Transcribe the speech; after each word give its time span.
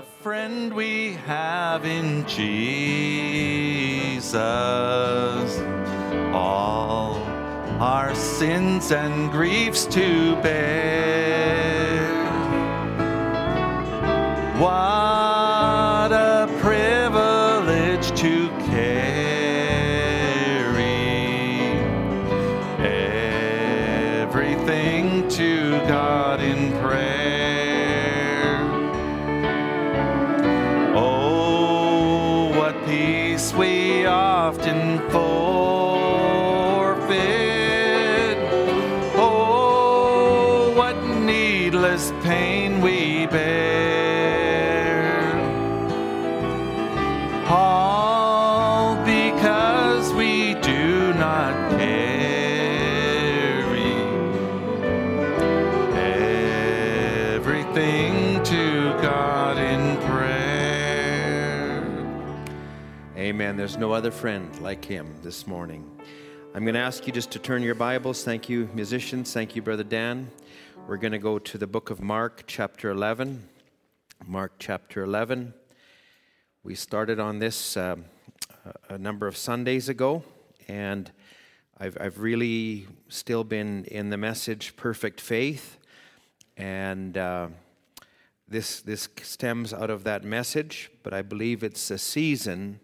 a 0.00 0.02
friend 0.22 0.72
we 0.72 1.12
have 1.26 1.84
in 1.84 2.26
Jesus. 2.26 4.32
All 6.32 7.16
our 7.78 8.14
sins 8.14 8.92
and 8.92 9.30
griefs 9.30 9.84
to 9.86 10.36
bear. 10.36 10.99
No 63.80 63.92
other 63.92 64.10
friend 64.10 64.60
like 64.60 64.84
him 64.84 65.08
this 65.22 65.46
morning. 65.46 65.90
I'm 66.54 66.64
going 66.64 66.74
to 66.74 66.80
ask 66.80 67.06
you 67.06 67.14
just 67.14 67.30
to 67.30 67.38
turn 67.38 67.62
your 67.62 67.74
Bibles. 67.74 68.22
Thank 68.22 68.46
you, 68.46 68.68
musicians. 68.74 69.32
Thank 69.32 69.56
you, 69.56 69.62
Brother 69.62 69.84
Dan. 69.84 70.30
We're 70.86 70.98
going 70.98 71.12
to 71.12 71.18
go 71.18 71.38
to 71.38 71.56
the 71.56 71.66
book 71.66 71.88
of 71.88 71.98
Mark, 72.02 72.44
chapter 72.46 72.90
11. 72.90 73.42
Mark, 74.26 74.52
chapter 74.58 75.02
11. 75.02 75.54
We 76.62 76.74
started 76.74 77.18
on 77.18 77.38
this 77.38 77.74
a 77.78 77.98
a 78.90 78.98
number 78.98 79.26
of 79.26 79.34
Sundays 79.34 79.88
ago, 79.88 80.24
and 80.68 81.10
I've, 81.78 81.96
I've 81.98 82.20
really 82.20 82.86
still 83.08 83.44
been 83.44 83.86
in 83.86 84.10
the 84.10 84.18
message 84.18 84.76
perfect 84.76 85.22
faith. 85.22 85.78
And 86.58 87.16
uh, 87.16 87.48
this, 88.46 88.82
this 88.82 89.08
stems 89.22 89.72
out 89.72 89.88
of 89.88 90.04
that 90.04 90.22
message, 90.22 90.90
but 91.02 91.14
I 91.14 91.22
believe 91.22 91.62
it's 91.64 91.90
a 91.90 91.96
season 91.96 92.80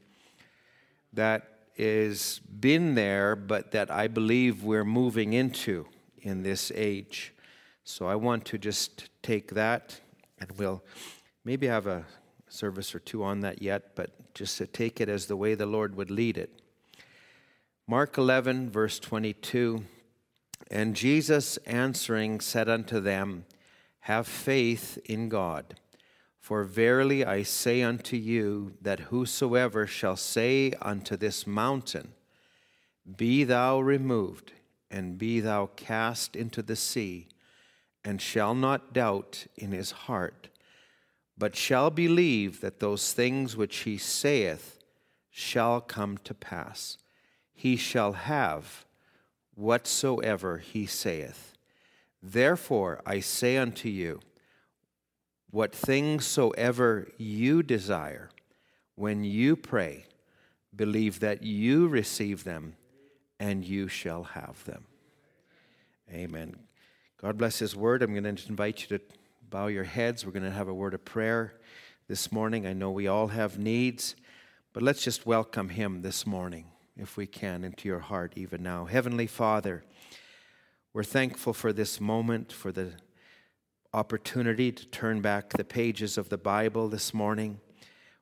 that 1.17 1.57
is 1.77 2.41
been 2.61 2.95
there, 2.95 3.37
but 3.37 3.73
that 3.73 3.91
I 3.91 4.09
believe 4.09 4.63
we're 4.63 4.85
moving 4.85 5.33
into 5.33 5.87
in 6.23 6.43
this 6.43 6.73
age. 6.75 7.35
So 7.85 8.07
I 8.07 8.15
want 8.15 8.45
to 8.47 8.59
just 8.59 9.09
take 9.23 9.51
that, 9.55 10.01
and 10.39 10.51
we'll 10.53 10.83
maybe 11.45 11.67
have 11.67 11.87
a 11.87 12.05
service 12.49 12.95
or 12.95 12.99
two 12.99 13.23
on 13.23 13.41
that 13.41 13.61
yet, 13.61 13.95
but 13.95 14.35
just 14.35 14.59
to 14.59 14.67
take 14.67 15.01
it 15.01 15.09
as 15.09 15.27
the 15.27 15.37
way 15.37 15.55
the 15.55 15.67
Lord 15.67 15.95
would 15.97 16.11
lead 16.11 16.39
it. 16.39 16.61
Mark 17.87 18.19
11, 18.19 18.71
verse 18.71 18.99
22 18.99 19.85
And 20.71 20.97
Jesus 20.97 21.57
answering 21.59 22.41
said 22.41 22.69
unto 22.69 23.01
them, 23.01 23.45
Have 24.01 24.27
faith 24.27 24.99
in 25.05 25.29
God. 25.29 25.79
For 26.47 26.63
verily 26.63 27.25
I 27.25 27.43
say 27.43 27.83
unto 27.83 28.17
you, 28.17 28.75
that 28.81 29.11
whosoever 29.11 29.85
shall 29.85 30.15
say 30.15 30.73
unto 30.81 31.17
this 31.17 31.45
mountain, 31.45 32.13
Be 33.17 33.43
thou 33.43 33.81
removed, 33.81 34.53
and 34.89 35.19
be 35.19 35.41
thou 35.41 35.71
cast 35.75 36.37
into 36.37 36.63
the 36.63 36.77
sea, 36.77 37.27
and 38.05 38.23
shall 38.23 38.55
not 38.55 38.93
doubt 38.93 39.49
in 39.57 39.73
his 39.73 39.91
heart, 39.91 40.49
but 41.37 41.57
shall 41.57 41.91
believe 41.91 42.61
that 42.61 42.79
those 42.79 43.13
things 43.13 43.57
which 43.57 43.79
he 43.79 43.99
saith 43.99 44.79
shall 45.29 45.81
come 45.81 46.17
to 46.19 46.33
pass, 46.33 46.97
he 47.55 47.75
shall 47.75 48.13
have 48.13 48.85
whatsoever 49.57 50.59
he 50.59 50.87
saith. 50.87 51.55
Therefore 52.23 53.03
I 53.05 53.19
say 53.19 53.57
unto 53.57 53.89
you, 53.89 54.21
what 55.57 55.75
things 55.75 56.27
soever 56.27 57.09
you 57.17 57.63
desire, 57.63 58.29
when 58.95 59.25
you 59.25 59.57
pray, 59.57 60.05
believe 60.77 61.21
that 61.21 61.43
you 61.43 61.89
receive 61.89 62.45
them, 62.45 62.77
and 63.41 63.65
you 63.65 63.89
shall 63.89 64.23
have 64.23 64.63
them. 64.67 64.85
Amen. 66.13 66.55
God 67.23 67.39
bless 67.39 67.59
His 67.59 67.75
word. 67.75 68.03
I'm 68.03 68.13
going 68.13 68.37
to 68.37 68.49
invite 68.51 68.83
you 68.83 68.99
to 68.99 69.05
bow 69.49 69.69
your 69.69 69.85
heads. 69.85 70.27
We're 70.27 70.33
going 70.33 70.43
to 70.43 70.51
have 70.51 70.69
a 70.69 70.75
word 70.75 70.93
of 70.93 71.07
prayer 71.07 71.55
this 72.07 72.31
morning. 72.31 72.67
I 72.67 72.75
know 72.75 72.91
we 72.91 73.07
all 73.07 73.29
have 73.29 73.59
needs, 73.59 74.15
but 74.75 74.83
let's 74.83 75.03
just 75.03 75.25
welcome 75.25 75.71
Him 75.71 76.03
this 76.03 76.27
morning, 76.27 76.67
if 76.99 77.17
we 77.17 77.27
can, 77.27 77.65
into 77.65 77.89
your 77.89 78.01
heart 78.01 78.35
even 78.37 78.63
now. 78.63 78.85
Heavenly 78.85 79.27
Father, 79.27 79.85
we're 80.93 81.03
thankful 81.03 81.55
for 81.55 81.73
this 81.73 81.99
moment, 81.99 82.53
for 82.53 82.73
the 82.73 82.93
opportunity 83.93 84.73
to 84.73 84.87
turn 84.87 85.21
back 85.21 85.51
the 85.51 85.65
pages 85.65 86.19
of 86.19 86.29
the 86.29 86.39
Bible 86.39 86.89
this 86.89 87.15
morning. 87.15 87.61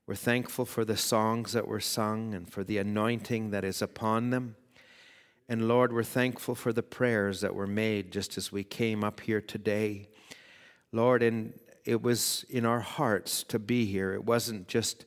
We're 0.07 0.15
thankful 0.15 0.65
for 0.65 0.85
the 0.85 0.97
songs 0.97 1.53
that 1.53 1.67
were 1.67 1.81
sung 1.81 2.35
and 2.35 2.51
for 2.51 2.63
the 2.63 2.79
anointing 2.79 3.51
that 3.51 3.65
is 3.65 3.81
upon 3.81 4.31
them. 4.31 4.57
And 5.49 5.69
Lord, 5.69 5.93
we're 5.93 6.03
thankful 6.03 6.55
for 6.55 6.73
the 6.73 6.83
prayers 6.83 7.41
that 7.41 7.55
were 7.55 7.67
made 7.67 8.13
just 8.13 8.37
as 8.39 8.53
we 8.53 8.65
came 8.65 9.05
up 9.05 9.21
here 9.21 9.41
today. 9.41 10.09
Lord, 10.93 11.23
and 11.23 11.59
it 11.85 12.03
was 12.03 12.45
in 12.49 12.65
our 12.65 12.81
hearts 12.81 13.43
to 13.45 13.59
be 13.59 13.85
here. 13.87 14.13
It 14.15 14.25
wasn't 14.25 14.69
just 14.69 15.05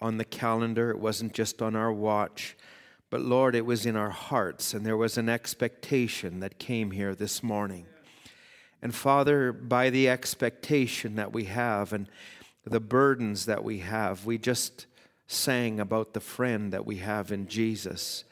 on 0.00 0.18
the 0.18 0.24
calendar, 0.24 0.90
it 0.90 0.98
wasn't 0.98 1.32
just 1.32 1.62
on 1.62 1.76
our 1.76 1.92
watch, 1.92 2.56
but 3.08 3.20
Lord, 3.20 3.54
it 3.54 3.64
was 3.64 3.86
in 3.86 3.94
our 3.94 4.10
hearts, 4.10 4.74
and 4.74 4.84
there 4.84 4.96
was 4.96 5.16
an 5.16 5.28
expectation 5.28 6.40
that 6.40 6.58
came 6.58 6.90
here 6.90 7.14
this 7.14 7.42
morning. 7.42 7.86
And 8.82 8.94
Father, 8.94 9.52
by 9.52 9.90
the 9.90 10.08
expectation 10.08 11.14
that 11.14 11.32
we 11.32 11.44
have 11.44 11.92
and 11.92 12.08
the 12.64 12.80
burdens 12.80 13.46
that 13.46 13.62
we 13.62 13.78
have, 13.78 14.26
we 14.26 14.38
just 14.38 14.86
sang 15.28 15.78
about 15.78 16.12
the 16.12 16.20
friend 16.20 16.72
that 16.72 16.84
we 16.84 16.96
have 16.96 17.30
in 17.30 17.46
Jesus. 17.46 18.24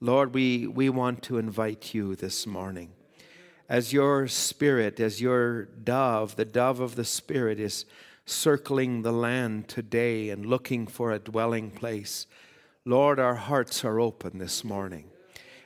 Lord, 0.00 0.34
we, 0.34 0.66
we 0.66 0.90
want 0.90 1.22
to 1.24 1.38
invite 1.38 1.94
you 1.94 2.14
this 2.14 2.46
morning. 2.46 2.92
As 3.68 3.92
your 3.92 4.28
spirit, 4.28 5.00
as 5.00 5.20
your 5.20 5.64
dove, 5.64 6.36
the 6.36 6.44
dove 6.44 6.80
of 6.80 6.94
the 6.94 7.04
Spirit 7.04 7.58
is 7.58 7.84
circling 8.24 9.02
the 9.02 9.12
land 9.12 9.68
today 9.68 10.28
and 10.30 10.46
looking 10.46 10.86
for 10.86 11.12
a 11.12 11.18
dwelling 11.18 11.70
place, 11.70 12.26
Lord, 12.84 13.18
our 13.18 13.34
hearts 13.34 13.84
are 13.84 14.00
open 14.00 14.38
this 14.38 14.64
morning. 14.64 15.10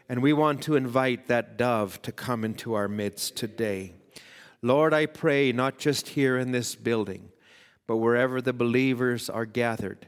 And 0.09 0.23
we 0.23 0.33
want 0.33 0.63
to 0.63 0.77
invite 0.77 1.29
that 1.29 1.57
dove 1.57 2.03
to 2.03 2.13
come 2.13 2.45
into 2.45 2.75
our 2.75 2.89
midst 2.89 3.37
today. 3.37 3.95
Lord, 4.65 4.95
I 4.95 5.07
pray 5.07 5.51
not 5.51 5.79
just 5.79 6.11
here 6.11 6.39
in 6.39 6.53
this 6.53 6.77
building, 6.77 7.31
but 7.89 7.97
wherever 7.97 8.41
the 8.41 8.53
believers 8.53 9.29
are 9.29 9.45
gathered, 9.45 10.07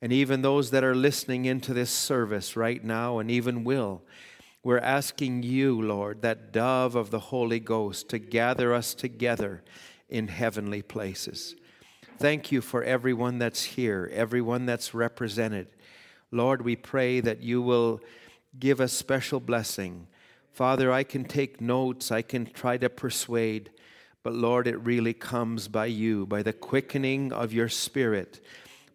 and 0.00 0.12
even 0.12 0.42
those 0.42 0.72
that 0.72 0.82
are 0.82 0.94
listening 0.94 1.44
into 1.44 1.72
this 1.72 1.90
service 1.90 2.56
right 2.56 2.82
now 2.82 3.20
and 3.20 3.30
even 3.30 3.62
will, 3.62 4.02
we're 4.64 4.78
asking 4.78 5.44
you, 5.44 5.80
Lord, 5.80 6.22
that 6.22 6.52
dove 6.52 6.96
of 6.96 7.10
the 7.10 7.18
Holy 7.20 7.60
Ghost, 7.60 8.08
to 8.08 8.18
gather 8.18 8.74
us 8.74 8.92
together 8.92 9.62
in 10.08 10.26
heavenly 10.26 10.82
places. 10.82 11.54
Thank 12.18 12.50
you 12.50 12.60
for 12.60 12.82
everyone 12.82 13.38
that's 13.38 13.62
here, 13.62 14.10
everyone 14.12 14.66
that's 14.66 14.94
represented. 14.94 15.68
Lord, 16.32 16.62
we 16.62 16.74
pray 16.74 17.20
that 17.20 17.42
you 17.42 17.62
will 17.62 18.00
give 18.58 18.80
us 18.80 18.92
special 18.92 19.38
blessing. 19.38 20.08
Father, 20.52 20.92
I 20.92 21.04
can 21.04 21.24
take 21.24 21.60
notes, 21.60 22.10
I 22.10 22.22
can 22.22 22.46
try 22.46 22.76
to 22.78 22.90
persuade, 22.90 23.70
but 24.22 24.34
Lord, 24.34 24.66
it 24.66 24.78
really 24.78 25.14
comes 25.14 25.68
by 25.68 25.86
you, 25.86 26.26
by 26.26 26.42
the 26.42 26.52
quickening 26.52 27.32
of 27.32 27.52
your 27.52 27.68
Spirit, 27.68 28.40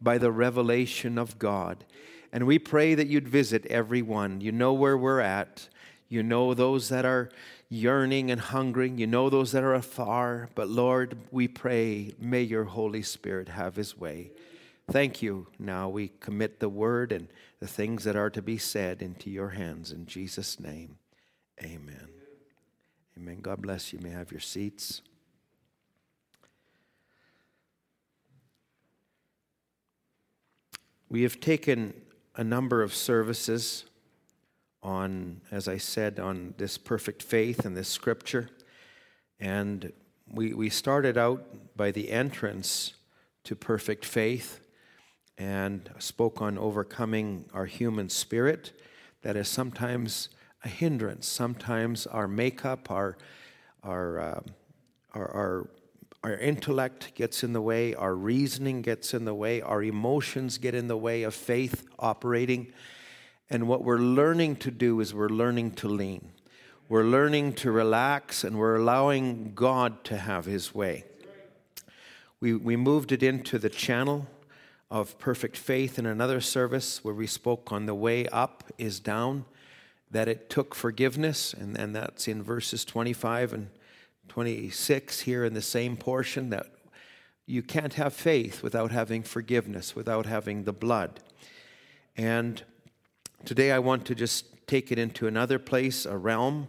by 0.02 0.18
the 0.18 0.32
revelation 0.32 1.18
of 1.18 1.38
God. 1.38 1.84
And 2.32 2.46
we 2.46 2.60
pray 2.60 2.96
that 2.96 3.08
you'd 3.08 3.28
visit 3.28 3.66
everyone. 3.66 4.42
You 4.42 4.52
know 4.52 4.74
where 4.74 4.98
we're 4.98 5.20
at. 5.20 5.68
You 6.10 6.24
know 6.24 6.54
those 6.54 6.90
that 6.90 7.06
are 7.06 7.30
yearning 7.70 8.32
and 8.32 8.40
hungering. 8.40 8.98
You 8.98 9.08
know 9.08 9.30
those 9.30 9.52
that 9.52 9.64
are 9.64 9.74
afar. 9.74 10.50
But 10.56 10.70
Lord, 10.70 11.18
we 11.32 11.48
pray, 11.48 12.14
may 12.20 12.42
your 12.44 12.66
Holy 12.66 13.02
Spirit 13.02 13.50
have 13.50 13.76
his 13.76 13.98
way. 13.98 14.32
Thank 14.90 15.22
you. 15.22 15.48
Now 15.60 15.90
we 15.90 16.12
commit 16.22 16.60
the 16.60 16.70
word 16.70 17.12
and 17.12 17.28
the 17.60 17.68
things 17.68 18.06
that 18.06 18.16
are 18.16 18.30
to 18.30 18.42
be 18.42 18.58
said 18.58 19.02
into 19.02 19.30
your 19.30 19.50
hands. 19.50 19.92
In 19.92 20.06
Jesus' 20.06 20.60
name, 20.60 20.98
amen. 21.62 22.08
Amen. 23.18 23.40
God 23.42 23.62
bless 23.62 23.92
you. 23.92 24.00
you 24.00 24.06
may 24.06 24.12
have 24.12 24.32
your 24.32 24.40
seats. 24.40 25.02
We 31.10 31.24
have 31.24 31.40
taken 31.40 31.94
a 32.36 32.44
number 32.44 32.84
of 32.84 32.94
services 32.94 33.86
on, 34.84 35.42
as 35.52 35.68
I 35.68 35.78
said, 35.78 36.20
on 36.20 36.54
this 36.58 36.78
perfect 36.78 37.24
faith 37.24 37.66
and 37.66 37.78
this 37.78 37.88
scripture. 37.88 38.50
And 39.40 39.94
we, 40.30 40.54
we 40.54 40.70
started 40.70 41.18
out 41.18 41.78
by 41.78 41.92
the 41.92 42.12
entrance 42.12 42.94
to 43.46 43.56
perfect 43.56 44.04
faith 44.04 44.60
and 45.38 45.90
spoke 45.98 46.42
on 46.42 46.58
overcoming 46.58 47.46
our 47.54 47.66
human 47.66 48.10
spirit 48.10 48.74
that 49.22 49.38
is 49.38 49.48
sometimes 49.48 50.30
a 50.66 50.68
hindrance. 50.68 51.26
Sometimes 51.28 52.06
our 52.06 52.28
makeup, 52.28 52.92
our, 52.92 53.18
our, 53.84 54.20
uh, 54.20 54.40
our, 55.14 55.32
our, 55.32 55.70
our 56.24 56.36
intellect 56.38 57.14
gets 57.16 57.44
in 57.44 57.54
the 57.54 57.62
way, 57.62 57.94
our 57.94 58.16
reasoning 58.16 58.82
gets 58.82 59.14
in 59.14 59.26
the 59.26 59.34
way, 59.34 59.62
our 59.62 59.84
emotions 59.84 60.58
get 60.58 60.74
in 60.74 60.88
the 60.88 60.98
way 60.98 61.24
of 61.24 61.34
faith 61.34 61.86
operating. 62.00 62.74
And 63.50 63.68
what 63.68 63.84
we're 63.84 64.00
learning 64.00 64.58
to 64.58 64.72
do 64.72 65.00
is 65.00 65.14
we're 65.14 65.30
learning 65.30 65.72
to 65.72 65.88
lean. 65.88 66.32
We're 66.90 67.04
learning 67.04 67.54
to 67.56 67.72
relax 67.72 68.44
and 68.44 68.58
we're 68.58 68.76
allowing 68.76 69.54
God 69.54 70.04
to 70.06 70.18
have 70.18 70.46
His 70.46 70.74
way. 70.74 71.06
We, 72.40 72.54
we 72.54 72.76
moved 72.76 73.12
it 73.12 73.24
into 73.24 73.60
the 73.60 73.70
channel 73.70 74.28
of 74.90 75.18
perfect 75.20 75.58
faith 75.58 76.00
in 76.00 76.06
another 76.06 76.40
service 76.40 77.04
where 77.04 77.14
we 77.14 77.28
spoke 77.28 77.72
on 77.72 77.86
the 77.86 77.96
way 77.96 78.26
up 78.28 78.64
is 78.78 79.00
down, 79.00 79.46
that 80.12 80.28
it 80.28 80.50
took 80.50 80.74
forgiveness, 80.74 81.54
and, 81.54 81.78
and 81.78 81.96
that's 81.96 82.28
in 82.28 82.42
verses 82.42 82.86
25 82.86 83.54
and 83.54 83.70
26 84.28 85.22
here 85.22 85.44
in 85.44 85.54
the 85.54 85.62
same 85.62 85.98
portion 85.98 86.50
that 86.50 86.68
you 87.46 87.64
can't 87.64 87.94
have 87.94 88.14
faith 88.14 88.62
without 88.62 88.92
having 88.92 89.24
forgiveness, 89.24 89.96
without 89.96 90.26
having 90.26 90.66
the 90.66 90.74
blood. 90.74 91.22
And 92.18 92.62
today 93.46 93.72
I 93.72 93.80
want 93.80 94.06
to 94.08 94.16
just 94.16 94.46
take 94.68 94.92
it 94.92 95.00
into 95.00 95.28
another 95.28 95.60
place, 95.60 96.06
a 96.06 96.18
realm, 96.18 96.68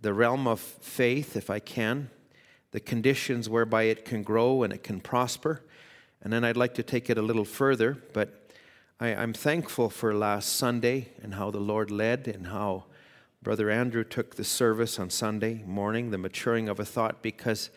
the 0.00 0.14
realm 0.14 0.46
of 0.46 0.60
faith, 0.60 1.36
if 1.36 1.50
I 1.50 1.58
can, 1.58 2.10
the 2.70 2.80
conditions 2.80 3.48
whereby 3.48 3.84
it 3.84 4.04
can 4.04 4.22
grow 4.22 4.62
and 4.62 4.72
it 4.72 4.82
can 4.82 5.00
prosper. 5.00 5.62
And 6.22 6.32
then 6.32 6.44
I'd 6.44 6.56
like 6.56 6.74
to 6.74 6.82
take 6.82 7.10
it 7.10 7.18
a 7.18 7.22
little 7.22 7.44
further, 7.44 8.02
but 8.12 8.50
I, 9.00 9.08
am 9.08 9.32
thankful 9.32 9.90
for 9.90 10.14
last 10.14 10.56
Sunday 10.56 11.08
and 11.22 11.34
how 11.34 11.50
the 11.50 11.60
Lord 11.60 11.90
led 11.90 12.26
and 12.26 12.48
how 12.48 12.84
Brother 13.42 13.70
Andrew 13.70 14.04
took 14.04 14.34
the 14.34 14.44
service 14.44 14.98
on 14.98 15.10
Sunday 15.10 15.62
morning, 15.64 16.10
the 16.10 16.18
maturing 16.18 16.68
of 16.68 16.80
a 16.80 16.84
thought, 16.84 17.22
because 17.22 17.70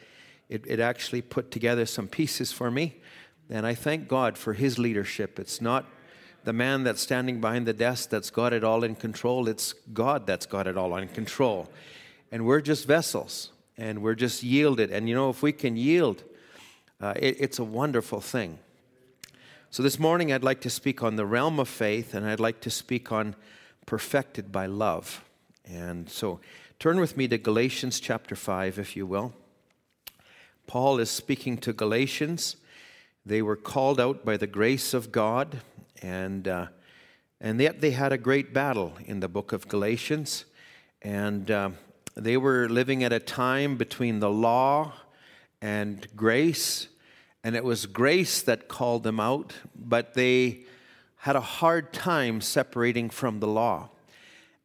it, 0.49 0.65
it 0.67 0.79
actually 0.79 1.21
put 1.21 1.51
together 1.51 1.85
some 1.85 2.07
pieces 2.07 2.51
for 2.51 2.71
me. 2.71 2.97
And 3.49 3.65
I 3.65 3.75
thank 3.75 4.07
God 4.07 4.37
for 4.37 4.53
his 4.53 4.79
leadership. 4.79 5.39
It's 5.39 5.61
not 5.61 5.85
the 6.43 6.53
man 6.53 6.83
that's 6.83 7.01
standing 7.01 7.39
behind 7.39 7.67
the 7.67 7.73
desk 7.73 8.09
that's 8.09 8.31
got 8.31 8.53
it 8.53 8.63
all 8.63 8.83
in 8.83 8.95
control, 8.95 9.47
it's 9.47 9.73
God 9.93 10.25
that's 10.25 10.45
got 10.45 10.67
it 10.67 10.77
all 10.77 10.95
in 10.95 11.07
control. 11.07 11.69
And 12.31 12.45
we're 12.45 12.61
just 12.61 12.87
vessels 12.87 13.51
and 13.77 14.01
we're 14.01 14.15
just 14.15 14.41
yielded. 14.41 14.91
And 14.91 15.07
you 15.07 15.13
know, 15.13 15.29
if 15.29 15.43
we 15.43 15.51
can 15.51 15.75
yield, 15.77 16.23
uh, 16.99 17.13
it, 17.15 17.37
it's 17.39 17.59
a 17.59 17.63
wonderful 17.63 18.21
thing. 18.21 18.59
So, 19.69 19.83
this 19.83 19.99
morning 19.99 20.33
I'd 20.33 20.43
like 20.43 20.61
to 20.61 20.69
speak 20.69 21.01
on 21.01 21.15
the 21.15 21.25
realm 21.25 21.59
of 21.59 21.69
faith, 21.69 22.13
and 22.13 22.25
I'd 22.25 22.41
like 22.41 22.59
to 22.61 22.69
speak 22.69 23.11
on 23.11 23.35
perfected 23.85 24.51
by 24.51 24.65
love. 24.65 25.23
And 25.71 26.09
so, 26.09 26.39
turn 26.79 26.99
with 26.99 27.15
me 27.15 27.27
to 27.29 27.37
Galatians 27.37 27.99
chapter 27.99 28.35
5, 28.35 28.77
if 28.77 28.95
you 28.95 29.05
will. 29.05 29.33
Paul 30.67 30.99
is 30.99 31.09
speaking 31.09 31.57
to 31.59 31.71
Galatians. 31.71 32.57
They 33.25 33.41
were 33.41 33.55
called 33.55 33.99
out 33.99 34.25
by 34.25 34.37
the 34.37 34.47
grace 34.47 34.93
of 34.93 35.11
God, 35.11 35.61
and, 36.01 36.47
uh, 36.47 36.67
and 37.39 37.59
yet 37.61 37.79
they 37.79 37.91
had 37.91 38.11
a 38.11 38.17
great 38.17 38.53
battle 38.53 38.93
in 39.05 39.21
the 39.21 39.29
book 39.29 39.53
of 39.53 39.67
Galatians. 39.67 40.45
And 41.01 41.49
uh, 41.49 41.71
they 42.15 42.37
were 42.37 42.67
living 42.67 43.03
at 43.03 43.13
a 43.13 43.19
time 43.19 43.77
between 43.77 44.19
the 44.19 44.29
law 44.29 44.93
and 45.61 46.05
grace 46.15 46.87
and 47.43 47.55
it 47.55 47.63
was 47.63 47.85
grace 47.85 48.41
that 48.43 48.67
called 48.67 49.03
them 49.03 49.19
out, 49.19 49.53
but 49.75 50.13
they 50.13 50.63
had 51.17 51.35
a 51.35 51.41
hard 51.41 51.91
time 51.91 52.41
separating 52.41 53.09
from 53.09 53.39
the 53.39 53.47
law. 53.47 53.89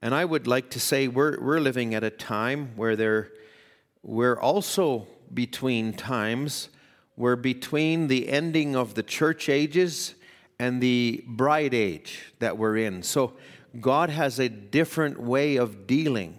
And 0.03 0.15
I 0.15 0.25
would 0.25 0.47
like 0.47 0.71
to 0.71 0.81
say 0.81 1.09
we're, 1.09 1.41
we're 1.41 1.61
living 1.61 1.95
at 1.95 2.05
a 2.05 2.11
time 2.11 2.73
where 2.77 2.97
there, 2.97 3.33
we're 4.03 4.39
also 4.39 5.09
between 5.33 5.93
times. 5.95 6.69
We're 7.17 7.37
between 7.37 8.09
the 8.09 8.29
ending 8.29 8.77
of 8.77 8.95
the 8.95 9.03
church 9.03 9.49
ages 9.49 10.15
and 10.59 10.81
the 10.81 11.25
bride 11.27 11.75
age 11.75 12.33
that 12.39 12.59
we're 12.59 12.77
in. 12.77 13.03
So 13.03 13.35
God 13.81 14.11
has 14.11 14.39
a 14.39 14.49
different 14.49 15.21
way 15.21 15.57
of 15.57 15.87
dealing. 15.87 16.37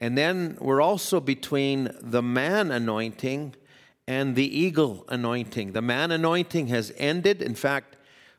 And 0.00 0.16
then 0.18 0.58
we're 0.60 0.82
also 0.82 1.20
between 1.20 1.90
the 2.00 2.22
man 2.22 2.70
anointing 2.70 3.54
and 4.06 4.36
the 4.36 4.58
eagle 4.58 5.04
anointing. 5.08 5.72
The 5.72 5.82
man 5.82 6.10
anointing 6.10 6.66
has 6.68 6.92
ended. 6.98 7.40
In 7.40 7.54
fact, 7.54 7.96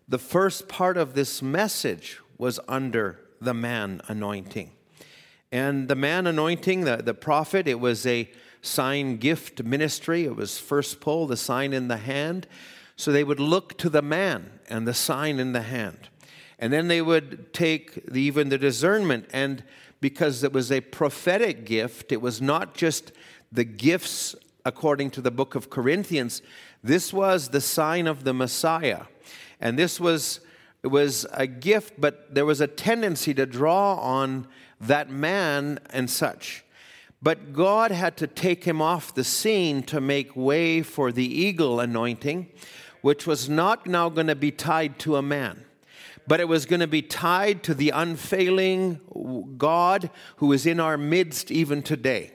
the 0.08 0.20
first 0.20 0.68
part 0.68 0.98
of 0.98 1.16
this 1.16 1.42
message 1.42 2.20
was 2.38 2.60
under 2.68 3.25
the 3.42 3.54
man 3.54 4.02
anointing. 4.08 4.72
And 5.52 5.88
the 5.88 5.96
man 5.96 6.28
anointing, 6.28 6.82
the, 6.82 6.98
the 6.98 7.14
prophet, 7.14 7.68
it 7.68 7.80
was 7.80 8.06
a 8.06 8.30
sign 8.62 9.18
gift 9.18 9.64
ministry. 9.64 10.26
It 10.26 10.36
was 10.36 10.58
first 10.58 11.00
pull, 11.00 11.28
the 11.28 11.38
sign 11.38 11.72
in 11.72 11.88
the 11.88 11.98
hand. 11.98 12.48
So 12.96 13.12
they 13.12 13.24
would 13.24 13.40
look 13.40 13.78
to 13.80 13.90
the 13.90 14.02
man 14.02 14.60
and 14.70 14.88
the 14.88 14.94
sign 14.94 15.40
in 15.40 15.54
the 15.54 15.62
hand. 15.62 16.10
And 16.60 16.72
then 16.72 16.88
they 16.88 17.02
would 17.02 17.54
take 17.54 18.06
the, 18.06 18.22
even 18.22 18.50
the 18.50 18.58
discernment. 18.58 19.28
And 19.32 19.64
because 20.02 20.44
it 20.44 20.54
was 20.54 20.72
a 20.72 20.82
prophetic 20.82 21.66
gift, 21.66 22.12
it 22.12 22.22
was 22.22 22.42
not 22.42 22.74
just 22.74 23.12
the 23.52 23.64
gifts 23.64 24.36
according 24.66 25.12
to 25.12 25.22
the 25.22 25.32
book 25.32 25.56
of 25.56 25.70
Corinthians, 25.70 26.42
this 26.84 27.14
was 27.14 27.50
the 27.50 27.62
sign 27.62 28.08
of 28.08 28.24
the 28.24 28.34
Messiah. 28.34 29.04
And 29.62 29.78
this 29.78 30.00
was, 30.00 30.40
was 30.92 31.26
a 31.32 31.48
gift, 31.48 31.94
but 31.98 32.34
there 32.34 32.46
was 32.46 32.62
a 32.62 32.68
tendency 32.68 33.34
to 33.34 33.46
draw 33.46 33.96
on 33.96 34.48
that 34.80 35.10
man 35.10 35.80
and 35.90 36.10
such. 36.10 36.64
But 37.22 37.54
God 37.54 37.92
had 37.92 38.18
to 38.18 38.28
take 38.28 38.66
him 38.66 38.82
off 38.82 39.14
the 39.14 39.24
scene 39.24 39.82
to 39.84 40.00
make 40.00 40.36
way 40.36 40.82
for 40.82 41.12
the 41.12 41.26
eagle 41.26 41.80
anointing, 41.80 42.50
which 43.02 43.26
was 43.26 43.50
not 43.50 43.88
now 43.88 44.10
going 44.10 44.28
to 44.28 44.36
be 44.36 44.52
tied 44.52 45.00
to 45.00 45.16
a 45.16 45.22
man, 45.22 45.66
but 46.28 46.40
it 46.40 46.48
was 46.48 46.66
going 46.66 46.82
to 46.82 46.88
be 46.88 47.02
tied 47.02 47.64
to 47.64 47.74
the 47.74 47.90
unfailing 47.90 49.00
God 49.58 50.10
who 50.38 50.52
is 50.52 50.66
in 50.66 50.80
our 50.80 50.98
midst 50.98 51.52
even 51.52 51.82
today. 51.82 52.32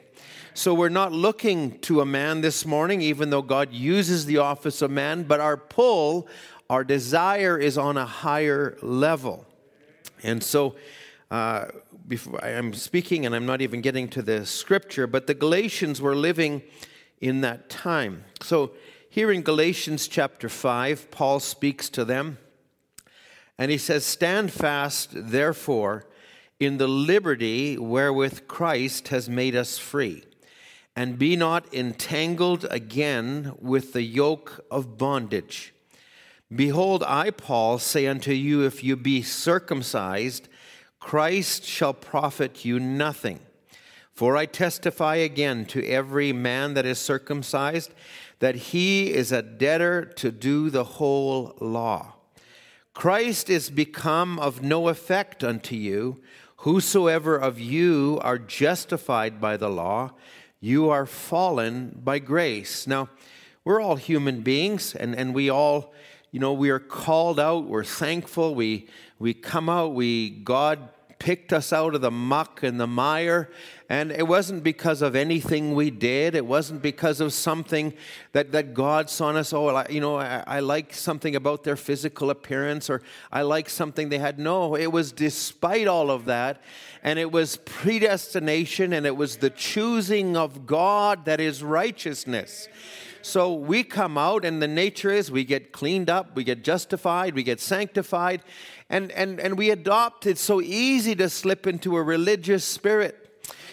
So 0.55 0.75
we're 0.75 0.89
not 0.89 1.13
looking 1.13 1.79
to 1.81 2.01
a 2.01 2.07
man 2.07 2.41
this 2.41 2.67
morning, 2.67 3.01
even 3.01 3.31
though 3.31 3.43
God 3.43 3.73
uses 3.73 4.27
the 4.27 4.39
office 4.39 4.83
of 4.83 4.91
man, 4.91 5.23
but 5.23 5.39
our 5.39 5.57
pull, 5.57 6.27
our 6.71 6.85
desire 6.85 7.59
is 7.59 7.77
on 7.77 7.97
a 7.97 8.07
higher 8.07 8.79
level. 8.81 9.45
And 10.23 10.41
so, 10.41 10.77
uh, 11.29 11.67
before 12.07 12.43
I'm 12.45 12.75
speaking, 12.75 13.27
and 13.27 13.35
I'm 13.35 13.45
not 13.45 13.61
even 13.61 13.81
getting 13.81 14.07
to 14.11 14.23
the 14.23 14.47
scripture, 14.47 15.09
but 15.09 15.27
the 15.27 15.35
Galatians 15.35 16.01
were 16.01 16.15
living 16.15 16.63
in 17.21 17.41
that 17.41 17.69
time. 17.69 18.25
So, 18.41 18.71
here 19.09 19.33
in 19.33 19.43
Galatians 19.43 20.07
chapter 20.07 20.49
5, 20.49 21.11
Paul 21.11 21.41
speaks 21.41 21.89
to 21.91 22.05
them, 22.05 22.39
and 23.59 23.73
he 23.73 23.79
says, 23.79 24.07
Stand 24.07 24.53
fast, 24.53 25.11
therefore, 25.13 26.07
in 26.61 26.79
the 26.79 26.87
liberty 26.87 27.79
wherewith 27.79 28.47
Christ 28.47 29.09
has 29.09 29.29
made 29.29 29.57
us 29.57 29.77
free 29.77 30.23
and 30.95 31.19
be 31.19 31.35
not 31.35 31.75
entangled 31.75 32.65
again 32.71 33.57
with 33.59 33.93
the 33.93 34.03
yoke 34.03 34.65
of 34.71 34.97
bondage. 34.97 35.73
Behold, 36.55 37.05
I, 37.07 37.31
Paul, 37.31 37.79
say 37.79 38.07
unto 38.07 38.33
you, 38.33 38.65
if 38.65 38.83
you 38.83 38.97
be 38.97 39.23
circumcised, 39.23 40.49
Christ 40.99 41.65
shall 41.65 41.95
profit 41.95 42.65
you 42.65 42.81
nothing. 42.81 43.41
For 44.13 44.37
I 44.37 44.47
testify 44.47 45.17
again 45.17 45.65
to 45.67 45.87
every 45.87 46.33
man 46.33 46.75
that 46.75 46.85
is 46.85 46.99
circumcised 46.99 47.95
that 48.41 48.55
he 48.55 49.13
is 49.13 49.33
a 49.33 49.43
debtor 49.43 50.05
to 50.17 50.33
do 50.33 50.71
the 50.71 50.85
whole 50.85 51.55
law. 51.61 52.15
Christ 52.95 53.49
is 53.49 53.71
become 53.71 54.39
of 54.39 54.63
no 54.63 54.89
effect 54.89 55.45
unto 55.45 55.77
you. 55.77 56.21
Whosoever 56.59 57.37
of 57.37 57.59
you 57.61 58.19
are 58.23 58.39
justified 58.39 59.41
by 59.41 59.57
the 59.57 59.71
law, 59.71 60.13
you 60.61 60.91
are 60.91 61.07
fallen 61.07 61.99
by 62.03 62.19
grace. 62.19 62.87
Now, 62.87 63.09
we're 63.65 63.81
all 63.81 63.97
human 63.97 64.41
beings, 64.41 64.95
and, 64.95 65.15
and 65.15 65.35
we 65.35 65.49
all, 65.49 65.95
you 66.31 66.41
know, 66.41 66.53
we 66.53 66.71
are 66.71 66.79
called 66.79 67.41
out, 67.41 67.67
we're 67.67 67.85
thankful, 67.85 68.55
we, 68.55 68.87
we 69.19 69.35
come 69.35 69.69
out, 69.69 69.95
we, 69.95 70.31
God 70.31 70.89
picked 71.21 71.53
us 71.53 71.73
out 71.73 71.95
of 71.95 72.01
the 72.01 72.11
muck 72.11 72.63
and 72.63 72.81
the 72.81 72.87
mire. 72.87 73.51
And 73.89 74.11
it 74.11 74.27
wasn't 74.27 74.63
because 74.63 75.03
of 75.03 75.15
anything 75.15 75.75
we 75.75 75.91
did. 75.91 76.35
It 76.35 76.47
wasn't 76.47 76.81
because 76.81 77.21
of 77.21 77.33
something 77.33 77.93
that, 78.33 78.53
that 78.53 78.73
God 78.73 79.11
saw 79.11 79.31
in 79.31 79.37
us. 79.37 79.53
Oh, 79.53 79.85
you 79.91 80.01
know, 80.01 80.17
I, 80.17 80.43
I 80.47 80.61
like 80.61 80.95
something 80.95 81.37
about 81.37 81.63
their 81.63 81.77
physical 81.77 82.31
appearance 82.31 82.89
or 82.89 83.03
I 83.31 83.43
like 83.43 83.69
something 83.69 84.09
they 84.09 84.19
had. 84.19 84.39
No, 84.39 84.75
it 84.77 84.93
was 84.93 85.13
despite 85.13 85.87
all 85.87 86.11
of 86.11 86.25
that. 86.25 86.63
And 87.03 87.19
it 87.19 87.31
was 87.31 87.57
predestination 87.59 88.93
and 88.93 89.05
it 89.05 89.17
was 89.17 89.37
the 89.37 89.51
choosing 89.51 90.37
of 90.37 90.67
God 90.67 91.27
that 91.27 91.41
is 91.41 91.63
righteousness. 91.63 92.69
So 93.23 93.53
we 93.53 93.83
come 93.83 94.17
out, 94.17 94.45
and 94.45 94.63
the 94.63 94.69
nature 94.69 95.11
is 95.11 95.31
we 95.31 95.45
get 95.45 95.73
cleaned 95.73 96.09
up, 96.09 96.35
we 96.35 96.45
get 96.45 96.65
justified, 96.65 97.35
we 97.35 97.43
get 97.43 97.61
sanctified, 97.61 98.43
and, 98.89 99.13
and, 99.13 99.39
and 99.41 99.57
we 99.59 99.71
adopt. 99.71 100.27
It's 100.27 100.41
so 100.41 100.61
easy 100.61 101.15
to 101.17 101.29
slip 101.29 101.67
into 101.67 101.97
a 101.97 102.03
religious 102.03 102.65
spirit. 102.65 103.17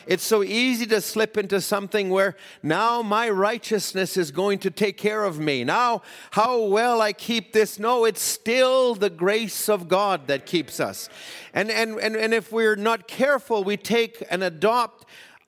It's 0.08 0.24
so 0.24 0.42
easy 0.42 0.86
to 0.88 1.02
slip 1.02 1.38
into 1.38 1.60
something 1.60 2.10
where 2.10 2.38
now 2.64 3.02
my 3.02 3.30
righteousness 3.30 4.16
is 4.16 4.32
going 4.32 4.60
to 4.60 4.72
take 4.72 4.98
care 4.98 5.26
of 5.26 5.38
me. 5.38 5.66
Now, 5.66 6.02
how 6.32 6.62
well 6.62 7.02
I 7.02 7.12
keep 7.12 7.52
this. 7.52 7.78
No, 7.78 8.06
it's 8.06 8.22
still 8.22 8.96
the 8.96 9.10
grace 9.10 9.68
of 9.68 9.90
God 9.90 10.28
that 10.28 10.46
keeps 10.46 10.80
us. 10.80 11.10
And, 11.54 11.70
and, 11.70 12.00
and, 12.00 12.16
and 12.16 12.34
if 12.34 12.54
we're 12.54 12.78
not 12.78 13.10
careful, 13.10 13.66
we 13.66 13.76
take 13.76 14.24
and 14.30 14.44
adopt 14.44 14.97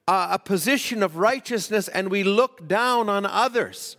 a 0.10 0.40
position 0.40 1.04
of 1.04 1.18
righteousness 1.18 1.88
and 1.88 2.10
we 2.10 2.24
look 2.24 2.68
down 2.68 3.10
on 3.10 3.26
others. 3.26 3.98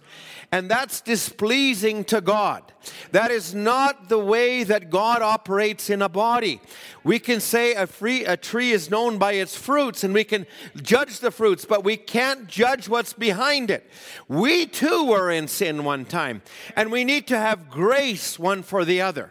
And 0.53 0.69
that's 0.69 1.01
displeasing 1.01 2.03
to 2.07 2.21
God. 2.21 2.73
That 3.13 3.31
is 3.31 3.55
not 3.55 4.09
the 4.09 4.19
way 4.19 4.65
that 4.65 4.91
God 4.91 5.23
operates 5.23 5.89
in 5.89 6.03
a 6.03 6.09
body. 6.09 6.61
We 7.05 7.21
can 7.21 7.39
say 7.39 7.75
a, 7.75 7.87
free, 7.87 8.25
a 8.25 8.37
tree 8.37 8.73
is 8.73 8.91
known 8.91 9.17
by 9.17 9.35
its 9.35 9.57
fruits 9.57 10.03
and 10.03 10.13
we 10.13 10.25
can 10.25 10.47
judge 10.83 11.21
the 11.21 11.31
fruits, 11.31 11.65
but 11.65 11.85
we 11.85 11.97
can't 11.97 12.49
judge 12.49 12.89
what's 12.89 13.13
behind 13.13 13.71
it. 13.71 13.89
We 14.27 14.67
too 14.67 15.05
were 15.05 15.31
in 15.31 15.47
sin 15.47 15.85
one 15.85 16.05
time, 16.05 16.43
and 16.75 16.91
we 16.91 17.05
need 17.05 17.29
to 17.29 17.39
have 17.39 17.71
grace 17.71 18.37
one 18.37 18.65
for 18.65 18.85
the 18.85 19.03
other. 19.03 19.31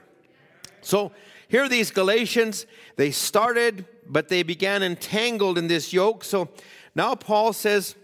So 0.82 1.12
here 1.50 1.68
these 1.68 1.92
Galatians, 1.92 2.66
they 2.96 3.12
started, 3.12 3.86
but 4.10 4.28
they 4.28 4.44
began 4.44 4.84
entangled 4.84 5.58
in 5.58 5.68
this 5.68 5.94
yoke. 5.94 6.24
So 6.24 6.50
now 6.96 7.16
Paul 7.16 7.54
says, 7.54 7.96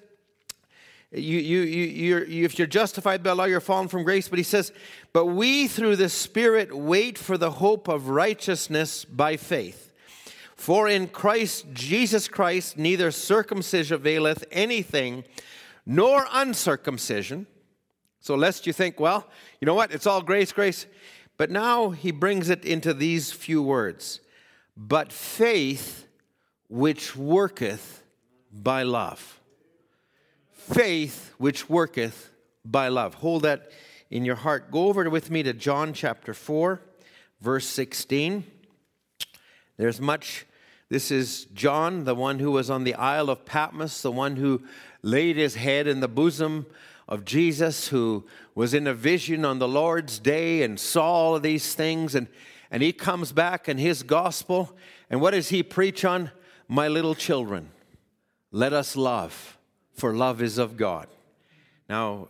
you, 1.12 1.40
you, 1.40 1.62
you, 1.62 2.26
you, 2.26 2.46
if 2.46 2.58
you're 2.60 2.68
justified 2.68 3.24
by 3.24 3.32
law, 3.32 3.46
you're 3.46 3.60
fallen 3.60 3.88
from 3.88 4.04
grace. 4.04 4.28
But 4.28 4.40
he 4.40 4.44
says, 4.44 4.74
But 5.14 5.28
we 5.28 5.68
through 5.68 5.96
the 5.96 6.10
Spirit 6.10 6.76
wait 6.76 7.18
for 7.18 7.38
the 7.38 7.52
hope 7.52 7.88
of 7.88 8.10
righteousness 8.10 9.06
by 9.06 9.38
faith. 9.38 9.94
For 10.56 10.88
in 10.90 11.08
Christ, 11.08 11.66
Jesus 11.74 12.28
Christ, 12.28 12.78
neither 12.78 13.12
circumcision 13.12 13.96
availeth 13.96 14.46
anything, 14.52 15.24
nor 15.86 16.28
uncircumcision. 16.32 17.48
So, 18.20 18.36
lest 18.36 18.66
you 18.66 18.74
think, 18.74 19.00
well, 19.00 19.28
you 19.62 19.66
know 19.66 19.76
what? 19.76 19.92
It's 19.92 20.08
all 20.08 20.22
grace, 20.22 20.52
grace. 20.52 20.86
But 21.38 21.52
now 21.52 21.92
he 21.92 22.12
brings 22.12 22.50
it 22.50 22.66
into 22.66 22.94
these 22.94 23.32
few 23.32 23.62
words 23.62 24.22
But 24.76 25.12
faith 25.12 26.08
which 26.68 27.16
worketh 27.16 28.04
by 28.52 28.84
love 28.84 29.40
faith 30.74 31.34
which 31.38 31.70
worketh 31.70 32.32
by 32.64 32.88
love. 32.88 33.16
Hold 33.16 33.44
that 33.44 33.72
in 34.10 34.26
your 34.26 34.36
heart. 34.36 34.72
Go 34.72 34.88
over 34.88 35.08
with 35.10 35.30
me 35.30 35.44
to 35.44 35.54
John 35.54 35.94
chapter 35.94 36.34
4, 36.34 36.82
verse 37.40 37.68
16. 37.68 38.44
There's 39.78 40.02
much. 40.02 40.46
This 40.90 41.12
is 41.12 41.46
John, 41.54 42.06
the 42.06 42.16
one 42.16 42.40
who 42.40 42.52
was 42.52 42.70
on 42.70 42.84
the 42.84 42.96
Isle 42.96 43.30
of 43.30 43.46
Patmos, 43.46 44.02
the 44.02 44.12
one 44.12 44.38
who 44.38 44.64
laid 45.02 45.36
his 45.36 45.56
head 45.56 45.88
in 45.88 46.00
the 46.00 46.08
bosom 46.08 46.66
of 47.08 47.26
Jesus, 47.26 47.90
who 47.90 48.26
was 48.56 48.74
in 48.74 48.88
a 48.88 48.94
vision 48.94 49.46
on 49.46 49.60
the 49.60 49.68
Lord's 49.68 50.18
day 50.18 50.64
and 50.64 50.80
saw 50.80 51.06
all 51.06 51.36
of 51.36 51.44
these 51.44 51.76
things. 51.76 52.16
And, 52.16 52.28
and 52.72 52.82
he 52.84 52.94
comes 52.94 53.32
back 53.32 53.70
in 53.70 53.78
his 53.78 54.04
gospel. 54.04 54.76
And 55.10 55.22
what 55.22 55.32
does 55.32 55.50
he 55.50 55.64
preach 55.64 56.04
on? 56.04 56.32
My 56.68 56.88
little 56.88 57.16
children, 57.16 57.70
let 58.52 58.74
us 58.74 58.96
love 58.96 59.58
for 59.94 60.14
love 60.14 60.42
is 60.42 60.58
of 60.58 60.78
God. 60.78 61.08
Now, 61.88 62.28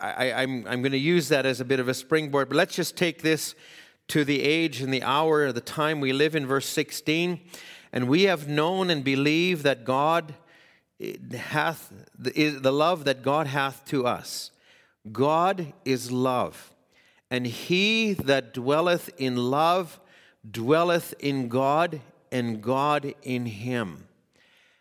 I, 0.00 0.42
am 0.42 0.62
going 0.64 0.92
to 0.92 0.98
use 0.98 1.28
that 1.28 1.46
as 1.46 1.60
a 1.60 1.64
bit 1.64 1.78
of 1.78 1.88
a 1.88 1.94
springboard, 1.94 2.48
but 2.48 2.56
let's 2.56 2.74
just 2.74 2.96
take 2.96 3.22
this 3.22 3.54
to 4.08 4.24
the 4.24 4.42
age 4.42 4.80
and 4.80 4.92
the 4.92 5.02
hour, 5.02 5.52
the 5.52 5.60
time 5.60 6.00
we 6.00 6.12
live 6.12 6.34
in, 6.34 6.46
verse 6.46 6.66
16. 6.66 7.40
And 7.92 8.08
we 8.08 8.24
have 8.24 8.48
known 8.48 8.90
and 8.90 9.04
believe 9.04 9.62
that 9.62 9.84
God 9.84 10.34
eh, 11.00 11.14
hath 11.36 11.92
the, 12.18 12.50
the 12.50 12.72
love 12.72 13.04
that 13.04 13.22
God 13.22 13.46
hath 13.46 13.84
to 13.86 14.06
us. 14.06 14.50
God 15.12 15.72
is 15.84 16.10
love, 16.10 16.74
and 17.30 17.46
he 17.46 18.12
that 18.14 18.52
dwelleth 18.52 19.10
in 19.16 19.36
love 19.36 20.00
dwelleth 20.48 21.14
in 21.18 21.48
God, 21.48 22.00
and 22.32 22.62
God 22.62 23.14
in 23.22 23.46
him. 23.46 24.08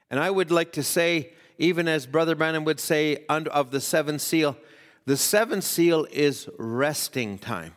And 0.09 0.19
I 0.19 0.29
would 0.29 0.51
like 0.51 0.71
to 0.73 0.83
say, 0.83 1.33
even 1.57 1.87
as 1.87 2.05
Brother 2.05 2.35
Branham 2.35 2.63
would 2.65 2.79
say 2.79 3.25
of 3.27 3.71
the 3.71 3.81
seventh 3.81 4.21
seal, 4.21 4.57
the 5.05 5.17
seventh 5.17 5.63
seal 5.63 6.07
is 6.11 6.49
resting 6.57 7.37
time. 7.37 7.75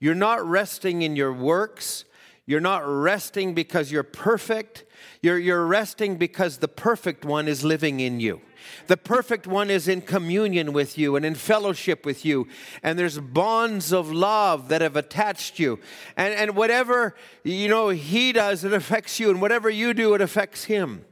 You're 0.00 0.14
not 0.14 0.44
resting 0.44 1.02
in 1.02 1.16
your 1.16 1.32
works. 1.32 2.04
You're 2.46 2.60
not 2.60 2.86
resting 2.86 3.54
because 3.54 3.90
you're 3.90 4.02
perfect. 4.02 4.84
You're, 5.22 5.38
you're 5.38 5.66
resting 5.66 6.16
because 6.16 6.58
the 6.58 6.68
perfect 6.68 7.24
one 7.24 7.48
is 7.48 7.64
living 7.64 8.00
in 8.00 8.20
you. 8.20 8.40
The 8.86 8.96
perfect 8.96 9.46
one 9.46 9.70
is 9.70 9.88
in 9.88 10.00
communion 10.00 10.72
with 10.72 10.96
you 10.96 11.16
and 11.16 11.24
in 11.24 11.34
fellowship 11.34 12.04
with 12.04 12.24
you. 12.24 12.48
And 12.82 12.98
there's 12.98 13.18
bonds 13.18 13.92
of 13.92 14.12
love 14.12 14.68
that 14.68 14.82
have 14.82 14.96
attached 14.96 15.58
you. 15.58 15.78
And, 16.16 16.34
and 16.34 16.56
whatever, 16.56 17.14
you 17.44 17.68
know, 17.68 17.88
he 17.88 18.32
does, 18.32 18.64
it 18.64 18.72
affects 18.72 19.18
you. 19.20 19.30
And 19.30 19.40
whatever 19.40 19.70
you 19.70 19.94
do, 19.94 20.14
it 20.14 20.20
affects 20.20 20.64
him. 20.64 21.04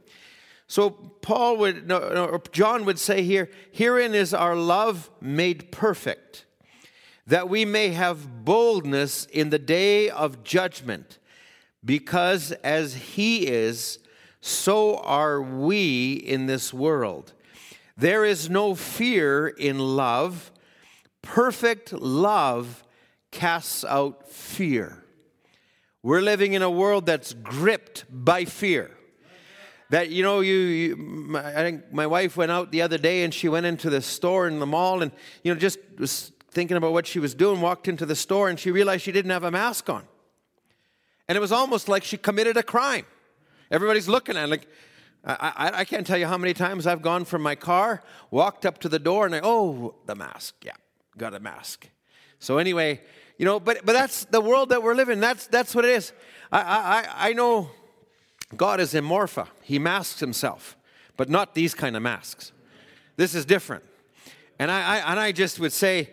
So 0.67 0.89
Paul 0.89 1.57
would, 1.57 1.87
no, 1.87 2.41
John 2.51 2.85
would 2.85 2.97
say 2.97 3.21
here, 3.21 3.51
herein 3.71 4.15
is 4.15 4.33
our 4.33 4.55
love 4.55 5.11
made 5.21 5.71
perfect, 5.71 6.45
that 7.27 7.49
we 7.49 7.65
may 7.65 7.89
have 7.89 8.43
boldness 8.43 9.25
in 9.25 9.51
the 9.51 9.59
day 9.59 10.09
of 10.09 10.43
judgment, 10.43 11.19
because 11.83 12.51
as 12.63 12.95
he 12.95 13.47
is, 13.47 13.99
so 14.41 14.97
are 14.97 15.39
we 15.41 16.13
in 16.13 16.47
this 16.47 16.73
world. 16.73 17.33
There 17.97 18.25
is 18.25 18.49
no 18.49 18.75
fear 18.75 19.47
in 19.47 19.79
love. 19.79 20.51
Perfect 21.21 21.93
love 21.93 22.83
casts 23.31 23.85
out 23.85 24.29
fear. 24.29 25.03
We're 26.03 26.21
living 26.21 26.53
in 26.53 26.61
a 26.61 26.69
world 26.69 27.05
that's 27.05 27.33
gripped 27.33 28.05
by 28.09 28.45
fear 28.45 28.91
that 29.89 30.09
you 30.09 30.23
know 30.23 30.39
you, 30.39 30.53
you, 30.53 31.37
i 31.37 31.53
think 31.53 31.91
my 31.91 32.07
wife 32.07 32.35
went 32.37 32.51
out 32.51 32.71
the 32.71 32.81
other 32.81 32.97
day 32.97 33.23
and 33.23 33.33
she 33.33 33.47
went 33.47 33.65
into 33.65 33.89
the 33.89 34.01
store 34.01 34.47
in 34.47 34.59
the 34.59 34.65
mall 34.65 35.01
and 35.01 35.11
you 35.43 35.53
know 35.53 35.59
just 35.59 35.79
was 35.97 36.31
thinking 36.49 36.77
about 36.77 36.93
what 36.93 37.05
she 37.05 37.19
was 37.19 37.35
doing 37.35 37.61
walked 37.61 37.87
into 37.87 38.05
the 38.05 38.15
store 38.15 38.49
and 38.49 38.59
she 38.59 38.71
realized 38.71 39.03
she 39.03 39.11
didn't 39.11 39.31
have 39.31 39.43
a 39.43 39.51
mask 39.51 39.89
on 39.89 40.03
and 41.27 41.35
it 41.35 41.41
was 41.41 41.51
almost 41.51 41.87
like 41.87 42.03
she 42.03 42.17
committed 42.17 42.57
a 42.57 42.63
crime 42.63 43.05
everybody's 43.69 44.07
looking 44.07 44.35
at 44.35 44.41
her 44.41 44.47
like 44.47 44.67
I, 45.25 45.53
I, 45.55 45.79
I 45.79 45.85
can't 45.85 46.05
tell 46.05 46.17
you 46.17 46.27
how 46.27 46.37
many 46.37 46.53
times 46.53 46.85
i've 46.85 47.01
gone 47.01 47.25
from 47.25 47.41
my 47.41 47.55
car 47.55 48.03
walked 48.31 48.65
up 48.65 48.79
to 48.79 48.89
the 48.89 48.99
door 48.99 49.25
and 49.25 49.35
i 49.35 49.41
oh 49.43 49.95
the 50.05 50.15
mask 50.15 50.55
yeah 50.63 50.73
got 51.17 51.33
a 51.33 51.39
mask 51.39 51.87
so 52.39 52.57
anyway 52.57 53.01
you 53.37 53.45
know 53.45 53.59
but 53.59 53.85
but 53.85 53.93
that's 53.93 54.25
the 54.25 54.41
world 54.41 54.69
that 54.69 54.83
we're 54.83 54.95
living 54.95 55.19
that's 55.19 55.47
that's 55.47 55.73
what 55.73 55.85
it 55.85 55.91
is 55.91 56.13
i 56.51 56.59
i 56.61 57.29
i 57.29 57.33
know 57.33 57.69
God 58.55 58.79
is 58.79 58.93
amorpha. 58.93 59.47
He 59.61 59.79
masks 59.79 60.19
himself, 60.19 60.77
but 61.17 61.29
not 61.29 61.55
these 61.55 61.73
kind 61.73 61.95
of 61.95 62.01
masks. 62.01 62.51
This 63.15 63.33
is 63.33 63.45
different. 63.45 63.83
And 64.59 64.71
I, 64.71 64.97
I, 64.97 65.11
and 65.11 65.19
I 65.19 65.31
just 65.31 65.59
would 65.59 65.73
say, 65.73 66.11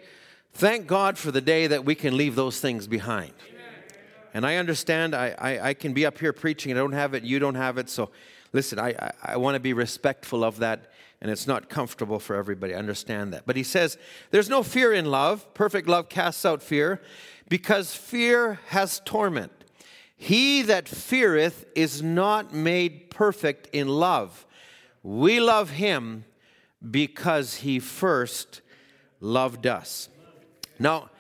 thank 0.53 0.87
God 0.87 1.19
for 1.19 1.31
the 1.31 1.41
day 1.41 1.67
that 1.67 1.85
we 1.85 1.95
can 1.95 2.17
leave 2.17 2.35
those 2.35 2.61
things 2.61 2.87
behind. 2.87 3.33
And 4.35 4.47
I 4.47 4.57
understand 4.57 5.15
I, 5.15 5.35
I, 5.39 5.69
I 5.69 5.75
can 5.75 5.93
be 5.93 6.07
up 6.07 6.19
here 6.19 6.33
preaching, 6.33 6.73
I 6.73 6.77
don't 6.77 6.93
have 6.93 7.13
it, 7.13 7.23
you 7.23 7.39
don't 7.39 7.55
have 7.55 7.77
it. 7.77 7.91
So 7.91 8.11
listen, 8.53 8.79
I, 8.79 8.91
I, 8.91 9.13
I 9.23 9.37
want 9.37 9.55
to 9.55 9.61
be 9.61 9.73
respectful 9.73 10.45
of 10.45 10.59
that, 10.59 10.93
and 11.21 11.31
it's 11.31 11.47
not 11.47 11.69
comfortable 11.69 12.19
for 12.19 12.37
everybody. 12.37 12.75
I 12.75 12.79
understand 12.79 13.33
that. 13.33 13.45
But 13.47 13.57
he 13.57 13.63
says, 13.63 13.99
There's 14.31 14.49
no 14.49 14.63
fear 14.63 14.93
in 14.93 15.07
love. 15.07 15.53
Perfect 15.55 15.89
love 15.89 16.09
casts 16.09 16.45
out 16.45 16.63
fear, 16.63 17.01
because 17.49 17.95
fear 17.95 18.61
has 18.69 19.01
torment. 19.05 19.53
He 20.17 20.63
that 20.63 20.89
feareth 20.89 21.65
is 21.75 22.03
not 22.03 22.55
made 22.55 23.11
perfect 23.11 23.69
in 23.73 23.89
love. 23.89 24.47
We 25.03 25.41
love 25.41 25.71
him 25.71 26.25
because 26.91 27.57
he 27.57 27.81
first 27.81 28.61
loved 29.21 29.67
us. 29.67 30.09
Now, 30.79 31.11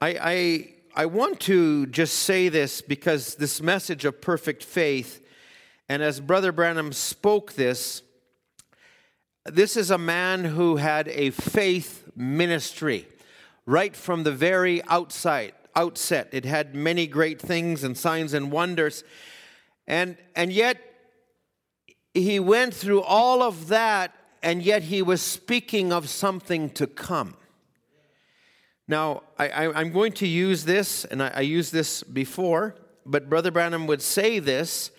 I, 0.00 0.74
I 0.94 1.06
want 1.06 1.40
to 1.40 1.86
just 1.86 2.14
say 2.20 2.48
this 2.48 2.80
because 2.80 3.34
this 3.34 3.60
message 3.60 4.06
of 4.06 4.22
perfect 4.22 4.64
faith, 4.64 5.22
and 5.88 6.02
as 6.02 6.20
Brother 6.20 6.52
Branham 6.52 6.92
spoke 6.92 7.52
this, 7.52 8.02
this 9.44 9.76
is 9.76 9.90
a 9.90 9.98
man 9.98 10.44
who 10.44 10.76
had 10.76 11.08
a 11.08 11.30
faith 11.30 12.10
ministry 12.16 13.06
right 13.64 13.94
from 13.94 14.24
the 14.24 14.32
very 14.32 14.82
outside 14.84 15.52
outset. 15.76 16.28
It 16.32 16.44
had 16.44 16.74
many 16.74 17.06
great 17.06 17.40
things 17.40 17.84
and 17.84 17.96
signs 17.96 18.32
and 18.32 18.50
wonders. 18.50 19.04
And, 19.86 20.16
and 20.34 20.52
yet, 20.52 20.78
he 22.14 22.40
went 22.40 22.74
through 22.74 23.02
all 23.02 23.42
of 23.42 23.68
that, 23.68 24.12
and 24.42 24.62
yet 24.62 24.84
he 24.84 25.02
was 25.02 25.20
speaking 25.20 25.92
of 25.92 26.08
something 26.08 26.70
to 26.70 26.86
come. 26.86 27.36
Now, 28.88 29.24
I, 29.38 29.80
am 29.80 29.92
going 29.92 30.12
to 30.12 30.26
use 30.26 30.64
this, 30.64 31.04
and 31.04 31.22
I, 31.22 31.32
I 31.34 31.40
used 31.40 31.72
this 31.72 32.02
before, 32.02 32.76
but 33.04 33.28
Brother 33.28 33.50
Branham 33.50 33.86
would 33.86 34.00
say 34.00 34.38
this, 34.38 34.90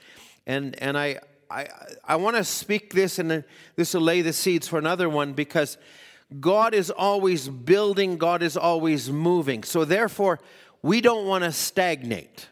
and, 0.48 0.82
and 0.82 0.98
I, 0.98 1.20
I, 1.52 1.68
I 2.04 2.16
want 2.16 2.38
to 2.38 2.44
speak 2.44 2.94
this, 2.94 3.20
and 3.20 3.44
this 3.76 3.94
will 3.94 4.02
lay 4.02 4.22
the 4.24 4.34
seeds 4.34 4.68
for 4.68 4.80
another 4.80 5.10
one 5.10 5.34
because 5.34 5.78
God 6.40 6.74
is 6.74 6.90
always 6.90 7.48
building, 7.48 8.18
God 8.18 8.42
is 8.42 8.58
always 8.58 9.12
moving. 9.12 9.64
So, 9.64 9.86
therefore, 9.86 10.40
we 10.82 11.02
don't 11.02 11.28
want 11.28 11.44
to 11.44 11.52
stagnate. 11.52 12.48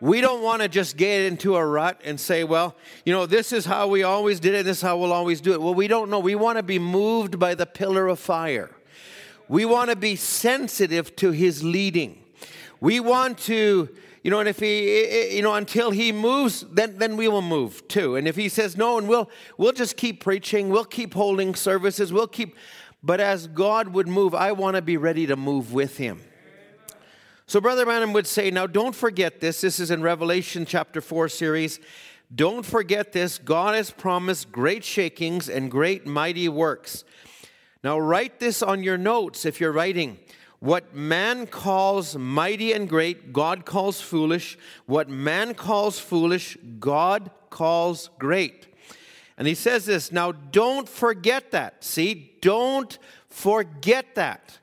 We 0.00 0.20
don't 0.20 0.42
want 0.42 0.62
to 0.62 0.68
just 0.68 0.96
get 0.96 1.26
into 1.26 1.56
a 1.56 1.64
rut 1.64 2.00
and 2.04 2.18
say, 2.18 2.42
well, 2.42 2.74
you 3.04 3.12
know, 3.12 3.26
this 3.26 3.52
is 3.52 3.64
how 3.64 3.86
we 3.86 4.02
always 4.02 4.40
did 4.40 4.54
it, 4.54 4.64
this 4.64 4.78
is 4.78 4.82
how 4.82 4.96
we'll 4.96 5.12
always 5.12 5.40
do 5.40 5.52
it. 5.52 5.60
Well, 5.60 5.74
we 5.74 5.88
don't 5.88 6.10
know. 6.10 6.18
We 6.18 6.34
want 6.34 6.56
to 6.56 6.62
be 6.62 6.78
moved 6.78 7.38
by 7.38 7.54
the 7.54 7.66
pillar 7.66 8.08
of 8.08 8.18
fire. 8.18 8.70
We 9.48 9.64
want 9.64 9.90
to 9.90 9.96
be 9.96 10.16
sensitive 10.16 11.14
to 11.16 11.32
his 11.32 11.62
leading. 11.62 12.24
We 12.80 12.98
want 12.98 13.38
to, 13.40 13.90
you 14.22 14.30
know, 14.30 14.40
and 14.40 14.48
if 14.48 14.58
he, 14.58 15.36
you 15.36 15.42
know, 15.42 15.54
until 15.54 15.90
he 15.90 16.12
moves, 16.12 16.64
then, 16.70 16.98
then 16.98 17.16
we 17.16 17.28
will 17.28 17.42
move 17.42 17.86
too. 17.88 18.16
And 18.16 18.28
if 18.28 18.36
he 18.36 18.48
says 18.48 18.76
no, 18.76 18.98
and 18.98 19.08
we'll, 19.08 19.30
we'll 19.56 19.72
just 19.72 19.96
keep 19.96 20.22
preaching, 20.22 20.68
we'll 20.68 20.84
keep 20.84 21.14
holding 21.14 21.54
services, 21.54 22.12
we'll 22.12 22.26
keep, 22.26 22.56
but 23.02 23.20
as 23.20 23.46
God 23.46 23.88
would 23.88 24.08
move, 24.08 24.34
I 24.34 24.52
want 24.52 24.76
to 24.76 24.82
be 24.82 24.96
ready 24.96 25.26
to 25.26 25.36
move 25.36 25.72
with 25.72 25.96
him. 25.96 26.22
So, 27.46 27.60
Brother 27.60 27.84
Branham 27.84 28.12
would 28.12 28.28
say, 28.28 28.50
now 28.50 28.68
don't 28.68 28.94
forget 28.94 29.40
this. 29.40 29.60
This 29.62 29.80
is 29.80 29.90
in 29.90 30.02
Revelation 30.02 30.64
chapter 30.64 31.00
4 31.00 31.28
series. 31.28 31.80
Don't 32.32 32.64
forget 32.64 33.10
this. 33.10 33.38
God 33.38 33.74
has 33.74 33.90
promised 33.90 34.52
great 34.52 34.84
shakings 34.84 35.48
and 35.48 35.68
great 35.68 36.06
mighty 36.06 36.48
works. 36.48 37.02
Now, 37.82 37.98
write 37.98 38.38
this 38.38 38.62
on 38.62 38.84
your 38.84 38.98
notes 38.98 39.44
if 39.44 39.60
you're 39.60 39.72
writing. 39.72 40.18
What 40.60 40.94
man 40.94 41.46
calls 41.46 42.16
mighty 42.16 42.72
and 42.72 42.86
great, 42.86 43.32
God 43.32 43.64
calls 43.64 44.00
foolish. 44.00 44.58
What 44.84 45.08
man 45.08 45.54
calls 45.54 45.98
foolish, 45.98 46.58
God 46.78 47.30
calls 47.48 48.10
great. 48.18 48.66
And 49.38 49.48
he 49.48 49.54
says 49.54 49.86
this 49.86 50.12
now, 50.12 50.32
don't 50.32 50.86
forget 50.86 51.50
that. 51.52 51.82
See, 51.82 52.36
don't 52.42 52.98
forget 53.30 54.14
that. 54.16 54.58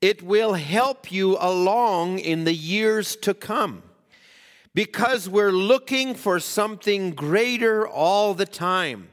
It 0.00 0.20
will 0.20 0.54
help 0.54 1.12
you 1.12 1.36
along 1.40 2.18
in 2.18 2.42
the 2.42 2.52
years 2.52 3.14
to 3.16 3.34
come 3.34 3.84
because 4.74 5.28
we're 5.28 5.52
looking 5.52 6.14
for 6.14 6.40
something 6.40 7.12
greater 7.12 7.86
all 7.86 8.34
the 8.34 8.46
time 8.46 9.10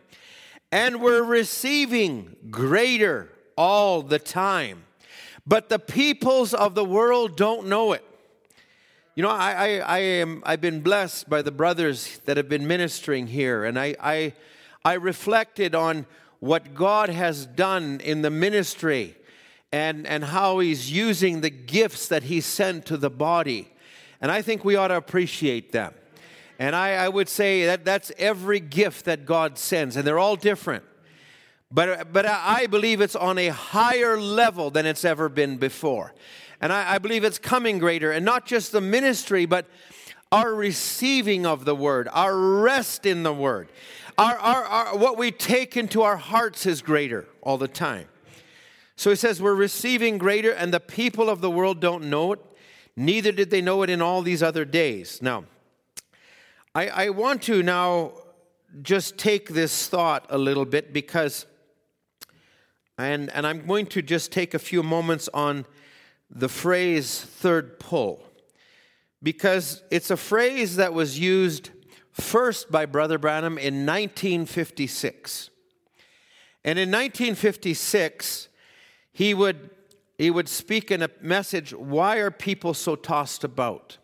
and 0.72 1.00
we're 1.00 1.24
receiving 1.24 2.36
greater 2.50 3.29
all 3.55 4.01
the 4.01 4.20
time. 4.20 4.84
But 5.51 5.67
the 5.67 5.79
peoples 5.79 6.53
of 6.53 6.75
the 6.75 6.86
world 6.86 7.36
don't 7.36 7.67
know 7.67 7.91
it. 7.91 8.05
You 9.15 9.24
know, 9.24 9.29
I, 9.29 9.51
I, 9.51 9.67
I 9.79 9.98
am, 9.98 10.41
I've 10.46 10.62
been 10.62 10.79
blessed 10.79 11.29
by 11.29 11.41
the 11.41 11.51
brothers 11.51 12.22
that 12.24 12.38
have 12.38 12.48
been 12.48 12.67
ministering 12.67 13.27
here, 13.27 13.65
and 13.65 13.77
I, 13.77 13.98
I, 14.00 14.34
I 14.86 14.93
reflected 14.93 15.75
on 15.75 16.05
what 16.39 16.74
God 16.74 17.10
has 17.10 17.46
done 17.46 18.00
in 18.00 18.22
the 18.22 18.29
ministry 18.29 19.17
and, 19.74 20.08
and 20.08 20.24
how 20.24 20.60
he's 20.60 20.89
using 20.89 21.41
the 21.41 21.50
gifts 21.50 22.08
that 22.08 22.24
he 22.24 22.39
sent 22.39 22.86
to 22.86 22.96
the 22.96 23.10
body. 23.10 23.67
And 24.22 24.31
I 24.31 24.41
think 24.41 24.63
we 24.63 24.77
ought 24.77 24.88
to 24.88 24.96
appreciate 24.96 25.73
them. 25.73 25.93
And 26.60 26.78
I, 26.78 26.91
I 26.91 27.10
would 27.10 27.28
say 27.28 27.65
that 27.65 27.84
that's 27.84 28.10
every 28.17 28.62
gift 28.62 29.04
that 29.04 29.26
God 29.26 29.58
sends, 29.58 29.97
and 29.97 30.08
they're 30.08 30.17
all 30.17 30.38
different. 30.38 30.86
But, 31.71 32.12
but 32.12 32.25
I 32.25 32.67
believe 32.67 32.99
it's 32.99 33.15
on 33.15 33.38
a 33.38 33.47
higher 33.47 34.19
level 34.19 34.71
than 34.71 34.86
it's 34.86 35.05
ever 35.05 35.29
been 35.29 35.57
before. 35.57 36.13
And 36.60 36.73
I, 36.73 36.95
I 36.95 36.97
believe 36.97 37.23
it's 37.23 37.39
coming 37.39 37.79
greater, 37.79 38.12
and 38.12 38.25
not 38.25 38.45
just 38.45 38.71
the 38.71 38.81
ministry, 38.81 39.45
but 39.45 39.65
our 40.31 40.53
receiving 40.53 41.45
of 41.45 41.65
the 41.65 41.75
word, 41.75 42.07
our 42.12 42.38
rest 42.38 43.05
in 43.05 43.23
the 43.23 43.34
word, 43.34 43.69
our, 44.17 44.38
our, 44.38 44.63
our, 44.63 44.97
what 44.97 45.17
we 45.17 45.31
take 45.31 45.75
into 45.75 46.03
our 46.03 46.17
hearts 46.17 46.65
is 46.65 46.81
greater 46.81 47.27
all 47.41 47.57
the 47.57 47.67
time. 47.67 48.07
So 48.95 49.10
he 49.10 49.15
says, 49.15 49.41
We're 49.41 49.55
receiving 49.55 50.17
greater, 50.17 50.51
and 50.51 50.73
the 50.73 50.79
people 50.79 51.29
of 51.29 51.41
the 51.41 51.49
world 51.49 51.79
don't 51.79 52.10
know 52.10 52.34
it. 52.34 52.39
Neither 52.95 53.31
did 53.31 53.49
they 53.49 53.62
know 53.62 53.81
it 53.84 53.89
in 53.89 54.01
all 54.01 54.21
these 54.21 54.43
other 54.43 54.65
days. 54.65 55.21
Now, 55.21 55.45
I, 56.75 56.88
I 56.89 57.10
want 57.10 57.41
to 57.43 57.63
now 57.63 58.12
just 58.81 59.17
take 59.17 59.49
this 59.49 59.88
thought 59.88 60.25
a 60.29 60.38
little 60.38 60.65
bit 60.65 60.93
because, 60.93 61.45
and, 63.02 63.30
and 63.32 63.48
I'm 63.48 63.66
going 63.66 63.88
to 63.88 64.02
just 64.02 64.32
take 64.32 64.54
a 64.54 64.60
few 64.60 64.84
moments 64.84 65.30
on 65.34 65.66
the 66.30 66.50
phrase 66.50 67.20
third 67.22 67.80
pull 67.80 68.24
because 69.24 69.84
it's 69.92 70.12
a 70.12 70.18
phrase 70.18 70.78
that 70.78 70.94
was 70.94 71.20
used 71.20 71.72
first 72.12 72.72
by 72.72 72.86
Brother 72.86 73.18
Branham 73.18 73.58
in 73.58 73.86
1956. 73.86 75.50
And 76.64 76.78
in 76.78 76.90
1956, 76.90 78.50
he 79.14 79.34
would, 79.34 79.72
he 80.18 80.30
would 80.30 80.48
speak 80.48 80.92
in 80.92 81.02
a 81.02 81.10
message, 81.22 81.74
Why 81.74 82.18
are 82.18 82.32
people 82.32 82.74
so 82.74 82.96
tossed 82.96 83.44
about? 83.44 83.98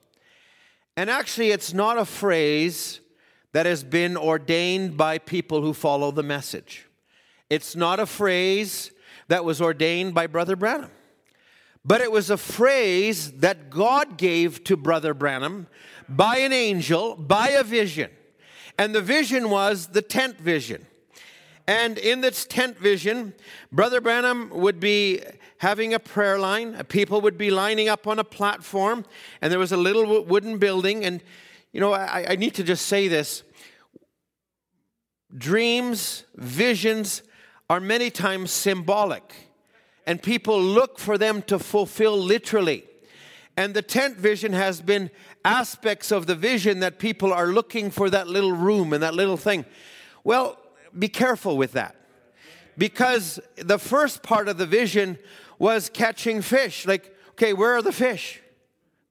And 0.95 1.09
actually, 1.09 1.51
it's 1.51 1.73
not 1.73 1.97
a 1.97 2.05
phrase 2.05 2.99
that 3.53 3.65
has 3.65 3.83
been 3.83 4.17
ordained 4.17 4.97
by 4.97 5.19
people 5.19 5.61
who 5.61 5.73
follow 5.73 6.11
the 6.11 6.23
message. 6.23 6.86
It's 7.49 7.75
not 7.75 7.99
a 7.99 8.05
phrase 8.05 8.91
that 9.27 9.45
was 9.45 9.61
ordained 9.61 10.13
by 10.13 10.27
Brother 10.27 10.55
Branham. 10.55 10.91
But 11.85 12.01
it 12.01 12.11
was 12.11 12.29
a 12.29 12.37
phrase 12.37 13.31
that 13.33 13.69
God 13.69 14.17
gave 14.17 14.63
to 14.65 14.75
Brother 14.75 15.13
Branham 15.13 15.67
by 16.09 16.39
an 16.39 16.51
angel, 16.51 17.15
by 17.15 17.49
a 17.49 17.63
vision. 17.63 18.11
And 18.77 18.93
the 18.93 19.01
vision 19.01 19.49
was 19.49 19.87
the 19.87 20.01
tent 20.01 20.37
vision. 20.39 20.85
And 21.65 21.97
in 21.97 22.21
this 22.21 22.45
tent 22.45 22.77
vision, 22.77 23.33
Brother 23.71 24.01
Branham 24.01 24.49
would 24.49 24.79
be 24.79 25.21
having 25.59 25.93
a 25.93 25.99
prayer 25.99 26.37
line. 26.37 26.81
People 26.85 27.21
would 27.21 27.37
be 27.37 27.51
lining 27.51 27.89
up 27.89 28.07
on 28.07 28.19
a 28.19 28.23
platform, 28.23 29.05
and 29.41 29.51
there 29.51 29.59
was 29.59 29.71
a 29.71 29.77
little 29.77 30.23
wooden 30.23 30.57
building. 30.57 31.03
And, 31.03 31.21
you 31.73 31.79
know, 31.79 31.93
I, 31.93 32.25
I 32.29 32.35
need 32.35 32.53
to 32.55 32.63
just 32.63 32.85
say 32.85 33.07
this 33.07 33.43
dreams, 35.37 36.23
visions 36.35 37.21
are 37.69 37.79
many 37.79 38.09
times 38.09 38.51
symbolic, 38.51 39.49
and 40.05 40.21
people 40.21 40.61
look 40.61 40.99
for 40.99 41.17
them 41.17 41.41
to 41.43 41.59
fulfill 41.59 42.17
literally. 42.17 42.85
And 43.57 43.73
the 43.73 43.81
tent 43.81 44.17
vision 44.17 44.53
has 44.53 44.81
been 44.81 45.09
aspects 45.43 46.11
of 46.11 46.27
the 46.27 46.35
vision 46.35 46.79
that 46.79 46.99
people 46.99 47.33
are 47.33 47.47
looking 47.47 47.89
for 47.89 48.09
that 48.09 48.27
little 48.27 48.53
room 48.53 48.93
and 48.93 49.01
that 49.03 49.15
little 49.15 49.37
thing. 49.37 49.65
Well, 50.23 50.59
be 50.97 51.09
careful 51.09 51.57
with 51.57 51.73
that. 51.73 51.95
Because 52.77 53.39
the 53.55 53.79
first 53.79 54.21
part 54.21 54.47
of 54.47 54.57
the 54.57 54.67
vision 54.67 55.17
was 55.57 55.89
catching 55.89 56.41
fish. 56.41 56.85
Like, 56.85 57.15
okay, 57.31 57.53
where 57.53 57.73
are 57.73 57.81
the 57.81 57.91
fish? 57.91 58.41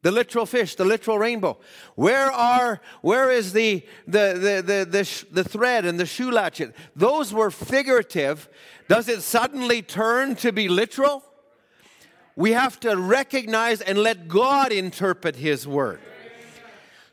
The 0.03 0.13
literal 0.13 0.47
fish, 0.47 0.77
the 0.77 0.85
literal 0.85 1.19
rainbow. 1.19 1.59
Where 1.95 2.31
are, 2.31 2.81
where 3.01 3.31
is 3.31 3.53
the, 3.53 3.85
the, 4.07 4.35
the, 4.35 4.63
the, 4.63 4.85
the, 4.89 5.25
the 5.33 5.45
thread 5.45 5.85
and 5.85 5.99
the 5.99 6.07
shoe 6.07 6.31
latchet? 6.31 6.75
Those 6.95 7.33
were 7.33 7.51
figurative. 7.51 8.49
Does 8.89 9.09
it 9.09 9.23
suddenly 9.23 9.83
turn 9.83 10.37
to 10.37 10.53
be 10.53 10.69
literal? 10.69 11.25
We 12.37 12.53
have 12.53 12.79
to 12.81 12.97
recognize 12.97 13.81
and 13.81 13.99
let 13.99 14.29
God 14.29 14.71
interpret 14.71 15.37
His 15.37 15.67
word. 15.67 16.01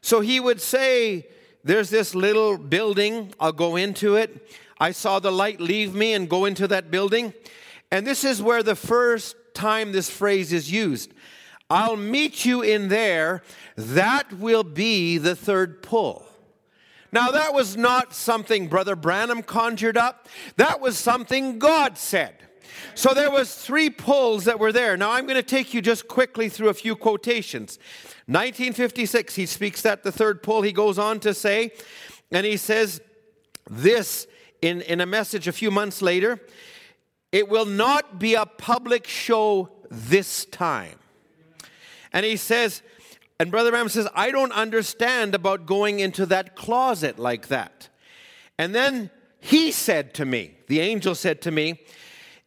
So 0.01 0.19
he 0.19 0.41
would 0.41 0.59
say, 0.59 1.27
There's 1.63 1.89
this 1.89 2.13
little 2.13 2.57
building, 2.57 3.33
I'll 3.39 3.53
go 3.53 3.77
into 3.77 4.17
it. 4.17 4.51
I 4.79 4.91
saw 4.91 5.19
the 5.19 5.31
light 5.31 5.61
leave 5.61 5.95
me 5.95 6.13
and 6.13 6.29
go 6.29 6.43
into 6.43 6.67
that 6.67 6.91
building. 6.91 7.33
And 7.89 8.05
this 8.05 8.25
is 8.25 8.41
where 8.41 8.63
the 8.63 8.75
first 8.75 9.37
time 9.53 9.93
this 9.93 10.09
phrase 10.09 10.51
is 10.51 10.69
used. 10.69 11.13
I'll 11.69 11.95
meet 11.95 12.45
you 12.45 12.61
in 12.61 12.89
there. 12.89 13.41
That 13.75 14.33
will 14.33 14.63
be 14.63 15.17
the 15.17 15.35
third 15.35 15.81
pull. 15.81 16.25
Now, 17.11 17.29
that 17.31 17.53
was 17.53 17.77
not 17.77 18.13
something 18.13 18.67
Brother 18.67 18.95
Branham 18.95 19.43
conjured 19.43 19.97
up, 19.97 20.27
that 20.57 20.81
was 20.81 20.97
something 20.97 21.59
God 21.59 21.97
said. 21.97 22.35
So 22.95 23.13
there 23.13 23.31
was 23.31 23.53
three 23.55 23.89
pulls 23.89 24.45
that 24.45 24.59
were 24.59 24.71
there. 24.71 24.97
Now 24.97 25.11
I'm 25.11 25.25
going 25.25 25.35
to 25.35 25.43
take 25.43 25.73
you 25.73 25.81
just 25.81 26.07
quickly 26.07 26.49
through 26.49 26.69
a 26.69 26.73
few 26.73 26.95
quotations. 26.95 27.77
1956, 28.25 29.35
he 29.35 29.45
speaks 29.45 29.81
that 29.81 30.03
the 30.03 30.11
third 30.11 30.41
pull. 30.41 30.63
He 30.63 30.71
goes 30.71 30.97
on 30.97 31.19
to 31.21 31.33
say, 31.33 31.71
and 32.31 32.45
he 32.45 32.57
says 32.57 32.99
this 33.69 34.27
in, 34.61 34.81
in 34.81 35.01
a 35.01 35.05
message 35.05 35.47
a 35.47 35.51
few 35.51 35.69
months 35.71 36.01
later 36.01 36.39
it 37.33 37.49
will 37.49 37.65
not 37.65 38.19
be 38.19 38.35
a 38.35 38.45
public 38.45 39.07
show 39.07 39.67
this 39.89 40.45
time. 40.45 40.99
And 42.13 42.25
he 42.25 42.37
says, 42.37 42.81
and 43.39 43.51
Brother 43.51 43.71
Ram 43.71 43.89
says, 43.89 44.07
I 44.13 44.31
don't 44.31 44.51
understand 44.51 45.35
about 45.35 45.65
going 45.65 45.99
into 45.99 46.25
that 46.27 46.55
closet 46.55 47.19
like 47.19 47.47
that. 47.47 47.89
And 48.57 48.73
then 48.73 49.09
he 49.39 49.71
said 49.71 50.13
to 50.13 50.25
me, 50.25 50.55
the 50.67 50.79
angel 50.79 51.15
said 51.15 51.41
to 51.41 51.51
me, 51.51 51.81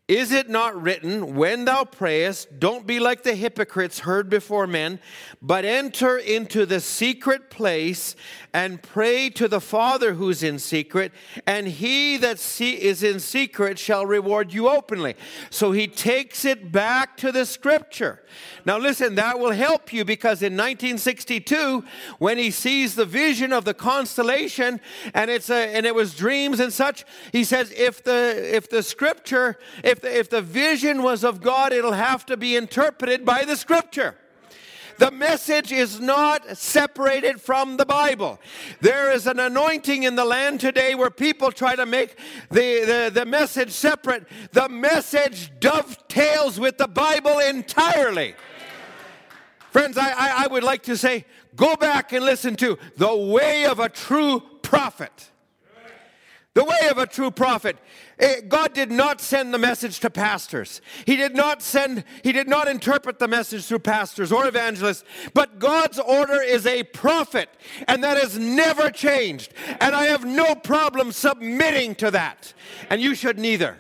is 0.09 0.31
it 0.31 0.49
not 0.49 0.81
written, 0.81 1.35
when 1.35 1.65
thou 1.65 1.83
prayest, 1.83 2.61
don't 2.61 2.87
be 2.87 3.01
like 3.01 3.25
the 3.25 3.35
hypocrites 3.35 4.01
heard 4.01 4.31
before 4.31 4.69
men, 4.69 5.01
but 5.43 5.65
enter 5.65 6.17
into 6.17 6.65
the 6.65 6.79
secret 6.79 7.51
place 7.51 8.15
and 8.55 8.81
pray 8.81 9.29
to 9.31 9.49
the 9.49 9.61
Father 9.61 10.15
who's 10.15 10.45
in 10.45 10.61
secret, 10.61 11.11
and 11.45 11.67
he 11.67 12.17
that 12.19 12.37
is 12.61 13.03
in 13.03 13.19
secret 13.19 13.81
shall 13.81 14.07
reward 14.07 14.55
you 14.55 14.69
openly. 14.69 15.17
So 15.51 15.73
he 15.73 15.89
takes 15.89 16.45
it 16.45 16.71
back 16.71 17.17
to 17.17 17.33
the 17.33 17.45
scripture. 17.45 18.23
Now, 18.65 18.79
listen, 18.79 19.17
that 19.17 19.41
will 19.41 19.51
help 19.51 19.93
you 19.93 20.05
because 20.05 20.41
in 20.41 20.53
1962, 20.53 21.85
when 22.19 22.39
he 22.39 22.53
sees 22.53 22.95
the 22.95 23.05
vision 23.05 23.53
of 23.53 23.65
the 23.65 23.75
constellation 23.75 24.81
and, 25.15 25.31
it's 25.31 25.51
a, 25.51 25.75
and 25.75 25.85
it 25.85 25.97
was 25.97 26.15
dreams 26.15 26.61
and 26.61 26.73
such, 26.73 27.05
he 27.33 27.43
says, 27.43 27.73
if 27.77 28.05
the, 28.05 28.57
if 28.57 28.71
the 28.71 28.83
scripture, 28.85 29.59
if 29.83 29.96
the, 30.01 30.17
if 30.17 30.31
the 30.31 30.43
vision 30.43 31.03
was 31.03 31.25
of 31.25 31.41
God, 31.41 31.73
it'll 31.73 31.93
have 31.93 32.27
to 32.27 32.37
be 32.37 32.57
interpreted 32.57 33.25
by 33.25 33.45
the 33.45 33.57
scripture. 33.57 34.17
The 34.99 35.11
message 35.11 35.73
is 35.73 36.01
not 36.01 36.57
separated 36.57 37.41
from 37.41 37.77
the 37.77 37.85
Bible. 37.85 38.41
There 38.81 39.13
is 39.13 39.27
an 39.27 39.39
anointing 39.39 40.05
in 40.05 40.17
the 40.17 40.25
land 40.25 40.61
today 40.61 40.95
where 40.95 41.11
people 41.11 41.53
try 41.53 41.77
to 41.77 41.85
make 41.85 42.17
the, 42.51 43.11
the, 43.11 43.11
the 43.13 43.27
message 43.27 43.73
separate. 43.73 44.27
The 44.53 44.69
message 44.69 45.51
dovetails 45.61 46.59
with 46.59 46.79
the 46.79 46.89
Bible 46.89 47.39
entirely. 47.41 48.35
Friends, 49.71 49.99
I, 49.99 50.09
I, 50.09 50.45
I 50.45 50.47
would 50.47 50.65
like 50.65 50.85
to 50.85 50.97
say 50.97 51.27
go 51.55 51.77
back 51.77 52.13
and 52.13 52.25
listen 52.25 52.57
to 52.57 52.79
the 52.97 53.15
way 53.15 53.67
of 53.67 53.79
a 53.79 53.91
true 53.91 54.43
prophet. 54.63 55.31
The 56.55 56.65
way 56.65 56.89
of 56.91 56.97
a 56.97 57.07
true 57.07 57.31
prophet. 57.31 57.77
Eh, 58.19 58.41
God 58.49 58.73
did 58.73 58.91
not 58.91 59.21
send 59.21 59.53
the 59.53 59.59
message 59.59 60.01
to 60.01 60.09
pastors. 60.09 60.81
He 61.05 61.17
did 61.17 61.37
not 61.37 61.61
send, 61.61 62.05
he 62.23 62.33
did 62.33 62.49
not 62.49 62.67
interpret 62.67 63.19
the 63.19 63.29
message 63.29 63.67
through 63.67 63.81
pastors 63.81 64.33
or 64.33 64.47
evangelists. 64.47 65.05
But 65.35 65.59
God's 65.59 65.99
order 65.99 66.41
is 66.41 66.65
a 66.67 66.83
prophet, 66.85 67.51
and 67.87 68.03
that 68.05 68.17
has 68.17 68.39
never 68.39 68.91
changed. 68.91 69.53
And 69.81 69.95
I 69.95 70.05
have 70.05 70.25
no 70.25 70.55
problem 70.55 71.13
submitting 71.13 71.95
to 71.97 72.11
that. 72.13 72.55
And 72.89 73.03
you 73.03 73.15
should 73.15 73.39
neither. 73.39 73.77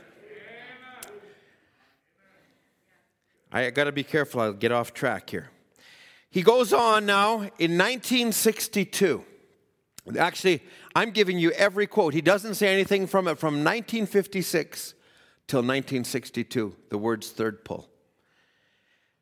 I 3.50 3.70
got 3.70 3.84
to 3.84 3.92
be 3.92 4.04
careful, 4.04 4.42
I'll 4.42 4.52
get 4.52 4.70
off 4.70 4.92
track 4.92 5.30
here. 5.30 5.50
He 6.28 6.42
goes 6.42 6.74
on 6.74 7.06
now 7.06 7.36
in 7.58 7.78
1962. 7.78 9.24
Actually, 10.18 10.62
I'm 10.96 11.10
giving 11.10 11.38
you 11.38 11.50
every 11.50 11.86
quote. 11.86 12.14
He 12.14 12.22
doesn't 12.22 12.54
say 12.54 12.72
anything 12.72 13.06
from 13.06 13.28
it 13.28 13.36
from 13.38 13.56
1956 13.56 14.94
till 15.46 15.58
1962, 15.58 16.74
the 16.88 16.96
words 16.96 17.28
third 17.28 17.66
pull. 17.66 17.90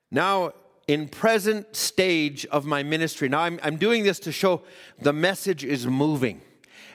Now, 0.09 0.53
in 0.87 1.09
present 1.09 1.75
stage 1.75 2.47
of 2.47 2.65
my 2.65 2.85
ministry, 2.85 3.29
now 3.29 3.41
I'm, 3.41 3.59
I'm 3.61 3.77
doing 3.77 4.05
this 4.05 4.21
to 4.21 4.31
show 4.31 4.63
the 5.01 5.13
message 5.13 5.65
is 5.65 5.85
moving, 5.85 6.43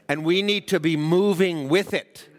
and 0.08 0.24
we 0.24 0.42
need 0.42 0.70
to 0.70 0.80
be 0.80 0.96
moving 0.96 1.68
with 1.68 1.94
it. 1.94 2.30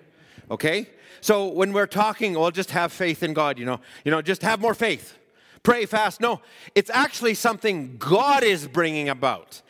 Okay? 0.51 0.89
So 1.21 1.47
when 1.47 1.75
we're 1.75 1.87
talking, 1.87 2.33
well, 2.33 2.51
just 2.51 2.71
have 2.71 2.91
faith 2.91 3.23
in 3.23 3.35
God, 3.35 3.59
you 3.59 3.67
know, 3.67 3.83
you 4.03 4.11
know, 4.11 4.23
just 4.23 4.41
have 4.41 4.63
more 4.63 4.73
faith. 4.73 5.19
Pray 5.63 5.85
fast. 5.85 6.23
No, 6.23 6.41
it's 6.75 6.89
actually 6.89 7.35
something 7.35 7.97
God 7.99 8.43
is 8.45 8.67
bringing 8.67 9.11
about. 9.11 9.61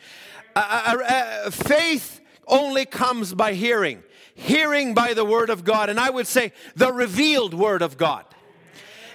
Uh, 0.55 0.95
uh, 0.95 1.03
uh, 1.03 1.49
faith 1.49 2.20
only 2.47 2.85
comes 2.85 3.33
by 3.33 3.53
hearing, 3.53 4.03
hearing 4.33 4.93
by 4.93 5.13
the 5.13 5.25
Word 5.25 5.49
of 5.49 5.63
God, 5.63 5.89
and 5.89 5.99
I 5.99 6.09
would 6.09 6.27
say 6.27 6.51
the 6.75 6.91
revealed 6.91 7.53
Word 7.53 7.81
of 7.81 7.97
God. 7.97 8.25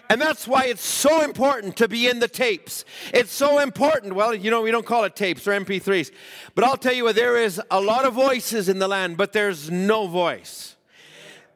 And 0.09 0.21
that's 0.21 0.47
why 0.47 0.67
it's 0.67 0.85
so 0.85 1.23
important 1.23 1.77
to 1.79 1.89
be 1.89 2.09
in 2.09 2.21
the 2.21 2.29
tapes. 2.29 2.85
It's 3.13 3.33
so 3.33 3.59
important. 3.59 4.15
Well, 4.15 4.35
you 4.35 4.51
know, 4.51 4.63
we 4.63 4.71
don't 4.71 4.87
call 4.87 5.05
it 5.05 5.17
tapes 5.17 5.47
or 5.49 5.53
MP3s. 5.53 6.13
But 6.55 6.65
I'll 6.65 6.77
tell 6.77 6.93
you 6.93 7.05
what, 7.05 7.17
there 7.17 7.37
is 7.37 7.61
a 7.71 7.81
lot 7.81 8.05
of 8.05 8.15
voices 8.15 8.69
in 8.69 8.79
the 8.79 8.89
land, 8.89 9.17
but 9.17 9.33
there's 9.33 9.71
no 9.71 10.07
voice. 10.07 10.77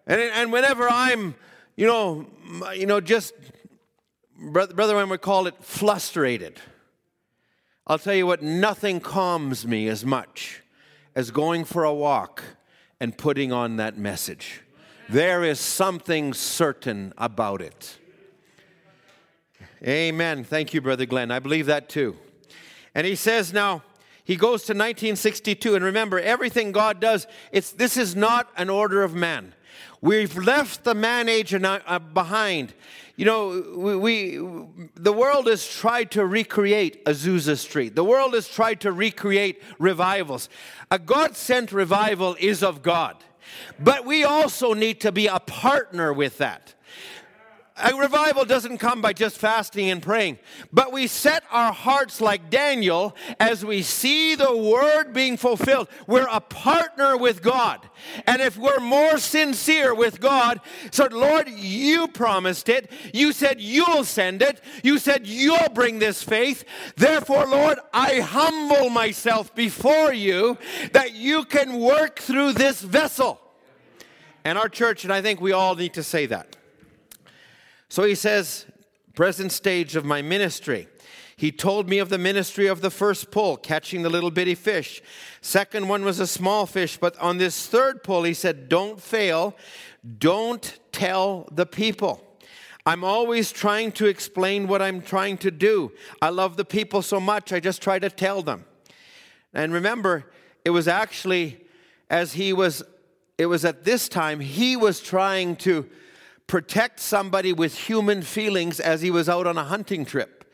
And, 0.07 0.21
and 0.21 0.53
whenever 0.53 0.89
I'm, 0.89 1.37
you 1.77 1.87
know, 1.87 2.27
you 2.75 2.87
know, 2.87 3.01
just, 3.01 3.35
brother, 4.37 4.75
brother, 4.75 4.97
when 4.97 5.09
we 5.09 5.19
call 5.19 5.47
it 5.47 5.55
frustrated, 5.63 6.61
I'll 7.87 7.99
tell 7.99 8.15
you 8.15 8.27
what, 8.27 8.43
nothing 8.43 9.01
calms 9.01 9.67
me 9.67 9.89
as 9.89 10.05
much 10.05 10.60
as 11.21 11.31
going 11.31 11.67
for 11.67 11.85
a 11.85 11.93
walk 11.93 12.43
and 12.99 13.15
putting 13.19 13.53
on 13.53 13.77
that 13.77 13.99
message. 13.99 14.63
There 15.07 15.45
is 15.45 15.61
something 15.61 16.33
certain 16.33 17.13
about 17.19 17.61
it. 17.61 17.99
Amen. 19.87 20.45
Thank 20.45 20.73
you, 20.73 20.81
Brother 20.81 21.05
Glenn. 21.05 21.31
I 21.31 21.39
believe 21.39 21.67
that 21.67 21.91
too. 21.91 22.17
And 22.95 23.07
he 23.07 23.17
says 23.17 23.53
now, 23.53 23.83
he 24.25 24.35
goes 24.35 24.63
to 24.63 24.73
1962, 24.73 25.75
and 25.75 25.85
remember, 25.85 26.19
everything 26.19 26.73
God 26.73 27.01
does, 27.01 27.27
it's, 27.53 27.71
this 27.71 27.99
is 27.99 28.17
not 28.17 28.49
an 28.57 28.71
order 28.71 29.03
of 29.03 29.15
man. 29.15 29.53
We've 30.01 30.35
left 30.35 30.85
the 30.85 30.95
man 30.95 31.29
age 31.29 31.53
uh, 31.53 31.99
behind. 31.99 32.73
You 33.21 33.27
know, 33.27 33.99
we, 33.99 34.39
the 34.95 35.13
world 35.13 35.47
has 35.47 35.69
tried 35.69 36.11
to 36.13 36.25
recreate 36.25 37.05
Azusa 37.05 37.59
Street. 37.59 37.95
The 37.95 38.03
world 38.03 38.33
has 38.33 38.49
tried 38.49 38.81
to 38.81 38.93
recreate 38.93 39.61
revivals. 39.79 40.49
A 40.91 40.99
God 40.99 41.37
sent 41.37 41.71
revival 41.71 42.35
is 42.41 42.63
of 42.63 42.83
God. 42.83 43.23
But 43.79 44.07
we 44.07 44.25
also 44.25 44.73
need 44.73 45.03
to 45.03 45.13
be 45.13 45.27
a 45.27 45.39
partner 45.39 46.15
with 46.15 46.39
that. 46.39 46.73
A 47.83 47.95
revival 47.95 48.45
doesn't 48.45 48.79
come 48.79 49.01
by 49.01 49.13
just 49.13 49.39
fasting 49.39 49.91
and 49.91 50.03
praying, 50.03 50.39
but 50.73 50.93
we 50.93 51.07
set 51.07 51.45
our 51.51 51.73
hearts 51.73 52.21
like 52.21 52.51
Daniel 52.51 53.17
as 53.39 53.65
we 53.65 53.83
see 53.83 54.35
the 54.35 54.57
word 54.57 55.13
being 55.13 55.37
fulfilled. 55.37 55.89
We're 56.07 56.29
a 56.31 56.41
partner 56.41 57.17
with 57.17 57.43
God. 57.43 57.89
And 58.27 58.43
if 58.43 58.59
we're 58.59 58.81
more 58.81 59.19
sincere 59.19 59.95
with 59.95 60.21
God, 60.21 60.61
so 60.91 61.09
Lord, 61.11 61.49
you 61.49 62.09
promised 62.09 62.69
it. 62.69 62.91
You 63.15 63.33
said 63.33 63.61
you'll 63.61 64.05
send 64.05 64.43
it. 64.43 64.61
You 64.83 64.99
said 64.99 65.27
you'll 65.27 65.71
bring 65.71 65.99
this 65.99 66.23
faith. 66.23 66.65
Therefore, 66.97 67.47
Lord, 67.47 67.79
I 67.93 68.21
humble 68.21 68.91
myself 68.91 69.55
before 69.55 70.13
you 70.13 70.59
that 70.93 71.15
you 71.15 71.45
can 71.45 71.79
work 71.79 72.19
through 72.19 72.53
this 72.53 72.81
vessel. 72.81 73.41
And 74.45 74.57
our 74.59 74.69
church, 74.69 75.05
and 75.05 75.13
I 75.13 75.23
think 75.23 75.41
we 75.41 75.53
all 75.53 75.75
need 75.75 75.95
to 75.95 76.03
say 76.03 76.27
that. 76.27 76.57
So 77.91 78.05
he 78.05 78.15
says, 78.15 78.67
present 79.15 79.51
stage 79.51 79.97
of 79.97 80.05
my 80.05 80.23
ministry. 80.23 80.89
He 81.37 81.51
told 81.51 81.89
me 81.89 81.99
of 81.99 82.09
the 82.09 82.19
ministry 82.19 82.69
of 82.69 82.83
the 82.83 82.91
first 82.91 83.31
pull, 83.33 83.57
catching 83.57 84.03
the 84.03 84.09
little 84.09 84.31
bitty 84.31 84.55
fish. 84.55 85.03
Second 85.41 85.89
one 85.89 86.05
was 86.05 86.21
a 86.21 86.27
small 86.27 86.67
fish, 86.67 86.99
but 86.99 87.19
on 87.19 87.39
this 87.39 87.67
third 87.67 88.05
pull, 88.05 88.23
he 88.23 88.33
said, 88.33 88.69
Don't 88.69 89.01
fail, 89.01 89.57
don't 90.19 90.79
tell 90.93 91.49
the 91.51 91.67
people. 91.67 92.25
I'm 92.87 93.03
always 93.03 93.51
trying 93.51 93.93
to 93.93 94.07
explain 94.07 94.69
what 94.69 94.81
I'm 94.81 95.03
trying 95.03 95.39
to 95.39 95.51
do. 95.51 95.93
I 96.23 96.29
love 96.29 96.57
the 96.57 96.65
people 96.65 97.03
so 97.03 97.19
much, 97.19 97.53
I 97.53 97.59
just 97.59 97.83
try 97.83 97.99
to 97.99 98.09
tell 98.09 98.43
them. 98.43 98.67
And 99.53 99.73
remember, 99.73 100.31
it 100.65 100.71
was 100.71 100.87
actually 100.87 101.61
as 102.09 102.35
he 102.35 102.53
was, 102.53 102.85
it 103.37 103.47
was 103.47 103.65
at 103.65 103.85
this 103.85 104.09
time, 104.09 104.39
he 104.39 104.77
was 104.77 105.01
trying 105.01 105.57
to 105.57 105.89
protect 106.51 106.99
somebody 106.99 107.53
with 107.53 107.79
human 107.79 108.23
feelings 108.23 108.81
as 108.81 109.03
he 109.03 109.09
was 109.09 109.29
out 109.29 109.47
on 109.47 109.57
a 109.57 109.63
hunting 109.63 110.05
trip. 110.05 110.53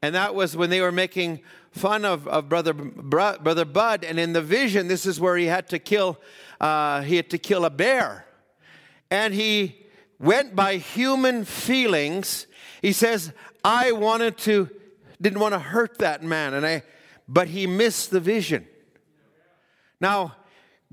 And 0.00 0.14
that 0.14 0.36
was 0.36 0.56
when 0.56 0.70
they 0.70 0.80
were 0.80 0.92
making 0.92 1.40
fun 1.72 2.04
of, 2.04 2.28
of 2.28 2.48
brother, 2.48 2.72
brother 2.72 3.64
Bud. 3.64 4.04
And 4.04 4.20
in 4.20 4.34
the 4.34 4.40
vision, 4.40 4.86
this 4.86 5.04
is 5.04 5.18
where 5.18 5.36
he 5.36 5.46
had 5.46 5.68
to 5.70 5.80
kill, 5.80 6.20
uh, 6.60 7.02
he 7.02 7.16
had 7.16 7.28
to 7.30 7.38
kill 7.38 7.64
a 7.64 7.70
bear. 7.70 8.24
And 9.10 9.34
he 9.34 9.84
went 10.20 10.54
by 10.54 10.76
human 10.76 11.44
feelings. 11.44 12.46
He 12.80 12.92
says, 12.92 13.32
I 13.64 13.90
wanted 13.90 14.38
to, 14.38 14.70
didn't 15.20 15.40
want 15.40 15.54
to 15.54 15.58
hurt 15.58 15.98
that 15.98 16.22
man. 16.22 16.54
And 16.54 16.64
I, 16.64 16.84
but 17.26 17.48
he 17.48 17.66
missed 17.66 18.12
the 18.12 18.20
vision. 18.20 18.64
Now, 20.00 20.36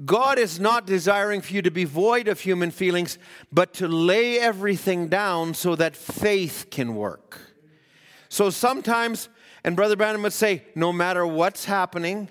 God 0.05 0.39
is 0.39 0.59
not 0.59 0.85
desiring 0.85 1.41
for 1.41 1.53
you 1.53 1.61
to 1.61 1.71
be 1.71 1.83
void 1.83 2.27
of 2.27 2.39
human 2.39 2.71
feelings, 2.71 3.17
but 3.51 3.73
to 3.75 3.87
lay 3.87 4.39
everything 4.39 5.09
down 5.09 5.53
so 5.53 5.75
that 5.75 5.95
faith 5.95 6.67
can 6.71 6.95
work. 6.95 7.39
So 8.29 8.49
sometimes, 8.49 9.27
and 9.63 9.75
Brother 9.75 9.95
Branham 9.95 10.21
would 10.21 10.33
say, 10.33 10.63
no 10.73 10.93
matter 10.93 11.27
what's 11.27 11.65
happening, 11.65 12.29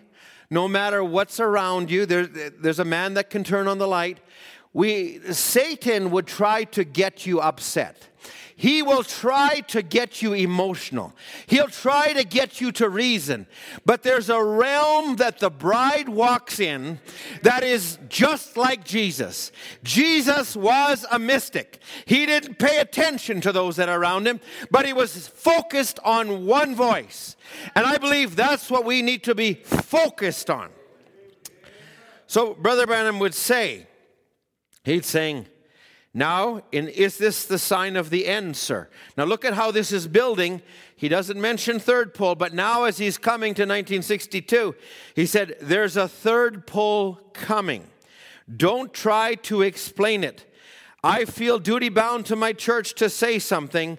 no 0.51 0.67
matter 0.67 1.05
what's 1.05 1.41
around 1.41 1.91
you, 1.91 2.07
there, 2.07 2.27
there's 2.27 2.79
a 2.79 2.85
man 2.85 3.15
that 3.15 3.29
can 3.29 3.45
turn 3.45 3.69
on 3.69 3.79
the 3.79 3.89
light. 3.89 4.19
We, 4.73 5.21
Satan 5.33 6.11
would 6.11 6.27
try 6.27 6.65
to 6.65 6.85
get 6.85 7.27
you 7.27 7.41
upset. 7.41 8.09
He 8.59 8.83
will 8.83 9.05
try 9.05 9.61
to 9.69 9.83
get 9.83 10.21
you 10.21 10.33
emotional. 10.33 11.15
He'll 11.47 11.69
try 11.69 12.13
to 12.13 12.25
get 12.25 12.61
you 12.61 12.73
to 12.73 12.89
reason. 12.89 13.47
But 13.87 14.03
there's 14.03 14.29
a 14.29 14.43
realm 14.43 15.15
that 15.17 15.39
the 15.39 15.49
bride 15.49 16.09
walks 16.09 16.59
in 16.59 16.99
that 17.43 17.63
is 17.63 18.01
just 18.09 18.57
like 18.57 18.85
Jesus. 18.85 19.53
Jesus 19.85 20.57
was 20.57 21.07
a 21.09 21.21
mystic. 21.21 21.79
He 22.05 22.27
didn't 22.27 22.59
pay 22.59 22.79
attention 22.79 23.41
to 23.43 23.53
those 23.53 23.77
that 23.77 23.89
are 23.89 24.01
around 24.01 24.27
him, 24.27 24.41
but 24.73 24.85
he 24.85 24.93
was 24.93 25.29
focused 25.29 26.01
on 26.05 26.45
one 26.45 26.75
voice. 26.75 27.37
And 27.77 27.87
I 27.87 27.97
believe 27.97 28.35
that's 28.35 28.69
what 28.73 28.85
we 28.85 29.03
need 29.03 29.23
to 29.23 29.37
be 29.37 29.55
focused 29.55 30.51
on. 30.51 30.71
So, 32.27 32.55
Brother 32.55 32.89
Branham 32.89 33.21
would 33.21 33.35
say, 33.35 33.88
he'd 34.89 35.05
saying, 35.05 35.47
now, 36.15 36.63
in, 36.73 36.89
is 36.89 37.19
this 37.19 37.45
the 37.45 37.59
sign 37.59 37.95
of 37.95 38.11
the 38.11 38.27
end, 38.27 38.57
sir? 38.57 38.89
Now, 39.17 39.25
look 39.25 39.45
at 39.45 39.55
how 39.55 39.71
this 39.71 39.93
is 39.93 40.09
building. 40.09 40.63
He 40.97 41.09
doesn't 41.09 41.41
mention 41.41 41.79
third 41.79 42.15
pull, 42.15 42.35
but 42.35 42.55
now, 42.55 42.85
as 42.85 42.99
he's 42.99 43.19
coming 43.19 43.55
to 43.55 43.63
1962, 43.63 44.75
he 45.15 45.27
said, 45.27 45.57
There's 45.61 45.97
a 45.97 46.09
third 46.09 46.67
pull 46.67 47.21
coming. 47.35 47.87
Don't 48.55 48.93
try 48.93 49.35
to 49.35 49.63
explain 49.63 50.25
it. 50.25 50.45
I 51.05 51.27
feel 51.27 51.59
duty 51.59 51.91
bound 51.91 52.27
to 52.27 52.37
my 52.37 52.53
church 52.53 52.95
to 52.95 53.11
say 53.11 53.39
something. 53.39 53.99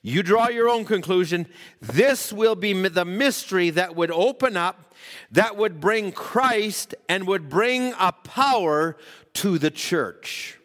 You 0.00 0.22
draw 0.22 0.48
your 0.48 0.68
own 0.68 0.84
conclusion. 0.84 1.46
This 1.80 2.32
will 2.32 2.54
be 2.54 2.72
the 2.72 3.04
mystery 3.04 3.70
that 3.70 3.96
would 3.96 4.12
open 4.12 4.56
up, 4.56 4.87
that 5.30 5.56
would 5.56 5.80
bring 5.80 6.12
Christ 6.12 6.94
and 7.08 7.26
would 7.26 7.48
bring 7.48 7.94
a 7.98 8.12
power 8.12 8.96
to 9.34 9.58
the 9.58 9.70
church. 9.70 10.58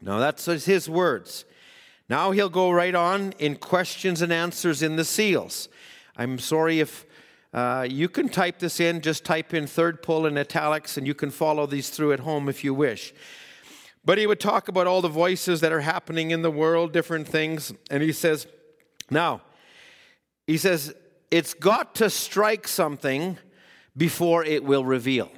Now, 0.00 0.18
that's 0.18 0.44
his 0.44 0.88
words. 0.88 1.44
Now 2.08 2.30
he'll 2.30 2.48
go 2.48 2.70
right 2.70 2.94
on 2.94 3.32
in 3.38 3.56
questions 3.56 4.22
and 4.22 4.32
answers 4.32 4.82
in 4.82 4.96
the 4.96 5.04
seals. 5.04 5.68
I'm 6.16 6.38
sorry 6.38 6.80
if 6.80 7.04
uh, 7.52 7.86
you 7.88 8.08
can 8.08 8.28
type 8.28 8.58
this 8.58 8.80
in, 8.80 9.00
just 9.00 9.24
type 9.24 9.54
in 9.54 9.66
third 9.66 10.02
pull 10.02 10.26
in 10.26 10.38
italics, 10.38 10.96
and 10.96 11.06
you 11.06 11.14
can 11.14 11.30
follow 11.30 11.66
these 11.66 11.90
through 11.90 12.12
at 12.12 12.20
home 12.20 12.48
if 12.48 12.62
you 12.62 12.74
wish. 12.74 13.14
But 14.04 14.18
he 14.18 14.26
would 14.26 14.38
talk 14.38 14.68
about 14.68 14.86
all 14.86 15.00
the 15.00 15.08
voices 15.08 15.60
that 15.62 15.72
are 15.72 15.80
happening 15.80 16.30
in 16.30 16.42
the 16.42 16.50
world, 16.50 16.92
different 16.92 17.26
things. 17.26 17.72
And 17.90 18.02
he 18.02 18.12
says, 18.12 18.46
now, 19.10 19.40
he 20.46 20.58
says, 20.58 20.94
it's 21.30 21.54
got 21.54 21.96
to 21.96 22.08
strike 22.08 22.68
something 22.68 23.36
before 23.96 24.44
it 24.44 24.64
will 24.64 24.84
reveal. 24.84 25.30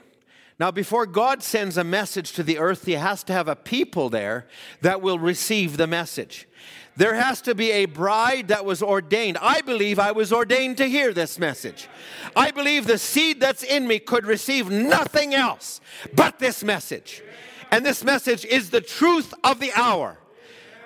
Now, 0.59 0.73
before 0.73 1.07
God 1.07 1.43
sends 1.43 1.77
a 1.77 1.85
message 1.85 2.33
to 2.33 2.43
the 2.43 2.59
earth, 2.59 2.85
He 2.85 2.93
has 2.93 3.23
to 3.25 3.33
have 3.33 3.47
a 3.47 3.55
people 3.55 4.11
there 4.11 4.47
that 4.81 5.01
will 5.01 5.19
receive 5.19 5.77
the 5.77 5.87
message. 5.87 6.49
There 6.97 7.15
has 7.15 7.41
to 7.43 7.55
be 7.55 7.71
a 7.71 7.85
bride 7.85 8.49
that 8.49 8.65
was 8.65 8.83
ordained. 8.83 9.39
I 9.41 9.61
believe 9.61 10.01
I 10.01 10.11
was 10.11 10.33
ordained 10.33 10.79
to 10.79 10.89
hear 10.89 11.13
this 11.15 11.39
message. 11.39 11.89
I 12.35 12.51
believe 12.51 12.89
the 12.89 12.99
seed 12.99 13.39
that's 13.39 13.63
in 13.63 13.87
me 13.87 14.01
could 14.01 14.27
receive 14.27 14.69
nothing 14.69 15.33
else 15.33 15.81
but 16.13 16.41
this 16.41 16.65
message. 16.65 17.23
And 17.71 17.87
this 17.87 18.03
message 18.03 18.45
is 18.45 18.71
the 18.71 18.81
truth 18.81 19.33
of 19.45 19.61
the 19.61 19.71
hour. 19.77 20.19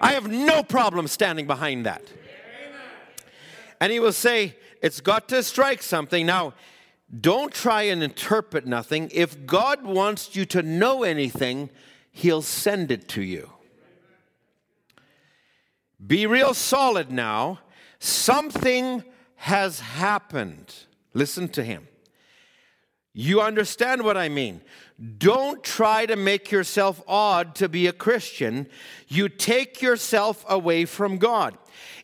I 0.02 0.12
have 0.12 0.30
no 0.30 0.62
problem 0.62 1.06
standing 1.06 1.46
behind 1.46 1.86
that. 1.86 2.02
And 3.80 3.90
he 3.90 3.98
will 3.98 4.12
say, 4.12 4.56
It's 4.82 5.00
got 5.00 5.28
to 5.30 5.42
strike 5.42 5.82
something. 5.82 6.26
Now, 6.26 6.52
don't 7.18 7.52
try 7.52 7.82
and 7.82 8.02
interpret 8.02 8.66
nothing. 8.66 9.10
If 9.12 9.46
God 9.46 9.84
wants 9.84 10.34
you 10.34 10.46
to 10.46 10.62
know 10.62 11.02
anything, 11.02 11.70
He'll 12.10 12.42
send 12.42 12.90
it 12.90 13.08
to 13.08 13.22
you. 13.22 13.50
Be 16.04 16.26
real 16.26 16.54
solid 16.54 17.10
now. 17.10 17.60
Something 17.98 19.04
has 19.36 19.80
happened. 19.80 20.74
Listen 21.14 21.48
to 21.50 21.62
Him. 21.62 21.88
You 23.14 23.42
understand 23.42 24.02
what 24.02 24.16
I 24.16 24.28
mean. 24.28 24.62
Don't 25.18 25.62
try 25.62 26.06
to 26.06 26.16
make 26.16 26.50
yourself 26.50 27.02
odd 27.06 27.54
to 27.56 27.68
be 27.68 27.86
a 27.86 27.92
Christian. 27.92 28.68
You 29.08 29.28
take 29.28 29.82
yourself 29.82 30.44
away 30.48 30.86
from 30.86 31.18
God. 31.18 31.58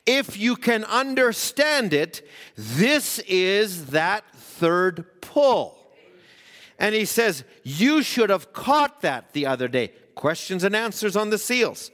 If 0.05 0.38
you 0.38 0.57
can 0.57 0.85
understand 0.85 1.92
it, 1.92 2.27
this 2.57 3.21
is 3.21 3.87
that 3.87 4.25
third 4.59 5.21
pull. 5.21 5.79
And 6.79 6.94
he 6.94 7.05
says, 7.05 7.44
You 7.62 8.03
should 8.03 8.31
have 8.31 8.53
caught 8.53 9.01
that 9.03 9.33
the 9.33 9.47
other 9.47 9.68
day. 9.68 9.92
Questions 10.14 10.64
and 10.64 10.75
answers 10.75 11.16
on 11.16 11.31
the 11.31 11.38
seals. 11.38 11.90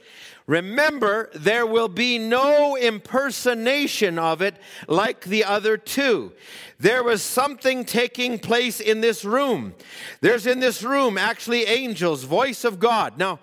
Remember, 0.47 1.31
there 1.33 1.65
will 1.65 1.87
be 1.87 2.19
no 2.19 2.77
impersonation 2.77 4.19
of 4.19 4.41
it 4.41 4.55
like 4.87 5.25
the 5.25 5.43
other 5.43 5.75
two. 5.75 6.33
There 6.79 7.03
was 7.03 7.23
something 7.23 7.83
taking 7.83 8.37
place 8.37 8.79
in 8.79 9.01
this 9.01 9.25
room. 9.25 9.73
There's 10.21 10.45
in 10.45 10.59
this 10.59 10.83
room 10.83 11.17
actually 11.17 11.65
angels, 11.65 12.23
voice 12.25 12.63
of 12.63 12.79
God. 12.79 13.17
Now, 13.17 13.39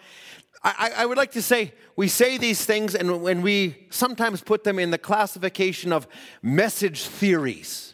I, 0.62 0.92
I 0.98 1.06
would 1.06 1.16
like 1.16 1.32
to 1.32 1.42
say, 1.42 1.74
we 1.96 2.06
say 2.06 2.38
these 2.38 2.64
things 2.64 2.94
and 2.94 3.20
when 3.20 3.42
we 3.42 3.87
sometimes 3.90 4.40
put 4.40 4.62
them 4.62 4.78
in 4.78 4.92
the 4.92 4.98
classification 4.98 5.92
of 5.92 6.06
message 6.40 7.02
theories. 7.02 7.91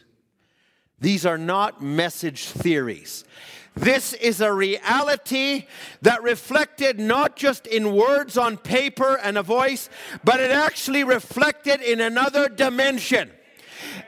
These 1.01 1.25
are 1.25 1.37
not 1.37 1.81
message 1.81 2.45
theories. 2.45 3.23
This 3.75 4.13
is 4.13 4.41
a 4.41 4.51
reality 4.51 5.67
that 6.01 6.21
reflected 6.21 6.99
not 6.99 7.35
just 7.37 7.65
in 7.65 7.95
words 7.95 8.37
on 8.37 8.57
paper 8.57 9.17
and 9.23 9.37
a 9.37 9.43
voice, 9.43 9.89
but 10.23 10.39
it 10.39 10.51
actually 10.51 11.03
reflected 11.03 11.81
in 11.81 12.01
another 12.01 12.49
dimension. 12.49 13.31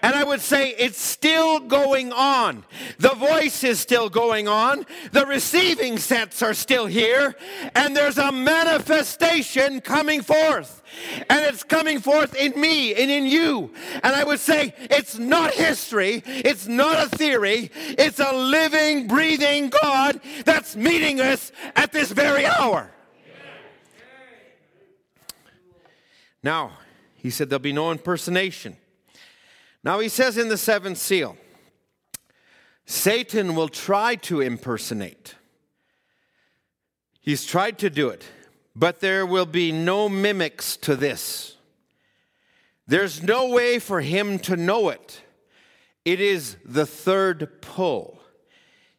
And 0.01 0.15
I 0.15 0.23
would 0.23 0.41
say 0.41 0.69
it's 0.71 0.99
still 0.99 1.59
going 1.59 2.11
on. 2.11 2.65
The 2.97 3.13
voice 3.13 3.63
is 3.63 3.79
still 3.79 4.09
going 4.09 4.47
on. 4.47 4.85
The 5.11 5.25
receiving 5.25 5.97
sets 5.97 6.41
are 6.41 6.53
still 6.53 6.87
here. 6.87 7.35
And 7.75 7.95
there's 7.95 8.17
a 8.17 8.31
manifestation 8.31 9.79
coming 9.79 10.21
forth. 10.21 10.80
And 11.29 11.45
it's 11.45 11.63
coming 11.63 11.99
forth 11.99 12.35
in 12.35 12.59
me 12.59 12.93
and 12.95 13.09
in 13.09 13.25
you. 13.25 13.71
And 14.03 14.15
I 14.15 14.23
would 14.23 14.39
say 14.39 14.73
it's 14.79 15.17
not 15.17 15.53
history. 15.53 16.23
It's 16.25 16.67
not 16.67 17.05
a 17.05 17.09
theory. 17.09 17.71
It's 17.73 18.19
a 18.19 18.33
living, 18.33 19.07
breathing 19.07 19.71
God 19.81 20.21
that's 20.45 20.75
meeting 20.75 21.19
us 21.21 21.51
at 21.75 21.91
this 21.91 22.11
very 22.11 22.45
hour. 22.45 22.91
Now, 26.43 26.71
he 27.15 27.29
said 27.29 27.49
there'll 27.49 27.59
be 27.59 27.73
no 27.73 27.91
impersonation. 27.91 28.77
Now 29.83 29.99
he 29.99 30.09
says 30.09 30.37
in 30.37 30.49
the 30.49 30.57
seventh 30.57 30.97
seal, 30.97 31.37
Satan 32.85 33.55
will 33.55 33.69
try 33.69 34.15
to 34.15 34.41
impersonate. 34.41 35.35
He's 37.21 37.45
tried 37.45 37.77
to 37.79 37.89
do 37.89 38.09
it, 38.09 38.25
but 38.75 38.99
there 38.99 39.25
will 39.25 39.45
be 39.45 39.71
no 39.71 40.07
mimics 40.07 40.77
to 40.77 40.95
this. 40.95 41.55
There's 42.87 43.23
no 43.23 43.49
way 43.49 43.79
for 43.79 44.01
him 44.01 44.39
to 44.39 44.55
know 44.55 44.89
it. 44.89 45.21
It 46.03 46.19
is 46.19 46.57
the 46.65 46.85
third 46.85 47.61
pull. 47.61 48.19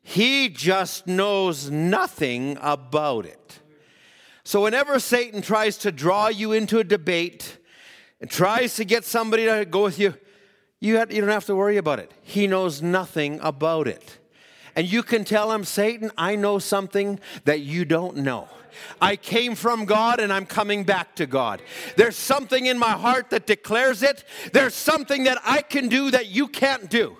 He 0.03 0.49
just 0.49 1.07
knows 1.07 1.71
nothing 1.71 2.59
about 2.61 3.27
it. 3.27 3.61
So, 4.45 4.63
whenever 4.63 4.99
Satan 4.99 5.41
tries 5.41 5.79
to 5.79 5.93
draw 5.93 6.29
you 6.29 6.53
into 6.53 6.79
a 6.79 6.85
debate 6.85 7.59
and 8.21 8.29
tries 8.29 8.75
to 8.77 8.85
get 8.85 9.05
somebody 9.05 9.45
to 9.45 9.65
go 9.65 9.85
with 9.85 9.99
you, 9.99 10.15
you, 10.81 10.97
have, 10.97 11.13
you 11.13 11.21
don't 11.21 11.31
have 11.31 11.47
to 11.47 11.55
worry 11.55 11.77
about 11.77 12.01
it. 12.01 12.11
He 12.23 12.49
knows 12.49 12.83
nothing 12.83 13.39
about 13.41 13.87
it. 13.87 14.19
And 14.75 14.91
you 14.91 15.05
can 15.05 15.25
tell 15.25 15.53
him, 15.53 15.65
Satan, 15.65 16.11
I 16.19 16.35
know 16.35 16.59
something 16.59 17.21
that 17.45 17.61
you 17.61 17.85
don't 17.85 18.17
know. 18.17 18.49
I 19.01 19.17
came 19.17 19.55
from 19.55 19.85
God 19.85 20.21
and 20.21 20.33
I'm 20.33 20.47
coming 20.47 20.85
back 20.85 21.15
to 21.17 21.27
God. 21.27 21.63
There's 21.97 22.17
something 22.17 22.67
in 22.67 22.79
my 22.79 22.93
heart 22.93 23.31
that 23.31 23.47
declares 23.47 24.03
it. 24.03 24.25
There's 24.53 24.75
something 24.75 25.25
that 25.25 25.39
I 25.45 25.63
can 25.63 25.89
do 25.89 26.11
that 26.11 26.27
you 26.27 26.49
can't 26.49 26.89
do. 26.89 27.17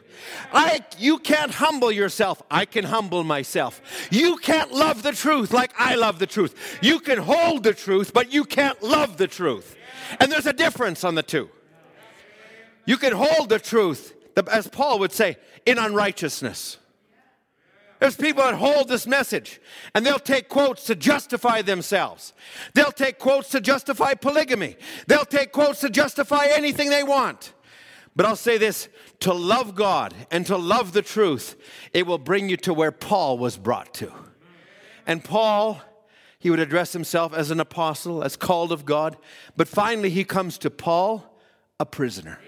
I, 0.53 0.85
you 0.99 1.19
can't 1.19 1.53
humble 1.53 1.91
yourself. 1.91 2.43
I 2.51 2.65
can 2.65 2.85
humble 2.85 3.25
myself. 3.25 3.81
You 4.11 4.37
can't 4.37 4.73
love 4.73 5.03
the 5.03 5.13
truth 5.13 5.53
like 5.53 5.73
I 5.79 5.95
love 5.95 6.19
the 6.19 6.27
truth. 6.27 6.79
You 6.81 7.01
can 7.01 7.19
hold 7.19 7.65
the 7.65 7.75
truth, 7.75 8.13
but 8.13 8.33
you 8.33 8.45
can't 8.45 8.81
love 8.83 9.17
the 9.17 9.27
truth. 9.27 9.77
And 10.21 10.31
there's 10.31 10.47
a 10.47 10.53
difference 10.53 11.05
on 11.05 11.15
the 11.15 11.23
two. 11.23 11.49
You 12.85 12.97
can 12.97 13.13
hold 13.13 13.49
the 13.49 13.59
truth, 13.59 14.15
as 14.51 14.69
Paul 14.69 14.99
would 15.01 15.13
say, 15.13 15.37
in 15.65 15.79
unrighteousness. 15.79 16.79
There's 18.03 18.17
people 18.17 18.43
that 18.43 18.57
hold 18.57 18.89
this 18.89 19.07
message 19.07 19.61
and 19.95 20.05
they'll 20.05 20.19
take 20.19 20.49
quotes 20.49 20.87
to 20.87 20.97
justify 20.97 21.63
themselves. 21.63 22.33
They'll 22.75 22.91
take 22.91 23.21
quotes 23.21 23.51
to 23.51 23.61
justify 23.61 24.15
polygamy. 24.15 24.75
They'll 25.07 25.25
take 25.25 25.53
quotes 25.53 25.79
to 25.83 25.89
justify 25.89 26.47
anything 26.47 26.91
they 26.91 27.05
want. 27.05 27.53
But 28.17 28.27
I'll 28.27 28.35
say 28.35 28.59
this 28.59 28.89
to 29.21 29.33
love 29.33 29.77
God 29.77 30.17
and 30.33 30.45
to 30.47 30.57
love 30.57 30.95
the 30.95 31.03
truth, 31.03 31.55
it 31.93 32.05
will 32.05 32.19
bring 32.19 32.49
you 32.49 32.57
to 32.57 32.75
where 32.75 32.91
Paul 32.91 33.39
was 33.39 33.57
brought 33.57 33.95
to. 33.95 34.13
And 35.07 35.23
Paul, 35.23 35.81
he 36.41 36.51
would 36.51 36.59
address 36.59 36.93
himself 36.93 37.33
as 37.33 37.53
an 37.53 37.61
apostle, 37.61 38.25
as 38.25 38.35
called 38.35 38.73
of 38.73 38.85
God. 38.85 39.17
But 39.57 39.69
finally, 39.69 40.11
he 40.11 40.25
comes 40.25 40.59
to 40.59 40.71
Paul, 40.71 41.39
a 41.79 41.87
prisoner. 41.87 42.41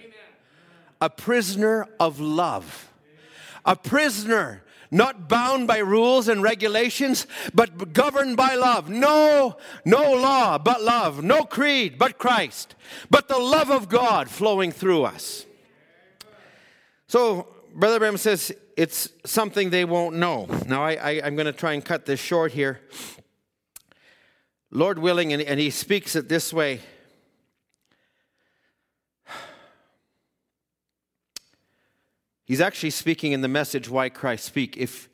A 1.01 1.11
prisoner 1.11 1.87
of 2.01 2.19
love. 2.19 2.91
A 3.65 3.77
prisoner 3.77 4.64
not 4.95 5.29
bound 5.29 5.67
by 5.67 5.79
rules 5.79 6.29
and 6.29 6.43
regulations, 6.43 7.27
but 7.53 7.93
governed 7.93 8.37
by 8.37 8.55
love. 8.55 8.89
No, 8.89 9.57
no 9.85 10.13
law 10.13 10.57
but 10.57 10.83
love. 10.83 11.23
No 11.23 11.43
creed 11.43 11.99
but 11.99 12.17
Christ, 12.17 12.75
but 13.11 13.29
the 13.29 13.39
love 13.39 13.71
of 13.71 13.89
God 13.89 14.31
flowing 14.31 14.71
through 14.73 15.03
us. 15.03 15.45
So, 17.09 17.49
Brother 17.75 17.99
Branham 17.99 18.17
says 18.17 18.53
it's 18.77 19.09
something 19.25 19.71
they 19.71 19.85
won't 19.85 20.17
know. 20.17 20.47
Now, 20.67 20.85
I, 20.85 20.93
I, 20.93 21.11
am 21.27 21.35
going 21.35 21.47
to 21.47 21.53
try 21.53 21.73
and 21.73 21.85
cut 21.85 22.07
this 22.07 22.21
short 22.21 22.53
here. 22.53 22.81
Lord 24.71 24.99
willing, 24.99 25.33
and, 25.33 25.43
and 25.43 25.61
he 25.61 25.71
speaks 25.71 26.17
it 26.17 26.29
this 26.29 26.53
way. 26.53 26.81
He's 32.47 32.61
actually 32.61 32.91
speaking 32.91 33.33
in 33.33 33.41
the 33.41 33.49
message, 33.49 33.89
Why 33.89 34.11
Cry 34.11 34.37
Speak. 34.37 34.77
If, 34.77 35.09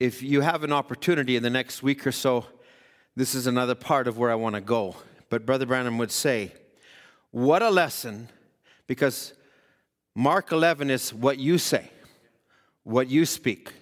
if 0.00 0.20
you 0.20 0.40
have 0.40 0.64
an 0.64 0.72
opportunity 0.72 1.36
in 1.36 1.42
the 1.44 1.50
next 1.50 1.80
week 1.80 2.04
or 2.04 2.10
so, 2.10 2.46
this 3.14 3.36
is 3.36 3.46
another 3.46 3.76
part 3.76 4.08
of 4.08 4.18
where 4.18 4.32
I 4.32 4.34
want 4.34 4.56
to 4.56 4.60
go. 4.60 4.96
But 5.30 5.46
Brother 5.46 5.64
Branham 5.64 5.96
would 5.98 6.10
say, 6.10 6.52
What 7.30 7.62
a 7.62 7.70
lesson, 7.70 8.28
because 8.88 9.32
Mark 10.16 10.50
11 10.50 10.90
is 10.90 11.14
what 11.14 11.38
you 11.38 11.56
say, 11.56 11.88
what 12.82 13.08
you 13.08 13.26
speak. 13.26 13.72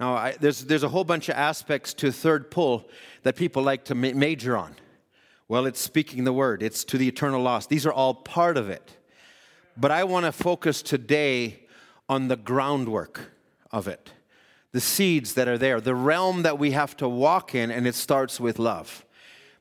Now, 0.00 0.14
I, 0.14 0.36
there's, 0.40 0.64
there's 0.64 0.82
a 0.82 0.88
whole 0.88 1.04
bunch 1.04 1.28
of 1.28 1.36
aspects 1.36 1.94
to 1.94 2.10
third 2.10 2.50
pull 2.50 2.88
that 3.22 3.36
people 3.36 3.62
like 3.62 3.84
to 3.84 3.94
ma- 3.94 4.12
major 4.12 4.56
on. 4.56 4.74
Well, 5.46 5.66
it's 5.66 5.80
speaking 5.80 6.24
the 6.24 6.32
word, 6.32 6.64
it's 6.64 6.84
to 6.86 6.98
the 6.98 7.06
eternal 7.06 7.40
lost. 7.40 7.68
These 7.68 7.86
are 7.86 7.92
all 7.92 8.12
part 8.12 8.56
of 8.56 8.68
it. 8.70 8.98
But 9.76 9.92
I 9.92 10.02
want 10.02 10.26
to 10.26 10.32
focus 10.32 10.82
today 10.82 11.65
on 12.08 12.28
the 12.28 12.36
groundwork 12.36 13.32
of 13.70 13.88
it, 13.88 14.12
the 14.72 14.80
seeds 14.80 15.34
that 15.34 15.48
are 15.48 15.58
there, 15.58 15.80
the 15.80 15.94
realm 15.94 16.42
that 16.42 16.58
we 16.58 16.72
have 16.72 16.96
to 16.98 17.08
walk 17.08 17.54
in, 17.54 17.70
and 17.70 17.86
it 17.86 17.94
starts 17.94 18.38
with 18.38 18.58
love. 18.58 19.04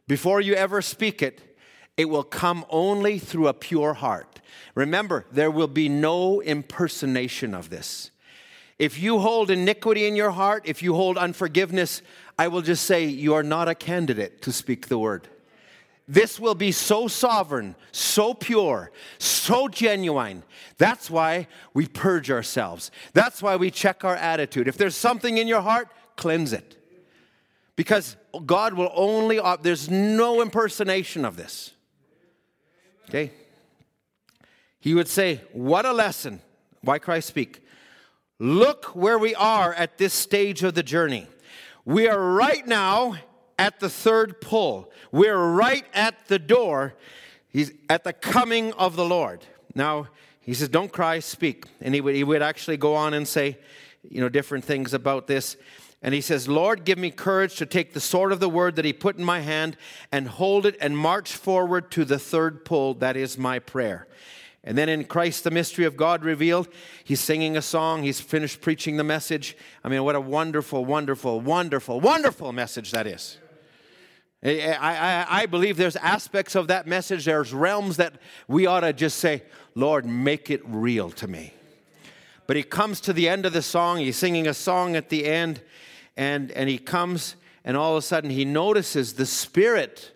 Before 0.08 0.41
you 0.41 0.53
ever 0.53 0.81
speak 0.81 1.21
it, 1.21 1.58
it 1.97 2.05
will 2.05 2.23
come 2.23 2.65
only 2.69 3.17
through 3.17 3.47
a 3.47 3.53
pure 3.53 3.93
heart. 3.93 4.41
Remember, 4.75 5.25
there 5.31 5.49
will 5.49 5.67
be 5.67 5.89
no 5.89 6.41
impersonation 6.41 7.53
of 7.53 7.69
this. 7.69 8.12
If 8.77 8.99
you 8.99 9.19
hold 9.19 9.49
iniquity 9.49 10.05
in 10.05 10.15
your 10.15 10.31
heart, 10.31 10.63
if 10.65 10.84
you 10.84 10.95
hold 10.95 11.17
unforgiveness, 11.17 12.01
I 12.38 12.49
will 12.49 12.62
just 12.62 12.86
say 12.86 13.05
you 13.05 13.34
are 13.34 13.43
not 13.43 13.69
a 13.69 13.75
candidate 13.75 14.41
to 14.41 14.51
speak 14.51 14.88
the 14.88 14.99
word. 14.99 15.29
This 16.08 16.39
will 16.39 16.54
be 16.54 16.72
so 16.72 17.08
sovereign, 17.08 17.76
so 17.91 18.34
pure, 18.34 18.91
so 19.18 19.68
genuine. 19.68 20.44
That's 20.78 21.10
why 21.10 21.48
we 21.74 21.88
purge 21.88 22.30
ourselves. 22.30 22.91
That's 23.13 23.41
why 23.41 23.56
we 23.56 23.72
check 23.72 24.04
our 24.04 24.15
attitude. 24.15 24.68
If 24.68 24.78
there's 24.78 24.96
something 24.96 25.38
in 25.39 25.48
your 25.48 25.62
heart, 25.62 25.88
cleanse 26.15 26.54
it. 26.54 26.78
Because 27.76 28.18
God 28.46 28.74
will 28.76 28.91
only, 28.94 29.39
uh, 29.39 29.58
there's 29.62 29.89
no 29.89 30.41
impersonation 30.41 31.26
of 31.26 31.38
this. 31.38 31.72
Okay? 33.10 33.32
He 34.80 34.94
would 34.94 35.08
say, 35.08 35.41
What 35.54 35.86
a 35.86 35.91
lesson. 35.91 36.41
Why 36.82 37.00
cry 37.00 37.20
speak? 37.20 37.65
Look 38.38 38.96
where 38.96 39.18
we 39.18 39.34
are 39.34 39.74
at 39.74 39.98
this 39.98 40.13
stage 40.13 40.62
of 40.62 40.76
the 40.76 40.84
journey. 40.84 41.26
We 41.84 42.08
are 42.08 42.20
right 42.20 42.65
now 42.68 43.18
at 43.58 43.80
the 43.80 43.89
third 43.89 44.41
pull. 44.41 44.91
We're 45.12 45.38
right 45.38 45.86
at 45.94 46.28
the 46.28 46.39
door. 46.39 46.94
He's 47.50 47.72
at 47.89 48.04
the 48.04 48.13
coming 48.13 48.74
of 48.74 48.96
the 48.96 49.06
Lord. 49.06 49.46
Now, 49.74 50.08
he 50.41 50.54
says, 50.54 50.70
Don't 50.70 50.91
cry, 50.91 51.20
speak. 51.20 51.65
And 51.82 51.96
he 51.96 52.02
would, 52.02 52.15
he 52.15 52.24
would 52.24 52.41
actually 52.41 52.78
go 52.78 52.96
on 52.96 53.13
and 53.13 53.28
say, 53.28 53.58
you 54.10 54.22
know, 54.22 54.30
different 54.30 54.65
things 54.65 54.94
about 54.94 55.28
this. 55.28 55.58
And 56.02 56.13
he 56.13 56.22
says, 56.22 56.48
Lord, 56.48 56.86
give 56.86 57.00
me 57.00 57.10
courage 57.10 57.56
to 57.56 57.65
take 57.65 57.94
the 57.94 58.00
sword 58.00 58.32
of 58.32 58.39
the 58.39 58.50
word 58.50 58.76
that 58.76 58.86
he 58.86 58.94
put 58.94 59.18
in 59.18 59.24
my 59.24 59.39
hand 59.39 59.76
and 60.12 60.28
hold 60.28 60.65
it 60.65 60.78
and 60.80 60.96
march 60.96 61.34
forward 61.34 61.89
to 61.91 62.06
the 62.06 62.20
third 62.20 62.63
pull. 62.63 62.94
That 62.96 63.18
is 63.18 63.38
my 63.38 63.60
prayer. 63.60 64.08
And 64.63 64.78
then 64.78 64.89
in 64.89 65.06
Christ, 65.06 65.44
the 65.44 65.52
mystery 65.52 65.86
of 65.86 65.96
God 65.96 66.24
revealed, 66.24 66.68
he's 67.04 67.20
singing 67.20 67.56
a 67.56 67.62
song, 67.62 68.04
he's 68.04 68.20
finished 68.20 68.62
preaching 68.62 68.98
the 68.98 69.04
message. 69.04 69.56
I 69.84 69.89
mean, 69.89 70.04
what 70.04 70.15
a 70.15 70.22
wonderful, 70.22 70.84
wonderful, 70.86 71.39
wonderful, 71.39 72.00
wonderful 72.00 72.52
message 72.52 72.91
that 72.91 73.06
is. 73.08 73.38
I, 74.45 74.77
I, 74.79 75.25
I 75.41 75.45
believe 75.47 75.75
there's 75.77 75.95
aspects 75.95 76.55
of 76.55 76.67
that 76.67 76.86
message, 76.86 77.25
there's 77.25 77.53
realms 77.53 77.97
that 77.97 78.13
we 78.47 78.67
ought 78.67 78.81
to 78.81 78.93
just 78.93 79.17
say, 79.17 79.43
Lord, 79.73 80.05
make 80.05 80.51
it 80.51 80.62
real 80.65 81.10
to 81.12 81.27
me. 81.27 81.53
But 82.47 82.55
he 82.55 82.63
comes 82.63 83.01
to 83.01 83.13
the 83.13 83.27
end 83.27 83.45
of 83.45 83.53
the 83.53 83.63
song, 83.63 83.97
he's 83.97 84.17
singing 84.17 84.47
a 84.47 84.53
song 84.53 84.95
at 84.95 85.10
the 85.10 85.25
end, 85.25 85.62
and, 86.15 86.51
and 86.51 86.69
he 86.69 86.77
comes, 86.77 87.36
and 87.63 87.75
all 87.75 87.93
of 87.93 87.97
a 87.97 88.01
sudden 88.01 88.29
he 88.29 88.45
notices 88.45 89.13
the 89.13 89.25
Spirit 89.25 90.12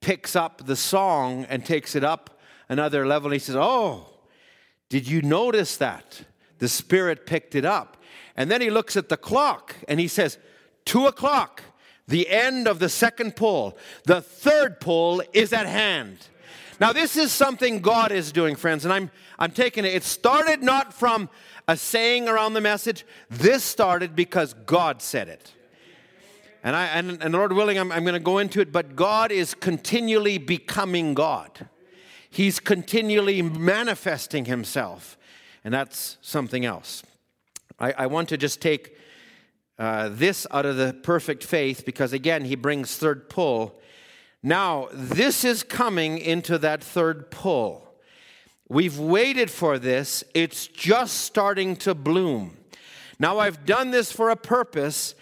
picks 0.00 0.34
up 0.34 0.66
the 0.66 0.76
song 0.76 1.46
and 1.48 1.64
takes 1.64 1.94
it 1.94 2.02
up 2.02 2.40
another 2.68 3.06
level. 3.06 3.28
And 3.28 3.34
he 3.34 3.38
says, 3.38 3.56
Oh, 3.56 4.08
did 4.88 5.06
you 5.06 5.22
notice 5.22 5.76
that? 5.76 6.24
The 6.58 6.68
Spirit 6.68 7.26
picked 7.26 7.54
it 7.54 7.64
up. 7.64 7.96
And 8.36 8.50
then 8.50 8.60
he 8.60 8.70
looks 8.70 8.96
at 8.96 9.08
the 9.08 9.16
clock 9.16 9.76
and 9.86 10.00
he 10.00 10.08
says, 10.08 10.38
Two 10.84 11.06
o'clock 11.06 11.62
the 12.08 12.28
end 12.28 12.68
of 12.68 12.78
the 12.78 12.88
second 12.88 13.36
pull. 13.36 13.76
The 14.04 14.20
third 14.20 14.80
pull 14.80 15.22
is 15.32 15.52
at 15.52 15.66
hand. 15.66 16.18
Now, 16.80 16.92
this 16.92 17.16
is 17.16 17.30
something 17.30 17.80
God 17.80 18.10
is 18.10 18.32
doing, 18.32 18.56
friends, 18.56 18.84
and 18.84 18.92
I'm, 18.92 19.10
I'm 19.38 19.52
taking 19.52 19.84
it. 19.84 19.94
It 19.94 20.02
started 20.02 20.62
not 20.62 20.92
from 20.92 21.28
a 21.68 21.76
saying 21.76 22.28
around 22.28 22.54
the 22.54 22.60
message, 22.60 23.06
this 23.30 23.62
started 23.62 24.16
because 24.16 24.54
God 24.66 25.00
said 25.00 25.28
it. 25.28 25.52
And, 26.64 26.76
I, 26.76 26.86
and, 26.86 27.22
and 27.22 27.34
Lord 27.34 27.52
willing, 27.52 27.78
I'm, 27.78 27.90
I'm 27.92 28.04
going 28.04 28.14
to 28.14 28.20
go 28.20 28.38
into 28.38 28.60
it, 28.60 28.72
but 28.72 28.96
God 28.96 29.32
is 29.32 29.54
continually 29.54 30.38
becoming 30.38 31.14
God. 31.14 31.68
He's 32.30 32.60
continually 32.60 33.42
manifesting 33.42 34.46
Himself, 34.46 35.18
and 35.64 35.74
that's 35.74 36.18
something 36.20 36.64
else. 36.64 37.02
I, 37.78 37.92
I 37.92 38.06
want 38.06 38.28
to 38.30 38.36
just 38.36 38.60
take 38.60 38.96
uh, 39.78 40.08
this 40.10 40.46
out 40.50 40.66
of 40.66 40.76
the 40.76 40.92
perfect 40.92 41.44
faith 41.44 41.84
because, 41.84 42.12
again, 42.12 42.44
he 42.44 42.54
brings 42.54 42.96
third 42.96 43.28
pull. 43.28 43.80
Now, 44.42 44.88
this 44.92 45.44
is 45.44 45.62
coming 45.62 46.18
into 46.18 46.58
that 46.58 46.82
third 46.82 47.30
pull. 47.30 47.94
We've 48.68 48.98
waited 48.98 49.50
for 49.50 49.78
this, 49.78 50.24
it's 50.34 50.66
just 50.66 51.18
starting 51.18 51.76
to 51.76 51.94
bloom. 51.94 52.56
Now, 53.18 53.38
I've 53.38 53.66
done 53.66 53.90
this 53.90 54.10
for 54.10 54.30
a 54.30 54.36
purpose, 54.36 55.14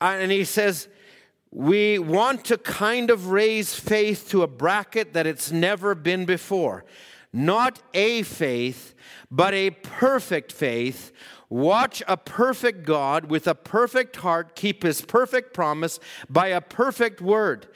uh, 0.00 0.16
and 0.18 0.32
he 0.32 0.44
says, 0.44 0.88
we 1.50 2.00
want 2.00 2.44
to 2.46 2.58
kind 2.58 3.10
of 3.10 3.28
raise 3.28 3.74
faith 3.74 4.28
to 4.30 4.42
a 4.42 4.48
bracket 4.48 5.12
that 5.12 5.26
it's 5.26 5.52
never 5.52 5.94
been 5.94 6.24
before. 6.24 6.84
Not 7.32 7.80
a 7.94 8.22
faith, 8.22 8.94
but 9.30 9.54
a 9.54 9.70
perfect 9.70 10.50
faith 10.50 11.12
Watch 11.48 12.02
a 12.08 12.16
perfect 12.16 12.84
God 12.84 13.26
with 13.26 13.46
a 13.46 13.54
perfect 13.54 14.16
heart 14.16 14.56
keep 14.56 14.82
his 14.82 15.02
perfect 15.02 15.52
promise 15.52 16.00
by 16.28 16.48
a 16.48 16.60
perfect 16.60 17.20
word, 17.20 17.66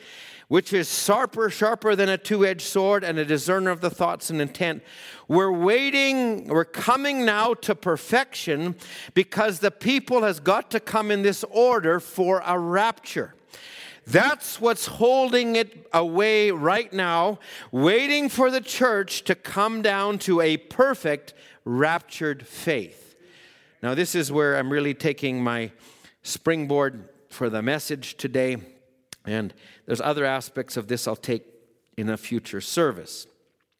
which 0.48 0.72
is 0.72 1.04
sharper, 1.04 1.50
sharper 1.50 1.94
than 1.94 2.08
a 2.08 2.16
two 2.16 2.46
edged 2.46 2.62
sword 2.62 3.04
and 3.04 3.18
a 3.18 3.24
discerner 3.24 3.70
of 3.70 3.80
the 3.80 3.90
thoughts 3.90 4.30
and 4.30 4.40
intent. 4.40 4.82
We're 5.28 5.52
waiting, 5.52 6.48
we're 6.48 6.64
coming 6.64 7.24
now 7.24 7.54
to 7.54 7.74
perfection 7.74 8.76
because 9.12 9.60
the 9.60 9.70
people 9.70 10.22
has 10.22 10.40
got 10.40 10.70
to 10.70 10.80
come 10.80 11.10
in 11.10 11.22
this 11.22 11.44
order 11.50 12.00
for 12.00 12.42
a 12.46 12.58
rapture. 12.58 13.34
That's 14.06 14.58
what's 14.58 14.86
holding 14.86 15.54
it 15.54 15.86
away 15.92 16.50
right 16.50 16.90
now, 16.90 17.40
waiting 17.70 18.30
for 18.30 18.50
the 18.50 18.62
church 18.62 19.22
to 19.24 19.34
come 19.34 19.82
down 19.82 20.18
to 20.20 20.40
a 20.40 20.56
perfect 20.56 21.34
raptured 21.66 22.46
faith. 22.46 23.07
Now, 23.80 23.94
this 23.94 24.16
is 24.16 24.32
where 24.32 24.56
I'm 24.56 24.70
really 24.70 24.94
taking 24.94 25.42
my 25.42 25.70
springboard 26.22 27.08
for 27.30 27.48
the 27.48 27.62
message 27.62 28.16
today, 28.16 28.56
and 29.24 29.54
there's 29.86 30.00
other 30.00 30.24
aspects 30.24 30.76
of 30.76 30.88
this 30.88 31.06
I'll 31.06 31.14
take 31.14 31.44
in 31.96 32.08
a 32.08 32.16
future 32.16 32.60
service. 32.60 33.28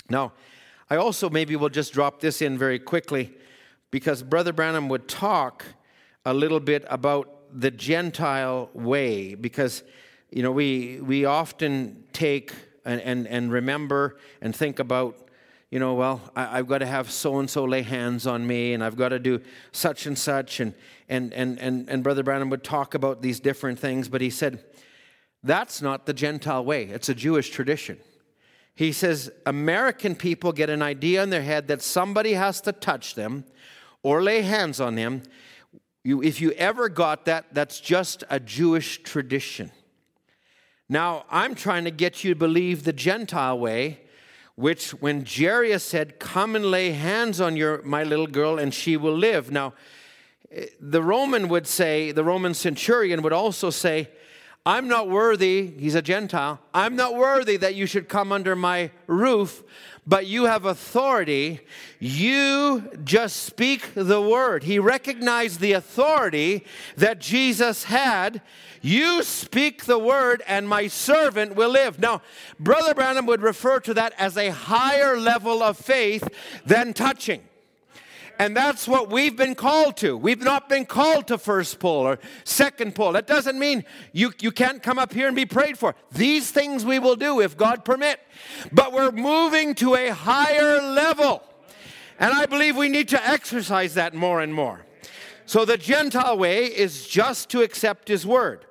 Now, 0.09 0.34
I 0.88 0.96
also 0.96 1.28
maybe 1.28 1.57
will 1.57 1.68
just 1.68 1.92
drop 1.92 2.20
this 2.20 2.40
in 2.40 2.57
very 2.57 2.78
quickly 2.78 3.34
because 3.90 4.22
Brother 4.22 4.53
Branham 4.53 4.88
would 4.88 5.09
talk 5.09 5.64
a 6.24 6.32
little 6.32 6.61
bit 6.61 6.84
about 6.88 7.28
the 7.53 7.70
Gentile 7.70 8.70
way 8.74 9.34
because, 9.34 9.82
you 10.30 10.42
know, 10.42 10.53
we, 10.53 11.01
we 11.01 11.24
often 11.24 12.05
take 12.12 12.53
and, 12.84 13.01
and, 13.01 13.26
and 13.26 13.51
remember 13.51 14.16
and 14.40 14.55
think 14.55 14.78
about, 14.78 15.28
you 15.71 15.79
know, 15.79 15.95
well, 15.95 16.21
I, 16.35 16.57
have 16.57 16.66
got 16.66 16.79
to 16.79 16.87
have 16.87 17.11
so 17.11 17.39
and 17.39 17.49
so 17.49 17.64
lay 17.64 17.83
hands 17.83 18.27
on 18.27 18.47
me 18.47 18.73
and 18.73 18.83
I've 18.83 18.97
got 18.97 19.11
to 19.11 19.19
do 19.19 19.41
such 19.71 20.07
and 20.07 20.19
such. 20.19 20.61
And, 20.61 20.75
and, 21.09 21.33
and, 21.35 21.59
and, 21.59 21.89
and 21.91 22.03
Brother 22.03 22.23
Branham 22.23 22.49
would 22.51 22.64
talk 22.64 22.95
about 22.95 23.21
these 23.21 23.39
different 23.39 23.79
things, 23.79 24.09
but 24.09 24.21
he 24.21 24.31
said, 24.31 24.64
that's 25.43 25.83
not 25.83 26.07
the 26.07 26.14
Gentile 26.14 26.64
way, 26.64 26.85
it's 26.85 27.09
a 27.09 27.14
Jewish 27.14 27.51
tradition. 27.51 27.99
He 28.75 28.93
says 28.93 29.31
American 29.45 30.14
people 30.14 30.53
get 30.53 30.71
an 30.71 30.83
idea 30.83 31.23
in 31.23 31.31
their 31.31 31.43
head 31.43 31.69
that 31.69 31.83
somebody 31.83 32.35
has 32.35 32.61
to 32.62 32.73
touch 32.73 33.14
them 33.14 33.45
or 34.03 34.23
lay 34.23 34.43
hands 34.43 34.81
on 34.81 34.95
them. 34.95 35.25
You, 36.05 36.23
if 36.23 36.41
you 36.41 36.53
ever 36.53 36.89
got 36.89 37.25
that, 37.25 37.47
that's 37.53 37.81
just 37.81 38.25
a 38.31 38.39
Jewish 38.39 39.03
tradition. 39.03 39.73
Now, 40.89 41.25
I'm 41.29 41.55
trying 41.55 41.85
to 41.85 41.91
get 41.91 42.25
you 42.25 42.33
to 42.33 42.39
believe 42.39 42.85
the 42.85 42.93
Gentile 42.93 43.59
way, 43.59 44.01
which 44.59 44.91
when 44.91 45.25
Jairus 45.25 45.85
said, 45.85 46.19
Come 46.19 46.57
and 46.57 46.65
lay 46.65 46.91
hands 46.91 47.41
on 47.41 47.57
your, 47.57 47.81
my 47.83 48.03
little 48.03 48.27
girl 48.27 48.59
and 48.59 48.75
she 48.75 48.97
will 48.97 49.17
live. 49.17 49.53
Now, 49.53 49.73
eh, 50.51 50.67
the 50.81 51.01
Roman 51.01 51.49
would 51.49 51.69
say, 51.69 52.11
the 52.11 52.25
Roman 52.25 52.55
centurion 52.55 53.23
would 53.23 53.33
also 53.33 53.71
say, 53.71 54.09
I'm 54.67 54.89
not 54.89 55.09
worthy, 55.09 55.71
he's 55.79 55.95
a 55.95 56.03
Gentile, 56.03 56.59
I'm 56.75 56.97
not 56.97 57.15
worthy 57.15 57.57
that 57.59 57.77
you 57.77 57.87
should 57.87 58.09
come 58.09 58.33
under 58.33 58.57
my 58.57 58.91
roof, 59.07 59.63
but 60.05 60.27
you 60.27 60.47
have 60.47 60.65
authority. 60.65 61.61
You 62.01 62.91
just 63.05 63.45
speak 63.45 63.95
the 63.95 64.21
word. 64.21 64.65
He 64.65 64.81
recognized 64.81 65.61
the 65.61 65.75
authority 65.75 66.65
that 66.97 67.21
Jesus 67.21 67.85
had. 67.85 68.43
You 68.81 69.22
speak 69.22 69.85
the 69.85 69.99
word, 69.99 70.43
and 70.47 70.68
my 70.68 70.87
servant 70.87 71.55
will 71.57 71.70
live. 71.70 71.99
Now, 71.99 72.22
Brother 72.61 72.95
Branham 72.95 73.26
would 73.26 73.43
refer 73.43 73.81
to 73.81 73.95
that 73.95 74.12
as 74.18 74.37
a 74.37 74.51
higher 74.51 75.16
level 75.18 75.62
of 75.62 75.76
faith 75.76 76.29
than 76.64 76.93
touching. 76.93 77.43
And 78.39 78.57
that's 78.57 78.87
what 78.87 79.11
we've 79.11 79.37
been 79.37 79.57
called 79.57 79.97
to. 79.99 80.16
We've 80.16 80.41
not 80.41 80.68
been 80.68 80.87
called 80.87 81.26
to 81.26 81.39
first 81.39 81.81
pull 81.81 82.07
or 82.07 82.20
second 82.45 82.95
pull. 82.95 83.12
That 83.12 83.26
doesn't 83.26 83.59
mean 83.59 83.85
you, 84.12 84.33
you 84.41 84.53
can't 84.53 84.81
come 84.81 84.97
up 84.97 85.12
here 85.12 85.26
and 85.26 85.35
be 85.35 85.45
prayed 85.45 85.76
for. 85.76 85.97
These 86.12 86.53
things 86.53 86.85
we 86.85 87.01
will 87.01 87.16
do 87.16 87.41
if 87.41 87.57
God 87.57 87.85
permit. 87.85 88.20
But 88.70 88.93
we're 88.93 89.11
moving 89.11 89.74
to 89.76 89.97
a 89.97 90.11
higher 90.11 90.81
level. 90.81 91.43
And 92.20 92.33
I 92.33 92.47
believe 92.47 92.76
we 92.76 92.89
need 92.89 93.09
to 93.09 93.29
exercise 93.29 93.95
that 93.95 94.14
more 94.14 94.41
and 94.41 94.55
more. 94.55 94.85
So 95.49 95.64
the 95.64 95.78
Gentile 95.78 96.36
way 96.36 96.66
is 96.66 97.07
just 97.07 97.49
to 97.51 97.62
accept 97.62 98.09
his 98.09 98.26
word. 98.26 98.66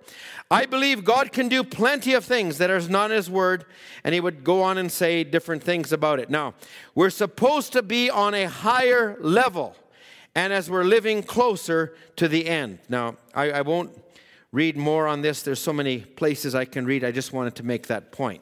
I 0.51 0.67
believe 0.67 1.03
God 1.03 1.31
can 1.31 1.49
do 1.49 1.63
plenty 1.63 2.13
of 2.13 2.23
things 2.23 2.59
that 2.59 2.69
are 2.69 2.79
not 2.87 3.09
His 3.09 3.31
Word, 3.31 3.65
and 4.03 4.13
He 4.13 4.21
would 4.21 4.43
go 4.43 4.61
on 4.61 4.77
and 4.77 4.89
say 4.89 5.23
different 5.23 5.63
things 5.63 5.91
about 5.91 6.19
it. 6.19 6.29
Now, 6.29 6.53
we're 6.93 7.09
supposed 7.09 7.73
to 7.73 7.81
be 7.81 8.11
on 8.11 8.35
a 8.35 8.45
higher 8.45 9.17
level, 9.19 9.75
and 10.35 10.53
as 10.53 10.69
we're 10.69 10.83
living 10.83 11.23
closer 11.23 11.95
to 12.15 12.27
the 12.27 12.47
end. 12.47 12.77
Now, 12.87 13.17
I, 13.33 13.51
I 13.51 13.61
won't 13.61 13.91
read 14.53 14.77
more 14.77 15.07
on 15.07 15.21
this, 15.21 15.41
there's 15.41 15.59
so 15.59 15.73
many 15.73 16.01
places 16.01 16.55
I 16.55 16.65
can 16.65 16.85
read. 16.85 17.03
I 17.03 17.11
just 17.11 17.33
wanted 17.33 17.55
to 17.55 17.63
make 17.63 17.87
that 17.87 18.11
point. 18.11 18.41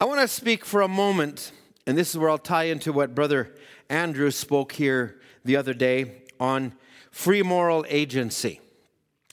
I 0.00 0.04
want 0.04 0.20
to 0.20 0.28
speak 0.28 0.64
for 0.64 0.80
a 0.80 0.88
moment, 0.88 1.52
and 1.88 1.98
this 1.98 2.10
is 2.10 2.18
where 2.18 2.30
I'll 2.30 2.38
tie 2.38 2.64
into 2.64 2.92
what 2.92 3.16
Brother 3.16 3.52
Andrew 3.90 4.30
spoke 4.30 4.72
here 4.72 5.20
the 5.44 5.56
other 5.56 5.74
day 5.74 6.21
on 6.38 6.74
free 7.10 7.42
moral 7.42 7.84
agency. 7.88 8.60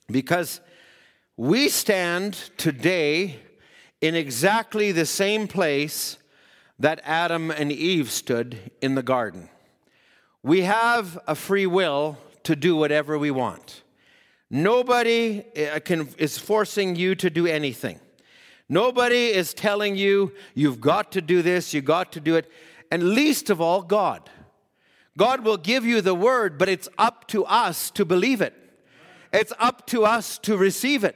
Because 0.08 0.62
we 1.38 1.70
stand 1.70 2.34
today 2.58 3.39
in 4.02 4.16
exactly 4.16 4.91
the 4.91 5.06
same 5.06 5.47
place 5.47 6.18
that 6.80 7.02
Adam 7.04 7.52
and 7.52 7.72
Eve 7.72 8.10
stood 8.10 8.72
in 8.82 8.95
the 8.95 9.04
garden. 9.04 9.50
We 10.41 10.62
have 10.62 11.20
a 11.28 11.36
free 11.36 11.68
will 11.68 12.18
to 12.43 12.56
do 12.56 12.76
whatever 12.76 13.20
we 13.20 13.32
want. 13.32 13.84
Nobody 14.50 15.43
uh, 15.56 15.80
can, 15.82 16.10
is 16.18 16.38
forcing 16.38 16.95
you 16.95 17.14
to 17.16 17.30
do 17.30 17.45
anything. 17.45 18.00
Nobody 18.68 19.28
is 19.28 19.54
telling 19.54 19.95
you, 19.95 20.32
you've 20.56 20.80
got 20.80 21.12
to 21.14 21.22
do 21.22 21.41
this, 21.41 21.74
you've 21.74 21.86
got 21.86 22.12
to 22.14 22.20
do 22.20 22.36
it. 22.36 22.50
And 22.91 23.10
least 23.10 23.50
of 23.50 23.60
all, 23.60 23.82
God. 23.82 24.30
God 25.18 25.43
will 25.43 25.57
give 25.57 25.86
you 25.86 26.01
the 26.01 26.16
word, 26.16 26.57
but 26.57 26.70
it's 26.70 26.88
up 26.97 27.28
to 27.28 27.45
us 27.45 27.91
to 27.91 28.05
believe 28.05 28.41
it. 28.41 28.53
It's 29.34 29.53
up 29.60 29.86
to 29.88 30.05
us 30.05 30.38
to 30.39 30.57
receive 30.57 31.03
it. 31.03 31.16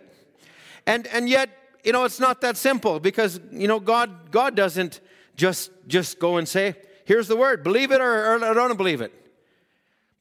And, 0.85 1.07
and 1.07 1.29
yet, 1.29 1.49
you 1.83 1.91
know, 1.91 2.03
it's 2.03 2.19
not 2.19 2.41
that 2.41 2.57
simple 2.57 2.99
because, 2.99 3.39
you 3.51 3.67
know, 3.67 3.79
God, 3.79 4.31
God 4.31 4.55
doesn't 4.55 4.99
just, 5.35 5.71
just 5.87 6.19
go 6.19 6.37
and 6.37 6.47
say, 6.47 6.75
here's 7.05 7.27
the 7.27 7.35
word, 7.35 7.63
believe 7.63 7.91
it 7.91 8.01
or, 8.01 8.35
or 8.35 8.53
don't 8.53 8.77
believe 8.77 9.01
it. 9.01 9.13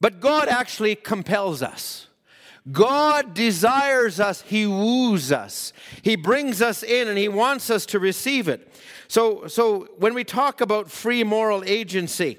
But 0.00 0.20
God 0.20 0.48
actually 0.48 0.96
compels 0.96 1.62
us. 1.62 2.08
God 2.70 3.34
desires 3.34 4.20
us, 4.20 4.42
He 4.42 4.66
woos 4.66 5.32
us, 5.32 5.72
He 6.02 6.14
brings 6.14 6.62
us 6.62 6.84
in, 6.84 7.08
and 7.08 7.18
He 7.18 7.28
wants 7.28 7.70
us 7.70 7.86
to 7.86 7.98
receive 7.98 8.46
it. 8.48 8.72
So, 9.08 9.48
so 9.48 9.88
when 9.98 10.14
we 10.14 10.22
talk 10.22 10.60
about 10.60 10.90
free 10.90 11.24
moral 11.24 11.64
agency, 11.64 12.38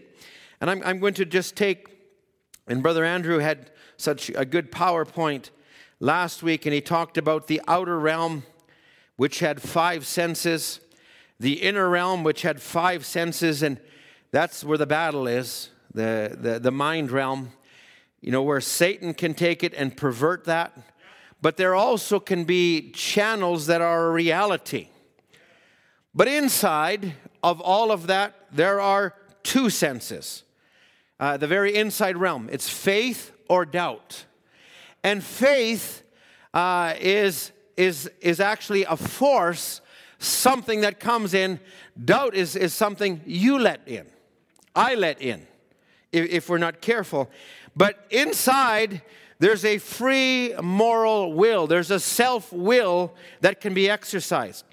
and 0.64 0.70
I'm, 0.70 0.82
I'm 0.86 1.00
going 1.00 1.14
to 1.16 1.26
just 1.26 1.58
take, 1.58 1.90
and 2.68 2.82
Brother 2.82 3.04
Andrew 3.04 3.40
had 3.40 3.72
such 3.98 4.32
a 4.34 4.46
good 4.46 4.72
PowerPoint 4.72 5.50
last 6.00 6.42
week, 6.42 6.66
and 6.66 6.74
he 6.74 6.80
talked 6.80 7.18
about 7.18 7.48
the 7.48 7.60
outer 7.68 8.00
realm, 8.00 8.44
which 9.18 9.40
had 9.40 9.62
five 9.62 10.06
senses, 10.06 10.80
the 11.38 11.56
inner 11.56 11.90
realm, 11.90 12.24
which 12.24 12.44
had 12.44 12.62
five 12.62 13.06
senses, 13.06 13.62
and 13.62 13.78
that's 14.32 14.64
where 14.64 14.78
the 14.78 14.86
battle 14.86 15.28
is 15.28 15.70
the, 15.94 16.38
the, 16.40 16.60
the 16.60 16.72
mind 16.72 17.12
realm, 17.12 17.52
you 18.22 18.32
know, 18.32 18.42
where 18.42 18.62
Satan 18.62 19.14
can 19.14 19.34
take 19.34 19.66
it 19.66 19.74
and 19.74 19.98
pervert 19.98 20.46
that. 20.46 20.72
But 21.42 21.58
there 21.58 21.76
also 21.76 22.22
can 22.22 22.46
be 22.46 22.90
channels 22.92 23.66
that 23.66 23.82
are 23.82 24.08
a 24.08 24.12
reality. 24.12 24.88
But 26.16 26.30
inside 26.30 27.16
of 27.44 27.60
all 27.60 27.92
of 27.92 28.08
that, 28.08 28.34
there 28.50 28.80
are 28.80 29.14
two 29.44 29.70
senses. 29.70 30.44
Uh, 31.24 31.38
the 31.38 31.48
very 31.48 31.74
inside 31.74 32.18
realm 32.18 32.50
it's 32.52 32.68
faith 32.68 33.32
or 33.48 33.66
doubt. 33.66 34.26
And 35.06 35.24
faith 35.24 36.04
uh, 36.54 36.96
is, 37.00 37.54
is, 37.78 38.12
is 38.20 38.42
actually 38.42 38.84
a 38.84 38.98
force, 38.98 39.80
something 40.20 40.82
that 40.82 41.00
comes 41.00 41.34
in. 41.34 41.62
Doubt 42.04 42.36
is, 42.36 42.58
is 42.58 42.74
something 42.74 43.22
you 43.26 43.58
let 43.58 43.88
in, 43.88 44.06
I 44.76 44.96
let 44.96 45.22
in, 45.22 45.48
if, 46.12 46.30
if 46.30 46.50
we're 46.50 46.58
not 46.58 46.82
careful. 46.82 47.32
But 47.74 48.06
inside, 48.10 49.02
there's 49.40 49.64
a 49.64 49.78
free 49.78 50.54
moral 50.62 51.32
will, 51.32 51.68
there's 51.68 51.90
a 51.90 52.02
self 52.02 52.52
will 52.52 53.14
that 53.40 53.62
can 53.62 53.74
be 53.74 53.90
exercised. 53.90 54.66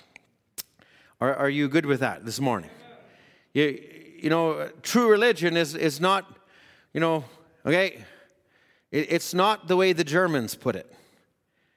Are, 1.20 1.32
are 1.32 1.48
you 1.48 1.68
good 1.68 1.86
with 1.86 2.00
that 2.00 2.24
this 2.24 2.40
morning? 2.40 2.70
You, 3.54 3.80
you 4.20 4.28
know, 4.28 4.68
true 4.82 5.08
religion 5.08 5.56
is, 5.56 5.74
is 5.74 6.00
not, 6.00 6.39
you 6.92 7.00
know, 7.00 7.24
okay, 7.64 8.04
it's 8.90 9.32
not 9.32 9.68
the 9.68 9.76
way 9.76 9.92
the 9.92 10.04
Germans 10.04 10.54
put 10.54 10.74
it. 10.74 10.92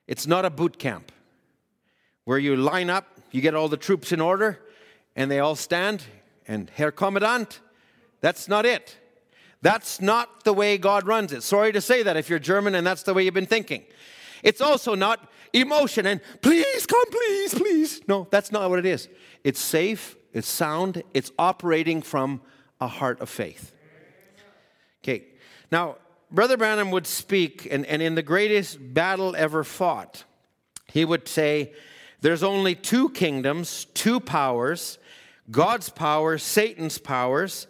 It's 0.07 0.25
not 0.25 0.45
a 0.45 0.49
boot 0.49 0.79
camp 0.79 1.11
where 2.25 2.39
you 2.39 2.55
line 2.55 2.89
up, 2.89 3.19
you 3.31 3.41
get 3.41 3.53
all 3.53 3.67
the 3.67 3.77
troops 3.77 4.11
in 4.11 4.19
order, 4.19 4.59
and 5.15 5.29
they 5.29 5.39
all 5.39 5.55
stand, 5.55 6.03
and 6.47 6.69
Herr 6.71 6.91
Kommandant, 6.91 7.59
that's 8.21 8.47
not 8.47 8.65
it. 8.65 8.97
That's 9.61 10.01
not 10.01 10.43
the 10.43 10.53
way 10.53 10.77
God 10.77 11.07
runs 11.07 11.31
it. 11.31 11.43
Sorry 11.43 11.71
to 11.71 11.81
say 11.81 12.03
that 12.03 12.17
if 12.17 12.29
you're 12.29 12.39
German 12.39 12.75
and 12.75 12.85
that's 12.85 13.03
the 13.03 13.13
way 13.13 13.23
you've 13.23 13.33
been 13.33 13.45
thinking. 13.45 13.83
It's 14.43 14.59
also 14.59 14.93
not 14.93 15.31
emotion 15.53 16.05
and 16.05 16.19
please 16.41 16.85
come, 16.85 17.05
please, 17.09 17.53
please. 17.53 18.01
No, 18.07 18.27
that's 18.29 18.51
not 18.51 18.69
what 18.69 18.79
it 18.79 18.85
is. 18.85 19.07
It's 19.43 19.59
safe, 19.59 20.17
it's 20.33 20.49
sound, 20.49 21.03
it's 21.13 21.31
operating 21.39 22.01
from 22.01 22.41
a 22.81 22.87
heart 22.87 23.21
of 23.21 23.29
faith. 23.29 23.71
Now 25.73 25.95
Brother 26.29 26.55
Branham 26.55 26.91
would 26.91 27.07
speak, 27.07 27.67
and, 27.71 27.83
and 27.87 27.99
in 27.99 28.13
the 28.13 28.21
greatest 28.21 28.77
battle 28.93 29.35
ever 29.35 29.63
fought, 29.63 30.23
he 30.91 31.03
would 31.03 31.27
say, 31.27 31.73
There's 32.21 32.43
only 32.43 32.75
two 32.75 33.09
kingdoms, 33.09 33.87
two 33.95 34.19
powers 34.19 34.99
God's 35.49 35.89
power, 35.89 36.37
Satan's 36.37 36.99
powers. 36.99 37.65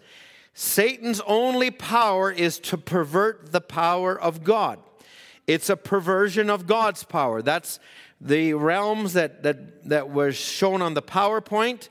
Satan's 0.54 1.22
only 1.26 1.72
power 1.72 2.30
is 2.30 2.60
to 2.60 2.78
pervert 2.78 3.54
the 3.54 3.62
power 3.62 4.20
of 4.20 4.43
God. 4.43 4.80
It's 5.47 5.70
a 5.70 5.78
perversion 5.78 6.49
of 6.49 6.68
God's 6.68 7.06
power. 7.06 7.41
That's 7.41 7.80
the 8.20 8.54
realms 8.54 9.14
that, 9.14 9.43
that, 9.43 9.89
that 9.89 10.10
was 10.10 10.36
shown 10.36 10.82
on 10.82 10.93
the 10.93 11.01
PowerPoint. 11.01 11.88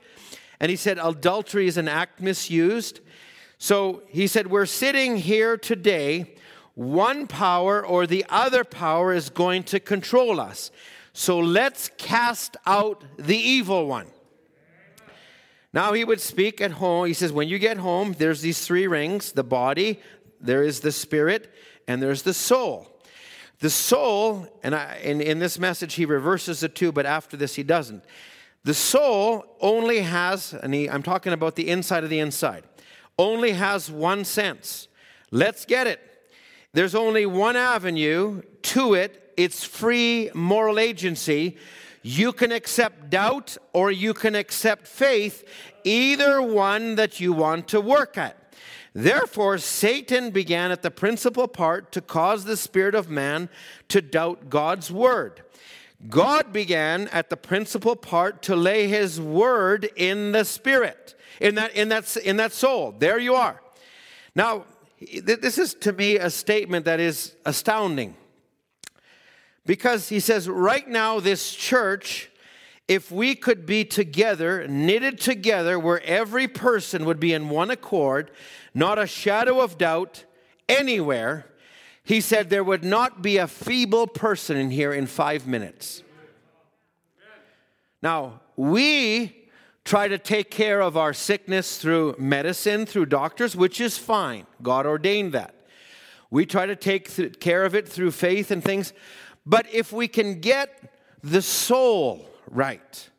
And 0.59 0.69
he 0.69 0.75
said 0.77 0.99
adultery 1.01 1.67
is 1.67 1.75
an 1.75 1.89
act 1.89 2.21
misused. 2.21 3.01
So 3.63 4.03
he 4.09 4.27
said, 4.27 4.47
We're 4.47 4.65
sitting 4.65 5.15
here 5.15 5.55
today 5.55 6.35
One 6.73 7.27
power 7.27 7.85
or 7.85 8.05
the 8.05 8.25
other 8.27 8.65
power 8.65 9.13
is 9.13 9.29
going 9.29 9.63
to 9.71 9.79
control 9.79 10.41
us. 10.41 10.69
So 11.13 11.39
let's 11.39 11.89
cast 11.97 12.57
out 12.65 13.05
the 13.17 13.37
evil 13.37 13.87
one. 13.87 14.07
Now 15.71 15.93
he 15.93 16.03
would 16.03 16.19
speak 16.19 16.59
at 16.59 16.71
home. 16.71 17.05
He 17.05 17.13
says, 17.13 17.31
When 17.31 17.47
you 17.47 17.57
get 17.57 17.77
home, 17.77 18.15
there's 18.17 18.41
these 18.41 18.67
three 18.67 18.85
rings 18.85 19.31
the 19.31 19.45
body, 19.45 20.01
there 20.41 20.61
is 20.61 20.81
the 20.81 20.91
spirit, 20.91 21.49
and 21.87 22.01
there's 22.01 22.23
the 22.23 22.33
soul. 22.33 22.89
The 23.59 23.69
soul, 23.69 24.45
and 24.61 24.75
I, 24.75 24.97
in, 25.01 25.21
in 25.21 25.39
this 25.39 25.57
message 25.57 25.93
he 25.93 26.03
reverses 26.03 26.59
the 26.59 26.67
two, 26.67 26.91
but 26.91 27.05
after 27.05 27.37
this 27.37 27.55
he 27.55 27.63
doesn't. 27.63 28.03
The 28.65 28.73
soul 28.73 29.45
only 29.61 30.01
has, 30.01 30.53
and 30.53 30.73
he, 30.73 30.89
I'm 30.89 31.03
talking 31.03 31.31
about 31.31 31.55
the 31.55 31.69
inside 31.69 32.03
of 32.03 32.09
the 32.09 32.19
inside, 32.19 32.65
only 33.17 33.51
has 33.51 33.91
one 33.91 34.25
sense. 34.25 34.87
Let's 35.31 35.65
get 35.65 35.87
it. 35.87 35.99
There's 36.73 36.95
only 36.95 37.25
one 37.25 37.55
avenue 37.55 38.41
to 38.63 38.95
it, 38.95 39.33
it's 39.37 39.63
free 39.63 40.31
moral 40.33 40.79
agency. 40.79 41.57
You 42.01 42.33
can 42.33 42.51
accept 42.51 43.09
doubt 43.09 43.57
or 43.71 43.89
you 43.91 44.13
can 44.13 44.35
accept 44.35 44.87
faith, 44.87 45.47
either 45.83 46.41
one 46.41 46.95
that 46.95 47.19
you 47.19 47.31
want 47.31 47.67
to 47.69 47.79
work 47.79 48.17
at. 48.17 48.37
Therefore, 48.93 49.57
Satan 49.57 50.29
began 50.29 50.71
at 50.71 50.81
the 50.81 50.91
principal 50.91 51.47
part 51.47 51.91
to 51.93 52.01
cause 52.01 52.45
the 52.45 52.57
spirit 52.57 52.93
of 52.93 53.09
man 53.09 53.49
to 53.87 54.01
doubt 54.01 54.49
God's 54.49 54.91
word. 54.91 55.43
God 56.09 56.51
began 56.51 57.07
at 57.09 57.29
the 57.29 57.37
principal 57.37 57.95
part 57.95 58.41
to 58.43 58.55
lay 58.55 58.87
his 58.87 59.21
word 59.21 59.89
in 59.95 60.31
the 60.33 60.43
spirit, 60.43 61.15
in 61.39 61.55
that, 61.55 61.75
in 61.75 61.89
that, 61.89 62.17
in 62.17 62.37
that 62.37 62.51
soul. 62.51 62.93
There 62.97 63.19
you 63.19 63.35
are. 63.35 63.61
Now, 64.35 64.65
this 65.23 65.57
is 65.57 65.73
to 65.75 65.93
me 65.93 66.17
a 66.17 66.29
statement 66.29 66.85
that 66.85 66.99
is 66.99 67.35
astounding. 67.45 68.15
Because 69.65 70.09
he 70.09 70.19
says, 70.19 70.49
right 70.49 70.87
now, 70.87 71.19
this 71.19 71.53
church, 71.53 72.29
if 72.87 73.11
we 73.11 73.33
could 73.33 73.65
be 73.65 73.85
together, 73.85 74.67
knitted 74.67 75.21
together, 75.21 75.79
where 75.79 76.03
every 76.03 76.49
person 76.49 77.05
would 77.05 77.19
be 77.19 77.31
in 77.31 77.49
one 77.49 77.71
accord, 77.71 78.29
not 78.73 78.99
a 78.99 79.07
shadow 79.07 79.61
of 79.61 79.77
doubt 79.77 80.25
anywhere, 80.67 81.45
he 82.03 82.19
said 82.19 82.49
there 82.49 82.63
would 82.63 82.83
not 82.83 83.21
be 83.21 83.37
a 83.37 83.47
feeble 83.47 84.07
person 84.07 84.57
in 84.57 84.71
here 84.71 84.93
in 84.93 85.07
five 85.07 85.47
minutes. 85.47 86.03
Now, 88.01 88.41
we 88.57 89.49
try 89.85 90.07
to 90.07 90.17
take 90.17 90.51
care 90.51 90.81
of 90.81 90.97
our 90.97 91.13
sickness 91.13 91.77
through 91.77 92.15
medicine, 92.17 92.85
through 92.85 93.05
doctors, 93.05 93.55
which 93.55 93.79
is 93.79 93.97
fine. 93.97 94.45
God 94.61 94.85
ordained 94.85 95.33
that. 95.33 95.55
We 96.29 96.45
try 96.45 96.65
to 96.65 96.75
take 96.75 97.39
care 97.39 97.63
of 97.63 97.75
it 97.75 97.87
through 97.87 98.11
faith 98.11 98.51
and 98.51 98.63
things. 98.63 98.91
But 99.45 99.67
if 99.71 99.91
we 99.91 100.07
can 100.07 100.39
get 100.39 100.93
the 101.21 101.41
soul 101.41 102.27
right, 102.49 103.09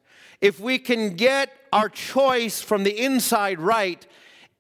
if 0.41 0.61
we 0.61 0.79
can 0.79 1.17
get 1.17 1.51
our 1.73 1.89
choice 1.89 2.61
from 2.61 2.83
the 2.83 2.99
inside 2.99 3.61
right, 3.61 4.07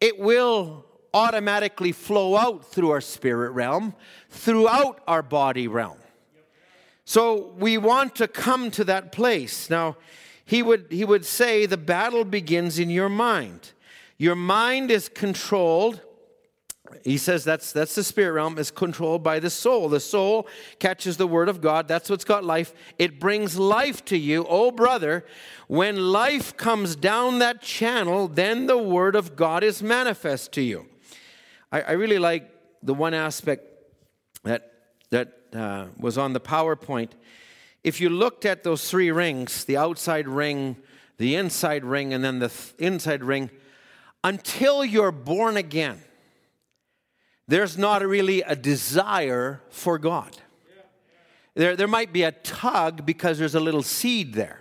it 0.00 0.18
will 0.18 0.84
automatically 1.14 1.92
flow 1.92 2.36
out 2.36 2.64
through 2.66 2.90
our 2.90 3.00
spirit 3.00 3.52
realm, 3.52 3.94
throughout 4.28 5.00
our 5.06 5.22
body 5.22 5.68
realm. 5.68 5.96
So 7.04 7.52
we 7.56 7.78
want 7.78 8.16
to 8.16 8.28
come 8.28 8.70
to 8.72 8.84
that 8.84 9.12
place. 9.12 9.70
Now, 9.70 9.96
he 10.44 10.62
would, 10.62 10.86
he 10.90 11.04
would 11.04 11.24
say 11.24 11.66
the 11.66 11.76
battle 11.76 12.24
begins 12.24 12.78
in 12.78 12.90
your 12.90 13.08
mind. 13.08 13.72
Your 14.18 14.34
mind 14.34 14.90
is 14.90 15.08
controlled. 15.08 16.00
He 17.02 17.18
says 17.18 17.44
that's, 17.44 17.72
that's 17.72 17.94
the 17.94 18.04
spirit 18.04 18.32
realm, 18.32 18.58
is 18.58 18.70
controlled 18.70 19.22
by 19.22 19.38
the 19.38 19.50
soul. 19.50 19.88
The 19.88 20.00
soul 20.00 20.46
catches 20.78 21.16
the 21.16 21.26
word 21.26 21.48
of 21.48 21.60
God. 21.60 21.88
That's 21.88 22.08
what's 22.08 22.24
got 22.24 22.44
life. 22.44 22.72
It 22.98 23.18
brings 23.18 23.56
life 23.58 24.04
to 24.06 24.16
you. 24.16 24.46
Oh, 24.48 24.70
brother, 24.70 25.24
when 25.66 25.96
life 25.96 26.56
comes 26.56 26.94
down 26.94 27.38
that 27.38 27.62
channel, 27.62 28.28
then 28.28 28.66
the 28.66 28.78
word 28.78 29.16
of 29.16 29.34
God 29.36 29.64
is 29.64 29.82
manifest 29.82 30.52
to 30.52 30.62
you. 30.62 30.86
I, 31.74 31.80
I 31.80 31.92
really 31.92 32.20
like 32.20 32.48
the 32.84 32.94
one 32.94 33.14
aspect 33.14 33.64
that, 34.44 34.70
that 35.10 35.32
uh, 35.52 35.86
was 35.98 36.16
on 36.16 36.32
the 36.32 36.38
PowerPoint. 36.38 37.10
If 37.82 38.00
you 38.00 38.10
looked 38.10 38.44
at 38.44 38.62
those 38.62 38.88
three 38.88 39.10
rings 39.10 39.64
the 39.64 39.76
outside 39.76 40.28
ring, 40.28 40.76
the 41.18 41.34
inside 41.34 41.84
ring, 41.84 42.14
and 42.14 42.22
then 42.22 42.38
the 42.38 42.48
th- 42.48 42.74
inside 42.78 43.24
ring 43.24 43.50
until 44.22 44.84
you're 44.84 45.10
born 45.10 45.56
again, 45.56 46.00
there's 47.48 47.76
not 47.76 48.06
really 48.06 48.42
a 48.42 48.54
desire 48.54 49.60
for 49.68 49.98
God. 49.98 50.36
There, 51.56 51.74
there 51.74 51.88
might 51.88 52.12
be 52.12 52.22
a 52.22 52.30
tug 52.30 53.04
because 53.04 53.36
there's 53.40 53.56
a 53.56 53.60
little 53.60 53.82
seed 53.82 54.34
there. 54.34 54.60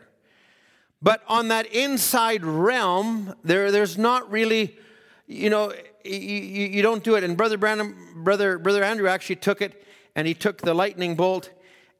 But 1.00 1.22
on 1.28 1.50
that 1.50 1.68
inside 1.68 2.44
realm, 2.44 3.36
there, 3.44 3.72
there's 3.72 4.00
not 4.00 4.32
really, 4.32 4.80
you 5.28 5.50
know, 5.50 5.74
you, 6.04 6.12
you 6.12 6.82
don't 6.82 7.04
do 7.04 7.16
it. 7.16 7.24
And 7.24 7.38
Brother 7.38 7.58
Branham, 7.58 8.24
Brother, 8.24 8.58
Brother 8.58 8.84
Andrew 8.84 9.08
actually 9.08 9.38
took 9.38 9.62
it 9.62 9.86
and 10.16 10.28
he 10.28 10.34
took 10.34 10.62
the 10.62 10.74
lightning 10.74 11.16
bolt 11.16 11.52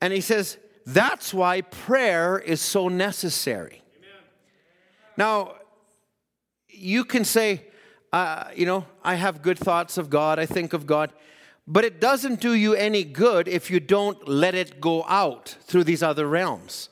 and 0.02 0.14
he 0.14 0.22
says, 0.22 0.58
that's 0.86 1.34
why 1.34 1.62
prayer 1.62 2.38
is 2.38 2.60
so 2.62 2.90
necessary. 2.90 3.82
Amen. 3.98 4.24
Now, 5.18 5.56
you 6.68 7.06
can 7.06 7.24
say, 7.24 7.66
uh, 8.12 8.46
you 8.56 8.66
know, 8.66 8.86
I 9.04 9.16
have 9.16 9.42
good 9.42 9.58
thoughts 9.58 9.98
of 9.98 10.10
God, 10.10 10.40
I 10.40 10.46
think 10.46 10.74
of 10.74 10.86
God, 10.86 11.14
but 11.66 11.86
it 11.86 12.02
doesn't 12.02 12.42
do 12.42 12.54
you 12.54 12.74
any 12.74 13.04
good 13.04 13.48
if 13.48 13.72
you 13.72 13.80
don't 13.80 14.28
let 14.28 14.54
it 14.54 14.82
go 14.82 15.06
out 15.08 15.56
through 15.62 15.86
these 15.86 16.04
other 16.04 16.28
realms. 16.28 16.90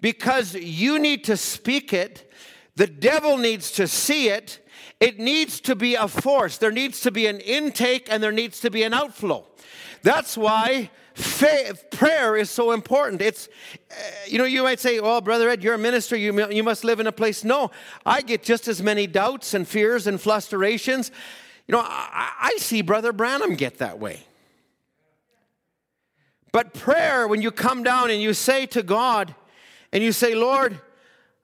Because 0.00 0.54
you 0.54 0.98
need 0.98 1.24
to 1.24 1.36
speak 1.36 1.92
it, 1.92 2.30
the 2.74 2.86
devil 2.86 3.36
needs 3.36 3.70
to 3.72 3.86
see 3.86 4.28
it, 4.28 4.60
it 5.00 5.18
needs 5.18 5.60
to 5.60 5.76
be 5.76 5.94
a 5.94 6.08
force. 6.08 6.58
There 6.58 6.72
needs 6.72 7.00
to 7.02 7.10
be 7.10 7.26
an 7.26 7.40
intake 7.40 8.08
and 8.10 8.22
there 8.22 8.32
needs 8.32 8.60
to 8.60 8.70
be 8.70 8.82
an 8.82 8.92
outflow. 8.92 9.46
That's 10.02 10.36
why 10.36 10.90
faith, 11.14 11.86
prayer 11.90 12.36
is 12.36 12.50
so 12.50 12.72
important. 12.72 13.22
It's, 13.22 13.48
uh, 13.90 13.94
you 14.26 14.38
know, 14.38 14.44
you 14.44 14.62
might 14.62 14.80
say, 14.80 15.00
well, 15.00 15.20
Brother 15.20 15.48
Ed, 15.48 15.62
you're 15.62 15.74
a 15.74 15.78
minister, 15.78 16.16
you, 16.16 16.48
you 16.50 16.62
must 16.62 16.84
live 16.84 17.00
in 17.00 17.06
a 17.06 17.12
place. 17.12 17.44
No, 17.44 17.70
I 18.06 18.22
get 18.22 18.42
just 18.42 18.68
as 18.68 18.82
many 18.82 19.06
doubts 19.06 19.54
and 19.54 19.66
fears 19.66 20.06
and 20.06 20.20
frustrations. 20.20 21.10
You 21.66 21.72
know, 21.72 21.80
I, 21.80 22.32
I 22.40 22.56
see 22.58 22.82
Brother 22.82 23.12
Branham 23.12 23.54
get 23.54 23.78
that 23.78 23.98
way. 23.98 24.24
But 26.52 26.72
prayer, 26.72 27.28
when 27.28 27.42
you 27.42 27.50
come 27.50 27.82
down 27.82 28.10
and 28.10 28.22
you 28.22 28.32
say 28.32 28.66
to 28.66 28.82
God, 28.82 29.34
and 29.92 30.02
you 30.02 30.12
say, 30.12 30.34
Lord, 30.34 30.80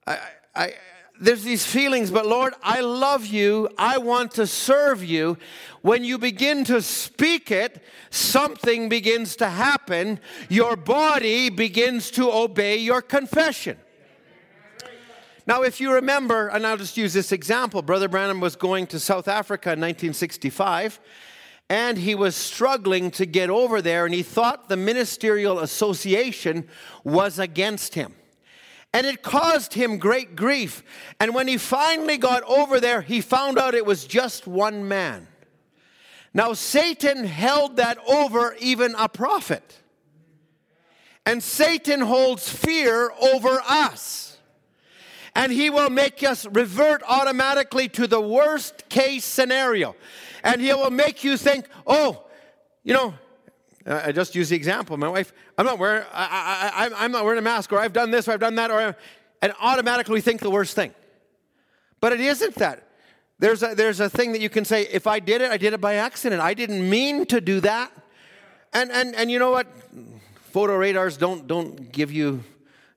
I, 0.06 0.18
I, 0.54 0.74
there's 1.20 1.44
these 1.44 1.64
feelings, 1.64 2.10
but 2.10 2.26
Lord, 2.26 2.54
I 2.62 2.80
love 2.80 3.26
you. 3.26 3.68
I 3.78 3.98
want 3.98 4.32
to 4.32 4.46
serve 4.46 5.04
you. 5.04 5.38
When 5.80 6.02
you 6.02 6.18
begin 6.18 6.64
to 6.64 6.82
speak 6.82 7.52
it, 7.52 7.82
something 8.10 8.88
begins 8.88 9.36
to 9.36 9.48
happen. 9.48 10.18
Your 10.48 10.74
body 10.76 11.50
begins 11.50 12.10
to 12.12 12.32
obey 12.32 12.78
your 12.78 13.00
confession. 13.00 13.76
Now, 15.46 15.62
if 15.62 15.80
you 15.80 15.92
remember, 15.92 16.48
and 16.48 16.66
I'll 16.66 16.78
just 16.78 16.96
use 16.96 17.12
this 17.12 17.30
example 17.30 17.80
Brother 17.82 18.08
Branham 18.08 18.40
was 18.40 18.56
going 18.56 18.86
to 18.88 18.98
South 18.98 19.28
Africa 19.28 19.68
in 19.68 19.80
1965, 19.80 20.98
and 21.70 21.96
he 21.96 22.14
was 22.14 22.34
struggling 22.34 23.10
to 23.12 23.24
get 23.24 23.50
over 23.50 23.80
there, 23.80 24.04
and 24.04 24.14
he 24.14 24.22
thought 24.22 24.68
the 24.68 24.76
ministerial 24.76 25.60
association 25.60 26.66
was 27.04 27.38
against 27.38 27.94
him 27.94 28.14
and 28.94 29.08
it 29.08 29.22
caused 29.22 29.74
him 29.74 29.98
great 29.98 30.36
grief. 30.36 30.84
And 31.18 31.34
when 31.34 31.48
he 31.48 31.58
finally 31.58 32.16
got 32.16 32.44
over 32.44 32.78
there, 32.78 33.02
he 33.02 33.20
found 33.20 33.58
out 33.58 33.74
it 33.74 33.84
was 33.84 34.04
just 34.06 34.46
one 34.46 34.86
man. 34.86 35.26
Now, 36.32 36.52
Satan 36.52 37.24
held 37.24 37.76
that 37.76 37.98
over 38.08 38.54
even 38.60 38.94
a 38.96 39.08
prophet. 39.08 39.80
And 41.26 41.42
Satan 41.42 42.00
holds 42.00 42.48
fear 42.48 43.10
over 43.20 43.60
us. 43.68 44.38
And 45.34 45.50
he 45.50 45.70
will 45.70 45.90
make 45.90 46.22
us 46.22 46.46
revert 46.46 47.02
automatically 47.08 47.88
to 47.90 48.06
the 48.06 48.20
worst 48.20 48.88
case 48.88 49.24
scenario. 49.24 49.96
And 50.44 50.60
he 50.60 50.72
will 50.72 50.90
make 50.90 51.24
you 51.24 51.36
think, 51.36 51.66
oh, 51.84 52.22
you 52.84 52.94
know, 52.94 53.14
I 53.86 54.12
just 54.12 54.34
use 54.34 54.48
the 54.48 54.56
example. 54.56 54.96
My 54.96 55.08
wife, 55.08 55.32
I'm 55.58 55.66
not 55.66 55.78
wearing, 55.78 56.04
I, 56.12 56.88
I, 56.90 57.04
I'm 57.04 57.12
not 57.12 57.24
wearing 57.24 57.38
a 57.38 57.42
mask, 57.42 57.72
or 57.72 57.78
I've 57.78 57.92
done 57.92 58.10
this, 58.10 58.28
or 58.28 58.32
I've 58.32 58.40
done 58.40 58.54
that, 58.54 58.70
or 58.70 58.96
and 59.42 59.52
automatically 59.60 60.22
think 60.22 60.40
the 60.40 60.50
worst 60.50 60.74
thing. 60.74 60.94
But 62.00 62.14
it 62.14 62.20
isn't 62.20 62.54
that. 62.54 62.88
There's 63.38 63.62
a, 63.62 63.74
there's 63.74 64.00
a 64.00 64.08
thing 64.08 64.32
that 64.32 64.40
you 64.40 64.48
can 64.48 64.64
say, 64.64 64.86
if 64.90 65.06
I 65.06 65.18
did 65.18 65.42
it, 65.42 65.50
I 65.50 65.58
did 65.58 65.74
it 65.74 65.80
by 65.80 65.96
accident. 65.96 66.40
I 66.40 66.54
didn't 66.54 66.88
mean 66.88 67.26
to 67.26 67.42
do 67.42 67.60
that. 67.60 67.92
And, 68.72 68.90
and, 68.90 69.14
and 69.14 69.30
you 69.30 69.38
know 69.38 69.50
what? 69.50 69.66
Photo 70.50 70.76
radars 70.76 71.16
don't, 71.16 71.46
don't 71.46 71.92
give 71.92 72.10
you 72.10 72.42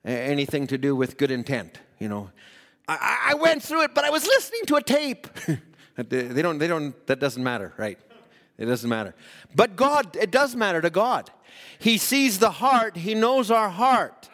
anything 0.04 0.66
to 0.68 0.78
do 0.78 0.96
with 0.96 1.18
good 1.18 1.30
intent. 1.30 1.78
You 1.98 2.08
know, 2.08 2.30
I, 2.88 3.30
I 3.30 3.34
went 3.34 3.62
through 3.62 3.82
it, 3.82 3.94
but 3.94 4.04
I 4.04 4.10
was 4.10 4.26
listening 4.26 4.62
to 4.66 4.76
a 4.76 4.82
tape. 4.82 5.26
they 5.96 6.40
don't, 6.40 6.58
they 6.58 6.68
don't, 6.68 7.06
that 7.08 7.18
doesn't 7.18 7.42
matter, 7.42 7.74
right? 7.76 7.98
It 8.58 8.66
doesn't 8.66 8.90
matter. 8.90 9.14
But 9.54 9.76
God, 9.76 10.16
it 10.16 10.30
does 10.30 10.56
matter 10.56 10.80
to 10.80 10.90
God. 10.90 11.30
He 11.78 11.96
sees 11.96 12.38
the 12.38 12.50
heart, 12.50 12.96
He 12.96 13.14
knows 13.14 13.50
our 13.50 13.70
heart. 13.70 14.28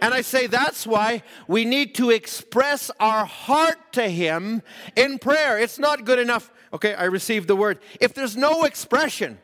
And 0.00 0.14
I 0.14 0.20
say 0.20 0.46
that's 0.46 0.86
why 0.86 1.22
we 1.48 1.64
need 1.64 1.94
to 1.96 2.10
express 2.10 2.90
our 3.00 3.24
heart 3.24 3.92
to 3.92 4.08
Him 4.08 4.62
in 4.94 5.18
prayer. 5.18 5.58
It's 5.58 5.78
not 5.78 6.04
good 6.04 6.18
enough. 6.18 6.52
Okay, 6.72 6.94
I 6.94 7.04
received 7.04 7.48
the 7.48 7.56
word. 7.56 7.78
If 8.00 8.14
there's 8.14 8.36
no 8.36 8.64
expression, 8.64 9.38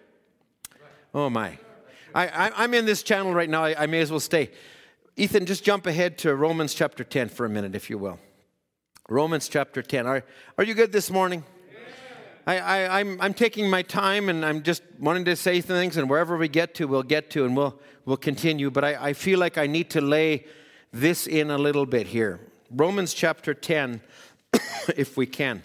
oh 1.15 1.31
my. 1.31 1.59
I—I'm 2.15 2.75
in 2.75 2.87
this 2.87 3.03
channel 3.03 3.35
right 3.35 3.51
now. 3.51 3.65
I, 3.65 3.85
I 3.85 3.87
may 3.87 4.01
as 4.01 4.11
well 4.11 4.21
stay. 4.21 4.51
Ethan, 5.17 5.47
just 5.47 5.65
jump 5.65 5.87
ahead 5.87 6.19
to 6.19 6.35
Romans 6.35 6.75
chapter 6.75 7.03
10 7.03 7.29
for 7.29 7.47
a 7.47 7.49
minute, 7.49 7.75
if 7.75 7.91
you 7.91 7.99
will. 7.99 8.21
Romans 9.09 9.49
chapter 9.49 9.83
10. 9.83 10.07
Are, 10.07 10.25
are 10.59 10.65
you 10.65 10.75
good 10.75 10.93
this 10.93 11.11
morning? 11.11 11.45
I, 12.47 12.59
I, 12.59 13.01
I'm, 13.01 13.21
I'm 13.21 13.33
taking 13.33 13.71
my 13.71 13.83
time 13.83 14.29
and 14.29 14.45
I'm 14.45 14.63
just 14.63 14.83
wanting 14.99 15.25
to 15.27 15.37
say 15.37 15.61
things, 15.61 15.97
and 15.97 16.11
wherever 16.11 16.37
we 16.37 16.49
get 16.49 16.75
to, 16.75 16.87
we'll 16.87 17.03
get 17.03 17.31
to, 17.31 17.45
and 17.45 17.57
we'll, 17.57 17.79
we'll 18.05 18.19
continue. 18.19 18.71
But 18.71 18.85
I, 18.85 19.09
I 19.09 19.13
feel 19.15 19.39
like 19.39 19.57
I 19.57 19.67
need 19.67 19.91
to 19.91 20.01
lay 20.01 20.45
this 20.93 21.27
in 21.27 21.51
a 21.51 21.57
little 21.57 21.87
bit 21.87 22.09
here. 22.09 22.41
Romans 22.71 23.15
chapter 23.15 23.55
10, 23.55 24.03
if 24.97 25.17
we 25.17 25.27
can. 25.27 25.63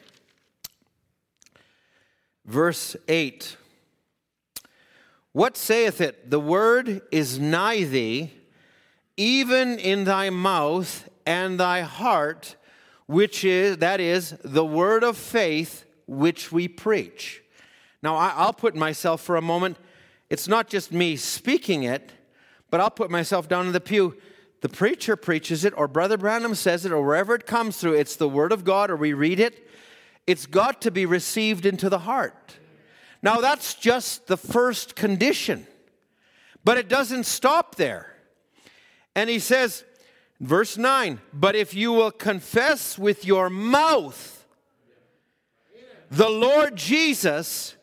Verse 2.46 2.96
8. 3.08 3.58
What 5.34 5.58
saith 5.58 6.02
it? 6.02 6.30
The 6.30 6.40
word 6.40 7.02
is 7.12 7.40
nigh 7.40 7.84
thee, 7.84 8.32
even 9.18 9.78
in 9.80 10.06
thy 10.06 10.30
mouth 10.30 11.10
and 11.26 11.60
thy 11.60 11.82
heart, 11.82 12.56
which 13.06 13.44
is, 13.44 13.78
that 13.78 14.00
is, 14.00 14.36
the 14.44 14.66
word 14.66 15.04
of 15.04 15.18
faith 15.18 15.86
which 16.10 16.52
we 16.52 16.68
preach. 16.68 17.42
Now, 18.02 18.16
I'll 18.16 18.54
put 18.54 18.76
myself 18.76 19.22
for 19.22 19.36
a 19.36 19.42
moment, 19.42 19.78
it's 20.30 20.48
not 20.48 20.68
just 20.68 20.92
me 20.92 21.16
speaking 21.16 21.84
it, 21.84 22.12
but 22.72 22.80
I'll 22.80 22.90
put 22.90 23.12
myself 23.12 23.48
down 23.48 23.68
in 23.68 23.74
the 23.74 23.82
pew. 23.82 24.16
The 24.62 24.70
preacher 24.70 25.16
preaches 25.16 25.64
it, 25.64 25.74
or 25.78 25.88
Brother 25.88 26.18
Branham 26.18 26.56
says 26.56 26.86
it, 26.86 26.92
or 26.92 27.06
wherever 27.06 27.36
it 27.36 27.46
comes 27.46 27.78
through, 27.78 27.94
it's 27.94 28.16
the 28.16 28.30
Word 28.30 28.52
of 28.52 28.64
God, 28.64 28.90
or 28.90 28.96
we 28.96 29.14
read 29.14 29.40
it. 29.40 29.68
It's 30.26 30.46
got 30.46 30.82
to 30.82 30.92
be 30.92 31.06
received 31.06 31.66
into 31.66 31.90
the 31.90 32.00
heart. 32.00 32.58
Now, 33.22 33.38
that's 33.38 33.76
just 33.76 34.28
the 34.28 34.38
first 34.38 34.96
condition, 34.96 35.68
but 36.64 36.78
it 36.78 36.90
doesn't 36.90 37.26
stop 37.26 37.76
there. 37.76 38.16
And 39.16 39.30
he 39.30 39.40
says, 39.40 39.84
verse 40.40 40.78
9, 40.78 41.20
but 41.34 41.56
if 41.56 41.74
you 41.74 41.92
will 41.92 42.12
confess 42.12 42.98
with 42.98 43.26
your 43.26 43.50
mouth, 43.50 44.39
the 46.10 46.30
Lord 46.30 46.76
Jesus 46.76 47.76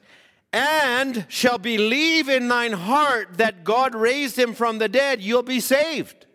and 0.53 1.27
shall 1.29 1.59
believe 1.59 2.29
in 2.29 2.49
thine 2.49 2.73
heart 2.73 3.39
that 3.39 3.65
God 3.65 3.95
raised 3.95 4.39
him 4.39 4.55
from 4.55 4.79
the 4.79 4.89
dead, 4.89 5.21
you'll 5.21 5.43
be 5.43 5.61
saved. 5.61 6.27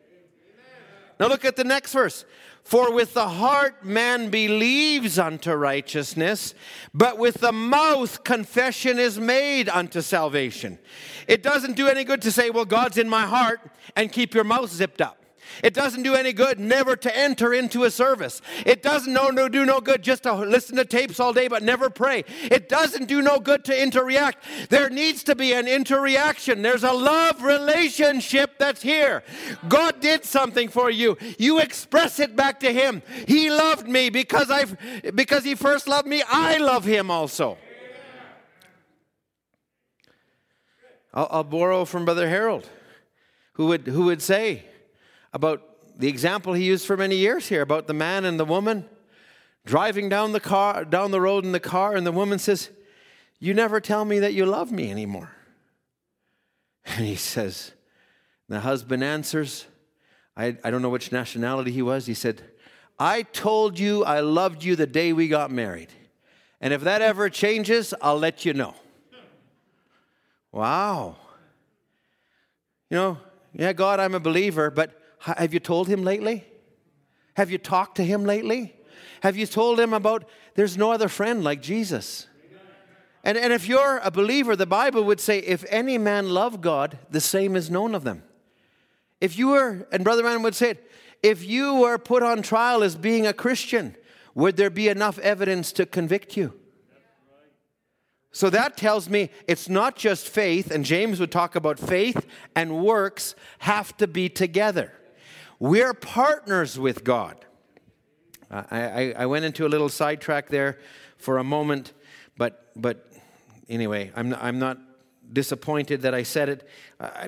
Now 1.20 1.28
look 1.28 1.46
at 1.46 1.56
the 1.56 1.64
next 1.64 1.94
verse. 1.94 2.26
For 2.64 2.94
with 2.94 3.16
the 3.16 3.28
heart 3.28 3.84
man 3.84 4.30
believes 4.30 5.18
unto 5.18 5.52
righteousness, 5.54 6.54
but 6.94 7.18
with 7.18 7.36
the 7.36 7.52
mouth 7.52 8.24
confession 8.24 9.00
is 9.00 9.20
made 9.20 9.68
unto 9.68 10.02
salvation. 10.02 10.78
It 11.28 11.44
doesn't 11.44 11.76
do 11.76 11.88
any 11.88 12.04
good 12.04 12.22
to 12.22 12.32
say, 12.32 12.50
Well, 12.50 12.66
God's 12.66 12.98
in 12.98 13.10
my 13.10 13.26
heart, 13.26 13.60
and 13.96 14.12
keep 14.12 14.34
your 14.34 14.44
mouth 14.44 14.72
zipped 14.72 15.02
up. 15.02 15.21
It 15.64 15.74
doesn't 15.74 16.04
do 16.04 16.16
any 16.16 16.34
good 16.34 16.60
never 16.60 16.96
to 16.96 17.18
enter 17.18 17.54
into 17.54 17.84
a 17.84 17.92
service. 17.92 18.42
It 18.66 18.82
doesn't 18.82 19.12
no, 19.12 19.30
no, 19.30 19.50
do 19.50 19.66
no 19.66 19.82
good 19.82 20.02
just 20.02 20.24
to 20.24 20.34
listen 20.34 20.78
to 20.78 20.86
tapes 20.86 21.20
all 21.20 21.34
day 21.34 21.48
but 21.48 21.64
never 21.64 21.90
pray. 21.90 22.24
It 22.44 22.70
doesn't 22.70 23.06
do 23.06 23.22
no 23.22 23.40
good 23.40 23.66
to 23.66 23.82
interact. 23.82 24.44
There 24.70 24.90
needs 24.90 25.24
to 25.24 25.36
be 25.36 25.54
an 25.54 25.68
interaction. 25.68 26.62
There's 26.62 26.84
a 26.84 26.92
love 26.92 27.44
relationship 27.44 28.58
that's 28.58 28.82
here. 28.82 29.24
God 29.68 30.00
did 30.00 30.26
something 30.26 30.70
for 30.70 30.90
you. 30.90 31.18
You 31.38 31.60
express 31.60 32.20
it 32.20 32.36
back 32.36 32.60
to 32.62 32.72
him. 32.72 33.02
He 33.28 33.50
loved 33.50 33.88
me 33.88 34.10
because 34.10 34.50
I 34.50 34.66
because 35.12 35.44
he 35.44 35.56
first 35.56 35.88
loved 35.88 36.08
me. 36.08 36.24
I 36.28 36.58
love 36.58 36.86
him 36.86 37.12
also. 37.12 37.58
I'll, 41.14 41.28
I'll 41.32 41.44
borrow 41.44 41.86
from 41.86 42.06
Brother 42.06 42.30
Harold, 42.30 42.70
who 43.54 43.68
would 43.68 43.88
who 43.88 44.06
would 44.06 44.22
say, 44.22 44.66
about 45.34 45.62
the 45.98 46.08
example 46.08 46.54
he 46.54 46.66
used 46.66 46.86
for 46.86 46.98
many 46.98 47.16
years 47.16 47.48
here 47.48 47.62
about 47.62 47.88
the 47.88 47.94
man 47.94 48.26
and 48.26 48.40
the 48.40 48.46
woman 48.46 48.86
driving 49.66 50.10
down 50.10 50.32
the 50.32 50.40
car 50.40 50.84
down 50.84 51.12
the 51.12 51.22
road 51.22 51.46
in 51.46 51.52
the 51.52 51.60
car 51.60 51.96
and 51.96 52.06
the 52.06 52.12
woman 52.12 52.40
says 52.40 52.70
you 53.40 53.54
never 53.54 53.80
tell 53.80 54.06
me 54.06 54.20
that 54.20 54.34
you 54.34 54.46
love 54.46 54.72
me 54.72 54.92
anymore. 54.92 55.32
And 56.86 57.06
he 57.06 57.16
says 57.16 57.74
the 58.50 58.62
husband 58.62 59.04
answers 59.04 59.68
I, 60.36 60.58
I 60.64 60.72
don't 60.72 60.82
know 60.82 60.90
which 60.90 61.12
nationality 61.12 61.72
he 61.72 61.82
was 61.82 62.08
he 62.08 62.14
said 62.14 62.42
i 62.98 63.22
told 63.22 63.78
you 63.78 64.04
i 64.04 64.20
loved 64.20 64.64
you 64.64 64.76
the 64.76 64.88
day 64.88 65.14
we 65.14 65.28
got 65.28 65.52
married. 65.52 65.90
And 66.60 66.74
if 66.74 66.82
that 66.82 67.02
ever 67.02 67.30
changes 67.30 67.94
i'll 68.02 68.18
let 68.18 68.46
you 68.46 68.54
know. 68.54 68.76
Wow. 70.52 71.18
You 72.90 72.98
know 72.98 73.18
yeah 73.54 73.74
god 73.74 74.00
i'm 74.00 74.16
a 74.16 74.20
believer 74.20 74.72
but 74.72 75.01
have 75.22 75.54
you 75.54 75.60
told 75.60 75.88
him 75.88 76.04
lately? 76.04 76.46
Have 77.36 77.52
you 77.52 77.58
talked 77.58 77.98
to 77.98 78.04
him 78.04 78.26
lately? 78.26 78.76
Have 79.22 79.38
you 79.38 79.46
told 79.46 79.80
him 79.80 79.94
about 79.94 80.28
there's 80.56 80.78
no 80.78 80.92
other 80.92 81.08
friend 81.08 81.44
like 81.44 81.62
Jesus? 81.62 82.28
And, 83.24 83.38
and 83.38 83.54
if 83.54 83.68
you're 83.68 84.00
a 84.04 84.10
believer, 84.10 84.56
the 84.56 84.66
Bible 84.66 85.04
would 85.04 85.20
say, 85.20 85.40
if 85.40 85.64
any 85.70 85.98
man 86.00 86.30
love 86.30 86.60
God, 86.60 86.98
the 87.12 87.22
same 87.22 87.56
is 87.56 87.70
known 87.70 87.94
of 87.94 88.04
them. 88.04 88.24
If 89.20 89.38
you 89.38 89.50
were, 89.50 89.88
and 89.92 90.04
Brother 90.04 90.24
Branham 90.24 90.42
would 90.42 90.56
say 90.56 90.72
it, 90.72 90.92
if 91.22 91.46
you 91.48 91.76
were 91.76 92.00
put 92.00 92.24
on 92.24 92.42
trial 92.42 92.84
as 92.84 92.96
being 92.96 93.28
a 93.28 93.34
Christian, 93.34 93.96
would 94.34 94.58
there 94.58 94.72
be 94.72 94.90
enough 94.90 95.20
evidence 95.20 95.72
to 95.74 95.86
convict 95.86 96.36
you? 96.36 96.54
So 98.32 98.50
that 98.50 98.78
tells 98.78 99.08
me 99.08 99.30
it's 99.48 99.70
not 99.70 99.96
just 99.96 100.28
faith, 100.28 100.72
and 100.72 100.84
James 100.84 101.20
would 101.20 101.32
talk 101.32 101.56
about 101.56 101.78
faith 101.78 102.26
and 102.56 102.84
works 102.84 103.36
have 103.60 103.96
to 103.98 104.08
be 104.08 104.30
together. 104.30 104.94
We're 105.62 105.94
partners 105.94 106.80
with 106.80 107.04
God. 107.04 107.38
I, 108.50 109.14
I, 109.16 109.28
went 109.28 109.46
into 109.46 109.68
a 109.68 109.70
little 109.70 109.90
sidetrack 109.90 110.48
there 110.48 110.80
for 111.18 111.38
a 111.38 111.44
moment, 111.44 111.94
but, 112.36 112.72
but 112.76 113.08
anyway, 113.70 114.12
I'm 114.16 114.34
I'm 114.34 114.58
not 114.58 114.80
disappointed 115.32 116.02
that 116.02 116.16
I 116.16 116.24
said 116.24 116.50
it. 116.50 116.68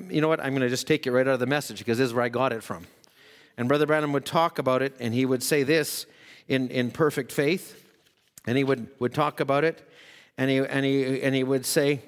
You 0.09 0.19
know 0.19 0.29
what? 0.29 0.39
I'm 0.39 0.49
going 0.49 0.63
to 0.63 0.69
just 0.69 0.88
take 0.88 1.05
it 1.05 1.11
right 1.11 1.27
out 1.27 1.36
of 1.36 1.41
the 1.41 1.45
message 1.45 1.77
because 1.77 1.99
this 1.99 2.07
is 2.07 2.13
where 2.15 2.23
I 2.23 2.29
got 2.29 2.53
it 2.53 2.63
from. 2.63 2.88
And 3.55 3.67
Brother 3.67 3.86
Branham 3.86 4.13
would 4.13 4.25
talk 4.25 4.57
about 4.57 4.81
it, 4.81 4.95
and 4.99 5.13
he 5.13 5.27
would 5.27 5.43
say 5.43 5.61
this 5.61 6.07
in, 6.47 6.69
in 6.69 6.89
perfect 6.89 7.31
faith, 7.31 7.88
and 8.47 8.57
he 8.57 8.63
would, 8.63 8.88
would 8.97 9.13
talk 9.13 9.41
about 9.41 9.63
it, 9.63 9.88
and 10.39 10.49
he, 10.49 10.57
and, 10.57 10.84
he, 10.84 11.21
and 11.21 11.36
he 11.36 11.43
would 11.43 11.67
say, 11.67 12.01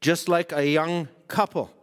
just 0.00 0.28
like 0.28 0.52
a 0.52 0.64
young 0.68 1.08
couple 1.26 1.73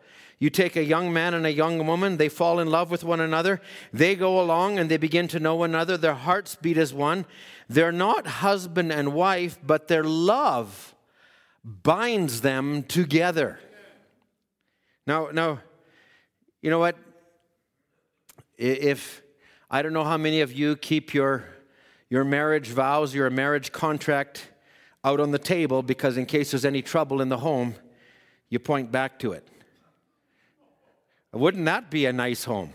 you 0.42 0.50
take 0.50 0.76
a 0.76 0.84
young 0.84 1.14
man 1.14 1.36
and 1.36 1.46
a 1.46 1.54
young 1.54 1.86
woman, 1.86 2.18
they 2.18 2.28
fall 2.28 2.60
in 2.60 2.68
love 2.68 2.90
with 2.90 3.04
one 3.04 3.20
another. 3.20 3.62
They 3.94 4.16
go 4.16 4.42
along 4.42 4.80
and 4.80 4.90
they 4.90 4.98
begin 4.98 5.28
to 5.28 5.40
know 5.40 5.54
one 5.54 5.70
another. 5.70 5.98
Their 5.98 6.16
hearts 6.16 6.56
beat 6.56 6.80
as 6.80 6.92
one. 6.92 7.28
They're 7.70 7.92
not 7.92 8.26
husband 8.26 8.92
and 8.92 9.14
wife, 9.14 9.60
but 9.64 9.88
their 9.88 10.04
love 10.04 10.96
binds 11.64 12.42
them 12.42 12.82
together. 12.82 13.60
Now, 15.06 15.30
now, 15.32 15.60
you 16.64 16.72
know 16.72 16.80
what? 16.80 16.98
If 18.58 19.22
I 19.70 19.84
don't 19.84 19.94
know 19.94 20.04
how 20.04 20.18
many 20.18 20.42
of 20.42 20.52
you 20.52 20.76
keep 20.76 21.14
your 21.14 21.46
your 22.10 22.24
marriage 22.24 22.70
vows, 22.70 23.14
your 23.14 23.30
marriage 23.30 23.72
contract 23.72 24.50
out 25.04 25.20
on 25.20 25.30
the 25.30 25.40
table 25.40 25.84
because 25.84 26.18
in 26.18 26.26
case 26.26 26.50
there's 26.50 26.66
any 26.66 26.82
trouble 26.82 27.22
in 27.22 27.30
the 27.30 27.38
home, 27.38 27.76
you 28.50 28.58
point 28.58 28.92
back 28.92 29.20
to 29.20 29.34
it. 29.34 29.48
Wouldn't 31.34 31.66
that 31.66 31.90
be 31.90 32.06
a 32.06 32.14
nice 32.14 32.44
home? 32.44 32.74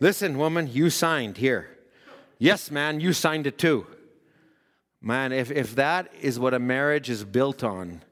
Listen, 0.00 0.36
woman, 0.36 0.68
you 0.70 0.90
signed 0.90 1.36
here. 1.36 1.68
Yes, 2.38 2.72
man, 2.72 2.98
you 2.98 3.12
signed 3.12 3.46
it 3.46 3.56
too. 3.56 3.86
Man, 5.00 5.32
if, 5.32 5.50
if 5.50 5.76
that 5.76 6.12
is 6.20 6.40
what 6.40 6.54
a 6.54 6.58
marriage 6.58 7.08
is 7.08 7.24
built 7.24 7.62
on, 7.62 8.02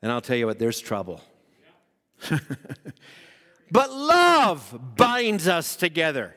then 0.00 0.10
I'll 0.10 0.20
tell 0.20 0.36
you 0.36 0.46
what, 0.46 0.58
there's 0.58 0.80
trouble. 0.80 1.20
but 3.70 3.92
love 3.92 4.78
binds 4.96 5.46
us 5.46 5.76
together. 5.76 6.34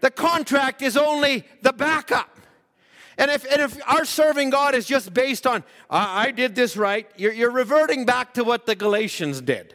The 0.00 0.10
contract 0.10 0.80
is 0.80 0.96
only 0.96 1.44
the 1.60 1.72
backup. 1.72 2.38
And 3.18 3.30
if, 3.30 3.44
and 3.50 3.60
if 3.60 3.78
our 3.86 4.06
serving 4.06 4.48
God 4.48 4.74
is 4.74 4.86
just 4.86 5.12
based 5.12 5.46
on, 5.46 5.62
I, 5.90 6.28
I 6.28 6.30
did 6.30 6.54
this 6.54 6.76
right, 6.76 7.06
you're, 7.18 7.32
you're 7.32 7.50
reverting 7.50 8.06
back 8.06 8.32
to 8.34 8.44
what 8.44 8.64
the 8.64 8.74
Galatians 8.74 9.42
did. 9.42 9.74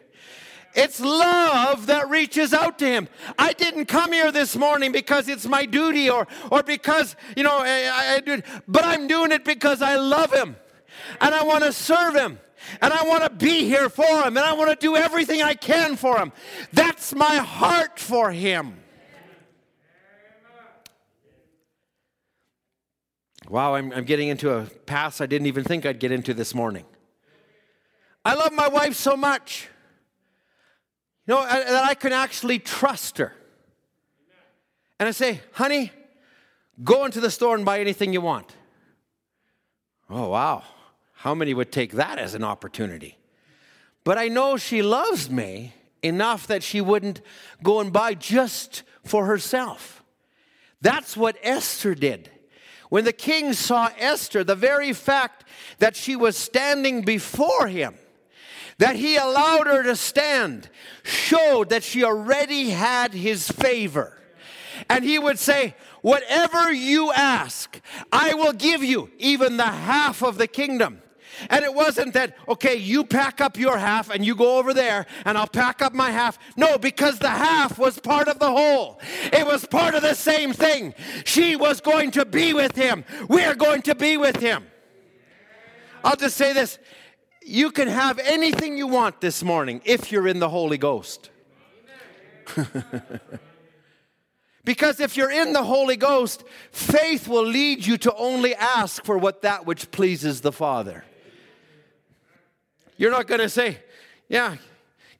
It's 0.75 0.99
love 0.99 1.87
that 1.87 2.09
reaches 2.09 2.53
out 2.53 2.77
to 2.79 2.85
him. 2.85 3.07
I 3.39 3.53
didn't 3.53 3.85
come 3.85 4.11
here 4.11 4.31
this 4.31 4.55
morning 4.55 4.91
because 4.91 5.29
it's 5.29 5.47
my 5.47 5.65
duty 5.65 6.09
or, 6.09 6.27
or 6.51 6.63
because, 6.63 7.15
you 7.37 7.43
know, 7.43 7.57
I, 7.59 8.19
I, 8.19 8.33
I 8.33 8.43
but 8.67 8.83
I'm 8.83 9.07
doing 9.07 9.31
it 9.31 9.45
because 9.45 9.81
I 9.81 9.95
love 9.95 10.33
him 10.33 10.57
and 11.21 11.33
I 11.33 11.43
want 11.43 11.63
to 11.63 11.71
serve 11.71 12.15
him. 12.15 12.39
And 12.81 12.91
I 12.91 13.03
want 13.03 13.23
to 13.23 13.29
be 13.29 13.65
here 13.65 13.89
for 13.89 14.03
him. 14.23 14.37
And 14.37 14.39
I 14.39 14.53
want 14.53 14.71
to 14.71 14.75
do 14.75 14.95
everything 14.95 15.43
I 15.43 15.53
can 15.53 15.95
for 15.95 16.17
him. 16.17 16.31
That's 16.73 17.13
my 17.13 17.35
heart 17.35 17.99
for 17.99 18.31
him. 18.31 18.77
Wow, 23.47 23.75
I'm, 23.75 23.91
I'm 23.93 24.05
getting 24.05 24.29
into 24.29 24.49
a 24.49 24.63
path 24.63 25.21
I 25.21 25.27
didn't 25.27 25.45
even 25.45 25.63
think 25.63 25.85
I'd 25.85 25.99
get 25.99 26.11
into 26.11 26.33
this 26.33 26.55
morning. 26.55 26.85
I 28.23 28.33
love 28.33 28.51
my 28.53 28.67
wife 28.67 28.95
so 28.95 29.15
much. 29.15 29.69
You 31.27 31.33
know, 31.35 31.41
that 31.43 31.83
I 31.83 31.95
can 31.95 32.13
actually 32.13 32.59
trust 32.59 33.17
her. 33.17 33.33
And 34.99 35.09
I 35.09 35.11
say, 35.11 35.41
honey, 35.53 35.91
go 36.83 37.05
into 37.05 37.19
the 37.19 37.31
store 37.31 37.55
and 37.55 37.65
buy 37.65 37.79
anything 37.79 38.13
you 38.13 38.21
want. 38.21 38.55
Oh, 40.09 40.29
wow. 40.29 40.63
How 41.13 41.33
many 41.33 41.53
would 41.53 41.71
take 41.71 41.93
that 41.93 42.19
as 42.19 42.35
an 42.35 42.43
opportunity? 42.43 43.17
But 44.03 44.19
I 44.19 44.27
know 44.27 44.57
she 44.57 44.83
loves 44.83 45.29
me 45.29 45.73
enough 46.03 46.45
that 46.47 46.61
she 46.61 46.79
wouldn't 46.79 47.21
go 47.63 47.79
and 47.79 47.91
buy 47.91 48.13
just 48.13 48.83
for 49.03 49.25
herself. 49.25 50.03
That's 50.81 51.17
what 51.17 51.37
Esther 51.41 51.95
did. 51.95 52.29
When 52.89 53.03
the 53.03 53.13
king 53.13 53.53
saw 53.53 53.89
Esther, 53.97 54.43
the 54.43 54.55
very 54.55 54.93
fact 54.93 55.45
that 55.79 55.95
she 55.95 56.15
was 56.15 56.37
standing 56.37 57.01
before 57.01 57.67
him, 57.67 57.95
that 58.77 58.95
he 58.95 59.15
allowed 59.15 59.67
her 59.67 59.83
to 59.83 59.95
stand, 59.95 60.69
showed 61.03 61.69
that 61.69 61.83
she 61.83 62.03
already 62.03 62.71
had 62.71 63.13
his 63.13 63.49
favor. 63.49 64.21
And 64.89 65.05
he 65.05 65.17
would 65.17 65.39
say, 65.39 65.75
Whatever 66.05 66.71
you 66.71 67.11
ask, 67.13 67.81
I 68.11 68.35
will 68.35 68.53
give 68.53 68.83
you, 68.83 69.09
even 69.17 69.57
the 69.57 69.63
half 69.63 70.21
of 70.21 70.37
the 70.37 70.45
kingdom. 70.45 71.01
And 71.49 71.65
it 71.65 71.73
wasn't 71.73 72.13
that, 72.13 72.35
okay, 72.47 72.75
you 72.75 73.03
pack 73.03 73.41
up 73.41 73.57
your 73.57 73.75
half 73.75 74.11
and 74.11 74.23
you 74.23 74.35
go 74.35 74.59
over 74.59 74.71
there 74.71 75.07
and 75.25 75.35
I'll 75.35 75.47
pack 75.47 75.81
up 75.81 75.95
my 75.95 76.11
half. 76.11 76.37
No, 76.55 76.77
because 76.77 77.17
the 77.17 77.29
half 77.29 77.79
was 77.79 77.97
part 77.97 78.27
of 78.27 78.37
the 78.37 78.51
whole. 78.51 79.01
It 79.33 79.47
was 79.47 79.65
part 79.65 79.95
of 79.95 80.03
the 80.03 80.13
same 80.13 80.53
thing. 80.53 80.93
She 81.25 81.55
was 81.55 81.81
going 81.81 82.11
to 82.11 82.23
be 82.23 82.53
with 82.53 82.75
him. 82.75 83.03
We're 83.27 83.55
going 83.55 83.81
to 83.81 83.95
be 83.95 84.15
with 84.17 84.37
him. 84.37 84.63
I'll 86.03 86.15
just 86.15 86.37
say 86.37 86.53
this 86.53 86.77
you 87.45 87.71
can 87.71 87.87
have 87.87 88.17
anything 88.19 88.75
you 88.75 88.87
want 88.87 89.21
this 89.21 89.43
morning 89.43 89.79
if 89.85 90.11
you're 90.11 90.27
in 90.27 90.39
the 90.39 90.49
Holy 90.49 90.79
Ghost. 90.79 91.29
because 94.65 94.99
if 94.99 95.15
you're 95.15 95.31
in 95.31 95.53
the 95.53 95.63
Holy 95.63 95.95
Ghost, 95.95 96.43
faith 96.71 97.27
will 97.27 97.45
lead 97.45 97.85
you 97.85 97.97
to 97.99 98.13
only 98.15 98.55
ask 98.55 99.05
for 99.05 99.17
what 99.17 99.43
that 99.43 99.67
which 99.67 99.91
pleases 99.91 100.41
the 100.41 100.51
Father. 100.51 101.05
You're 102.97 103.11
not 103.11 103.27
going 103.27 103.41
to 103.41 103.49
say, 103.49 103.77
Yeah, 104.27 104.55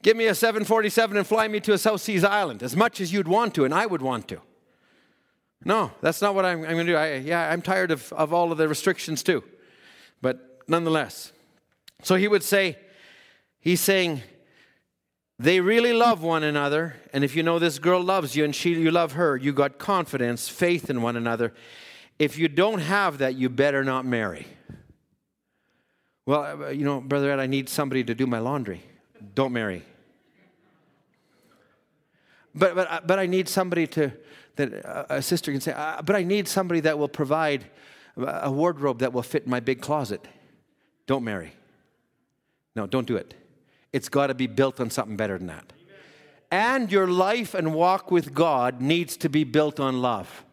give 0.02 0.18
me 0.18 0.26
a 0.26 0.34
747 0.34 1.18
and 1.18 1.28
fly 1.28 1.48
me 1.48 1.60
to 1.60 1.74
a 1.74 1.78
South 1.78 2.02
Seas 2.02 2.24
island 2.24 2.64
as 2.64 2.76
much 2.76 3.00
as 3.00 3.14
you'd 3.14 3.28
want 3.28 3.54
to 3.56 3.66
and 3.66 3.74
I 3.74 3.86
would 3.86 4.02
want 4.02 4.28
to. 4.30 4.42
No, 5.64 5.92
that's 6.02 6.22
not 6.24 6.34
what 6.34 6.46
I'm, 6.46 6.64
I'm 6.64 6.74
going 6.74 6.86
to 6.88 6.92
do. 6.92 6.98
I, 6.98 7.16
yeah, 7.18 7.50
I'm 7.52 7.62
tired 7.62 7.92
of, 7.92 8.12
of 8.14 8.34
all 8.34 8.52
of 8.52 8.58
the 8.58 8.68
restrictions 8.68 9.22
too. 9.22 9.44
But 10.22 10.64
nonetheless. 10.68 11.32
So 12.06 12.14
he 12.14 12.28
would 12.28 12.44
say, 12.44 12.78
He's 13.60 13.82
saying, 13.82 14.22
they 15.40 15.60
really 15.60 15.92
love 15.92 16.22
one 16.22 16.44
another, 16.44 16.98
and 17.12 17.24
if 17.24 17.36
you 17.36 17.42
know 17.42 17.58
this 17.58 17.80
girl 17.80 18.00
loves 18.00 18.36
you 18.36 18.46
and 18.46 18.56
she 18.56 18.76
you 18.76 18.92
love 18.92 19.14
her, 19.14 19.36
you 19.36 19.52
got 19.52 19.80
confidence, 19.80 20.48
faith 20.48 20.92
in 20.92 21.02
one 21.02 21.16
another. 21.18 21.52
If 22.20 22.38
you 22.38 22.48
don't 22.48 22.78
have 22.78 23.18
that, 23.18 23.34
you 23.34 23.50
better 23.50 23.84
not 23.84 24.06
marry. 24.06 24.46
Well, 26.28 26.66
uh, 26.66 26.70
you 26.70 26.86
know, 26.86 27.02
Brother 27.02 27.32
Ed, 27.32 27.40
I 27.40 27.48
need 27.48 27.70
somebody 27.70 28.04
to 28.04 28.14
do 28.14 28.28
my 28.28 28.38
laundry. 28.38 28.84
Don't 29.34 29.52
marry. 29.52 29.82
But, 32.54 32.76
but, 32.76 32.92
uh, 32.92 33.02
but 33.04 33.18
I 33.18 33.26
need 33.26 33.50
somebody 33.50 33.88
to, 33.88 34.12
that 34.58 34.86
uh, 34.86 35.06
a 35.10 35.22
sister 35.24 35.52
can 35.52 35.60
say, 35.60 35.74
but 35.74 36.16
I 36.16 36.22
need 36.22 36.48
somebody 36.48 36.82
that 36.82 37.00
will 37.00 37.10
provide 37.10 37.66
a 38.16 38.52
wardrobe 38.52 39.00
that 39.00 39.12
will 39.12 39.24
fit 39.24 39.48
my 39.48 39.60
big 39.60 39.82
closet. 39.82 40.24
Don't 41.08 41.24
marry. 41.24 41.54
No, 42.76 42.88
don't 42.88 43.08
do 43.08 43.16
it. 43.16 43.34
It's 43.94 44.10
got 44.10 44.28
to 44.28 44.34
be 44.34 44.48
built 44.48 44.80
on 44.80 44.90
something 44.90 45.16
better 45.16 45.38
than 45.38 45.48
that. 45.48 45.72
And 46.52 46.92
your 46.92 47.08
life 47.08 47.54
and 47.54 47.74
walk 47.74 48.12
with 48.12 48.34
God 48.34 48.82
needs 48.82 49.18
to 49.18 49.30
be 49.30 49.44
built 49.44 49.80
on 49.80 50.02
love. 50.02 50.46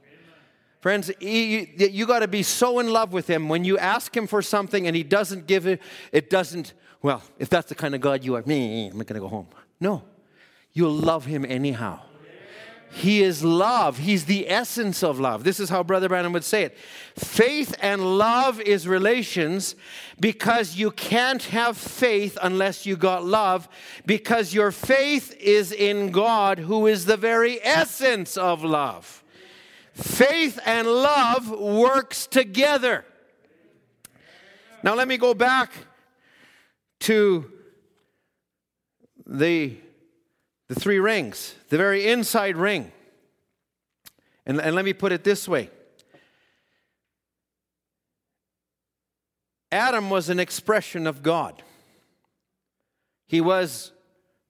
Friends, 0.80 1.12
you, 1.20 1.68
you 1.76 2.06
got 2.06 2.20
to 2.20 2.28
be 2.28 2.42
so 2.42 2.80
in 2.80 2.88
love 2.88 3.12
with 3.12 3.28
Him 3.28 3.48
when 3.48 3.64
you 3.64 3.78
ask 3.78 4.16
Him 4.16 4.26
for 4.26 4.42
something 4.42 4.86
and 4.86 4.96
He 4.96 5.02
doesn't 5.02 5.46
give 5.46 5.66
it, 5.66 5.80
it 6.10 6.28
doesn't, 6.28 6.74
well, 7.02 7.22
if 7.38 7.48
that's 7.48 7.68
the 7.68 7.74
kind 7.74 7.94
of 7.94 8.00
God 8.00 8.24
you 8.24 8.34
are, 8.34 8.42
me, 8.46 8.88
I'm 8.88 8.98
not 8.98 9.06
going 9.06 9.14
to 9.14 9.20
go 9.20 9.28
home. 9.28 9.46
No, 9.80 10.02
you'll 10.72 10.90
love 10.92 11.24
Him 11.24 11.44
anyhow. 11.44 12.00
He 12.94 13.22
is 13.22 13.42
love. 13.42 13.98
He's 13.98 14.26
the 14.26 14.48
essence 14.50 15.02
of 15.02 15.18
love. 15.18 15.44
This 15.44 15.58
is 15.58 15.70
how 15.70 15.82
Brother 15.82 16.08
Branham 16.08 16.32
would 16.34 16.44
say 16.44 16.64
it. 16.64 16.76
Faith 17.16 17.74
and 17.80 18.18
love 18.18 18.60
is 18.60 18.86
relations 18.86 19.74
because 20.20 20.76
you 20.76 20.90
can't 20.90 21.42
have 21.44 21.78
faith 21.78 22.36
unless 22.42 22.84
you 22.84 22.96
got 22.96 23.24
love, 23.24 23.66
because 24.04 24.52
your 24.52 24.70
faith 24.70 25.34
is 25.40 25.72
in 25.72 26.10
God, 26.10 26.58
who 26.58 26.86
is 26.86 27.06
the 27.06 27.16
very 27.16 27.64
essence 27.64 28.36
of 28.36 28.62
love. 28.62 29.24
Faith 29.94 30.58
and 30.66 30.86
love 30.86 31.50
works 31.50 32.26
together. 32.26 33.06
Now 34.82 34.94
let 34.94 35.08
me 35.08 35.16
go 35.16 35.32
back 35.32 35.72
to 37.00 37.50
the, 39.26 39.76
the 40.72 40.80
three 40.80 40.98
rings, 40.98 41.54
the 41.68 41.76
very 41.76 42.06
inside 42.06 42.56
ring. 42.56 42.92
And, 44.46 44.58
and 44.58 44.74
let 44.74 44.86
me 44.86 44.94
put 44.94 45.12
it 45.12 45.22
this 45.22 45.46
way 45.46 45.68
Adam 49.70 50.08
was 50.08 50.30
an 50.30 50.40
expression 50.40 51.06
of 51.06 51.22
God. 51.22 51.62
He 53.26 53.42
was 53.42 53.92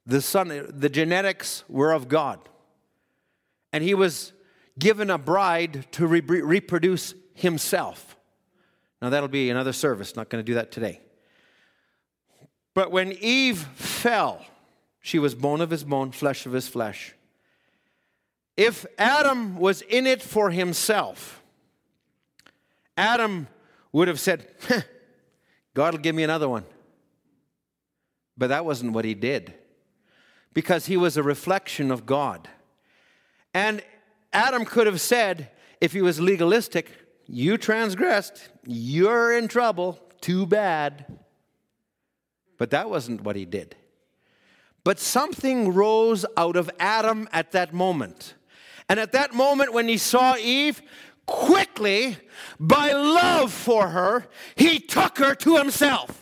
the 0.06 0.22
son, 0.22 0.68
the 0.68 0.88
genetics 0.88 1.64
were 1.68 1.92
of 1.92 2.08
God. 2.08 2.38
And 3.72 3.82
he 3.82 3.94
was 3.94 4.32
given 4.78 5.10
a 5.10 5.18
bride 5.18 5.86
to 5.92 6.06
re- 6.06 6.20
reproduce 6.20 7.14
himself. 7.34 8.16
Now, 9.00 9.10
that'll 9.10 9.28
be 9.28 9.50
another 9.50 9.72
service, 9.72 10.14
not 10.14 10.28
going 10.28 10.44
to 10.44 10.46
do 10.46 10.54
that 10.54 10.70
today. 10.70 11.00
But 12.74 12.92
when 12.92 13.10
Eve 13.12 13.58
fell, 13.58 14.44
she 15.02 15.18
was 15.18 15.34
bone 15.34 15.60
of 15.60 15.70
his 15.70 15.84
bone, 15.84 16.12
flesh 16.12 16.46
of 16.46 16.52
his 16.52 16.68
flesh. 16.68 17.14
If 18.56 18.86
Adam 18.96 19.58
was 19.58 19.82
in 19.82 20.06
it 20.06 20.22
for 20.22 20.50
himself, 20.50 21.42
Adam 22.96 23.48
would 23.90 24.08
have 24.08 24.20
said, 24.20 24.48
God 25.74 25.94
will 25.94 26.00
give 26.00 26.14
me 26.14 26.22
another 26.22 26.48
one. 26.48 26.64
But 28.38 28.48
that 28.48 28.64
wasn't 28.64 28.92
what 28.92 29.04
he 29.04 29.14
did 29.14 29.54
because 30.54 30.86
he 30.86 30.96
was 30.96 31.16
a 31.16 31.22
reflection 31.22 31.90
of 31.90 32.06
God. 32.06 32.48
And 33.52 33.82
Adam 34.32 34.64
could 34.64 34.86
have 34.86 35.00
said, 35.00 35.50
if 35.80 35.92
he 35.92 36.00
was 36.00 36.20
legalistic, 36.20 36.90
you 37.26 37.58
transgressed, 37.58 38.50
you're 38.64 39.36
in 39.36 39.48
trouble, 39.48 39.98
too 40.20 40.46
bad. 40.46 41.18
But 42.56 42.70
that 42.70 42.88
wasn't 42.88 43.22
what 43.22 43.36
he 43.36 43.44
did. 43.44 43.74
But 44.84 44.98
something 44.98 45.72
rose 45.72 46.26
out 46.36 46.56
of 46.56 46.70
Adam 46.78 47.28
at 47.32 47.52
that 47.52 47.72
moment. 47.72 48.34
And 48.88 48.98
at 48.98 49.12
that 49.12 49.32
moment, 49.32 49.72
when 49.72 49.88
he 49.88 49.96
saw 49.96 50.36
Eve, 50.36 50.82
quickly, 51.26 52.18
by 52.58 52.92
love 52.92 53.52
for 53.52 53.88
her, 53.88 54.26
he 54.56 54.78
took 54.78 55.18
her 55.18 55.34
to 55.36 55.56
himself. 55.56 56.21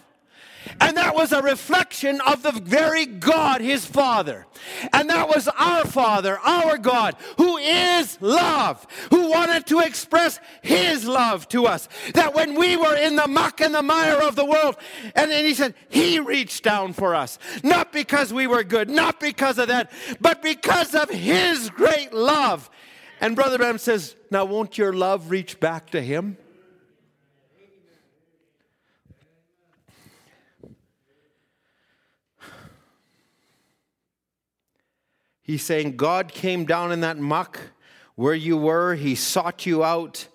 And 0.80 0.96
that 0.96 1.14
was 1.14 1.32
a 1.32 1.42
reflection 1.42 2.20
of 2.22 2.42
the 2.42 2.52
very 2.52 3.04
God, 3.04 3.60
his 3.60 3.84
Father. 3.84 4.46
And 4.92 5.10
that 5.10 5.28
was 5.28 5.46
our 5.46 5.84
Father, 5.84 6.38
our 6.38 6.78
God, 6.78 7.16
who 7.36 7.58
is 7.58 8.18
love, 8.22 8.86
who 9.10 9.30
wanted 9.30 9.66
to 9.66 9.80
express 9.80 10.40
his 10.62 11.06
love 11.06 11.46
to 11.48 11.66
us. 11.66 11.88
That 12.14 12.34
when 12.34 12.58
we 12.58 12.76
were 12.76 12.96
in 12.96 13.16
the 13.16 13.28
muck 13.28 13.60
and 13.60 13.74
the 13.74 13.82
mire 13.82 14.22
of 14.22 14.36
the 14.36 14.44
world, 14.44 14.76
and 15.14 15.30
then 15.30 15.44
he 15.44 15.54
said, 15.54 15.74
He 15.90 16.18
reached 16.18 16.64
down 16.64 16.94
for 16.94 17.14
us. 17.14 17.38
Not 17.62 17.92
because 17.92 18.32
we 18.32 18.46
were 18.46 18.64
good, 18.64 18.88
not 18.88 19.20
because 19.20 19.58
of 19.58 19.68
that, 19.68 19.92
but 20.20 20.42
because 20.42 20.94
of 20.94 21.10
his 21.10 21.68
great 21.70 22.14
love. 22.14 22.70
And 23.20 23.36
Brother 23.36 23.58
Branham 23.58 23.78
says, 23.78 24.16
Now 24.30 24.46
won't 24.46 24.78
your 24.78 24.94
love 24.94 25.30
reach 25.30 25.60
back 25.60 25.90
to 25.90 26.00
him? 26.00 26.38
He's 35.50 35.64
saying, 35.64 35.96
God 35.96 36.32
came 36.32 36.64
down 36.64 36.92
in 36.92 37.00
that 37.00 37.18
muck 37.18 37.58
where 38.14 38.34
you 38.34 38.56
were, 38.56 38.94
He 38.94 39.16
sought 39.16 39.66
you 39.66 39.82
out, 39.82 40.28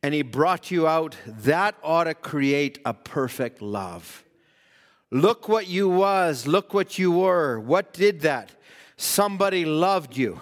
and 0.00 0.14
He 0.14 0.22
brought 0.22 0.70
you 0.70 0.86
out. 0.86 1.16
That 1.26 1.74
ought 1.82 2.04
to 2.04 2.14
create 2.14 2.78
a 2.84 2.94
perfect 2.94 3.60
love. 3.60 4.22
Look 5.10 5.48
what 5.48 5.66
you 5.66 5.88
was, 5.88 6.46
look 6.46 6.72
what 6.72 7.00
you 7.00 7.10
were. 7.10 7.58
What 7.58 7.92
did 7.92 8.20
that? 8.20 8.52
Somebody 8.96 9.64
loved 9.64 10.16
you. 10.16 10.40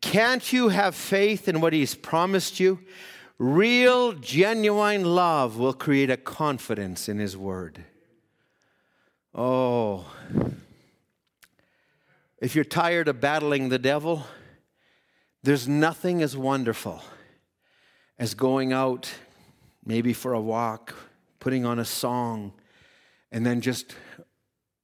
Can't 0.00 0.52
you 0.52 0.70
have 0.70 0.96
faith 0.96 1.46
in 1.46 1.60
what 1.60 1.72
he's 1.72 1.94
promised 1.94 2.58
you? 2.58 2.80
Real, 3.38 4.12
genuine 4.12 5.04
love 5.04 5.56
will 5.56 5.72
create 5.72 6.10
a 6.10 6.16
confidence 6.16 7.08
in 7.08 7.20
his 7.20 7.36
word. 7.36 7.84
Oh, 9.32 10.06
if 12.42 12.56
you're 12.56 12.64
tired 12.64 13.06
of 13.06 13.20
battling 13.20 13.68
the 13.68 13.78
devil, 13.78 14.26
there's 15.44 15.68
nothing 15.68 16.22
as 16.22 16.36
wonderful 16.36 17.00
as 18.18 18.34
going 18.34 18.72
out, 18.72 19.08
maybe 19.86 20.12
for 20.12 20.32
a 20.32 20.40
walk, 20.40 20.92
putting 21.38 21.64
on 21.64 21.78
a 21.78 21.84
song, 21.84 22.52
and 23.30 23.46
then 23.46 23.60
just, 23.60 23.94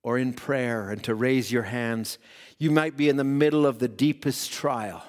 or 0.05 0.19
in 0.19 0.35
prayer, 0.35 0.91
and 0.91 1.03
to 1.03 1.17
raise 1.17 1.51
your 1.51 1.65
hands. 1.65 2.19
You 2.59 2.71
might 2.71 2.97
be 2.97 3.09
in 3.09 3.17
the 3.17 3.25
middle 3.25 3.67
of 3.67 3.81
the 3.81 3.89
deepest 3.89 4.53
trial, 4.53 5.05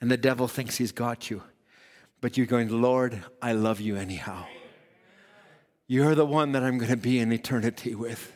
and 0.00 0.10
the 0.10 0.16
devil 0.16 0.48
thinks 0.48 0.78
he's 0.78 0.92
got 0.92 1.28
you. 1.28 1.42
But 2.22 2.38
you're 2.38 2.46
going, 2.46 2.80
Lord, 2.80 3.22
I 3.42 3.52
love 3.52 3.78
you 3.78 3.94
anyhow. 3.94 4.46
You're 5.86 6.14
the 6.14 6.24
one 6.24 6.52
that 6.52 6.62
I'm 6.62 6.78
going 6.78 6.90
to 6.90 6.96
be 6.96 7.18
in 7.18 7.30
eternity 7.30 7.94
with. 7.94 8.32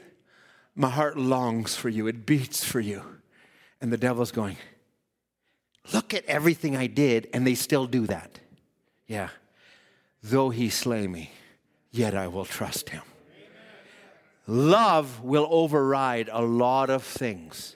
My 0.74 0.90
heart 0.90 1.16
longs 1.16 1.74
for 1.74 1.88
you, 1.88 2.06
it 2.08 2.26
beats 2.26 2.62
for 2.62 2.80
you. 2.80 3.02
And 3.82 3.92
the 3.92 3.98
devil's 3.98 4.32
going, 4.32 4.56
Look 5.92 6.14
at 6.14 6.24
everything 6.26 6.76
I 6.76 6.86
did, 6.86 7.28
and 7.34 7.44
they 7.44 7.56
still 7.56 7.86
do 7.86 8.06
that. 8.06 8.38
Yeah. 9.08 9.30
Though 10.22 10.50
he 10.50 10.70
slay 10.70 11.08
me, 11.08 11.32
yet 11.90 12.14
I 12.14 12.28
will 12.28 12.44
trust 12.44 12.90
him. 12.90 13.02
Love 14.46 15.22
will 15.22 15.48
override 15.50 16.28
a 16.32 16.42
lot 16.42 16.90
of 16.90 17.02
things. 17.02 17.74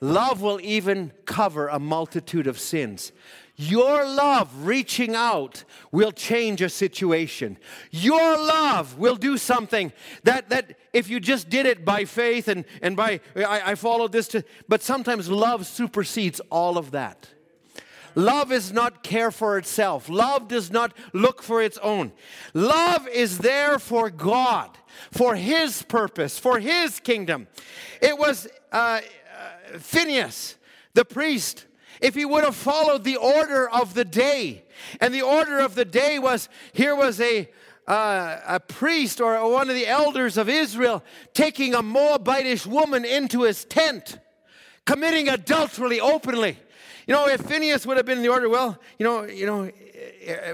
Love 0.00 0.40
will 0.40 0.60
even 0.62 1.12
cover 1.26 1.68
a 1.68 1.78
multitude 1.78 2.46
of 2.46 2.58
sins. 2.58 3.12
Your 3.56 4.06
love 4.06 4.66
reaching 4.66 5.14
out 5.14 5.64
will 5.92 6.12
change 6.12 6.62
a 6.62 6.70
situation. 6.70 7.58
Your 7.90 8.38
love 8.38 8.98
will 8.98 9.16
do 9.16 9.36
something 9.36 9.92
that, 10.24 10.48
that 10.48 10.78
if 10.94 11.10
you 11.10 11.20
just 11.20 11.50
did 11.50 11.66
it 11.66 11.84
by 11.84 12.06
faith 12.06 12.48
and, 12.48 12.64
and 12.80 12.96
by, 12.96 13.20
I, 13.36 13.72
I 13.72 13.74
followed 13.74 14.12
this 14.12 14.28
to, 14.28 14.44
but 14.66 14.82
sometimes 14.82 15.28
love 15.28 15.66
supersedes 15.66 16.40
all 16.48 16.78
of 16.78 16.92
that. 16.92 17.28
Love 18.14 18.50
is 18.50 18.72
not 18.72 19.02
care 19.02 19.30
for 19.30 19.58
itself. 19.58 20.08
Love 20.08 20.48
does 20.48 20.70
not 20.70 20.96
look 21.12 21.42
for 21.42 21.62
its 21.62 21.76
own. 21.78 22.12
Love 22.54 23.06
is 23.08 23.38
there 23.38 23.78
for 23.78 24.08
God, 24.08 24.70
for 25.10 25.36
His 25.36 25.82
purpose, 25.82 26.38
for 26.38 26.58
His 26.58 26.98
kingdom. 26.98 27.46
It 28.00 28.18
was 28.18 28.48
uh, 28.72 29.00
Phineas, 29.78 30.56
the 30.94 31.04
priest, 31.04 31.66
if 32.00 32.14
he 32.14 32.24
would 32.24 32.44
have 32.44 32.56
followed 32.56 33.04
the 33.04 33.16
order 33.16 33.68
of 33.68 33.94
the 33.94 34.04
day, 34.04 34.64
and 35.00 35.14
the 35.14 35.22
order 35.22 35.58
of 35.58 35.74
the 35.74 35.84
day 35.84 36.18
was 36.18 36.48
here 36.72 36.94
was 36.94 37.20
a 37.20 37.48
uh, 37.86 38.40
a 38.46 38.60
priest 38.60 39.20
or 39.20 39.50
one 39.50 39.68
of 39.68 39.74
the 39.74 39.86
elders 39.86 40.36
of 40.36 40.48
Israel 40.48 41.02
taking 41.34 41.74
a 41.74 41.82
Moabitish 41.82 42.64
woman 42.64 43.04
into 43.04 43.42
his 43.42 43.64
tent, 43.64 44.18
committing 44.84 45.28
adultery 45.28 46.00
openly. 46.00 46.56
You 47.06 47.14
know, 47.14 47.26
if 47.26 47.40
Phineas 47.40 47.86
would 47.86 47.96
have 47.96 48.06
been 48.06 48.18
in 48.18 48.22
the 48.22 48.28
order, 48.28 48.48
well, 48.48 48.78
you 48.98 49.04
know, 49.04 49.24
you 49.24 49.44
know, 49.44 49.70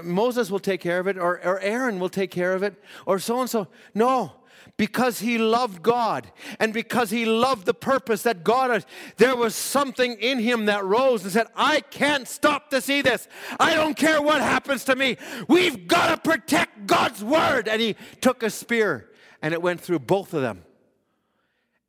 Moses 0.03 0.49
will 0.49 0.59
take 0.59 0.81
care 0.81 0.99
of 0.99 1.07
it, 1.07 1.17
or, 1.17 1.39
or 1.45 1.59
Aaron 1.59 1.99
will 1.99 2.09
take 2.09 2.31
care 2.31 2.53
of 2.53 2.63
it, 2.63 2.73
or 3.05 3.19
so 3.19 3.41
and 3.41 3.49
so. 3.49 3.67
No, 3.93 4.33
because 4.77 5.19
he 5.19 5.37
loved 5.37 5.81
God 5.81 6.31
and 6.59 6.71
because 6.71 7.09
he 7.09 7.25
loved 7.25 7.65
the 7.65 7.73
purpose 7.73 8.23
that 8.23 8.43
God 8.43 8.71
had, 8.71 8.85
there 9.17 9.35
was 9.35 9.55
something 9.55 10.13
in 10.13 10.39
him 10.39 10.65
that 10.67 10.85
rose 10.85 11.23
and 11.23 11.31
said, 11.31 11.47
I 11.55 11.81
can't 11.81 12.27
stop 12.27 12.69
to 12.69 12.79
see 12.79 13.01
this. 13.01 13.27
I 13.59 13.73
don't 13.73 13.97
care 13.97 14.21
what 14.21 14.39
happens 14.39 14.83
to 14.85 14.95
me. 14.95 15.17
We've 15.47 15.87
got 15.87 16.15
to 16.15 16.29
protect 16.29 16.87
God's 16.87 17.23
word. 17.23 17.67
And 17.67 17.81
he 17.81 17.95
took 18.21 18.43
a 18.43 18.49
spear 18.49 19.09
and 19.41 19.53
it 19.53 19.61
went 19.61 19.81
through 19.81 19.99
both 19.99 20.33
of 20.33 20.41
them. 20.41 20.63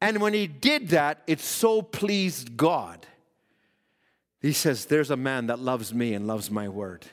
And 0.01 0.20
when 0.20 0.32
he 0.32 0.47
did 0.47 0.89
that, 0.91 1.22
it 1.26 1.41
so 1.41 1.82
pleased 1.82 2.57
God 2.57 3.07
he 4.41 4.53
says, 4.53 4.86
There's 4.86 5.11
a 5.11 5.16
man 5.16 5.47
that 5.47 5.59
loves 5.59 5.93
me 5.93 6.14
and 6.14 6.26
loves 6.26 6.51
my 6.51 6.68
word. 6.68 7.07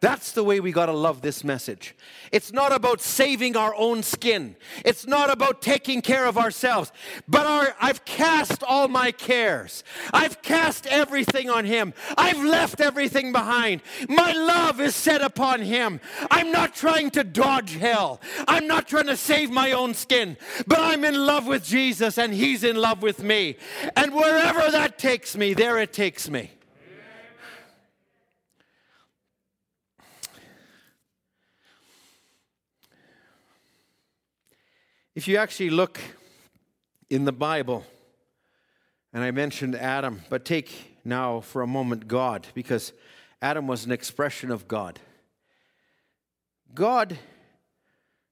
That's 0.00 0.32
the 0.32 0.42
way 0.42 0.60
we 0.60 0.72
got 0.72 0.86
to 0.86 0.92
love 0.92 1.20
this 1.20 1.44
message. 1.44 1.94
It's 2.32 2.54
not 2.54 2.72
about 2.72 3.02
saving 3.02 3.54
our 3.54 3.74
own 3.74 4.02
skin. 4.02 4.56
It's 4.82 5.06
not 5.06 5.28
about 5.28 5.60
taking 5.60 6.00
care 6.00 6.24
of 6.24 6.38
ourselves. 6.38 6.90
But 7.28 7.44
our, 7.44 7.76
I've 7.78 8.06
cast 8.06 8.62
all 8.62 8.88
my 8.88 9.12
cares. 9.12 9.84
I've 10.14 10.40
cast 10.40 10.86
everything 10.86 11.50
on 11.50 11.66
Him. 11.66 11.92
I've 12.16 12.42
left 12.42 12.80
everything 12.80 13.30
behind. 13.30 13.82
My 14.08 14.32
love 14.32 14.80
is 14.80 14.94
set 14.94 15.20
upon 15.20 15.60
Him. 15.60 16.00
I'm 16.30 16.50
not 16.50 16.74
trying 16.74 17.10
to 17.10 17.22
dodge 17.22 17.76
hell. 17.76 18.22
I'm 18.48 18.66
not 18.66 18.88
trying 18.88 19.08
to 19.08 19.18
save 19.18 19.50
my 19.50 19.72
own 19.72 19.92
skin. 19.92 20.38
But 20.66 20.78
I'm 20.78 21.04
in 21.04 21.26
love 21.26 21.46
with 21.46 21.62
Jesus 21.62 22.16
and 22.16 22.32
He's 22.32 22.64
in 22.64 22.76
love 22.76 23.02
with 23.02 23.22
me. 23.22 23.58
And 23.96 24.14
wherever 24.14 24.70
that 24.70 24.98
takes 24.98 25.36
me, 25.36 25.52
there 25.52 25.78
it 25.78 25.92
takes 25.92 26.30
me. 26.30 26.52
If 35.16 35.26
you 35.26 35.38
actually 35.38 35.70
look 35.70 35.98
in 37.08 37.24
the 37.24 37.32
Bible, 37.32 37.84
and 39.12 39.24
I 39.24 39.32
mentioned 39.32 39.74
Adam, 39.74 40.22
but 40.30 40.44
take 40.44 41.00
now 41.04 41.40
for 41.40 41.62
a 41.62 41.66
moment 41.66 42.06
God, 42.06 42.46
because 42.54 42.92
Adam 43.42 43.66
was 43.66 43.84
an 43.84 43.90
expression 43.90 44.52
of 44.52 44.68
God. 44.68 45.00
God, 46.74 47.18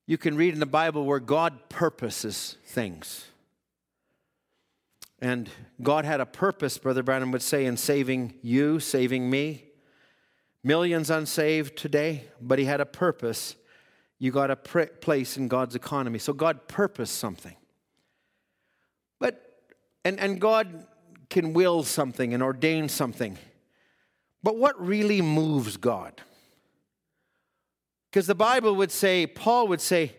you 0.06 0.16
can 0.16 0.36
read 0.36 0.54
in 0.54 0.60
the 0.60 0.66
Bible 0.66 1.04
where 1.04 1.18
God 1.18 1.68
purposes 1.68 2.56
things. 2.64 3.26
And 5.18 5.50
God 5.82 6.04
had 6.04 6.20
a 6.20 6.26
purpose, 6.26 6.78
Brother 6.78 7.02
Branham 7.02 7.32
would 7.32 7.42
say, 7.42 7.66
in 7.66 7.76
saving 7.76 8.34
you, 8.40 8.78
saving 8.78 9.28
me. 9.28 9.64
Millions 10.62 11.10
unsaved 11.10 11.76
today, 11.76 12.26
but 12.40 12.60
He 12.60 12.66
had 12.66 12.80
a 12.80 12.86
purpose 12.86 13.56
you 14.18 14.32
got 14.32 14.50
a 14.50 14.56
place 14.56 15.36
in 15.36 15.48
God's 15.48 15.74
economy. 15.74 16.18
So 16.18 16.32
God 16.32 16.66
purposed 16.66 17.16
something. 17.16 17.54
But, 19.20 19.62
and, 20.04 20.18
and 20.18 20.40
God 20.40 20.86
can 21.30 21.52
will 21.52 21.84
something 21.84 22.34
and 22.34 22.42
ordain 22.42 22.88
something. 22.88 23.38
But 24.42 24.56
what 24.56 24.80
really 24.84 25.22
moves 25.22 25.76
God? 25.76 26.20
Because 28.10 28.26
the 28.26 28.34
Bible 28.34 28.74
would 28.76 28.90
say, 28.90 29.26
Paul 29.26 29.68
would 29.68 29.80
say, 29.80 30.16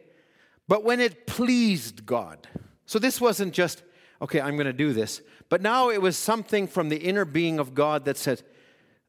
but 0.68 0.84
when 0.84 1.00
it 1.00 1.26
pleased 1.28 2.06
God. 2.06 2.48
So 2.86 3.00
this 3.00 3.20
wasn't 3.20 3.54
just, 3.54 3.84
okay, 4.22 4.40
I'm 4.40 4.56
going 4.56 4.68
to 4.68 4.74
do 4.74 4.94
this. 4.94 5.22
But 5.50 5.62
now 5.62 5.90
it 5.90 6.02
was 6.02 6.16
something 6.16 6.68
from 6.68 6.90
the 6.90 6.98
inner 6.98 7.26
being 7.26 7.60
of 7.60 7.74
God 7.74 8.06
that 8.06 8.18
said, 8.18 8.44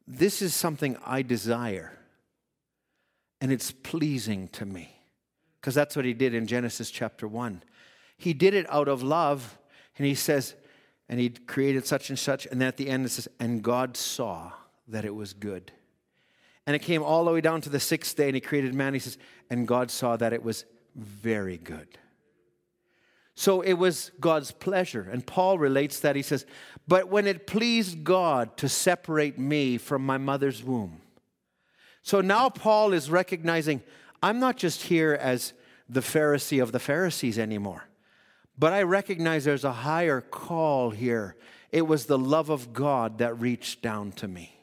this 0.07 0.41
is 0.41 0.53
something 0.53 0.97
I 1.05 1.21
desire 1.21 1.97
and 3.41 3.51
it's 3.51 3.71
pleasing 3.71 4.47
to 4.49 4.65
me. 4.65 4.95
Because 5.59 5.75
that's 5.75 5.95
what 5.95 6.05
he 6.05 6.13
did 6.13 6.33
in 6.33 6.47
Genesis 6.47 6.89
chapter 6.89 7.27
1. 7.27 7.63
He 8.17 8.33
did 8.33 8.53
it 8.53 8.65
out 8.69 8.87
of 8.87 9.03
love, 9.03 9.57
and 9.97 10.05
he 10.05 10.15
says, 10.15 10.55
and 11.09 11.19
he 11.19 11.29
created 11.29 11.85
such 11.85 12.09
and 12.09 12.17
such, 12.17 12.45
and 12.45 12.61
then 12.61 12.67
at 12.67 12.77
the 12.77 12.87
end 12.87 13.05
it 13.05 13.09
says, 13.09 13.27
and 13.39 13.61
God 13.61 13.97
saw 13.97 14.51
that 14.87 15.03
it 15.03 15.13
was 15.13 15.33
good. 15.33 15.71
And 16.65 16.75
it 16.75 16.79
came 16.79 17.03
all 17.03 17.25
the 17.25 17.31
way 17.31 17.41
down 17.41 17.61
to 17.61 17.69
the 17.69 17.79
sixth 17.79 18.15
day, 18.15 18.27
and 18.27 18.35
he 18.35 18.41
created 18.41 18.73
man. 18.73 18.93
He 18.93 18.99
says, 18.99 19.17
and 19.49 19.67
God 19.67 19.91
saw 19.91 20.15
that 20.17 20.33
it 20.33 20.43
was 20.43 20.65
very 20.95 21.57
good. 21.57 21.97
So 23.35 23.61
it 23.61 23.73
was 23.73 24.11
God's 24.19 24.51
pleasure. 24.51 25.07
And 25.11 25.25
Paul 25.25 25.57
relates 25.57 25.99
that. 26.01 26.15
He 26.15 26.21
says, 26.21 26.45
But 26.87 27.09
when 27.09 27.25
it 27.25 27.47
pleased 27.47 28.03
God 28.03 28.55
to 28.57 28.69
separate 28.69 29.39
me 29.39 29.77
from 29.77 30.05
my 30.05 30.17
mother's 30.17 30.63
womb, 30.63 31.01
so 32.01 32.21
now 32.21 32.49
Paul 32.49 32.93
is 32.93 33.09
recognizing 33.09 33.81
I'm 34.23 34.39
not 34.39 34.57
just 34.57 34.83
here 34.83 35.17
as 35.19 35.53
the 35.89 36.01
Pharisee 36.01 36.61
of 36.61 36.71
the 36.71 36.79
Pharisees 36.79 37.39
anymore, 37.39 37.85
but 38.57 38.73
I 38.73 38.83
recognize 38.83 39.43
there's 39.43 39.63
a 39.63 39.71
higher 39.71 40.21
call 40.21 40.91
here. 40.91 41.35
It 41.71 41.87
was 41.87 42.05
the 42.05 42.19
love 42.19 42.49
of 42.49 42.73
God 42.73 43.17
that 43.19 43.39
reached 43.39 43.81
down 43.81 44.11
to 44.13 44.27
me. 44.27 44.53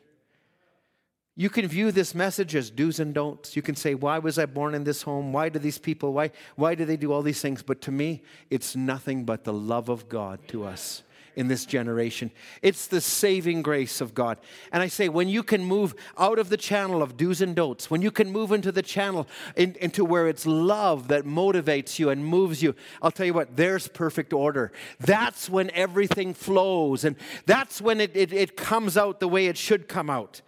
You 1.38 1.48
can 1.48 1.68
view 1.68 1.92
this 1.92 2.16
message 2.16 2.56
as 2.56 2.68
do's 2.68 2.98
and 2.98 3.14
don'ts. 3.14 3.54
You 3.54 3.62
can 3.62 3.76
say, 3.76 3.94
Why 3.94 4.18
was 4.18 4.40
I 4.40 4.46
born 4.46 4.74
in 4.74 4.82
this 4.82 5.02
home? 5.02 5.32
Why 5.32 5.48
do 5.48 5.60
these 5.60 5.78
people, 5.78 6.12
why, 6.12 6.32
why 6.56 6.74
do 6.74 6.84
they 6.84 6.96
do 6.96 7.12
all 7.12 7.22
these 7.22 7.40
things? 7.40 7.62
But 7.62 7.80
to 7.82 7.92
me, 7.92 8.22
it's 8.50 8.74
nothing 8.74 9.24
but 9.24 9.44
the 9.44 9.52
love 9.52 9.88
of 9.88 10.08
God 10.08 10.40
to 10.48 10.64
us. 10.64 11.04
In 11.38 11.46
this 11.46 11.64
generation. 11.64 12.32
It's 12.62 12.88
the 12.88 13.00
saving 13.00 13.62
grace 13.62 14.00
of 14.00 14.12
God. 14.12 14.38
And 14.72 14.82
I 14.82 14.88
say, 14.88 15.08
when 15.08 15.28
you 15.28 15.44
can 15.44 15.64
move 15.64 15.94
out 16.18 16.40
of 16.40 16.48
the 16.48 16.56
channel 16.56 17.00
of 17.00 17.16
do's 17.16 17.40
and 17.40 17.54
don'ts, 17.54 17.88
when 17.88 18.02
you 18.02 18.10
can 18.10 18.32
move 18.32 18.50
into 18.50 18.72
the 18.72 18.82
channel 18.82 19.28
in, 19.54 19.76
into 19.80 20.04
where 20.04 20.26
it's 20.26 20.44
love 20.46 21.06
that 21.08 21.24
motivates 21.24 21.96
you 22.00 22.10
and 22.10 22.26
moves 22.26 22.60
you, 22.60 22.74
I'll 23.00 23.12
tell 23.12 23.24
you 23.24 23.34
what, 23.34 23.56
there's 23.56 23.86
perfect 23.86 24.32
order. 24.32 24.72
That's 24.98 25.48
when 25.48 25.70
everything 25.70 26.34
flows, 26.34 27.04
and 27.04 27.14
that's 27.46 27.80
when 27.80 28.00
it, 28.00 28.16
it, 28.16 28.32
it 28.32 28.56
comes 28.56 28.96
out 28.96 29.20
the 29.20 29.28
way 29.28 29.46
it 29.46 29.56
should 29.56 29.86
come 29.86 30.10
out. 30.10 30.42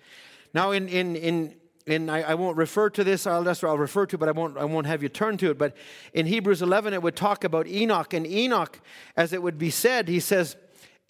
Now, 0.53 0.72
in, 0.72 0.88
in, 0.88 1.14
in 1.14 1.55
and 1.86 2.11
I, 2.11 2.22
I, 2.22 2.34
won't 2.34 2.57
refer 2.57 2.91
to 2.91 3.05
this, 3.05 3.28
I'll, 3.28 3.49
I'll 3.49 3.78
refer 3.78 4.07
to, 4.07 4.18
but 4.18 4.28
I 4.28 4.32
won't, 4.32 4.59
I 4.59 4.64
won't 4.64 4.86
have 4.86 5.03
you 5.05 5.09
turn 5.09 5.36
to 5.38 5.51
it. 5.51 5.59
But 5.59 5.76
in 6.12 6.26
Hebrews 6.26 6.62
11, 6.62 6.95
it 6.95 7.03
would 7.03 7.16
talk 7.16 7.45
about 7.45 7.66
Enoch. 7.68 8.12
And 8.12 8.26
Enoch, 8.26 8.80
as 9.16 9.32
it 9.32 9.43
would 9.43 9.57
be 9.57 9.70
said, 9.70 10.09
he 10.09 10.20
says, 10.20 10.57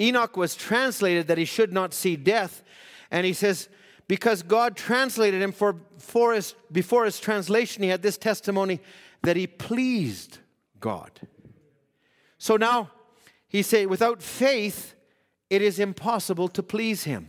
Enoch 0.01 0.37
was 0.37 0.57
translated 0.57 1.27
that 1.29 1.39
he 1.39 1.45
should 1.45 1.73
not 1.73 1.93
see 1.93 2.17
death. 2.17 2.63
And 3.11 3.27
he 3.27 3.33
says, 3.33 3.69
because 4.09 4.43
God 4.43 4.77
translated 4.77 5.41
him 5.41 5.53
for, 5.53 5.77
for 5.99 6.33
his, 6.33 6.55
before 6.73 7.05
his 7.05 7.21
translation, 7.21 7.83
he 7.83 7.91
had 7.91 8.03
this 8.03 8.19
testimony 8.19 8.81
that 9.23 9.37
he 9.37 9.47
pleased 9.47 10.39
God. 10.81 11.13
So 12.39 12.57
now, 12.57 12.91
he 13.47 13.63
said, 13.63 13.89
without 13.89 14.23
faith, 14.23 14.95
it 15.51 15.61
is 15.61 15.79
impossible 15.79 16.49
to 16.49 16.63
please 16.63 17.05
him. 17.05 17.29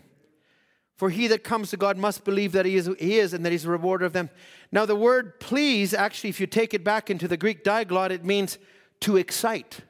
For 0.96 1.10
he 1.10 1.28
that 1.28 1.44
comes 1.44 1.72
to 1.72 1.78
God 1.78 1.98
must 1.98 2.24
believe 2.24 2.52
that 2.52 2.66
he 2.66 2.76
is, 2.76 2.90
he 3.00 3.18
is 3.18 3.34
and 3.34 3.44
that 3.44 3.52
he's 3.52 3.66
a 3.66 3.72
rewarder 3.72 4.06
of 4.06 4.14
them. 4.14 4.30
Now, 4.72 4.86
the 4.86 4.96
word 4.96 5.40
please, 5.40 5.96
actually, 5.96 6.30
if 6.30 6.40
you 6.40 6.46
take 6.46 6.76
it 6.76 6.84
back 6.84 7.10
into 7.10 7.28
the 7.28 7.38
Greek 7.38 7.64
diaglott, 7.64 8.12
it 8.12 8.24
means 8.24 8.60
to 9.02 9.18
excite. 9.18 9.82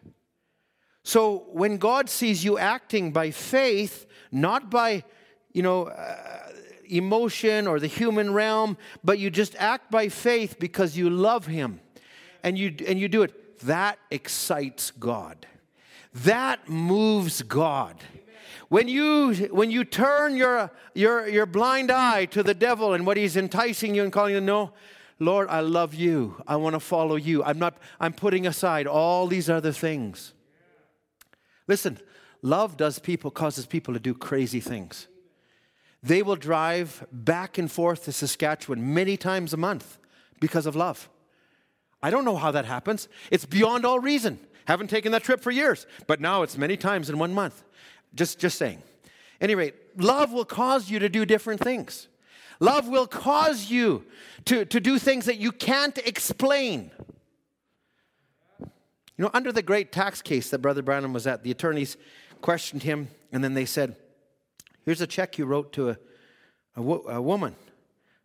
So 1.03 1.45
when 1.51 1.77
God 1.77 2.09
sees 2.09 2.43
you 2.43 2.57
acting 2.57 3.11
by 3.11 3.31
faith, 3.31 4.05
not 4.31 4.69
by, 4.69 5.03
you 5.51 5.63
know, 5.63 5.87
uh, 5.87 6.49
emotion 6.89 7.67
or 7.67 7.79
the 7.79 7.87
human 7.87 8.33
realm, 8.33 8.77
but 9.03 9.17
you 9.17 9.29
just 9.29 9.55
act 9.55 9.89
by 9.89 10.09
faith 10.09 10.57
because 10.59 10.97
you 10.97 11.09
love 11.09 11.47
him 11.47 11.79
and 12.43 12.57
you, 12.57 12.75
and 12.87 12.99
you 12.99 13.07
do 13.07 13.23
it, 13.23 13.59
that 13.61 13.97
excites 14.09 14.91
God. 14.91 15.47
That 16.13 16.67
moves 16.67 17.41
God. 17.41 17.95
When 18.69 18.87
you, 18.87 19.33
when 19.51 19.71
you 19.71 19.83
turn 19.83 20.35
your, 20.35 20.71
your, 20.93 21.27
your 21.27 21.45
blind 21.45 21.91
eye 21.91 22.25
to 22.25 22.43
the 22.43 22.53
devil 22.53 22.93
and 22.93 23.05
what 23.05 23.17
he's 23.17 23.35
enticing 23.35 23.95
you 23.95 24.03
and 24.03 24.11
calling 24.11 24.33
you, 24.33 24.41
no, 24.41 24.71
Lord, 25.19 25.49
I 25.49 25.59
love 25.59 25.93
you. 25.93 26.41
I 26.47 26.55
want 26.55 26.73
to 26.73 26.79
follow 26.79 27.15
you. 27.15 27.43
I'm 27.43 27.59
not, 27.59 27.77
I'm 27.99 28.13
putting 28.13 28.47
aside 28.47 28.87
all 28.87 29.27
these 29.27 29.49
other 29.49 29.71
things. 29.71 30.33
Listen, 31.67 31.99
love 32.41 32.77
does 32.77 32.99
people, 32.99 33.31
causes 33.31 33.65
people 33.65 33.93
to 33.93 33.99
do 33.99 34.13
crazy 34.13 34.59
things. 34.59 35.07
They 36.03 36.23
will 36.23 36.35
drive 36.35 37.05
back 37.11 37.57
and 37.57 37.71
forth 37.71 38.05
to 38.05 38.11
Saskatchewan 38.11 38.93
many 38.93 39.17
times 39.17 39.53
a 39.53 39.57
month 39.57 39.99
because 40.39 40.65
of 40.65 40.75
love. 40.75 41.09
I 42.01 42.09
don't 42.09 42.25
know 42.25 42.37
how 42.37 42.51
that 42.51 42.65
happens. 42.65 43.07
It's 43.29 43.45
beyond 43.45 43.85
all 43.85 43.99
reason. 43.99 44.39
Haven't 44.65 44.89
taken 44.89 45.11
that 45.11 45.23
trip 45.23 45.41
for 45.41 45.51
years, 45.51 45.85
but 46.07 46.19
now 46.19 46.41
it's 46.41 46.57
many 46.57 46.77
times 46.77 47.09
in 47.09 47.19
one 47.19 47.33
month. 47.33 47.63
Just, 48.15 48.39
just 48.39 48.57
saying. 48.57 48.81
Anyway, 49.39 49.73
love 49.97 50.31
will 50.31 50.45
cause 50.45 50.89
you 50.89 50.99
to 50.99 51.09
do 51.09 51.25
different 51.25 51.61
things. 51.61 52.07
Love 52.59 52.87
will 52.87 53.07
cause 53.07 53.71
you 53.71 54.05
to, 54.45 54.65
to 54.65 54.79
do 54.79 54.99
things 54.99 55.25
that 55.25 55.37
you 55.37 55.51
can't 55.51 55.97
explain. 55.99 56.91
You 59.21 59.25
know, 59.27 59.31
under 59.35 59.51
the 59.51 59.61
great 59.61 59.91
tax 59.91 60.19
case 60.19 60.49
that 60.49 60.63
Brother 60.63 60.81
Branham 60.81 61.13
was 61.13 61.27
at, 61.27 61.43
the 61.43 61.51
attorneys 61.51 61.95
questioned 62.41 62.81
him, 62.81 63.09
and 63.31 63.43
then 63.43 63.53
they 63.53 63.65
said, 63.65 63.95
Here's 64.83 64.99
a 64.99 65.05
check 65.05 65.37
you 65.37 65.45
wrote 65.45 65.71
to 65.73 65.91
a, 65.91 65.97
a, 66.75 66.81
wo- 66.81 67.05
a 67.07 67.21
woman. 67.21 67.55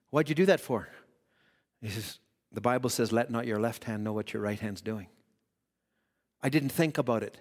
Why'd 0.09 0.31
you 0.31 0.35
do 0.35 0.47
that 0.47 0.59
for? 0.59 0.89
He 1.83 1.91
says, 1.91 2.19
The 2.51 2.63
Bible 2.63 2.89
says, 2.89 3.13
Let 3.13 3.31
not 3.31 3.47
your 3.47 3.61
left 3.61 3.85
hand 3.85 4.05
know 4.05 4.15
what 4.15 4.33
your 4.33 4.41
right 4.41 4.59
hand's 4.59 4.81
doing. 4.81 5.09
I 6.43 6.49
didn't 6.49 6.71
think 6.71 6.97
about 6.97 7.23
it. 7.23 7.37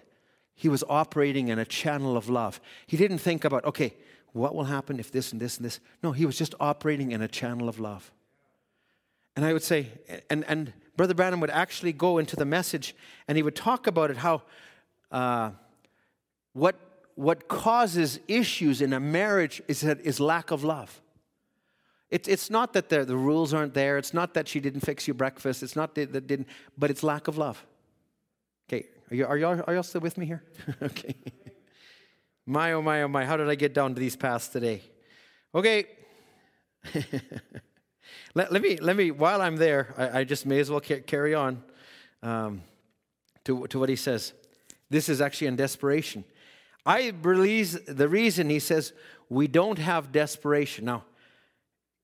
He 0.54 0.68
was 0.68 0.84
operating 0.86 1.48
in 1.48 1.58
a 1.58 1.64
channel 1.64 2.18
of 2.18 2.28
love. 2.28 2.60
He 2.86 2.98
didn't 2.98 3.20
think 3.20 3.42
about, 3.42 3.64
okay, 3.64 3.94
what 4.34 4.54
will 4.54 4.64
happen 4.64 5.00
if 5.00 5.10
this 5.10 5.32
and 5.32 5.40
this 5.40 5.56
and 5.56 5.64
this? 5.64 5.80
No, 6.02 6.12
he 6.12 6.26
was 6.26 6.36
just 6.36 6.54
operating 6.60 7.12
in 7.12 7.22
a 7.22 7.28
channel 7.28 7.70
of 7.70 7.80
love. 7.80 8.12
And 9.36 9.44
I 9.44 9.52
would 9.52 9.62
say, 9.62 9.88
and, 10.30 10.44
and 10.48 10.72
Brother 10.96 11.14
Branham 11.14 11.40
would 11.40 11.50
actually 11.50 11.92
go 11.92 12.18
into 12.18 12.36
the 12.36 12.46
message 12.46 12.96
and 13.28 13.36
he 13.36 13.42
would 13.42 13.54
talk 13.54 13.86
about 13.86 14.10
it 14.10 14.16
how 14.16 14.42
uh, 15.12 15.50
what, 16.54 16.76
what 17.14 17.46
causes 17.46 18.18
issues 18.26 18.80
in 18.80 18.92
a 18.94 19.00
marriage 19.00 19.62
is, 19.68 19.82
that, 19.82 20.00
is 20.00 20.18
lack 20.18 20.50
of 20.50 20.64
love. 20.64 21.02
It, 22.10 22.28
it's 22.28 22.50
not 22.50 22.72
that 22.72 22.88
the, 22.88 23.04
the 23.04 23.16
rules 23.16 23.52
aren't 23.52 23.74
there, 23.74 23.98
it's 23.98 24.14
not 24.14 24.34
that 24.34 24.48
she 24.48 24.58
didn't 24.58 24.80
fix 24.80 25.06
you 25.06 25.14
breakfast, 25.14 25.62
it's 25.62 25.76
not 25.76 25.94
that, 25.96 26.12
that 26.12 26.26
didn't, 26.26 26.48
but 26.78 26.90
it's 26.90 27.02
lack 27.02 27.28
of 27.28 27.36
love. 27.36 27.64
Okay, 28.68 28.86
are, 29.10 29.16
you, 29.16 29.26
are, 29.26 29.36
y'all, 29.36 29.62
are 29.66 29.74
y'all 29.74 29.82
still 29.82 30.00
with 30.00 30.16
me 30.16 30.26
here? 30.26 30.42
okay. 30.82 31.14
My, 32.46 32.72
oh, 32.74 32.82
my, 32.82 33.02
oh, 33.02 33.08
my. 33.08 33.24
How 33.24 33.36
did 33.36 33.48
I 33.48 33.56
get 33.56 33.74
down 33.74 33.94
to 33.94 34.00
these 34.00 34.14
paths 34.14 34.46
today? 34.46 34.82
Okay. 35.52 35.86
let, 38.34 38.52
let, 38.52 38.62
me, 38.62 38.76
let 38.76 38.96
me, 38.96 39.10
while 39.10 39.40
I'm 39.40 39.56
there, 39.56 39.94
I, 39.96 40.20
I 40.20 40.24
just 40.24 40.46
may 40.46 40.60
as 40.60 40.70
well 40.70 40.80
carry 40.80 41.34
on 41.34 41.62
um, 42.22 42.62
to, 43.44 43.66
to 43.68 43.78
what 43.78 43.88
he 43.88 43.96
says. 43.96 44.32
This 44.90 45.08
is 45.08 45.20
actually 45.20 45.48
in 45.48 45.56
desperation. 45.56 46.24
I 46.84 47.10
believe 47.10 47.78
the 47.86 48.08
reason 48.08 48.50
he 48.50 48.60
says 48.60 48.92
we 49.28 49.48
don't 49.48 49.78
have 49.78 50.12
desperation. 50.12 50.84
Now, 50.84 51.04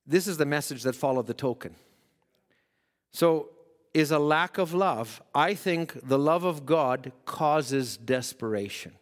this 0.07 0.27
is 0.27 0.37
the 0.37 0.47
message 0.47 0.83
that 0.83 0.97
followed 0.97 1.27
the 1.27 1.35
token. 1.35 1.77
So 3.13 3.51
is 3.95 4.11
a 4.11 4.19
lack 4.19 4.59
of 4.59 4.73
love. 4.73 5.23
I 5.35 5.55
think 5.55 6.09
the 6.09 6.19
love 6.19 6.45
of 6.45 6.67
God 6.67 7.13
causes 7.25 7.97
desperation. 7.97 8.93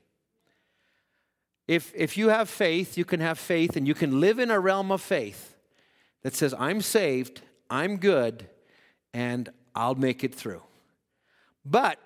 If, 1.69 1.93
if 1.95 2.19
you 2.19 2.29
have 2.29 2.51
faith, 2.51 2.99
you 2.99 3.05
can 3.05 3.21
have 3.21 3.39
faith 3.39 3.77
and 3.77 3.87
you 3.87 3.95
can 3.95 4.21
live 4.21 4.41
in 4.41 4.51
a 4.51 4.59
realm 4.59 4.91
of 4.91 5.01
faith 5.01 5.55
that 6.23 6.35
says, 6.35 6.55
I'm 6.59 6.81
saved, 6.81 7.43
I'm 7.69 7.97
good, 7.97 8.47
and 9.15 9.49
I'll 9.75 9.95
make 9.95 10.25
it 10.25 10.35
through. 10.35 10.63
But 11.65 11.99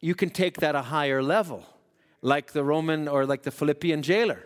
you 0.00 0.14
can 0.14 0.30
take 0.30 0.58
that 0.58 0.74
a 0.74 0.82
higher 0.82 1.22
level, 1.22 1.64
like 2.22 2.52
the 2.52 2.64
Roman 2.64 3.08
or 3.08 3.26
like 3.26 3.42
the 3.42 3.50
Philippian 3.50 4.02
jailer 4.02 4.42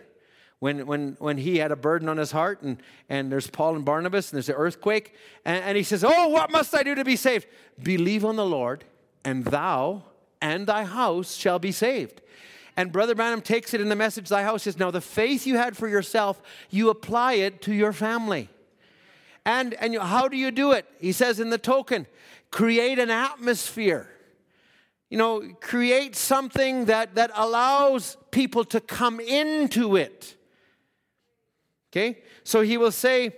when, 0.61 0.85
when, 0.85 1.15
when 1.17 1.37
he 1.37 1.57
had 1.57 1.71
a 1.71 1.75
burden 1.75 2.07
on 2.07 2.17
his 2.17 2.31
heart, 2.31 2.61
and, 2.61 2.77
and 3.09 3.31
there's 3.31 3.47
Paul 3.47 3.75
and 3.75 3.83
Barnabas, 3.83 4.31
and 4.31 4.37
there's 4.37 4.47
an 4.47 4.55
earthquake, 4.55 5.15
and, 5.43 5.63
and 5.63 5.75
he 5.75 5.81
says, 5.81 6.03
Oh, 6.03 6.27
what 6.27 6.51
must 6.51 6.75
I 6.75 6.83
do 6.83 6.93
to 6.93 7.03
be 7.03 7.15
saved? 7.15 7.47
Believe 7.81 8.23
on 8.23 8.35
the 8.35 8.45
Lord, 8.45 8.83
and 9.25 9.43
thou 9.43 10.03
and 10.39 10.67
thy 10.67 10.83
house 10.83 11.33
shall 11.33 11.57
be 11.57 11.71
saved. 11.71 12.21
And 12.77 12.91
Brother 12.91 13.15
Branham 13.15 13.41
takes 13.41 13.73
it 13.73 13.81
in 13.81 13.89
the 13.89 13.95
message, 13.95 14.29
Thy 14.29 14.43
house 14.43 14.67
is 14.67 14.77
Now 14.77 14.91
the 14.91 15.01
faith 15.01 15.47
you 15.47 15.57
had 15.57 15.75
for 15.75 15.87
yourself, 15.87 16.39
you 16.69 16.91
apply 16.91 17.33
it 17.33 17.63
to 17.63 17.73
your 17.73 17.91
family. 17.91 18.47
And, 19.45 19.73
and 19.75 19.97
how 19.97 20.27
do 20.27 20.37
you 20.37 20.51
do 20.51 20.71
it? 20.71 20.85
He 20.99 21.11
says 21.11 21.39
in 21.39 21.49
the 21.49 21.57
token, 21.57 22.07
create 22.51 22.99
an 22.99 23.09
atmosphere. 23.09 24.09
You 25.09 25.17
know, 25.17 25.41
create 25.59 26.15
something 26.15 26.85
that, 26.85 27.15
that 27.15 27.31
allows 27.33 28.17
people 28.31 28.63
to 28.65 28.79
come 28.79 29.19
into 29.19 29.95
it. 29.95 30.37
Okay? 31.91 32.19
So 32.43 32.61
he 32.61 32.77
will 32.77 32.91
say, 32.91 33.35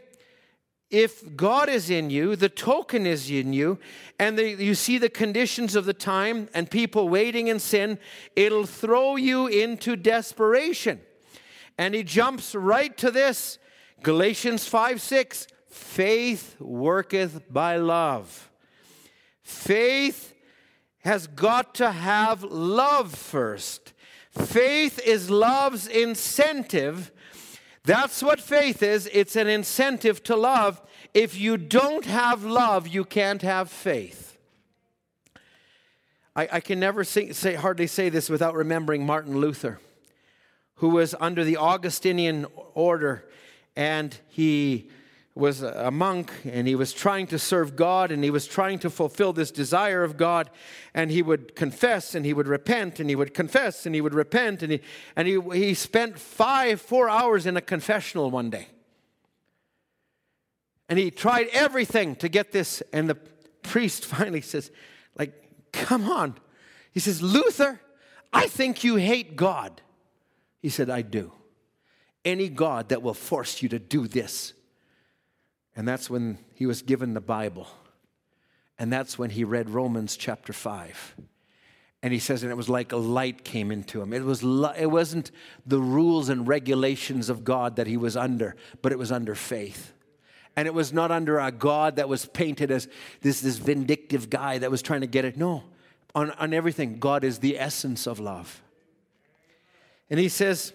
if 0.91 1.35
God 1.35 1.69
is 1.69 1.89
in 1.89 2.11
you, 2.11 2.35
the 2.35 2.49
token 2.49 3.07
is 3.07 3.31
in 3.31 3.51
you, 3.51 3.79
and 4.19 4.37
the, 4.37 4.49
you 4.49 4.75
see 4.75 4.99
the 4.99 5.09
conditions 5.09 5.75
of 5.75 5.85
the 5.85 5.93
time 5.93 6.49
and 6.53 6.69
people 6.69 7.09
waiting 7.09 7.47
in 7.47 7.57
sin, 7.57 7.97
it'll 8.35 8.67
throw 8.67 9.15
you 9.15 9.47
into 9.47 9.95
desperation. 9.95 11.01
And 11.79 11.95
he 11.95 12.03
jumps 12.03 12.53
right 12.53 12.95
to 12.97 13.09
this 13.09 13.57
Galatians 14.03 14.67
5 14.67 15.01
6 15.01 15.47
faith 15.73 16.55
worketh 16.59 17.51
by 17.51 17.77
love. 17.77 18.49
Faith 19.41 20.33
has 20.99 21.27
got 21.27 21.75
to 21.75 21.91
have 21.91 22.43
love 22.43 23.13
first. 23.13 23.93
Faith 24.31 24.99
is 25.05 25.29
love's 25.29 25.87
incentive 25.87 27.11
that's 27.85 28.23
what 28.23 28.39
faith 28.39 28.81
is 28.81 29.09
it's 29.11 29.35
an 29.35 29.47
incentive 29.47 30.23
to 30.23 30.35
love. 30.35 30.81
If 31.13 31.37
you 31.37 31.57
don't 31.57 32.05
have 32.05 32.43
love, 32.43 32.87
you 32.87 33.03
can't 33.03 33.41
have 33.41 33.69
faith. 33.69 34.37
I, 36.35 36.47
I 36.53 36.59
can 36.61 36.79
never 36.79 37.03
say, 37.03 37.33
say, 37.33 37.55
hardly 37.55 37.87
say 37.87 38.09
this 38.09 38.29
without 38.29 38.55
remembering 38.55 39.05
Martin 39.05 39.37
Luther, 39.37 39.79
who 40.75 40.89
was 40.89 41.13
under 41.19 41.43
the 41.43 41.57
Augustinian 41.57 42.47
order 42.73 43.25
and 43.75 44.17
he 44.29 44.89
was 45.35 45.63
a 45.63 45.89
monk 45.89 46.31
and 46.45 46.67
he 46.67 46.75
was 46.75 46.93
trying 46.93 47.25
to 47.25 47.39
serve 47.39 47.75
God 47.75 48.11
and 48.11 48.23
he 48.23 48.29
was 48.29 48.45
trying 48.45 48.77
to 48.79 48.89
fulfill 48.89 49.33
this 49.33 49.49
desire 49.49 50.03
of 50.03 50.15
God 50.15 50.49
and 50.93 51.09
he 51.09 51.23
would 51.23 51.55
confess 51.55 52.13
and 52.13 52.23
he 52.23 52.33
would 52.33 52.47
repent 52.47 52.99
and 52.99 53.09
he 53.09 53.15
would 53.15 53.33
confess 53.33 53.87
and 53.87 53.95
he 53.95 54.01
would 54.01 54.13
repent 54.13 54.61
and 54.61 54.73
he 54.73 54.81
and 55.15 55.27
he, 55.27 55.39
he 55.53 55.73
spent 55.73 56.19
five 56.19 56.79
four 56.79 57.09
hours 57.09 57.47
in 57.47 57.57
a 57.57 57.61
confessional 57.61 58.29
one 58.29 58.51
day. 58.51 58.67
And 60.87 60.99
he 60.99 61.09
tried 61.09 61.47
everything 61.51 62.15
to 62.17 62.29
get 62.29 62.51
this 62.51 62.83
and 62.93 63.09
the 63.09 63.15
priest 63.63 64.05
finally 64.05 64.41
says 64.41 64.69
like 65.17 65.33
come 65.71 66.11
on. 66.11 66.35
He 66.91 66.99
says 66.99 67.23
Luther 67.23 67.81
I 68.31 68.47
think 68.47 68.83
you 68.83 68.97
hate 68.97 69.35
God. 69.35 69.81
He 70.61 70.69
said 70.69 70.91
I 70.91 71.01
do. 71.01 71.31
Any 72.23 72.49
God 72.49 72.89
that 72.89 73.01
will 73.01 73.15
force 73.15 73.63
you 73.63 73.69
to 73.69 73.79
do 73.79 74.07
this 74.07 74.53
and 75.75 75.87
that's 75.87 76.09
when 76.09 76.37
he 76.53 76.65
was 76.65 76.81
given 76.81 77.13
the 77.13 77.21
Bible. 77.21 77.67
And 78.77 78.91
that's 78.91 79.17
when 79.17 79.29
he 79.29 79.43
read 79.43 79.69
Romans 79.69 80.17
chapter 80.17 80.53
5. 80.53 81.15
And 82.01 82.11
he 82.11 82.19
says, 82.19 82.43
and 82.43 82.51
it 82.51 82.55
was 82.55 82.69
like 82.69 82.91
a 82.91 82.97
light 82.97 83.45
came 83.45 83.71
into 83.71 84.01
him. 84.01 84.11
It, 84.11 84.23
was, 84.23 84.43
it 84.77 84.91
wasn't 84.91 85.31
the 85.65 85.79
rules 85.79 86.27
and 86.29 86.47
regulations 86.47 87.29
of 87.29 87.43
God 87.43 87.77
that 87.77 87.87
he 87.87 87.95
was 87.95 88.17
under, 88.17 88.55
but 88.81 88.91
it 88.91 88.97
was 88.97 89.11
under 89.11 89.35
faith. 89.35 89.93
And 90.55 90.67
it 90.67 90.73
was 90.73 90.91
not 90.91 91.11
under 91.11 91.39
a 91.39 91.51
God 91.51 91.95
that 91.95 92.09
was 92.09 92.25
painted 92.25 92.71
as 92.71 92.87
this, 93.21 93.41
this 93.41 93.57
vindictive 93.57 94.29
guy 94.29 94.57
that 94.57 94.69
was 94.69 94.81
trying 94.81 95.01
to 95.01 95.07
get 95.07 95.23
it. 95.23 95.37
No, 95.37 95.63
on, 96.13 96.31
on 96.31 96.53
everything, 96.53 96.99
God 96.99 97.23
is 97.23 97.39
the 97.39 97.57
essence 97.57 98.05
of 98.05 98.19
love. 98.19 98.61
And 100.09 100.19
he 100.19 100.29
says, 100.29 100.73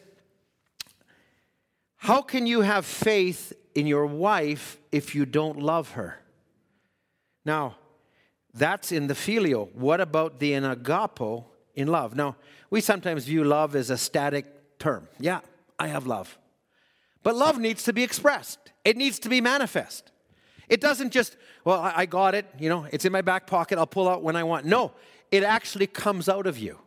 How 1.99 2.23
can 2.23 2.47
you 2.47 2.63
have 2.63 2.87
faith 2.87 3.53
in 3.75 3.87
your 3.87 4.07
wife 4.07 4.79
if 4.93 5.15
you 5.15 5.27
don't 5.27 5.61
love 5.61 5.93
her. 5.93 6.21
Now, 7.45 7.77
that's 8.55 8.93
in 8.93 9.07
the 9.07 9.15
phileo. 9.15 9.75
What 9.75 10.01
about 10.01 10.41
the 10.41 10.55
in 10.55 10.65
agapo 10.65 11.45
in 11.75 11.89
love? 11.89 12.17
Now, 12.17 12.37
we 12.71 12.81
sometimes 12.81 13.25
view 13.25 13.45
love 13.45 13.77
as 13.77 13.91
a 13.91 13.97
static 13.97 14.79
term. 14.79 15.09
Yeah, 15.19 15.41
I 15.79 15.89
have 15.89 16.07
love. 16.07 16.39
But 17.23 17.37
love 17.37 17.59
needs 17.59 17.83
to 17.85 17.93
be 17.93 18.03
expressed, 18.03 18.59
it 18.85 18.97
needs 18.97 19.19
to 19.21 19.29
be 19.29 19.41
manifest. 19.41 20.13
It 20.69 20.83
doesn't 20.83 21.13
just, 21.13 21.37
well, 21.65 21.81
I 21.81 22.05
got 22.05 22.35
it, 22.35 22.47
you 22.59 22.69
know, 22.69 22.87
it's 22.93 23.07
in 23.07 23.13
my 23.13 23.23
back 23.23 23.47
pocket, 23.47 23.79
I'll 23.79 23.87
pull 23.87 24.07
out 24.07 24.23
when 24.23 24.37
I 24.37 24.45
want. 24.45 24.67
No, 24.67 24.93
it 25.31 25.43
actually 25.43 25.87
comes 25.87 26.29
out 26.29 26.47
of 26.47 26.59
you. 26.59 26.79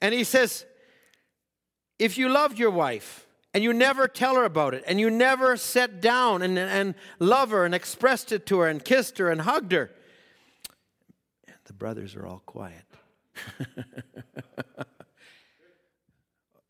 And 0.00 0.12
he 0.12 0.24
says, 0.24 0.64
if 1.98 2.18
you 2.18 2.28
loved 2.28 2.58
your 2.58 2.70
wife, 2.70 3.25
and 3.56 3.64
you 3.64 3.72
never 3.72 4.06
tell 4.06 4.34
her 4.34 4.44
about 4.44 4.74
it, 4.74 4.84
and 4.86 5.00
you 5.00 5.08
never 5.08 5.56
sat 5.56 6.02
down 6.02 6.42
and, 6.42 6.58
and 6.58 6.94
love 7.18 7.52
her 7.52 7.64
and 7.64 7.74
expressed 7.74 8.30
it 8.30 8.44
to 8.44 8.58
her 8.58 8.68
and 8.68 8.84
kissed 8.84 9.16
her 9.16 9.30
and 9.30 9.40
hugged 9.40 9.72
her. 9.72 9.90
And 11.46 11.56
The 11.64 11.72
brothers 11.72 12.14
are 12.16 12.26
all 12.26 12.42
quiet. 12.44 12.84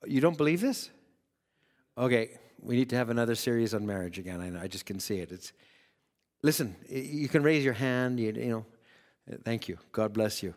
you 0.07 0.21
don't 0.21 0.37
believe 0.37 0.61
this? 0.61 0.91
Okay, 1.99 2.39
we 2.61 2.77
need 2.77 2.91
to 2.91 2.97
have 2.97 3.11
another 3.11 3.35
series 3.35 3.75
on 3.75 3.85
marriage 3.85 4.21
again. 4.21 4.41
I 4.41 4.51
know, 4.51 4.61
I 4.61 4.69
just 4.69 4.87
can 4.87 5.01
see 5.01 5.19
it. 5.19 5.33
It's 5.33 5.53
listen. 6.45 6.77
You 6.89 7.29
can 7.29 7.43
raise 7.43 7.65
your 7.65 7.75
hand. 7.75 8.21
You, 8.21 8.31
you 8.31 8.49
know, 8.49 8.67
thank 9.43 9.67
you. 9.67 9.77
God 9.91 10.13
bless 10.13 10.41
you. 10.41 10.55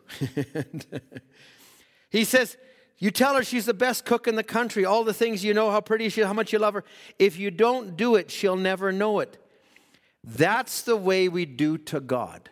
he 2.12 2.24
says 2.24 2.56
you 3.00 3.12
tell 3.12 3.36
her 3.36 3.43
she's 3.43 3.66
the 3.66 3.74
best 3.74 4.04
cook 4.04 4.28
in 4.28 4.36
the 4.36 4.43
country, 4.43 4.84
all 4.84 5.06
the 5.06 5.14
things 5.14 5.43
you 5.43 5.54
know, 5.54 5.72
how 5.72 5.80
pretty 5.80 6.10
she 6.10 6.22
is, 6.22 6.28
how 6.28 6.34
much 6.34 6.52
you 6.52 6.60
love 6.60 6.74
her. 6.74 6.84
If 7.18 7.39
you 7.39 7.50
don't 7.50 7.95
do 7.95 8.16
it, 8.16 8.30
she'll 8.30 8.58
never 8.58 8.91
know 8.91 9.22
it. 9.22 9.38
That's 10.22 10.82
the 10.82 10.97
way 10.97 11.30
we 11.30 11.45
do 11.45 11.78
to 11.78 12.02
God. 12.02 12.50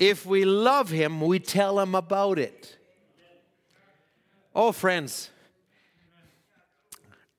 If 0.00 0.26
we 0.26 0.44
love 0.44 0.90
Him, 0.90 1.20
we 1.20 1.38
tell 1.38 1.78
Him 1.78 1.94
about 1.94 2.40
it. 2.40 2.76
Oh, 4.52 4.72
friends, 4.72 5.30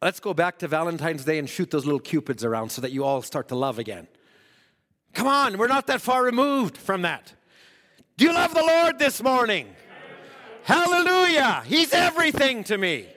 let's 0.01 0.21
go 0.21 0.33
back 0.33 0.59
to 0.59 0.67
Valentine's 0.69 1.25
Day 1.25 1.39
and 1.39 1.49
shoot 1.49 1.69
those 1.69 1.83
little 1.85 1.99
cupids 1.99 2.45
around 2.45 2.69
so 2.69 2.81
that 2.81 2.91
you 2.91 3.03
all 3.03 3.21
start 3.21 3.49
to 3.49 3.55
love 3.55 3.79
again. 3.79 4.07
Come 5.13 5.27
on, 5.27 5.57
we're 5.57 5.67
not 5.67 5.87
that 5.87 5.99
far 5.99 6.23
removed 6.23 6.77
from 6.77 7.01
that. 7.01 7.33
Do 8.15 8.25
you 8.25 8.33
love 8.33 8.53
the 8.53 8.63
Lord 8.63 8.99
this 8.99 9.21
morning? 9.21 9.67
Hallelujah. 10.64 11.64
He's 11.66 11.93
everything 11.93 12.64
to 12.66 12.78
me. 12.78 13.07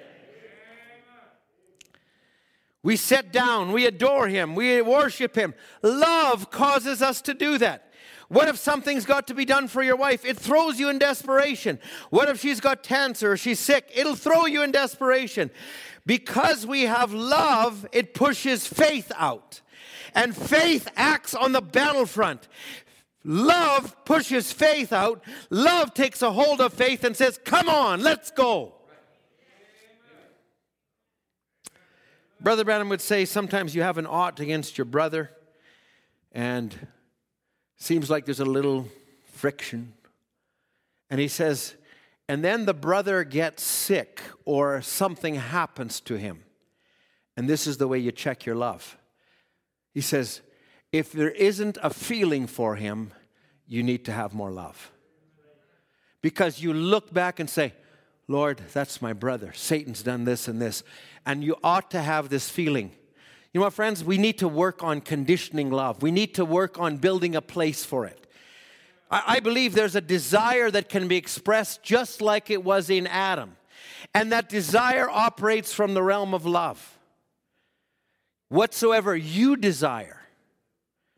We 2.82 2.96
sit 2.96 3.32
down, 3.32 3.70
we 3.72 3.86
adore 3.86 4.26
Him, 4.26 4.54
we 4.56 4.82
worship 4.82 5.36
Him. 5.36 5.54
Love 5.82 6.50
causes 6.50 7.00
us 7.00 7.20
to 7.22 7.34
do 7.34 7.58
that. 7.58 7.92
What 8.28 8.48
if 8.48 8.56
something's 8.56 9.04
got 9.04 9.26
to 9.26 9.34
be 9.34 9.44
done 9.44 9.68
for 9.68 9.82
your 9.82 9.94
wife? 9.94 10.24
It 10.24 10.38
throws 10.38 10.80
you 10.80 10.88
in 10.88 10.98
desperation. 10.98 11.78
What 12.10 12.28
if 12.28 12.40
she's 12.40 12.60
got 12.60 12.82
cancer 12.82 13.32
or 13.32 13.36
she's 13.36 13.60
sick? 13.60 13.90
It'll 13.94 14.16
throw 14.16 14.46
you 14.46 14.62
in 14.62 14.72
desperation. 14.72 15.50
Because 16.06 16.66
we 16.66 16.82
have 16.84 17.12
love, 17.12 17.86
it 17.92 18.14
pushes 18.14 18.66
faith 18.66 19.12
out. 19.16 19.60
And 20.14 20.34
faith 20.34 20.88
acts 20.96 21.34
on 21.34 21.52
the 21.52 21.60
battlefront. 21.60 22.48
Love 23.24 24.04
pushes 24.04 24.52
faith 24.52 24.92
out. 24.92 25.22
Love 25.50 25.94
takes 25.94 26.22
a 26.22 26.32
hold 26.32 26.60
of 26.60 26.72
faith 26.72 27.04
and 27.04 27.16
says, 27.16 27.38
Come 27.44 27.68
on, 27.68 28.02
let's 28.02 28.30
go. 28.30 28.74
Brother 32.40 32.64
Branham 32.64 32.88
would 32.88 33.00
say 33.00 33.24
sometimes 33.24 33.74
you 33.74 33.82
have 33.82 33.98
an 33.98 34.06
ought 34.06 34.40
against 34.40 34.76
your 34.76 34.84
brother, 34.84 35.30
and 36.32 36.74
seems 37.76 38.10
like 38.10 38.24
there's 38.24 38.40
a 38.40 38.44
little 38.44 38.88
friction. 39.32 39.92
And 41.08 41.20
he 41.20 41.28
says, 41.28 41.74
and 42.28 42.42
then 42.42 42.64
the 42.64 42.74
brother 42.74 43.24
gets 43.24 43.62
sick 43.62 44.22
or 44.44 44.80
something 44.80 45.34
happens 45.34 46.00
to 46.00 46.14
him. 46.14 46.44
And 47.36 47.48
this 47.48 47.66
is 47.66 47.76
the 47.76 47.88
way 47.88 47.98
you 47.98 48.12
check 48.12 48.46
your 48.46 48.54
love. 48.54 48.96
He 49.92 50.00
says, 50.00 50.40
if 50.92 51.10
there 51.10 51.30
isn't 51.30 51.78
a 51.82 51.90
feeling 51.90 52.46
for 52.46 52.76
him, 52.76 53.12
you 53.66 53.82
need 53.82 54.04
to 54.04 54.12
have 54.12 54.34
more 54.34 54.50
love. 54.50 54.92
Because 56.20 56.62
you 56.62 56.72
look 56.72 57.12
back 57.12 57.40
and 57.40 57.48
say, 57.50 57.72
Lord, 58.28 58.60
that's 58.72 59.02
my 59.02 59.12
brother. 59.12 59.52
Satan's 59.54 60.02
done 60.02 60.24
this 60.24 60.46
and 60.46 60.60
this. 60.60 60.84
And 61.26 61.42
you 61.42 61.56
ought 61.64 61.90
to 61.90 62.00
have 62.00 62.28
this 62.28 62.48
feeling. 62.48 62.92
You 63.52 63.60
know 63.60 63.66
what, 63.66 63.72
friends? 63.72 64.04
We 64.04 64.18
need 64.18 64.38
to 64.38 64.48
work 64.48 64.82
on 64.82 65.00
conditioning 65.00 65.70
love. 65.70 66.02
We 66.02 66.10
need 66.10 66.34
to 66.34 66.44
work 66.44 66.78
on 66.78 66.98
building 66.98 67.34
a 67.34 67.42
place 67.42 67.84
for 67.84 68.06
it. 68.06 68.26
I, 69.10 69.22
I 69.26 69.40
believe 69.40 69.74
there's 69.74 69.96
a 69.96 70.00
desire 70.00 70.70
that 70.70 70.88
can 70.88 71.08
be 71.08 71.16
expressed 71.16 71.82
just 71.82 72.22
like 72.22 72.50
it 72.50 72.62
was 72.62 72.88
in 72.88 73.06
Adam. 73.06 73.56
And 74.14 74.32
that 74.32 74.48
desire 74.48 75.08
operates 75.10 75.72
from 75.72 75.94
the 75.94 76.02
realm 76.02 76.34
of 76.34 76.46
love. 76.46 76.98
Whatsoever 78.48 79.16
you 79.16 79.56
desire, 79.56 80.21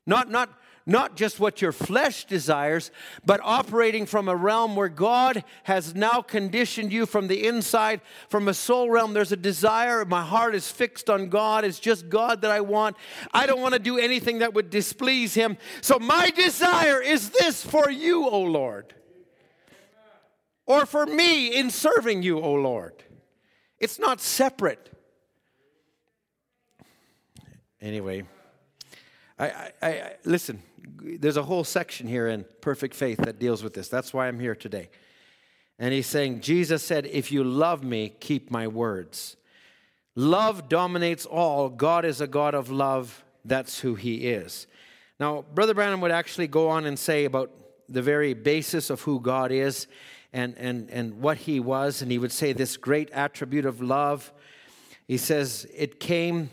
not, 0.07 0.31
not, 0.31 0.51
not 0.87 1.17
just 1.17 1.41
what 1.41 1.63
your 1.63 1.73
flesh 1.73 2.27
desires, 2.27 2.91
but 3.25 3.41
operating 3.43 4.05
from 4.05 4.29
a 4.29 4.37
realm 4.37 4.77
where 4.77 4.91
God 4.91 5.45
has 5.63 5.95
now 5.95 6.21
conditioned 6.21 6.93
you 6.93 7.07
from 7.07 7.27
the 7.27 7.47
inside, 7.47 8.03
from 8.29 8.49
a 8.49 8.55
soul 8.55 8.91
realm. 8.91 9.15
There's 9.15 9.33
a 9.33 9.37
desire. 9.37 10.05
My 10.05 10.23
heart 10.23 10.55
is 10.55 10.71
fixed 10.71 11.09
on 11.09 11.31
God. 11.31 11.65
It's 11.65 11.81
just 11.81 12.11
God 12.11 12.43
that 12.43 12.51
I 12.51 12.61
want. 12.61 12.97
I 13.33 13.47
don't 13.47 13.63
want 13.63 13.73
to 13.73 13.81
do 13.81 13.99
anything 13.99 14.41
that 14.41 14.53
would 14.53 14.69
displease 14.69 15.33
Him. 15.33 15.57
So 15.81 15.99
my 15.99 16.31
desire 16.31 17.01
is 17.01 17.31
this 17.31 17.65
for 17.65 17.91
you, 17.91 18.29
O 18.29 18.41
Lord, 18.43 18.95
or 20.67 20.85
for 20.85 21.07
me 21.07 21.55
in 21.55 21.71
serving 21.71 22.23
you, 22.23 22.41
O 22.41 22.53
Lord. 22.53 23.03
It's 23.79 23.99
not 23.99 24.21
separate. 24.21 24.91
Anyway. 27.81 28.25
I, 29.39 29.47
I, 29.47 29.73
I, 29.83 30.13
listen, 30.25 30.63
there's 31.03 31.37
a 31.37 31.43
whole 31.43 31.65
section 31.65 32.07
here 32.07 32.29
in 32.29 32.45
Perfect 32.61 32.95
Faith 32.95 33.19
that 33.19 33.39
deals 33.39 33.63
with 33.63 33.75
this. 33.75 33.89
That's 33.89 34.15
why 34.15 34.29
I'm 34.29 34.39
here 34.39 34.55
today. 34.55 34.91
And 35.79 35.93
he's 35.93 36.07
saying, 36.07 36.41
Jesus 36.41 36.83
said, 36.83 37.07
If 37.07 37.33
you 37.33 37.43
love 37.43 37.83
me, 37.83 38.15
keep 38.21 38.51
my 38.51 38.69
words. 38.69 39.37
Love 40.15 40.69
dominates 40.69 41.27
all. 41.27 41.69
God 41.69 42.05
is 42.05 42.21
a 42.21 42.27
God 42.29 42.55
of 42.55 42.71
love. 42.71 43.25
That's 43.45 43.81
who 43.81 43.97
he 43.97 44.29
is. 44.29 44.69
Now, 45.19 45.45
Brother 45.55 45.75
Branham 45.75 46.01
would 46.01 46.13
actually 46.13 46.47
go 46.47 46.69
on 46.69 46.87
and 46.87 46.99
say 46.99 47.25
about 47.25 47.51
the 47.89 48.03
very 48.03 48.35
basis 48.35 48.91
of 48.91 49.03
who 49.03 49.21
God 49.21 49.51
is 49.51 49.89
and, 50.33 50.57
and, 50.57 50.89
and 50.91 51.21
what 51.21 51.39
he 51.39 51.59
was. 51.59 52.03
And 52.03 52.11
he 52.11 52.19
would 52.19 52.33
say 52.33 52.53
this 52.53 52.77
great 52.77 53.11
attribute 53.11 53.67
of 53.67 53.81
love. 53.81 54.33
He 55.09 55.17
says, 55.17 55.67
It 55.77 55.99
came 55.99 56.51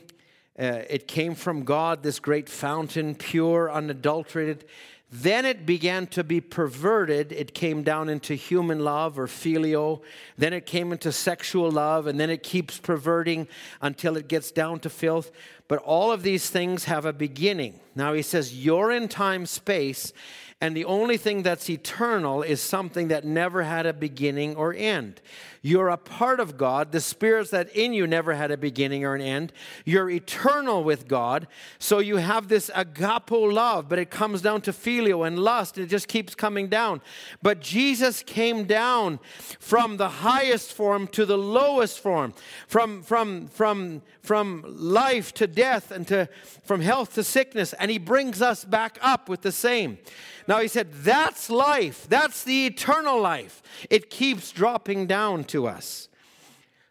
uh, 0.60 0.84
it 0.90 1.08
came 1.08 1.36
from 1.36 1.64
God, 1.64 2.04
this 2.04 2.20
great 2.20 2.50
fountain, 2.50 3.16
pure, 3.16 3.72
unadulterated. 3.72 4.66
Then 5.14 5.46
it 5.46 5.66
began 5.66 6.08
to 6.08 6.24
be 6.24 6.40
perverted. 6.40 7.34
It 7.34 7.54
came 7.54 7.84
down 7.84 8.08
into 8.08 8.34
human 8.34 8.80
love 8.80 9.20
or 9.20 9.28
phileo. 9.28 10.02
Then 10.38 10.54
it 10.54 10.66
came 10.66 10.94
into 10.94 11.12
sexual 11.12 11.70
love, 11.70 12.08
and 12.08 12.18
then 12.18 12.30
it 12.30 12.44
keeps 12.44 12.80
perverting 12.80 13.50
until 13.82 14.16
it 14.16 14.30
gets 14.30 14.52
down 14.52 14.80
to 14.82 14.90
filth. 14.90 15.32
But 15.68 15.80
all 15.80 16.14
of 16.14 16.24
these 16.24 16.50
things 16.50 16.86
have 16.86 17.06
a 17.06 17.12
beginning. 17.12 17.82
Now 17.94 18.14
he 18.14 18.22
says, 18.22 18.56
You're 18.56 18.92
in 18.92 19.10
time 19.10 19.46
space, 19.46 20.14
and 20.62 20.78
the 20.78 20.86
only 20.86 21.18
thing 21.18 21.44
that's 21.44 21.70
eternal 21.70 22.42
is 22.42 22.62
something 22.62 23.10
that 23.10 23.26
never 23.26 23.64
had 23.64 23.86
a 23.86 23.94
beginning 23.94 24.56
or 24.56 24.74
end. 24.74 25.20
You're 25.64 25.90
a 25.90 25.98
part 25.98 26.40
of 26.40 26.58
God. 26.58 26.92
The 26.92 27.00
spirits 27.00 27.52
that 27.52 27.70
in 27.76 27.94
you 27.94 28.08
never 28.08 28.34
had 28.34 28.50
a 28.50 28.58
beginning 28.58 29.06
or 29.06 29.14
an 29.14 29.22
end. 29.22 29.54
You're 29.86 30.10
eternal 30.10 30.84
with 30.84 31.08
God. 31.08 31.48
So 31.78 32.00
you 32.00 32.18
have 32.18 32.48
this 32.48 32.72
agapo 32.72 33.54
love, 33.54 33.88
but 33.88 34.00
it 34.00 34.10
comes 34.10 34.42
down 34.42 34.62
to 34.62 34.72
phileo 34.72 35.26
and 35.26 35.38
lust. 35.38 35.78
It 35.78 35.86
just 35.86 36.08
keeps 36.08 36.34
coming 36.34 36.68
down. 36.68 37.02
But 37.44 37.60
Jesus 37.60 38.24
came 38.24 38.66
down 38.66 39.20
from 39.60 39.98
the 39.98 40.10
highest 40.10 40.74
form 40.74 41.08
to 41.10 41.28
the 41.28 41.38
lowest 41.38 42.00
form, 42.00 42.34
from, 42.68 43.04
from, 43.04 43.48
from, 43.48 44.02
from 44.24 44.66
life 44.68 45.32
to 45.36 45.46
death 45.46 45.92
and 45.92 46.08
to, 46.08 46.28
from 46.64 46.82
health 46.82 47.14
to 47.16 47.24
sickness, 47.24 47.74
and 47.74 47.92
he 47.92 48.00
brings 48.00 48.42
us 48.42 48.66
back 48.66 48.98
up 49.02 49.30
with 49.30 49.42
the 49.42 49.52
same. 49.52 50.00
Now 50.48 50.60
he 50.60 50.68
said, 50.68 50.92
that's 50.92 51.50
life. 51.50 52.08
That's 52.10 52.44
the 52.44 52.66
eternal 52.66 53.22
life. 53.22 53.62
It 53.90 54.10
keeps 54.10 54.52
dropping 54.52 55.08
down 55.08 55.44
to 55.52 55.68
us. 55.68 56.10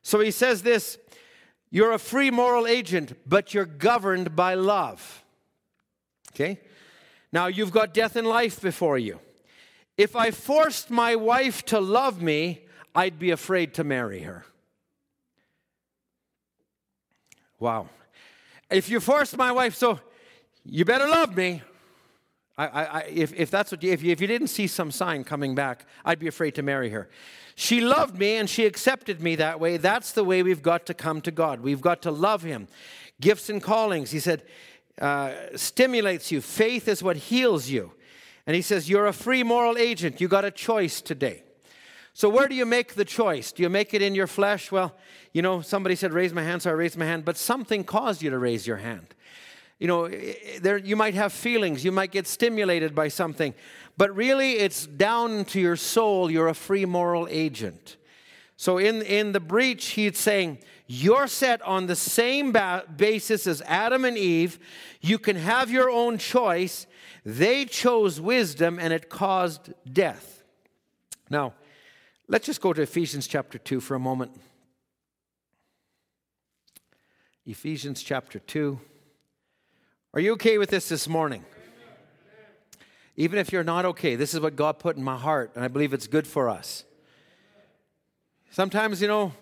So 0.03 0.21
he 0.21 0.31
says 0.31 0.63
this 0.63 0.99
you're 1.71 1.93
a 1.93 1.99
free 1.99 2.31
moral 2.31 2.67
agent, 2.67 3.17
but 3.27 3.55
you're 3.55 3.65
governed 3.65 4.35
by 4.35 4.55
love. 4.55 5.23
Okay? 6.33 6.61
Now 7.33 7.47
you've 7.47 7.71
got 7.71 7.95
death 7.95 8.17
and 8.17 8.27
life 8.27 8.61
before 8.61 8.99
you. 8.99 9.21
If 9.97 10.17
I 10.17 10.31
forced 10.31 10.91
my 10.91 11.15
wife 11.15 11.65
to 11.67 11.81
love 11.81 12.21
me, 12.23 12.67
I'd 12.95 13.19
be 13.19 13.31
afraid 13.31 13.75
to 13.75 13.85
marry 13.85 14.23
her. 14.23 14.45
Wow. 17.59 17.89
If 18.71 18.89
you 18.89 18.99
forced 18.99 19.37
my 19.37 19.53
wife, 19.53 19.75
so 19.75 20.01
you 20.65 20.85
better 20.85 21.07
love 21.07 21.37
me, 21.37 21.63
I, 22.67 22.85
I, 22.85 23.01
if, 23.03 23.33
if 23.35 23.51
that's 23.51 23.73
what 23.73 23.83
you, 23.83 23.93
if 23.93 24.03
you, 24.03 24.13
if 24.13 24.21
you 24.21 24.27
didn't 24.27 24.49
see 24.49 24.67
some 24.67 24.91
sign 24.91 25.25
coming 25.25 25.55
back, 25.55 25.87
I'd 26.05 26.19
be 26.19 26.27
afraid 26.27 26.55
to 26.57 26.63
marry 26.63 26.91
her. 26.91 27.09
She 27.55 27.81
loved 27.81 28.19
me 28.19 28.37
and 28.37 28.49
she 28.49 28.67
accepted 28.67 29.21
me 29.21 29.37
that 29.37 29.61
way. 29.61 29.77
That's 29.77 30.13
the 30.13 30.25
way 30.25 30.43
we've 30.43 30.63
got 30.63 30.87
to 30.87 30.95
come 30.95 31.21
to 31.23 31.31
God. 31.31 31.61
We've 31.61 31.81
got 31.81 32.03
to 32.03 32.11
love 32.11 32.43
Him. 32.43 32.69
Gifts 33.21 33.49
and 33.49 33.63
callings, 33.63 34.11
He 34.11 34.21
said, 34.21 34.43
uh, 35.01 35.33
stimulates 35.57 36.31
you. 36.31 36.41
Faith 36.41 36.89
is 36.89 37.03
what 37.03 37.17
heals 37.17 37.69
you. 37.69 37.93
And 38.47 38.55
He 38.55 38.63
says, 38.63 38.89
You're 38.89 39.07
a 39.07 39.13
free 39.13 39.43
moral 39.43 39.79
agent. 39.79 40.21
You 40.21 40.29
got 40.29 40.45
a 40.45 40.51
choice 40.51 41.01
today. 41.01 41.43
So, 42.13 42.29
where 42.29 42.49
do 42.49 42.55
you 42.55 42.67
make 42.67 42.95
the 42.95 43.05
choice? 43.05 43.53
Do 43.53 43.63
you 43.63 43.69
make 43.69 43.95
it 43.95 44.03
in 44.03 44.15
your 44.15 44.27
flesh? 44.27 44.73
Well, 44.73 44.95
you 45.33 45.43
know, 45.43 45.61
somebody 45.61 45.95
said, 45.95 46.13
Raise 46.13 46.35
my 46.35 46.43
hand, 46.43 46.63
so 46.63 46.71
I 46.71 46.75
raised 46.75 46.99
my 46.99 47.07
hand, 47.07 47.25
but 47.25 47.37
something 47.37 47.85
caused 47.85 48.23
you 48.23 48.31
to 48.31 48.39
raise 48.39 48.67
your 48.67 48.79
hand 48.79 49.15
you 49.81 49.87
know, 49.87 50.09
there, 50.61 50.77
you 50.77 50.95
might 50.95 51.15
have 51.15 51.33
feelings, 51.33 51.85
you 51.85 51.91
might 51.91 52.13
get 52.13 52.27
stimulated 52.27 52.95
by 52.95 53.09
something, 53.09 53.55
but 53.97 54.15
really 54.15 54.53
it's 54.53 54.87
down 54.87 55.47
to 55.47 55.61
your 55.61 55.75
soul, 55.75 56.31
you're 56.31 56.49
a 56.49 56.55
free 56.55 56.85
moral 56.85 57.27
agent. 57.31 57.97
So 58.57 58.77
in, 58.77 59.01
in 59.01 59.33
the 59.33 59.41
breach, 59.41 59.87
he's 59.89 60.19
saying, 60.19 60.59
You're 60.87 61.29
set 61.29 61.63
on 61.63 61.87
the 61.87 61.97
same 61.97 62.53
ba- 62.53 62.85
basis 62.95 63.47
as 63.47 63.63
Adam 63.63 64.05
and 64.05 64.19
Eve. 64.19 64.59
You 65.01 65.19
can 65.19 65.37
have 65.37 65.71
your 65.71 65.89
own 65.89 66.19
choice. 66.19 66.87
They 67.25 67.65
chose 67.65 68.21
wisdom 68.21 68.79
and 68.79 68.93
it 68.93 69.09
caused 69.09 69.73
death. 69.91 70.43
Now, 71.31 71.55
let's 72.29 72.45
just 72.45 72.61
go 72.61 72.75
to 72.75 72.83
Ephesians 72.83 73.27
chapter 73.27 73.57
2 73.57 73.81
for 73.81 73.95
a 73.95 74.01
moment. 74.01 74.33
Ephesians 77.47 78.03
chapter 78.03 78.41
2. 78.41 78.79
Are 80.13 80.19
you 80.19 80.33
okay 80.33 80.59
with 80.59 80.71
this 80.71 80.89
this 80.89 81.07
morning? 81.07 81.45
Even 83.17 83.39
if 83.39 83.53
you're 83.53 83.63
not 83.63 83.85
okay, 83.85 84.17
this 84.17 84.35
is 84.35 84.41
what 84.41 84.57
God 84.57 84.81
put 84.81 84.97
in 84.97 85.05
my 85.05 85.17
heart, 85.17 85.53
and 85.55 85.65
I 85.65 85.69
believe 85.69 85.95
it's 85.95 86.09
good 86.09 86.27
for 86.27 86.49
us. 86.49 86.83
Sometimes, 88.51 89.01
you 89.01 89.07
know, 89.07 89.33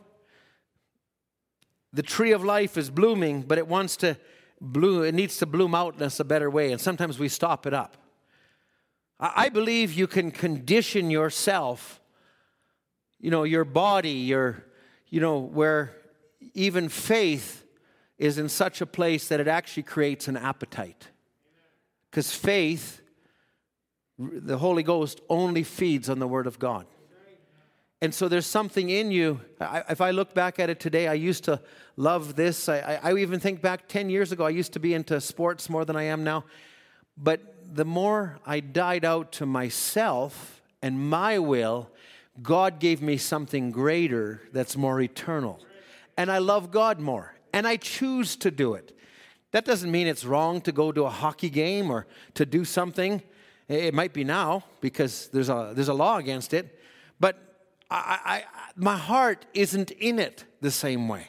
the 1.94 2.02
tree 2.02 2.32
of 2.32 2.44
life 2.44 2.76
is 2.76 2.90
blooming, 2.90 3.40
but 3.40 3.56
it 3.56 3.66
wants 3.66 3.96
to 3.98 4.18
bloom, 4.60 5.04
it 5.04 5.14
needs 5.14 5.38
to 5.38 5.46
bloom 5.46 5.74
out 5.74 5.96
in 5.96 6.02
us 6.02 6.20
a 6.20 6.24
better 6.24 6.50
way, 6.50 6.70
and 6.70 6.78
sometimes 6.78 7.18
we 7.18 7.30
stop 7.30 7.66
it 7.66 7.72
up. 7.72 7.96
I 9.18 9.48
believe 9.48 9.94
you 9.94 10.06
can 10.06 10.30
condition 10.30 11.10
yourself, 11.10 11.98
you 13.18 13.30
know, 13.30 13.44
your 13.44 13.64
body, 13.64 14.10
your, 14.10 14.66
you 15.08 15.22
know, 15.22 15.38
where 15.38 15.96
even 16.52 16.90
faith 16.90 17.64
is 18.18 18.38
in 18.38 18.48
such 18.48 18.80
a 18.80 18.86
place 18.86 19.28
that 19.28 19.40
it 19.40 19.48
actually 19.48 19.84
creates 19.84 20.28
an 20.28 20.36
appetite. 20.36 21.08
Because 22.10 22.34
faith, 22.34 23.00
the 24.18 24.58
Holy 24.58 24.82
Ghost, 24.82 25.20
only 25.28 25.62
feeds 25.62 26.10
on 26.10 26.18
the 26.18 26.26
Word 26.26 26.46
of 26.46 26.58
God. 26.58 26.86
And 28.00 28.14
so 28.14 28.28
there's 28.28 28.46
something 28.46 28.90
in 28.90 29.10
you. 29.10 29.40
I, 29.60 29.82
if 29.90 30.00
I 30.00 30.12
look 30.12 30.32
back 30.32 30.60
at 30.60 30.70
it 30.70 30.78
today, 30.78 31.08
I 31.08 31.14
used 31.14 31.44
to 31.44 31.60
love 31.96 32.36
this. 32.36 32.68
I, 32.68 32.78
I, 33.02 33.10
I 33.10 33.14
even 33.16 33.40
think 33.40 33.60
back 33.60 33.88
10 33.88 34.08
years 34.08 34.30
ago, 34.30 34.46
I 34.46 34.50
used 34.50 34.72
to 34.74 34.80
be 34.80 34.94
into 34.94 35.20
sports 35.20 35.68
more 35.68 35.84
than 35.84 35.96
I 35.96 36.04
am 36.04 36.22
now. 36.22 36.44
But 37.16 37.74
the 37.74 37.84
more 37.84 38.38
I 38.46 38.60
died 38.60 39.04
out 39.04 39.32
to 39.32 39.46
myself 39.46 40.62
and 40.80 41.10
my 41.10 41.40
will, 41.40 41.90
God 42.40 42.78
gave 42.78 43.02
me 43.02 43.16
something 43.16 43.72
greater 43.72 44.42
that's 44.52 44.76
more 44.76 45.00
eternal. 45.00 45.60
And 46.16 46.30
I 46.30 46.38
love 46.38 46.70
God 46.70 47.00
more 47.00 47.34
and 47.58 47.66
I 47.66 47.76
choose 47.76 48.36
to 48.36 48.52
do 48.52 48.74
it. 48.74 48.96
That 49.50 49.64
doesn't 49.64 49.90
mean 49.90 50.06
it's 50.06 50.24
wrong 50.24 50.60
to 50.60 50.70
go 50.70 50.92
to 50.92 51.06
a 51.06 51.10
hockey 51.10 51.50
game 51.50 51.90
or 51.90 52.06
to 52.34 52.46
do 52.46 52.64
something. 52.64 53.20
It 53.66 53.94
might 53.94 54.12
be 54.12 54.22
now 54.22 54.62
because 54.80 55.28
there's 55.32 55.48
a, 55.48 55.72
there's 55.74 55.88
a 55.88 55.94
law 55.94 56.18
against 56.18 56.54
it, 56.54 56.78
but 57.18 57.34
I, 57.90 58.20
I, 58.24 58.44
my 58.76 58.96
heart 58.96 59.44
isn't 59.54 59.90
in 59.90 60.20
it 60.20 60.44
the 60.60 60.70
same 60.70 61.08
way. 61.08 61.26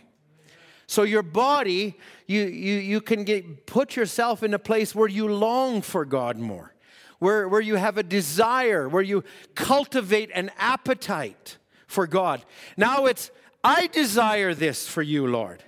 So 0.86 1.02
your 1.02 1.24
body, 1.24 1.98
you, 2.28 2.42
you, 2.44 2.76
you 2.76 3.02
can 3.02 3.24
get, 3.24 3.66
put 3.66 3.96
yourself 3.96 4.44
in 4.44 4.54
a 4.54 4.60
place 4.60 4.94
where 4.94 5.10
you 5.10 5.28
long 5.28 5.82
for 5.82 6.06
God 6.06 6.38
more, 6.38 6.76
where, 7.18 7.50
where 7.50 7.62
you 7.62 7.76
have 7.78 7.98
a 7.98 8.04
desire, 8.04 8.88
where 8.88 9.02
you 9.02 9.24
cultivate 9.56 10.30
an 10.36 10.52
appetite 10.60 11.58
for 11.88 12.06
God. 12.06 12.46
Now 12.78 13.08
it's, 13.08 13.32
I 13.64 13.88
desire 13.88 14.54
this 14.54 14.88
for 14.88 15.02
you, 15.02 15.26
Lord. 15.26 15.64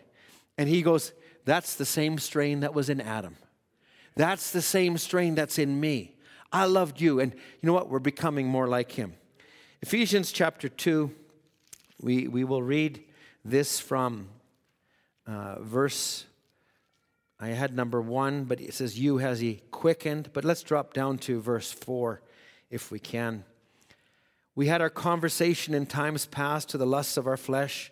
And 0.57 0.69
he 0.69 0.81
goes, 0.81 1.13
That's 1.45 1.75
the 1.75 1.85
same 1.85 2.17
strain 2.17 2.61
that 2.61 2.73
was 2.73 2.89
in 2.89 3.01
Adam. 3.01 3.35
That's 4.15 4.51
the 4.51 4.61
same 4.61 4.97
strain 4.97 5.35
that's 5.35 5.57
in 5.57 5.79
me. 5.79 6.15
I 6.51 6.65
loved 6.65 6.99
you. 6.99 7.19
And 7.19 7.33
you 7.33 7.67
know 7.67 7.73
what? 7.73 7.89
We're 7.89 7.99
becoming 7.99 8.47
more 8.47 8.67
like 8.67 8.91
him. 8.91 9.13
Ephesians 9.81 10.31
chapter 10.31 10.69
2, 10.69 11.11
we, 12.01 12.27
we 12.27 12.43
will 12.43 12.61
read 12.61 13.03
this 13.43 13.79
from 13.79 14.27
uh, 15.25 15.61
verse, 15.61 16.25
I 17.39 17.49
had 17.49 17.75
number 17.75 18.01
one, 18.01 18.43
but 18.43 18.59
it 18.59 18.73
says, 18.73 18.99
You 18.99 19.17
has 19.17 19.39
he 19.39 19.61
quickened. 19.71 20.31
But 20.33 20.45
let's 20.45 20.63
drop 20.63 20.93
down 20.93 21.17
to 21.19 21.39
verse 21.39 21.71
4 21.71 22.21
if 22.69 22.91
we 22.91 22.99
can. 22.99 23.43
We 24.53 24.67
had 24.67 24.81
our 24.81 24.89
conversation 24.89 25.73
in 25.73 25.85
times 25.85 26.25
past 26.25 26.69
to 26.69 26.77
the 26.77 26.85
lusts 26.85 27.17
of 27.17 27.25
our 27.25 27.37
flesh, 27.37 27.91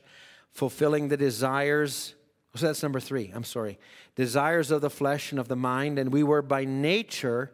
fulfilling 0.51 1.07
the 1.07 1.17
desires 1.17 2.15
so 2.55 2.67
that's 2.67 2.83
number 2.83 2.99
three. 2.99 3.31
I'm 3.33 3.43
sorry. 3.43 3.77
Desires 4.15 4.71
of 4.71 4.81
the 4.81 4.89
flesh 4.89 5.31
and 5.31 5.39
of 5.39 5.47
the 5.47 5.55
mind, 5.55 5.99
and 5.99 6.11
we 6.11 6.23
were 6.23 6.41
by 6.41 6.65
nature 6.65 7.51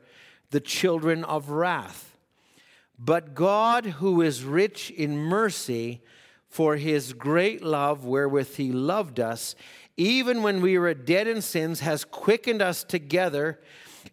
the 0.51 0.59
children 0.59 1.23
of 1.25 1.49
wrath. 1.49 2.17
But 2.97 3.35
God, 3.35 3.85
who 3.85 4.21
is 4.21 4.43
rich 4.43 4.89
in 4.91 5.17
mercy, 5.17 6.01
for 6.47 6.77
his 6.77 7.11
great 7.11 7.61
love 7.61 8.05
wherewith 8.05 8.55
he 8.55 8.71
loved 8.71 9.19
us, 9.19 9.55
even 9.97 10.41
when 10.41 10.61
we 10.61 10.77
were 10.77 10.93
dead 10.93 11.27
in 11.27 11.41
sins, 11.41 11.81
has 11.81 12.05
quickened 12.05 12.61
us 12.61 12.83
together 12.83 13.59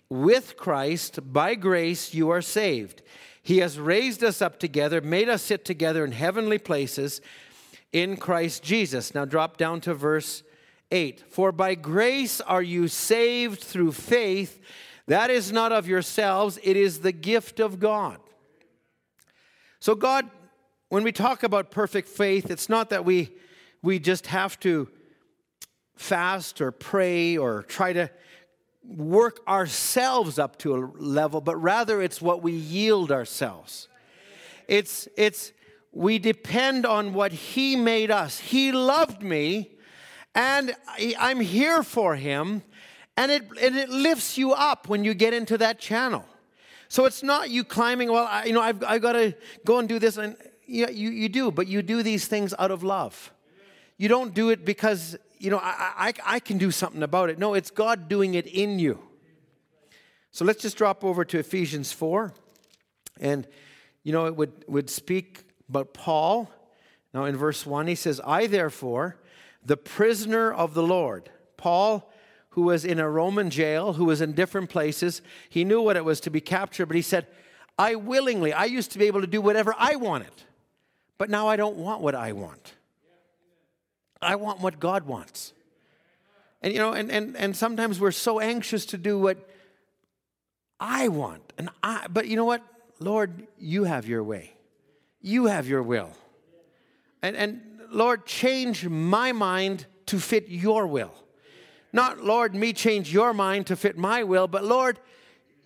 with 0.09 0.57
Christ. 0.57 1.33
By 1.33 1.55
grace 1.55 2.13
you 2.13 2.31
are 2.31 2.43
saved. 2.43 3.03
He 3.41 3.59
has 3.59 3.79
raised 3.79 4.25
us 4.25 4.43
up 4.43 4.59
together, 4.59 5.01
made 5.01 5.29
us 5.29 5.43
sit 5.43 5.65
together 5.65 6.05
in 6.05 6.13
heavenly 6.13 6.59
places 6.59 7.21
in 7.93 8.17
Christ 8.17 8.63
Jesus. 8.63 9.15
Now 9.15 9.25
drop 9.25 9.57
down 9.57 9.81
to 9.83 9.95
verse 9.95 10.43
8 10.93 11.24
For 11.28 11.51
by 11.51 11.74
grace 11.74 12.40
are 12.40 12.62
you 12.62 12.86
saved 12.86 13.60
through 13.60 13.93
faith. 13.93 14.60
That 15.09 15.31
is 15.31 15.51
not 15.51 15.73
of 15.73 15.89
yourselves, 15.89 16.59
it 16.62 16.77
is 16.77 17.01
the 17.01 17.12
gift 17.12 17.59
of 17.59 17.81
God. 17.81 18.20
So, 19.81 19.97
God, 19.97 20.31
when 20.90 21.02
we 21.02 21.10
talk 21.10 21.43
about 21.43 21.73
perfect 21.73 22.09
faith, 22.09 22.51
it's 22.51 22.69
not 22.69 22.90
that 22.90 23.05
we, 23.05 23.32
we 23.82 23.98
just 23.98 24.28
have 24.28 24.60
to 24.60 24.89
fast 25.97 26.60
or 26.60 26.70
pray 26.70 27.36
or 27.36 27.62
try 27.64 27.93
to 27.93 28.10
work 28.85 29.40
ourselves 29.48 30.39
up 30.39 30.59
to 30.59 30.77
a 30.77 30.78
level, 31.02 31.40
but 31.40 31.56
rather 31.56 32.01
it's 32.01 32.20
what 32.20 32.43
we 32.43 32.52
yield 32.52 33.10
ourselves. 33.10 33.89
It's, 34.69 35.09
it's, 35.16 35.52
we 35.93 36.19
depend 36.19 36.86
on 36.86 37.12
what 37.12 37.32
He 37.32 37.74
made 37.74 38.10
us. 38.10 38.39
He 38.39 38.70
loved 38.70 39.23
me, 39.23 39.72
and 40.35 40.75
I'm 40.95 41.41
here 41.41 41.83
for 41.83 42.17
Him, 42.17 42.63
and 43.17 43.31
it, 43.31 43.45
and 43.61 43.77
it 43.77 43.89
lifts 43.89 44.39
you 44.39 44.53
up 44.53 44.89
when 44.89 45.05
you 45.05 45.15
get 45.15 45.35
into 45.35 45.59
that 45.59 45.79
channel. 45.79 46.25
So 46.93 47.07
it's 47.07 47.23
not 47.23 47.49
you 47.49 47.65
climbing, 47.65 48.13
well, 48.13 48.27
I, 48.31 48.45
you 48.45 48.53
know, 48.53 48.61
I've, 48.61 48.85
I've 48.85 49.01
got 49.01 49.13
to 49.13 49.35
go 49.65 49.79
and 49.79 49.89
do 49.89 49.99
this. 49.99 50.19
And 50.19 50.37
yeah, 50.67 50.91
you, 50.91 51.09
you 51.11 51.31
do, 51.31 51.51
but 51.51 51.67
you 51.67 51.81
do 51.81 52.03
these 52.03 52.27
things 52.29 52.53
out 52.59 52.71
of 52.71 52.83
love. 52.83 53.33
You 53.97 54.09
don't 54.09 54.35
do 54.35 54.51
it 54.51 54.67
because, 54.67 55.17
you 55.39 55.51
know, 55.51 55.57
I, 55.57 55.93
I, 55.97 56.13
I 56.27 56.39
can 56.39 56.59
do 56.59 56.71
something 56.71 57.03
about 57.03 57.31
it. 57.31 57.39
No, 57.39 57.55
it's 57.55 57.71
God 57.71 58.11
doing 58.11 58.35
it 58.35 58.47
in 58.47 58.79
you. 58.79 58.99
So 60.33 60.45
let's 60.45 60.61
just 60.61 60.77
drop 60.77 61.03
over 61.03 61.25
to 61.25 61.39
Ephesians 61.39 61.93
4. 61.93 62.35
And, 63.21 63.47
you 64.03 64.13
know, 64.13 64.27
it 64.27 64.37
would, 64.37 64.65
would 64.69 64.91
speak 64.91 65.45
about 65.71 65.95
Paul. 65.95 66.51
Now, 67.15 67.25
in 67.25 67.37
verse 67.37 67.65
1, 67.65 67.87
he 67.87 67.95
says, 67.95 68.21
I 68.23 68.49
therefore, 68.49 69.17
the 69.65 69.77
prisoner 69.77 70.53
of 70.53 70.75
the 70.75 70.83
Lord. 70.83 71.31
Paul, 71.57 72.11
who 72.51 72.63
was 72.63 72.85
in 72.85 72.99
a 72.99 73.09
Roman 73.09 73.51
jail, 73.51 73.95
who 73.95 74.05
was 74.05 74.21
in 74.21 74.33
different 74.33 74.71
places, 74.71 75.23
he 75.49 75.65
knew 75.65 75.81
what 75.81 75.97
it 75.97 76.05
was 76.05 76.21
to 76.21 76.31
be 76.31 76.41
captured, 76.41 76.87
but 76.87 76.97
he 76.97 77.03
said, 77.03 77.27
I 77.79 77.95
willingly, 77.95 78.53
I 78.53 78.65
used 78.65 78.91
to 78.93 78.99
be 78.99 79.07
able 79.07 79.23
to 79.23 79.27
do 79.27 79.41
whatever 79.41 79.75
I 79.79 79.97
wanted, 79.97 80.33
but 81.19 81.31
now 81.31 81.49
I 81.49 81.57
don't 81.57 81.77
want 81.77 82.03
what 82.03 82.15
I 82.15 82.33
want. 82.33 82.75
I 84.21 84.37
want 84.37 84.61
what 84.61 84.79
God 84.79 85.07
wants. 85.07 85.53
And 86.63 86.73
you 86.73 86.79
know, 86.79 86.93
and, 86.93 87.11
and, 87.11 87.37
and 87.37 87.57
sometimes 87.57 87.99
we're 87.99 88.13
so 88.13 88.39
anxious 88.39 88.87
to 88.87 88.99
do 88.99 89.19
what 89.19 89.49
I 90.79 91.09
want. 91.09 91.53
And 91.59 91.71
I 91.83 92.07
but 92.09 92.29
you 92.29 92.37
know 92.37 92.45
what? 92.45 92.63
Lord, 93.01 93.47
you 93.59 93.85
have 93.85 94.07
your 94.07 94.23
way. 94.23 94.55
You 95.21 95.47
have 95.47 95.67
your 95.69 95.83
will. 95.83 96.11
And 97.21 97.37
and 97.37 97.72
Lord, 97.94 98.27
change 98.27 98.89
my 98.89 99.32
mind 99.32 99.86
to 100.06 100.19
fit 100.19 100.48
your 100.48 100.86
will. 100.86 101.14
Not, 101.93 102.24
Lord, 102.24 102.55
me 102.55 102.73
change 102.73 103.12
your 103.12 103.35
mind 103.35 103.66
to 103.66 103.77
fit 103.77 103.98
my 103.98 104.23
will, 104.23 104.48
but 104.48 104.64
Lord, 104.64 104.98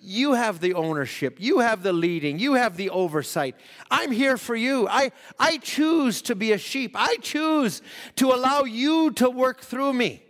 you 0.00 0.34
have 0.34 0.60
the 0.60 0.74
ownership. 0.74 1.36
You 1.40 1.60
have 1.60 1.82
the 1.82 1.92
leading. 1.92 2.38
You 2.38 2.54
have 2.54 2.76
the 2.76 2.90
oversight. 2.90 3.56
I'm 3.90 4.12
here 4.12 4.36
for 4.36 4.54
you. 4.54 4.86
I, 4.88 5.10
I 5.38 5.58
choose 5.58 6.22
to 6.22 6.34
be 6.34 6.52
a 6.52 6.58
sheep. 6.58 6.92
I 6.94 7.16
choose 7.16 7.82
to 8.16 8.32
allow 8.32 8.64
you 8.64 9.10
to 9.12 9.30
work 9.30 9.60
through 9.60 9.94
me. 9.94 10.22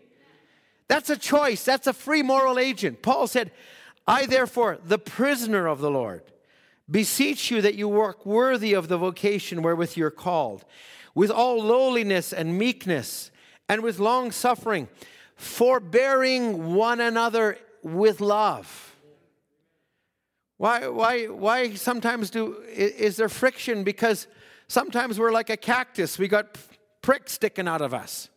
That's 0.88 1.10
a 1.10 1.16
choice. 1.16 1.64
That's 1.64 1.86
a 1.86 1.92
free 1.92 2.22
moral 2.22 2.58
agent. 2.58 3.02
Paul 3.02 3.26
said, 3.26 3.50
I 4.06 4.26
therefore, 4.26 4.78
the 4.84 4.98
prisoner 4.98 5.66
of 5.66 5.80
the 5.80 5.90
Lord, 5.90 6.22
beseech 6.88 7.50
you 7.50 7.60
that 7.62 7.74
you 7.74 7.88
work 7.88 8.24
worthy 8.24 8.72
of 8.72 8.88
the 8.88 8.96
vocation 8.96 9.62
wherewith 9.62 9.96
you're 9.96 10.10
called, 10.10 10.64
with 11.16 11.30
all 11.30 11.60
lowliness 11.60 12.32
and 12.32 12.56
meekness, 12.56 13.32
and 13.68 13.82
with 13.82 13.98
long 13.98 14.30
suffering, 14.30 14.86
forbearing 15.34 16.74
one 16.74 17.00
another 17.00 17.58
with 17.82 18.20
love. 18.20 18.94
Why, 20.58 20.88
why, 20.88 21.24
why 21.24 21.74
sometimes 21.74 22.30
do, 22.30 22.62
is 22.68 23.16
there 23.16 23.30
friction? 23.30 23.82
Because 23.82 24.26
sometimes 24.68 25.18
we're 25.18 25.32
like 25.32 25.50
a 25.50 25.56
cactus. 25.56 26.18
We 26.18 26.28
got 26.28 26.58
pricks 27.00 27.32
sticking 27.32 27.66
out 27.66 27.80
of 27.80 27.94
us. 27.94 28.28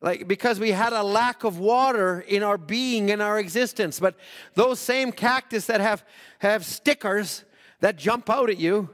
Like, 0.00 0.26
because 0.26 0.58
we 0.58 0.72
had 0.72 0.94
a 0.94 1.02
lack 1.02 1.44
of 1.44 1.58
water 1.58 2.20
in 2.20 2.42
our 2.42 2.58
being, 2.58 3.10
in 3.10 3.20
our 3.20 3.38
existence. 3.38 4.00
But 4.00 4.14
those 4.54 4.78
same 4.78 5.12
cactus 5.12 5.66
that 5.66 5.82
have, 5.82 6.04
have 6.38 6.64
stickers 6.64 7.44
that 7.80 7.96
jump 7.96 8.30
out 8.30 8.48
at 8.48 8.58
you, 8.58 8.88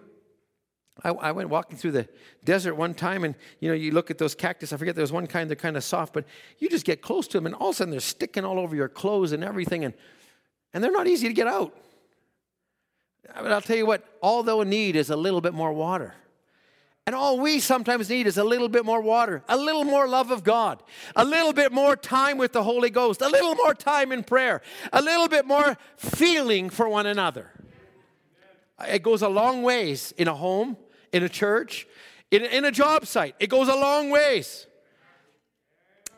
I, 1.02 1.10
I, 1.10 1.32
went 1.32 1.48
walking 1.48 1.78
through 1.78 1.92
the 1.92 2.08
desert 2.44 2.74
one 2.74 2.92
time, 2.94 3.24
and 3.24 3.34
you 3.60 3.68
know, 3.68 3.74
you 3.74 3.92
look 3.92 4.10
at 4.10 4.18
those 4.18 4.34
cactus. 4.34 4.72
I 4.72 4.76
forget 4.76 4.94
there 4.94 5.02
was 5.02 5.12
one 5.12 5.26
kind 5.26 5.48
they're 5.48 5.56
kind 5.56 5.76
of 5.76 5.84
soft, 5.84 6.12
but 6.12 6.26
you 6.58 6.68
just 6.68 6.84
get 6.84 7.00
close 7.00 7.26
to 7.28 7.38
them, 7.38 7.46
and 7.46 7.54
all 7.54 7.70
of 7.70 7.74
a 7.74 7.76
sudden 7.76 7.90
they're 7.90 8.00
sticking 8.00 8.44
all 8.44 8.58
over 8.58 8.76
your 8.76 8.88
clothes 8.88 9.32
and 9.32 9.42
everything, 9.42 9.84
and 9.84 9.94
and 10.74 10.84
they're 10.84 10.92
not 10.92 11.06
easy 11.06 11.28
to 11.28 11.34
get 11.34 11.46
out. 11.46 11.74
But 13.34 13.52
I'll 13.52 13.62
tell 13.62 13.76
you 13.76 13.86
what, 13.86 14.04
all 14.20 14.42
they'll 14.42 14.64
need 14.64 14.96
is 14.96 15.10
a 15.10 15.16
little 15.16 15.40
bit 15.40 15.54
more 15.54 15.72
water. 15.72 16.14
And 17.06 17.16
all 17.16 17.40
we 17.40 17.58
sometimes 17.58 18.08
need 18.08 18.28
is 18.28 18.38
a 18.38 18.44
little 18.44 18.68
bit 18.68 18.84
more 18.84 19.00
water, 19.00 19.42
a 19.48 19.56
little 19.56 19.82
more 19.82 20.06
love 20.06 20.30
of 20.30 20.44
God, 20.44 20.82
a 21.16 21.24
little 21.24 21.52
bit 21.52 21.72
more 21.72 21.96
time 21.96 22.38
with 22.38 22.52
the 22.52 22.62
Holy 22.62 22.90
Ghost, 22.90 23.22
a 23.22 23.28
little 23.28 23.56
more 23.56 23.74
time 23.74 24.12
in 24.12 24.22
prayer, 24.22 24.62
a 24.92 25.02
little 25.02 25.26
bit 25.26 25.44
more 25.44 25.76
feeling 25.96 26.70
for 26.70 26.88
one 26.88 27.06
another. 27.06 27.50
It 28.88 29.02
goes 29.02 29.22
a 29.22 29.28
long 29.28 29.62
ways 29.62 30.12
in 30.16 30.28
a 30.28 30.34
home, 30.34 30.76
in 31.12 31.22
a 31.22 31.28
church, 31.28 31.86
in, 32.30 32.44
in 32.44 32.64
a 32.64 32.70
job 32.70 33.06
site. 33.06 33.34
It 33.38 33.48
goes 33.48 33.68
a 33.68 33.74
long 33.74 34.10
ways. 34.10 34.66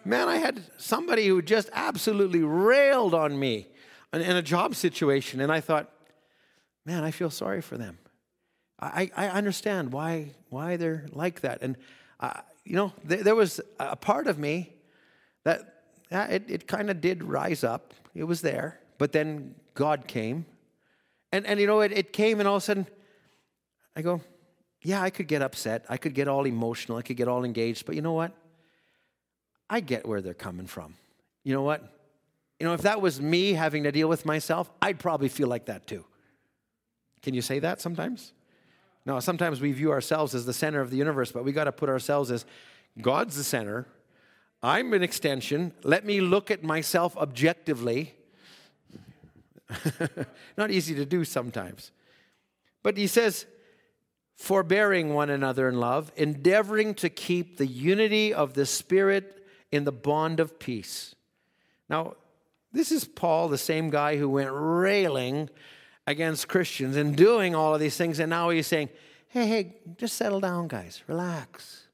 Man, 0.05 0.29
I 0.29 0.37
had 0.37 0.63
somebody 0.77 1.27
who 1.27 1.41
just 1.41 1.71
absolutely 1.73 2.43
railed 2.43 3.15
on 3.15 3.39
me 3.39 3.69
in 4.13 4.37
a 4.37 4.43
job 4.43 4.75
situation, 4.75 5.41
and 5.41 5.51
I 5.51 5.61
thought, 5.61 5.91
man, 6.85 7.05
I 7.05 7.11
feel 7.11 7.31
sorry 7.31 7.63
for 7.63 7.79
them. 7.79 7.99
I, 8.79 9.11
I 9.17 9.29
understand 9.29 9.93
why, 9.93 10.33
why 10.51 10.77
they're 10.77 11.07
like 11.13 11.41
that. 11.41 11.63
And, 11.63 11.77
uh, 12.21 12.41
you 12.65 12.77
know, 12.77 12.93
th- 13.09 13.23
there 13.23 13.35
was 13.35 13.61
a 13.81 13.97
part 13.97 14.27
of 14.27 14.39
me 14.39 14.75
that 15.45 15.75
yeah, 16.11 16.27
it, 16.27 16.45
it 16.49 16.67
kind 16.67 16.91
of 16.91 17.01
did 17.01 17.25
rise 17.25 17.65
up. 17.65 17.95
It 18.15 18.25
was 18.25 18.43
there. 18.43 18.81
But 18.99 19.13
then 19.13 19.55
God 19.75 20.07
came. 20.07 20.47
And, 21.35 21.45
and 21.49 21.59
you 21.59 21.67
know, 21.67 21.81
it, 21.81 21.91
it 21.91 22.13
came, 22.13 22.39
and 22.39 22.49
all 22.49 22.55
of 22.55 22.63
a 22.63 22.65
sudden, 22.65 22.87
I 23.97 24.03
go, 24.03 24.21
yeah, 24.83 25.03
I 25.03 25.11
could 25.11 25.27
get 25.27 25.43
upset. 25.43 25.85
I 25.89 25.97
could 25.97 26.15
get 26.15 26.29
all 26.29 26.47
emotional. 26.47 26.97
I 26.97 27.03
could 27.03 27.17
get 27.17 27.27
all 27.27 27.43
engaged. 27.43 27.87
But 27.87 27.97
you 27.97 28.03
know 28.03 28.13
what? 28.13 28.31
I 29.69 29.81
get 29.81 30.07
where 30.07 30.23
they're 30.23 30.33
coming 30.33 30.69
from. 30.69 30.95
You 31.43 31.53
know 31.53 31.63
what? 31.63 31.83
You 32.61 32.69
know, 32.69 32.75
if 32.75 32.83
that 32.83 33.01
was 33.01 33.21
me 33.21 33.53
having 33.53 33.83
to 33.83 33.91
deal 33.91 34.09
with 34.09 34.25
myself, 34.25 34.71
I'd 34.81 35.01
probably 35.01 35.29
feel 35.29 35.49
like 35.49 35.65
that 35.65 35.89
too. 35.89 36.05
Can 37.21 37.35
you 37.35 37.43
say 37.43 37.59
that 37.59 37.81
sometimes? 37.81 38.33
No, 39.05 39.19
sometimes 39.19 39.61
we 39.61 39.73
view 39.73 39.91
ourselves 39.91 40.37
as 40.37 40.47
the 40.47 40.53
center 40.53 40.81
of 40.81 40.91
the 40.91 40.97
universe, 40.97 41.33
but 41.33 41.45
we 41.45 41.51
got 41.51 41.65
to 41.65 41.73
put 41.73 41.89
ourselves 41.89 42.31
as 42.31 42.47
God's 43.03 43.37
the 43.37 43.43
center. 43.43 43.89
I'm 44.63 44.93
an 44.93 45.03
extension. 45.03 45.73
Let 45.83 46.05
me 46.05 46.21
look 46.21 46.53
at 46.53 46.63
myself 46.63 47.17
objectively. 47.17 48.15
Not 50.57 50.71
easy 50.71 50.95
to 50.95 51.07
do 51.07 51.25
sometimes. 51.25 51.91
But 52.83 52.97
he 52.97 53.07
says, 53.07 53.47
forbearing 54.37 55.15
one 55.15 55.31
another 55.31 55.69
in 55.69 55.79
love, 55.79 56.13
endeavoring 56.17 56.95
to 56.95 57.09
keep 57.09 57.57
the 57.57 57.67
unity 57.67 58.35
of 58.35 58.55
the 58.55 58.67
Spirit 58.67 59.45
in 59.71 59.85
the 59.85 59.93
bond 59.93 60.41
of 60.41 60.59
peace. 60.59 61.15
Now, 61.89 62.15
this 62.73 62.91
is 62.91 63.05
Paul, 63.05 63.49
the 63.49 63.59
same 63.59 63.91
guy 63.91 64.17
who 64.17 64.29
went 64.29 64.51
railing 64.53 65.49
against 66.07 66.49
Christians 66.49 66.97
and 66.97 67.17
doing 67.17 67.55
all 67.55 67.75
of 67.75 67.81
these 67.81 67.97
things. 67.97 68.19
And 68.19 68.31
now 68.31 68.51
he's 68.51 68.67
saying, 68.67 68.91
hey, 69.29 69.47
hey, 69.47 69.77
just 69.97 70.17
settle 70.17 70.41
down, 70.41 70.69
guys, 70.69 71.03
relax. 71.07 71.89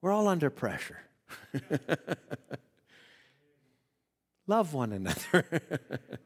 We're 0.00 0.12
all 0.12 0.28
under 0.28 0.50
pressure. 0.50 1.00
Love 4.46 4.72
one 4.72 4.92
another. 4.92 5.44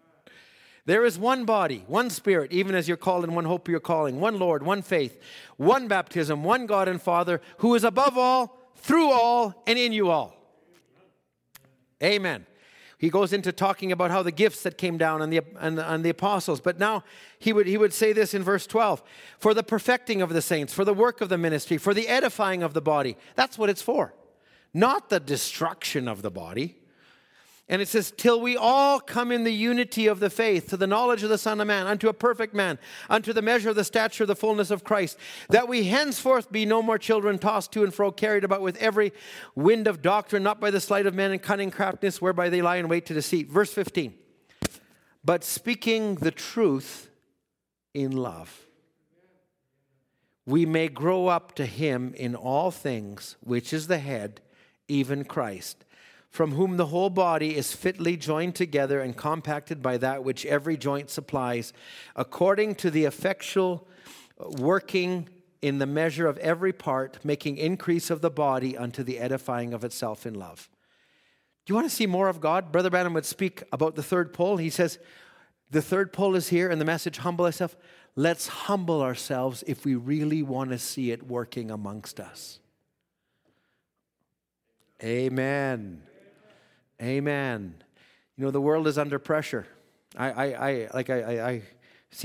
there 0.86 1.04
is 1.04 1.18
one 1.18 1.44
body, 1.44 1.84
one 1.86 2.10
spirit, 2.10 2.52
even 2.52 2.74
as 2.74 2.88
you're 2.88 2.96
called 2.96 3.24
in 3.24 3.34
one 3.34 3.44
hope 3.44 3.68
you're 3.68 3.80
calling, 3.80 4.20
one 4.20 4.38
Lord, 4.38 4.62
one 4.62 4.82
faith, 4.82 5.20
one 5.56 5.88
baptism, 5.88 6.42
one 6.42 6.66
God 6.66 6.88
and 6.88 7.00
Father, 7.00 7.40
who 7.58 7.74
is 7.74 7.84
above 7.84 8.16
all, 8.16 8.58
through 8.76 9.10
all, 9.10 9.62
and 9.66 9.78
in 9.78 9.92
you 9.92 10.10
all. 10.10 10.34
Amen. 12.02 12.46
He 13.00 13.08
goes 13.08 13.32
into 13.32 13.50
talking 13.50 13.92
about 13.92 14.10
how 14.10 14.22
the 14.22 14.30
gifts 14.30 14.62
that 14.62 14.76
came 14.76 14.98
down 14.98 15.22
on 15.22 15.30
the, 15.30 15.40
on 15.58 15.76
the, 15.76 15.84
on 15.86 16.02
the 16.02 16.10
apostles. 16.10 16.60
But 16.60 16.78
now 16.78 17.02
he 17.38 17.50
would, 17.50 17.66
he 17.66 17.78
would 17.78 17.94
say 17.94 18.12
this 18.12 18.34
in 18.34 18.42
verse 18.42 18.66
12 18.66 19.02
for 19.38 19.54
the 19.54 19.62
perfecting 19.62 20.20
of 20.20 20.34
the 20.34 20.42
saints, 20.42 20.74
for 20.74 20.84
the 20.84 20.92
work 20.92 21.22
of 21.22 21.30
the 21.30 21.38
ministry, 21.38 21.78
for 21.78 21.94
the 21.94 22.08
edifying 22.08 22.62
of 22.62 22.74
the 22.74 22.82
body. 22.82 23.16
That's 23.36 23.56
what 23.56 23.70
it's 23.70 23.80
for. 23.80 24.12
Not 24.74 25.08
the 25.08 25.18
destruction 25.18 26.08
of 26.08 26.20
the 26.20 26.30
body, 26.30 26.76
and 27.70 27.80
it 27.80 27.86
says, 27.86 28.12
Till 28.16 28.40
we 28.40 28.56
all 28.56 28.98
come 28.98 29.30
in 29.30 29.44
the 29.44 29.52
unity 29.52 30.08
of 30.08 30.18
the 30.18 30.28
faith, 30.28 30.68
to 30.70 30.76
the 30.76 30.88
knowledge 30.88 31.22
of 31.22 31.28
the 31.28 31.38
Son 31.38 31.60
of 31.60 31.68
Man, 31.68 31.86
unto 31.86 32.08
a 32.08 32.12
perfect 32.12 32.52
man, 32.52 32.80
unto 33.08 33.32
the 33.32 33.40
measure 33.40 33.70
of 33.70 33.76
the 33.76 33.84
stature 33.84 34.24
of 34.24 34.28
the 34.28 34.34
fullness 34.34 34.72
of 34.72 34.82
Christ, 34.82 35.16
that 35.50 35.68
we 35.68 35.84
henceforth 35.84 36.50
be 36.50 36.66
no 36.66 36.82
more 36.82 36.98
children 36.98 37.38
tossed 37.38 37.70
to 37.72 37.84
and 37.84 37.94
fro, 37.94 38.10
carried 38.10 38.42
about 38.42 38.60
with 38.60 38.76
every 38.78 39.12
wind 39.54 39.86
of 39.86 40.02
doctrine, 40.02 40.42
not 40.42 40.60
by 40.60 40.72
the 40.72 40.80
sleight 40.80 41.06
of 41.06 41.14
men 41.14 41.30
and 41.30 41.40
cunning 41.40 41.70
craftiness, 41.70 42.20
whereby 42.20 42.48
they 42.48 42.60
lie 42.60 42.76
in 42.76 42.88
wait 42.88 43.06
to 43.06 43.14
deceit. 43.14 43.48
Verse 43.48 43.72
15. 43.72 44.14
But 45.24 45.44
speaking 45.44 46.16
the 46.16 46.32
truth 46.32 47.08
in 47.94 48.10
love, 48.10 48.66
we 50.44 50.66
may 50.66 50.88
grow 50.88 51.28
up 51.28 51.54
to 51.54 51.66
him 51.66 52.14
in 52.14 52.34
all 52.34 52.72
things, 52.72 53.36
which 53.38 53.72
is 53.72 53.86
the 53.86 53.98
head, 53.98 54.40
even 54.88 55.24
Christ 55.24 55.84
from 56.30 56.52
whom 56.52 56.76
the 56.76 56.86
whole 56.86 57.10
body 57.10 57.56
is 57.56 57.74
fitly 57.74 58.16
joined 58.16 58.54
together 58.54 59.00
and 59.00 59.16
compacted 59.16 59.82
by 59.82 59.98
that 59.98 60.22
which 60.22 60.46
every 60.46 60.76
joint 60.76 61.10
supplies, 61.10 61.72
according 62.14 62.76
to 62.76 62.90
the 62.90 63.04
effectual 63.04 63.86
working 64.38 65.28
in 65.60 65.78
the 65.78 65.86
measure 65.86 66.26
of 66.26 66.38
every 66.38 66.72
part, 66.72 67.18
making 67.24 67.58
increase 67.58 68.10
of 68.10 68.20
the 68.20 68.30
body 68.30 68.78
unto 68.78 69.02
the 69.02 69.18
edifying 69.18 69.74
of 69.74 69.84
itself 69.84 70.24
in 70.24 70.34
love. 70.34 70.70
Do 71.66 71.72
you 71.72 71.74
want 71.74 71.90
to 71.90 71.94
see 71.94 72.06
more 72.06 72.28
of 72.28 72.40
God? 72.40 72.72
Brother 72.72 72.90
Branham 72.90 73.12
would 73.14 73.26
speak 73.26 73.64
about 73.72 73.96
the 73.96 74.02
third 74.02 74.32
pull. 74.32 74.56
He 74.56 74.70
says, 74.70 74.98
The 75.70 75.82
third 75.82 76.12
pull 76.12 76.34
is 76.34 76.48
here, 76.48 76.70
and 76.70 76.80
the 76.80 76.86
message, 76.86 77.18
humble 77.18 77.44
thyself. 77.44 77.76
Let's 78.16 78.48
humble 78.48 79.02
ourselves 79.02 79.62
if 79.66 79.84
we 79.84 79.94
really 79.94 80.42
want 80.42 80.70
to 80.70 80.78
see 80.78 81.10
it 81.10 81.26
working 81.26 81.70
amongst 81.70 82.18
us. 82.18 82.60
Amen. 85.02 86.02
Amen. 87.00 87.74
You 88.36 88.44
know, 88.44 88.50
the 88.50 88.60
world 88.60 88.86
is 88.86 88.98
under 88.98 89.18
pressure. 89.18 89.66
I, 90.16 90.30
I, 90.30 90.44
I 90.68 90.88
like 90.92 91.10
I, 91.10 91.20
I, 91.20 91.50
I 91.50 91.62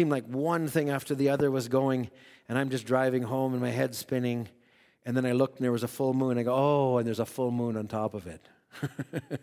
like 0.03 0.25
one 0.25 0.67
thing 0.67 0.89
after 0.89 1.15
the 1.15 1.29
other 1.29 1.51
was 1.51 1.67
going, 1.67 2.09
and 2.49 2.57
I'm 2.57 2.69
just 2.69 2.85
driving 2.85 3.23
home 3.23 3.53
and 3.53 3.61
my 3.61 3.69
head's 3.69 3.97
spinning. 3.97 4.49
And 5.05 5.15
then 5.15 5.25
I 5.25 5.33
looked 5.33 5.57
and 5.57 5.63
there 5.63 5.71
was 5.71 5.83
a 5.83 5.87
full 5.87 6.13
moon. 6.13 6.37
I 6.37 6.43
go, 6.43 6.53
oh, 6.55 6.97
and 6.97 7.05
there's 7.05 7.19
a 7.19 7.25
full 7.25 7.51
moon 7.51 7.77
on 7.77 7.87
top 7.87 8.15
of 8.15 8.25
it. 8.25 8.41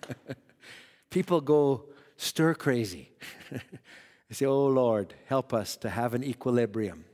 People 1.10 1.40
go 1.40 1.84
stir 2.16 2.54
crazy. 2.54 3.12
they 3.50 4.34
say, 4.34 4.46
oh 4.46 4.66
Lord, 4.66 5.14
help 5.26 5.54
us 5.54 5.76
to 5.76 5.90
have 5.90 6.14
an 6.14 6.24
equilibrium. 6.24 7.04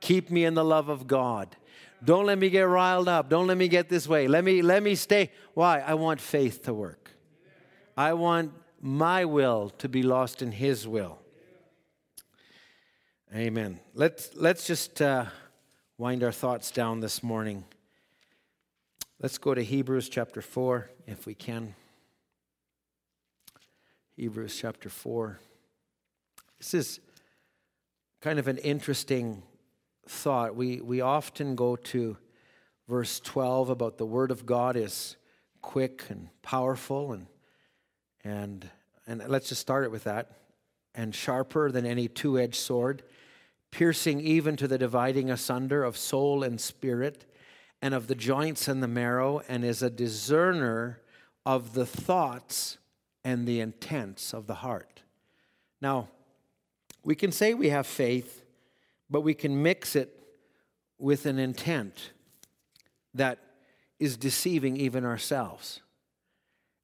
Keep 0.00 0.30
me 0.30 0.44
in 0.44 0.54
the 0.54 0.64
love 0.64 0.88
of 0.88 1.06
God. 1.06 1.56
Don't 2.02 2.26
let 2.26 2.38
me 2.38 2.48
get 2.48 2.62
riled 2.62 3.08
up. 3.08 3.28
Don't 3.28 3.46
let 3.46 3.56
me 3.56 3.68
get 3.68 3.88
this 3.88 4.08
way. 4.08 4.26
Let 4.26 4.44
me 4.44 4.62
let 4.62 4.82
me 4.82 4.94
stay. 4.94 5.30
Why? 5.52 5.80
I 5.80 5.94
want 5.94 6.20
faith 6.20 6.62
to 6.64 6.72
work. 6.72 7.09
I 7.96 8.12
want 8.14 8.52
my 8.80 9.24
will 9.24 9.70
to 9.78 9.88
be 9.88 10.02
lost 10.02 10.42
in 10.42 10.52
his 10.52 10.86
will. 10.86 11.18
Amen. 13.34 13.78
Let's, 13.94 14.30
let's 14.34 14.66
just 14.66 15.00
uh, 15.00 15.26
wind 15.98 16.24
our 16.24 16.32
thoughts 16.32 16.70
down 16.70 17.00
this 17.00 17.22
morning. 17.22 17.64
Let's 19.20 19.38
go 19.38 19.54
to 19.54 19.62
Hebrews 19.62 20.08
chapter 20.08 20.40
4, 20.40 20.90
if 21.06 21.26
we 21.26 21.34
can. 21.34 21.74
Hebrews 24.16 24.56
chapter 24.58 24.88
4. 24.88 25.38
This 26.58 26.74
is 26.74 27.00
kind 28.20 28.38
of 28.38 28.48
an 28.48 28.58
interesting 28.58 29.42
thought. 30.08 30.56
We, 30.56 30.80
we 30.80 31.00
often 31.00 31.54
go 31.54 31.76
to 31.76 32.16
verse 32.88 33.20
12 33.20 33.70
about 33.70 33.98
the 33.98 34.06
Word 34.06 34.30
of 34.30 34.44
God 34.46 34.76
is 34.76 35.16
quick 35.62 36.04
and 36.08 36.28
powerful, 36.42 37.12
and, 37.12 37.26
and, 38.24 38.68
and 39.06 39.22
let's 39.28 39.48
just 39.48 39.60
start 39.60 39.84
it 39.84 39.90
with 39.90 40.04
that. 40.04 40.32
And 40.94 41.14
sharper 41.14 41.70
than 41.70 41.86
any 41.86 42.08
two 42.08 42.38
edged 42.38 42.56
sword 42.56 43.02
piercing 43.70 44.20
even 44.20 44.56
to 44.56 44.68
the 44.68 44.78
dividing 44.78 45.30
asunder 45.30 45.84
of 45.84 45.96
soul 45.96 46.42
and 46.42 46.60
spirit, 46.60 47.26
and 47.82 47.94
of 47.94 48.08
the 48.08 48.14
joints 48.14 48.68
and 48.68 48.82
the 48.82 48.88
marrow, 48.88 49.40
and 49.48 49.64
is 49.64 49.82
a 49.82 49.90
discerner 49.90 51.00
of 51.46 51.72
the 51.72 51.86
thoughts 51.86 52.78
and 53.24 53.46
the 53.46 53.60
intents 53.60 54.34
of 54.34 54.46
the 54.46 54.54
heart. 54.54 55.02
Now, 55.80 56.08
we 57.02 57.14
can 57.14 57.32
say 57.32 57.54
we 57.54 57.70
have 57.70 57.86
faith, 57.86 58.44
but 59.08 59.22
we 59.22 59.34
can 59.34 59.62
mix 59.62 59.96
it 59.96 60.14
with 60.98 61.24
an 61.24 61.38
intent 61.38 62.10
that 63.14 63.38
is 63.98 64.16
deceiving 64.16 64.76
even 64.76 65.04
ourselves. 65.04 65.80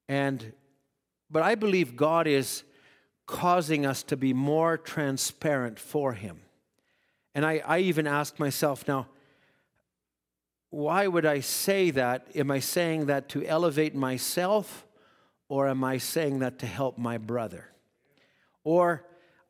And 0.09 0.53
but 1.29 1.43
I 1.43 1.55
believe 1.55 1.95
God 1.95 2.27
is 2.27 2.63
causing 3.25 3.85
us 3.85 4.03
to 4.03 4.17
be 4.17 4.33
more 4.33 4.77
transparent 4.77 5.79
for 5.79 6.13
him. 6.13 6.39
And 7.35 7.45
I, 7.45 7.61
I 7.65 7.79
even 7.79 8.07
ask 8.07 8.39
myself 8.39 8.87
now, 8.87 9.07
why 10.69 11.07
would 11.07 11.25
I 11.25 11.39
say 11.39 11.91
that? 11.91 12.27
Am 12.35 12.51
I 12.51 12.59
saying 12.59 13.05
that 13.07 13.29
to 13.29 13.45
elevate 13.45 13.95
myself 13.95 14.85
or 15.49 15.67
am 15.67 15.83
I 15.83 15.97
saying 15.97 16.39
that 16.39 16.59
to 16.59 16.65
help 16.65 16.97
my 16.97 17.17
brother? 17.17 17.69
Or 18.63 19.05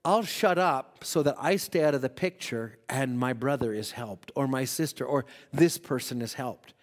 I'll 0.05 0.23
shut 0.23 0.57
up 0.57 1.03
so 1.03 1.23
that 1.23 1.35
I 1.39 1.55
stay 1.57 1.83
out 1.83 1.95
of 1.95 2.01
the 2.01 2.09
picture 2.09 2.77
and 2.87 3.19
my 3.19 3.33
brother 3.33 3.73
is 3.73 3.91
helped 3.91 4.31
or 4.35 4.47
my 4.47 4.63
sister 4.63 5.05
or 5.05 5.25
this 5.51 5.77
person 5.77 6.21
is 6.21 6.35
helped. 6.35 6.73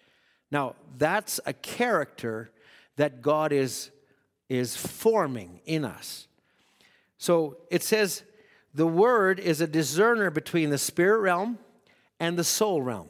Now, 0.51 0.75
that's 0.97 1.39
a 1.45 1.53
character 1.53 2.51
that 2.97 3.21
God 3.21 3.51
is, 3.51 3.89
is 4.49 4.75
forming 4.75 5.61
in 5.65 5.83
us. 5.85 6.27
So 7.17 7.57
it 7.71 7.83
says, 7.83 8.23
the 8.73 8.87
word 8.87 9.39
is 9.39 9.61
a 9.61 9.67
discerner 9.67 10.29
between 10.29 10.69
the 10.69 10.77
spirit 10.77 11.19
realm 11.19 11.57
and 12.19 12.37
the 12.37 12.43
soul 12.43 12.81
realm. 12.81 13.09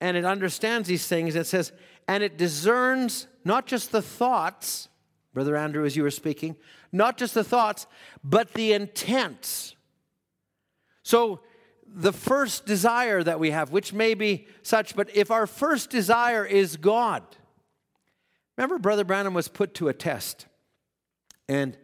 And 0.00 0.16
it 0.16 0.24
understands 0.24 0.88
these 0.88 1.06
things. 1.06 1.34
It 1.34 1.46
says, 1.46 1.72
and 2.06 2.22
it 2.22 2.36
discerns 2.36 3.26
not 3.44 3.66
just 3.66 3.92
the 3.92 4.02
thoughts, 4.02 4.88
Brother 5.32 5.56
Andrew, 5.56 5.84
as 5.84 5.96
you 5.96 6.02
were 6.02 6.10
speaking, 6.10 6.56
not 6.92 7.16
just 7.16 7.34
the 7.34 7.44
thoughts, 7.44 7.86
but 8.22 8.52
the 8.54 8.72
intents. 8.72 9.74
So, 11.02 11.40
the 11.92 12.12
first 12.12 12.66
desire 12.66 13.22
that 13.22 13.40
we 13.40 13.50
have, 13.50 13.72
which 13.72 13.92
may 13.92 14.14
be 14.14 14.46
such, 14.62 14.94
but 14.94 15.14
if 15.14 15.30
our 15.32 15.46
first 15.46 15.90
desire 15.90 16.44
is 16.44 16.76
God, 16.76 17.24
remember, 18.62 18.78
Brother 18.78 19.04
Branham 19.04 19.34
was 19.34 19.48
put 19.48 19.74
to 19.74 19.88
a 19.88 19.94
test, 19.94 20.46
and 21.48 21.76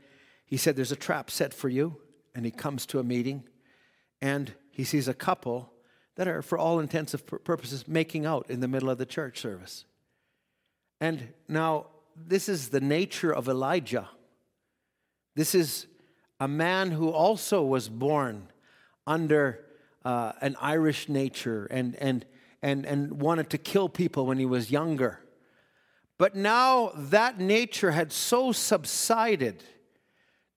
he 0.47 0.57
said, 0.57 0.77
There's 0.77 0.93
a 0.93 0.97
trap 0.97 1.31
set 1.31 1.53
for 1.53 1.69
you 1.69 1.97
and 2.35 2.44
he 2.44 2.51
comes 2.51 2.86
to 2.86 2.98
a 2.98 3.03
meeting 3.03 3.44
and 4.23 4.53
he 4.70 4.85
sees 4.85 5.09
a 5.09 5.15
couple 5.15 5.73
that 6.16 6.28
are, 6.28 6.43
for 6.43 6.57
all 6.57 6.78
intents 6.78 7.12
and 7.12 7.44
purposes, 7.44 7.86
making 7.89 8.24
out 8.24 8.47
in 8.48 8.61
the 8.61 8.69
middle 8.69 8.89
of 8.89 8.98
the 8.98 9.05
church 9.05 9.40
service. 9.40 9.85
And 11.01 11.28
now, 11.48 11.89
this 12.16 12.48
is 12.48 12.70
the 12.70 12.81
nature 12.81 13.31
of 13.31 13.48
Elijah. 13.48 14.09
This 15.35 15.55
is 15.55 15.86
a 16.40 16.48
man 16.48 16.90
who 16.90 17.11
also 17.11 17.62
was 17.62 17.90
born 17.90 18.48
under 19.07 19.65
uh, 20.05 20.32
an 20.40 20.57
Irish 20.61 21.11
nature 21.11 21.66
and, 21.70 21.94
and, 21.97 22.24
and, 22.62 22.86
and 22.86 23.20
wanted 23.20 23.51
to 23.51 23.59
kill 23.59 23.90
people 23.90 24.24
when 24.24 24.39
he 24.39 24.47
was 24.47 24.70
younger. 24.70 25.20
But 26.19 26.35
now 26.35 26.93
that 26.95 27.39
nature 27.39 27.91
had 27.91 28.13
so 28.13 28.53
subsided 28.53 29.63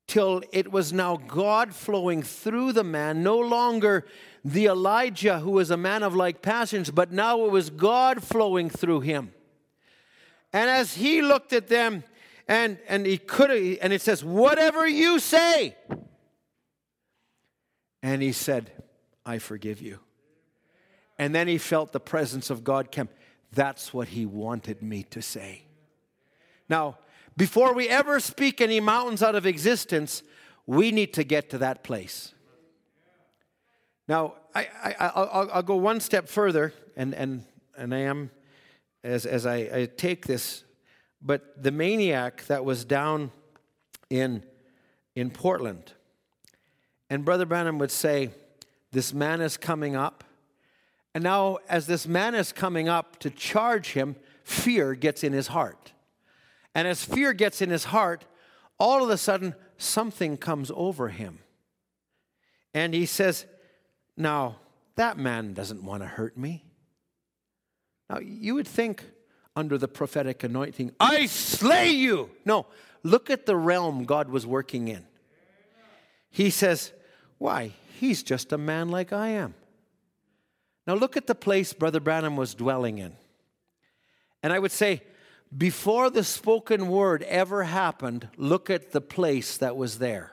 till 0.08 0.42
it 0.52 0.72
was 0.72 0.92
now 0.92 1.18
God 1.18 1.74
flowing 1.76 2.24
through 2.24 2.74
the 2.74 2.84
man, 2.84 3.22
no 3.22 3.38
longer 3.38 4.06
the 4.44 4.66
Elijah 4.66 5.40
who 5.40 5.52
was 5.52 5.70
a 5.70 5.78
man 5.78 6.02
of 6.02 6.16
like 6.16 6.42
passions, 6.42 6.90
but 6.90 7.12
now 7.12 7.46
it 7.46 7.52
was 7.52 7.70
God 7.70 8.24
flowing 8.24 8.70
through 8.70 9.02
him. 9.02 9.34
And 10.52 10.70
as 10.70 10.96
he 10.96 11.22
looked 11.22 11.54
at 11.54 11.68
them, 11.68 12.04
and, 12.48 12.80
and 12.88 13.06
he 13.06 13.20
could 13.20 13.52
and 13.52 13.94
it 13.94 14.02
says, 14.02 14.24
Whatever 14.24 14.88
you 14.88 15.20
say. 15.20 15.76
And 18.02 18.22
he 18.22 18.32
said, 18.32 18.72
I 19.26 19.38
forgive 19.38 19.82
you. 19.82 20.00
And 21.20 21.36
then 21.36 21.48
he 21.48 21.58
felt 21.58 21.92
the 21.92 22.00
presence 22.00 22.50
of 22.50 22.64
God 22.64 22.92
come. 22.92 23.10
That's 23.52 23.94
what 23.94 24.10
he 24.10 24.26
wanted 24.26 24.82
me 24.82 25.04
to 25.04 25.22
say. 25.22 25.64
Now, 26.68 26.98
before 27.36 27.74
we 27.74 27.88
ever 27.90 28.20
speak 28.20 28.62
any 28.62 28.80
mountains 28.80 29.24
out 29.24 29.36
of 29.36 29.46
existence, 29.46 30.24
we 30.66 30.92
need 30.92 31.14
to 31.14 31.24
get 31.24 31.50
to 31.52 31.58
that 31.60 31.84
place. 31.84 32.34
Now, 34.08 34.36
I, 34.56 35.50
will 35.56 35.62
go 35.62 35.76
one 35.76 36.00
step 36.00 36.28
further, 36.28 36.74
and, 36.96 37.14
and, 37.14 37.46
and 37.78 37.94
I 37.94 38.00
am, 38.00 38.32
as, 39.04 39.26
as 39.26 39.46
I, 39.46 39.56
I 39.56 39.90
take 39.98 40.26
this, 40.26 40.64
but 41.22 41.62
the 41.62 41.72
maniac 41.72 42.46
that 42.46 42.66
was 42.66 42.86
down 42.86 43.32
in, 44.10 44.44
in 45.16 45.30
Portland, 45.30 45.94
and 47.10 47.26
Brother 47.26 47.46
Branham 47.46 47.78
would 47.80 47.92
say, 47.92 48.32
This 48.92 49.14
man 49.14 49.42
is 49.42 49.58
coming 49.58 49.96
up. 49.96 50.24
And 51.14 51.24
now, 51.24 51.58
as 51.68 51.88
this 51.88 52.08
man 52.08 52.36
is 52.36 52.52
coming 52.52 52.88
up 52.88 53.18
to 53.20 53.30
charge 53.30 53.94
him, 53.94 54.16
fear 54.44 54.94
gets 54.94 55.24
in 55.24 55.34
his 55.34 55.48
heart. 55.48 55.94
And 56.76 56.88
as 56.88 57.04
fear 57.04 57.34
gets 57.34 57.62
in 57.62 57.70
his 57.70 57.86
heart, 57.86 58.26
all 58.78 59.04
of 59.04 59.10
a 59.10 59.18
sudden 59.18 59.56
something 59.78 60.38
comes 60.38 60.72
over 60.76 61.10
him. 61.10 61.40
And 62.74 62.94
he 62.94 63.06
says, 63.06 63.46
Now, 64.16 64.58
that 64.96 65.18
man 65.18 65.54
doesn't 65.54 65.84
want 65.84 66.04
to 66.04 66.08
hurt 66.08 66.38
me. 66.38 66.64
Now, 68.10 68.20
you 68.20 68.56
would 68.56 68.68
think 68.68 69.04
under 69.56 69.78
the 69.78 69.88
prophetic 69.88 70.44
anointing, 70.44 70.94
I 71.00 71.26
slay 71.26 71.90
you. 71.90 72.30
No, 72.46 72.68
look 73.04 73.30
at 73.30 73.46
the 73.46 73.56
realm 73.56 74.06
God 74.06 74.30
was 74.30 74.46
working 74.46 74.88
in. 74.88 75.06
He 76.30 76.50
says, 76.50 76.92
Why? 77.40 77.72
He's 78.00 78.22
just 78.24 78.54
a 78.54 78.58
man 78.58 78.90
like 78.90 79.12
I 79.12 79.30
am. 79.30 79.56
Now, 80.90 80.96
look 80.96 81.16
at 81.16 81.28
the 81.28 81.36
place 81.36 81.72
Brother 81.72 82.00
Branham 82.00 82.36
was 82.36 82.56
dwelling 82.56 82.98
in. 82.98 83.14
And 84.42 84.52
I 84.52 84.58
would 84.58 84.72
say, 84.72 85.04
before 85.56 86.10
the 86.10 86.24
spoken 86.24 86.88
word 86.88 87.22
ever 87.22 87.66
happened, 87.66 88.28
look 88.38 88.72
at 88.72 88.90
the 88.92 89.00
place 89.00 89.56
that 89.58 89.78
was 89.78 90.00
there. 90.00 90.32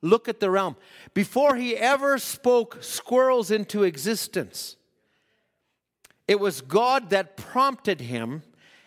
Look 0.00 0.26
at 0.26 0.40
the 0.40 0.50
realm. 0.50 0.76
Before 1.12 1.54
he 1.54 1.76
ever 1.76 2.16
spoke 2.16 2.78
squirrels 2.80 3.50
into 3.50 3.82
existence, 3.82 4.76
it 6.26 6.40
was 6.40 6.62
God 6.62 7.10
that 7.10 7.36
prompted 7.36 8.00
him 8.00 8.44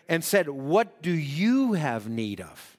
and 0.08 0.24
said, 0.24 0.48
What 0.48 1.00
do 1.00 1.12
you 1.12 1.74
have 1.74 2.08
need 2.08 2.40
of? 2.40 2.76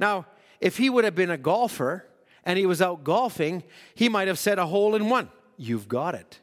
Now, 0.00 0.26
if 0.60 0.78
he 0.78 0.90
would 0.90 1.04
have 1.04 1.14
been 1.14 1.30
a 1.30 1.38
golfer 1.38 2.04
and 2.42 2.58
he 2.58 2.66
was 2.66 2.82
out 2.82 3.04
golfing, 3.04 3.62
he 3.94 4.08
might 4.08 4.26
have 4.26 4.40
said 4.40 4.58
a 4.58 4.66
hole 4.66 4.96
in 4.96 5.08
one. 5.08 5.30
You've 5.56 5.86
got 5.86 6.16
it. 6.16 6.40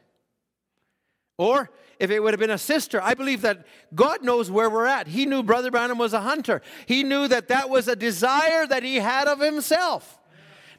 Or 1.36 1.70
if 1.98 2.10
it 2.10 2.22
would 2.22 2.32
have 2.32 2.40
been 2.40 2.50
a 2.50 2.58
sister, 2.58 3.00
I 3.02 3.14
believe 3.14 3.42
that 3.42 3.66
God 3.94 4.22
knows 4.22 4.50
where 4.50 4.70
we're 4.70 4.86
at. 4.86 5.08
He 5.08 5.26
knew 5.26 5.42
Brother 5.42 5.70
Branham 5.70 5.98
was 5.98 6.12
a 6.12 6.20
hunter, 6.20 6.62
he 6.86 7.02
knew 7.02 7.28
that 7.28 7.48
that 7.48 7.70
was 7.70 7.88
a 7.88 7.96
desire 7.96 8.66
that 8.66 8.82
he 8.82 8.96
had 8.96 9.26
of 9.26 9.40
himself. 9.40 10.18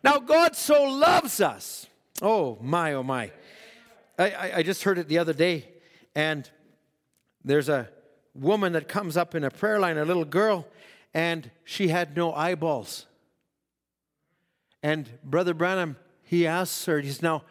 Now, 0.03 0.19
God 0.19 0.55
so 0.55 0.83
loves 0.83 1.41
us. 1.41 1.87
Oh, 2.21 2.57
my, 2.61 2.93
oh, 2.93 3.03
my. 3.03 3.31
I, 4.19 4.29
I, 4.31 4.51
I 4.57 4.63
just 4.63 4.83
heard 4.83 4.99
it 4.99 5.07
the 5.07 5.17
other 5.17 5.33
day, 5.33 5.67
and 6.13 6.49
there's 7.43 7.69
a 7.69 7.89
woman 8.35 8.73
that 8.73 8.87
comes 8.87 9.17
up 9.17 9.33
in 9.33 9.43
a 9.43 9.49
prayer 9.49 9.79
line, 9.79 9.97
a 9.97 10.05
little 10.05 10.25
girl, 10.25 10.67
and 11.13 11.49
she 11.63 11.87
had 11.87 12.15
no 12.15 12.33
eyeballs. 12.33 13.07
And 14.83 15.09
Brother 15.23 15.55
Branham, 15.55 15.97
he 16.21 16.45
asks 16.45 16.85
her, 16.85 16.99
he 16.99 17.07
says, 17.07 17.23
Now, 17.23 17.43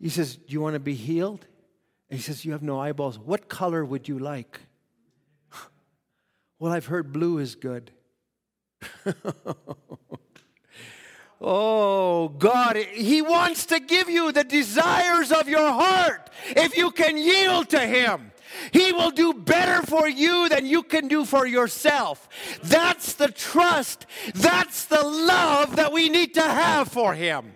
he 0.00 0.08
says, 0.08 0.36
Do 0.36 0.52
you 0.52 0.60
want 0.60 0.74
to 0.74 0.80
be 0.80 0.94
healed? 0.94 1.46
And 2.10 2.18
he 2.18 2.22
says, 2.22 2.44
You 2.44 2.52
have 2.52 2.62
no 2.62 2.78
eyeballs. 2.80 3.18
What 3.18 3.48
color 3.48 3.84
would 3.84 4.08
you 4.08 4.18
like? 4.18 4.60
well, 6.58 6.72
I've 6.72 6.86
heard 6.86 7.12
blue 7.12 7.38
is 7.38 7.54
good. 7.54 7.90
Oh, 11.46 12.28
God, 12.28 12.76
He 12.76 13.20
wants 13.20 13.66
to 13.66 13.78
give 13.78 14.08
you 14.08 14.32
the 14.32 14.44
desires 14.44 15.30
of 15.30 15.46
your 15.46 15.70
heart 15.70 16.30
if 16.48 16.74
you 16.74 16.90
can 16.90 17.18
yield 17.18 17.68
to 17.70 17.80
Him. 17.80 18.32
He 18.72 18.92
will 18.92 19.10
do 19.10 19.34
better 19.34 19.84
for 19.84 20.08
you 20.08 20.48
than 20.48 20.64
you 20.64 20.82
can 20.82 21.06
do 21.06 21.26
for 21.26 21.46
yourself. 21.46 22.28
That's 22.62 23.12
the 23.14 23.28
trust, 23.28 24.06
that's 24.34 24.86
the 24.86 25.02
love 25.02 25.76
that 25.76 25.92
we 25.92 26.08
need 26.08 26.32
to 26.34 26.42
have 26.42 26.88
for 26.88 27.12
Him. 27.12 27.53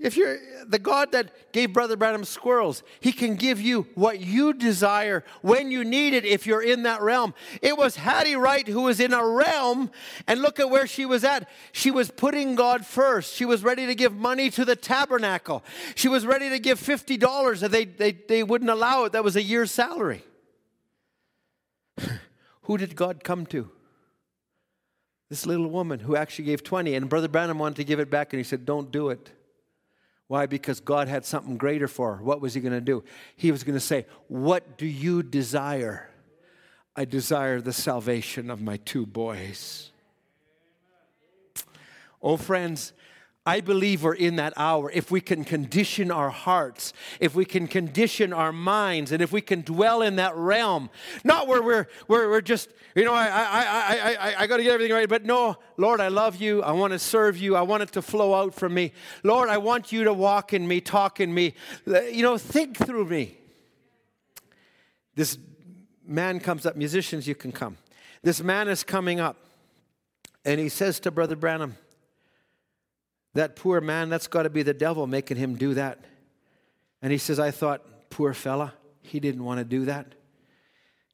If 0.00 0.16
you're 0.16 0.38
the 0.64 0.78
God 0.78 1.10
that 1.10 1.52
gave 1.52 1.72
Brother 1.72 1.96
Branham 1.96 2.24
squirrels, 2.24 2.84
He 3.00 3.10
can 3.10 3.34
give 3.34 3.60
you 3.60 3.88
what 3.96 4.20
you 4.20 4.52
desire 4.52 5.24
when 5.42 5.72
you 5.72 5.84
need 5.84 6.14
it 6.14 6.24
if 6.24 6.46
you're 6.46 6.62
in 6.62 6.84
that 6.84 7.02
realm. 7.02 7.34
It 7.62 7.76
was 7.76 7.96
Hattie 7.96 8.36
Wright 8.36 8.66
who 8.66 8.82
was 8.82 9.00
in 9.00 9.12
a 9.12 9.26
realm, 9.26 9.90
and 10.28 10.40
look 10.40 10.60
at 10.60 10.70
where 10.70 10.86
she 10.86 11.04
was 11.04 11.24
at. 11.24 11.48
She 11.72 11.90
was 11.90 12.12
putting 12.12 12.54
God 12.54 12.86
first. 12.86 13.34
She 13.34 13.44
was 13.44 13.64
ready 13.64 13.86
to 13.86 13.94
give 13.96 14.14
money 14.14 14.50
to 14.50 14.64
the 14.64 14.76
tabernacle. 14.76 15.64
She 15.96 16.06
was 16.06 16.24
ready 16.24 16.48
to 16.50 16.60
give 16.60 16.80
$50, 16.80 17.62
and 17.64 17.74
they, 17.74 17.84
they, 17.84 18.12
they 18.12 18.44
wouldn't 18.44 18.70
allow 18.70 19.02
it. 19.02 19.12
That 19.12 19.24
was 19.24 19.34
a 19.34 19.42
year's 19.42 19.72
salary. 19.72 20.22
who 22.62 22.78
did 22.78 22.94
God 22.94 23.24
come 23.24 23.46
to? 23.46 23.68
This 25.28 25.44
little 25.44 25.68
woman 25.68 25.98
who 25.98 26.14
actually 26.14 26.44
gave 26.44 26.62
20, 26.62 26.94
and 26.94 27.08
Brother 27.08 27.26
Branham 27.26 27.58
wanted 27.58 27.76
to 27.76 27.84
give 27.84 27.98
it 27.98 28.10
back, 28.10 28.32
and 28.32 28.38
he 28.38 28.44
said, 28.44 28.64
Don't 28.64 28.92
do 28.92 29.08
it. 29.08 29.32
Why? 30.28 30.46
Because 30.46 30.80
God 30.80 31.08
had 31.08 31.24
something 31.24 31.56
greater 31.56 31.88
for 31.88 32.16
her. 32.16 32.22
What 32.22 32.40
was 32.40 32.54
He 32.54 32.60
going 32.60 32.74
to 32.74 32.80
do? 32.80 33.02
He 33.34 33.50
was 33.50 33.64
going 33.64 33.74
to 33.74 33.80
say, 33.80 34.06
What 34.28 34.78
do 34.78 34.86
you 34.86 35.22
desire? 35.22 36.10
I 36.94 37.04
desire 37.04 37.60
the 37.60 37.72
salvation 37.72 38.50
of 38.50 38.60
my 38.60 38.76
two 38.78 39.06
boys. 39.06 39.90
Oh, 42.20 42.36
friends, 42.36 42.92
I 43.48 43.62
believe 43.62 44.02
we're 44.02 44.12
in 44.12 44.36
that 44.36 44.52
hour. 44.58 44.90
If 44.90 45.10
we 45.10 45.22
can 45.22 45.42
condition 45.42 46.10
our 46.10 46.28
hearts, 46.28 46.92
if 47.18 47.34
we 47.34 47.46
can 47.46 47.66
condition 47.66 48.34
our 48.34 48.52
minds, 48.52 49.10
and 49.10 49.22
if 49.22 49.32
we 49.32 49.40
can 49.40 49.62
dwell 49.62 50.02
in 50.02 50.16
that 50.16 50.36
realm, 50.36 50.90
not 51.24 51.48
where 51.48 51.62
we're, 51.62 51.86
where 52.08 52.28
we're 52.28 52.42
just, 52.42 52.68
you 52.94 53.04
know, 53.04 53.14
I, 53.14 53.26
I, 53.28 53.62
I, 53.62 54.16
I, 54.20 54.34
I 54.40 54.46
got 54.46 54.58
to 54.58 54.62
get 54.62 54.74
everything 54.74 54.94
right, 54.94 55.08
but 55.08 55.24
no, 55.24 55.56
Lord, 55.78 55.98
I 55.98 56.08
love 56.08 56.36
you. 56.36 56.62
I 56.62 56.72
want 56.72 56.92
to 56.92 56.98
serve 56.98 57.38
you. 57.38 57.56
I 57.56 57.62
want 57.62 57.82
it 57.82 57.90
to 57.92 58.02
flow 58.02 58.34
out 58.34 58.54
from 58.54 58.74
me. 58.74 58.92
Lord, 59.22 59.48
I 59.48 59.56
want 59.56 59.92
you 59.92 60.04
to 60.04 60.12
walk 60.12 60.52
in 60.52 60.68
me, 60.68 60.82
talk 60.82 61.18
in 61.18 61.32
me, 61.32 61.54
uh, 61.86 62.02
you 62.02 62.22
know, 62.22 62.36
think 62.36 62.76
through 62.76 63.06
me. 63.06 63.38
This 65.14 65.38
man 66.06 66.38
comes 66.38 66.66
up, 66.66 66.76
musicians, 66.76 67.26
you 67.26 67.34
can 67.34 67.52
come. 67.52 67.78
This 68.22 68.42
man 68.42 68.68
is 68.68 68.84
coming 68.84 69.20
up, 69.20 69.38
and 70.44 70.60
he 70.60 70.68
says 70.68 71.00
to 71.00 71.10
Brother 71.10 71.34
Branham, 71.34 71.78
that 73.38 73.54
poor 73.54 73.80
man, 73.80 74.08
that's 74.08 74.26
got 74.26 74.42
to 74.42 74.50
be 74.50 74.64
the 74.64 74.74
devil 74.74 75.06
making 75.06 75.36
him 75.36 75.54
do 75.54 75.74
that. 75.74 76.00
And 77.00 77.12
he 77.12 77.18
says, 77.18 77.38
I 77.38 77.52
thought, 77.52 78.10
poor 78.10 78.34
fella, 78.34 78.74
he 79.02 79.20
didn't 79.20 79.44
want 79.44 79.58
to 79.58 79.64
do 79.64 79.84
that. 79.84 80.14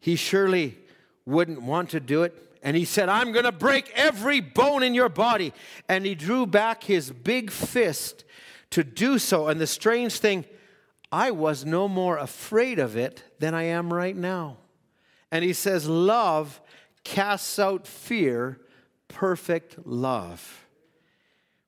He 0.01 0.17
surely 0.17 0.79
wouldn't 1.27 1.61
want 1.61 1.91
to 1.91 2.01
do 2.01 2.23
it. 2.23 2.35
And 2.63 2.79
he 2.79 2.87
said, 2.87 3.11
I'm 3.11 3.33
going 3.33 3.45
to 3.45 3.53
break 3.53 3.93
every 3.95 4.41
bone 4.41 4.83
in 4.83 4.95
your 4.95 5.11
body. 5.11 5.53
And 5.87 6.07
he 6.07 6.15
drew 6.15 6.47
back 6.47 6.85
his 6.85 7.11
big 7.11 7.51
fist 7.51 8.25
to 8.71 8.83
do 8.83 9.19
so. 9.19 9.49
And 9.49 9.61
the 9.61 9.67
strange 9.67 10.19
thing, 10.19 10.47
I 11.13 11.31
was 11.31 11.67
no 11.67 11.89
more 11.89 12.17
afraid 12.17 12.79
of 12.79 12.97
it 12.97 13.23
than 13.39 13.55
I 13.55 13.65
am 13.65 13.93
right 13.93 14.17
now. 14.17 14.57
And 15.31 15.45
he 15.45 15.53
says, 15.53 15.87
Love 15.87 16.63
casts 17.05 17.59
out 17.59 17.87
fear, 17.87 18.61
perfect 19.09 19.87
love. 19.87 20.64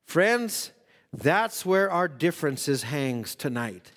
Friends, 0.06 0.70
that's 1.12 1.66
where 1.66 1.90
our 1.90 2.08
differences 2.08 2.84
hangs 2.84 3.34
tonight. 3.34 3.92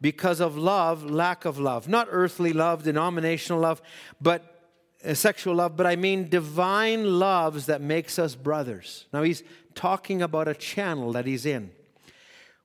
Because 0.00 0.40
of 0.40 0.56
love, 0.56 1.04
lack 1.04 1.44
of 1.44 1.58
love. 1.58 1.88
Not 1.88 2.08
earthly 2.10 2.52
love, 2.52 2.82
denominational 2.82 3.60
love, 3.60 3.80
but 4.20 4.52
uh, 5.04 5.14
sexual 5.14 5.54
love, 5.54 5.76
but 5.76 5.86
I 5.86 5.96
mean 5.96 6.28
divine 6.28 7.18
loves 7.18 7.66
that 7.66 7.80
makes 7.80 8.18
us 8.18 8.34
brothers. 8.34 9.06
Now 9.12 9.22
he's 9.22 9.42
talking 9.74 10.22
about 10.22 10.48
a 10.48 10.54
channel 10.54 11.12
that 11.12 11.26
he's 11.26 11.46
in. 11.46 11.70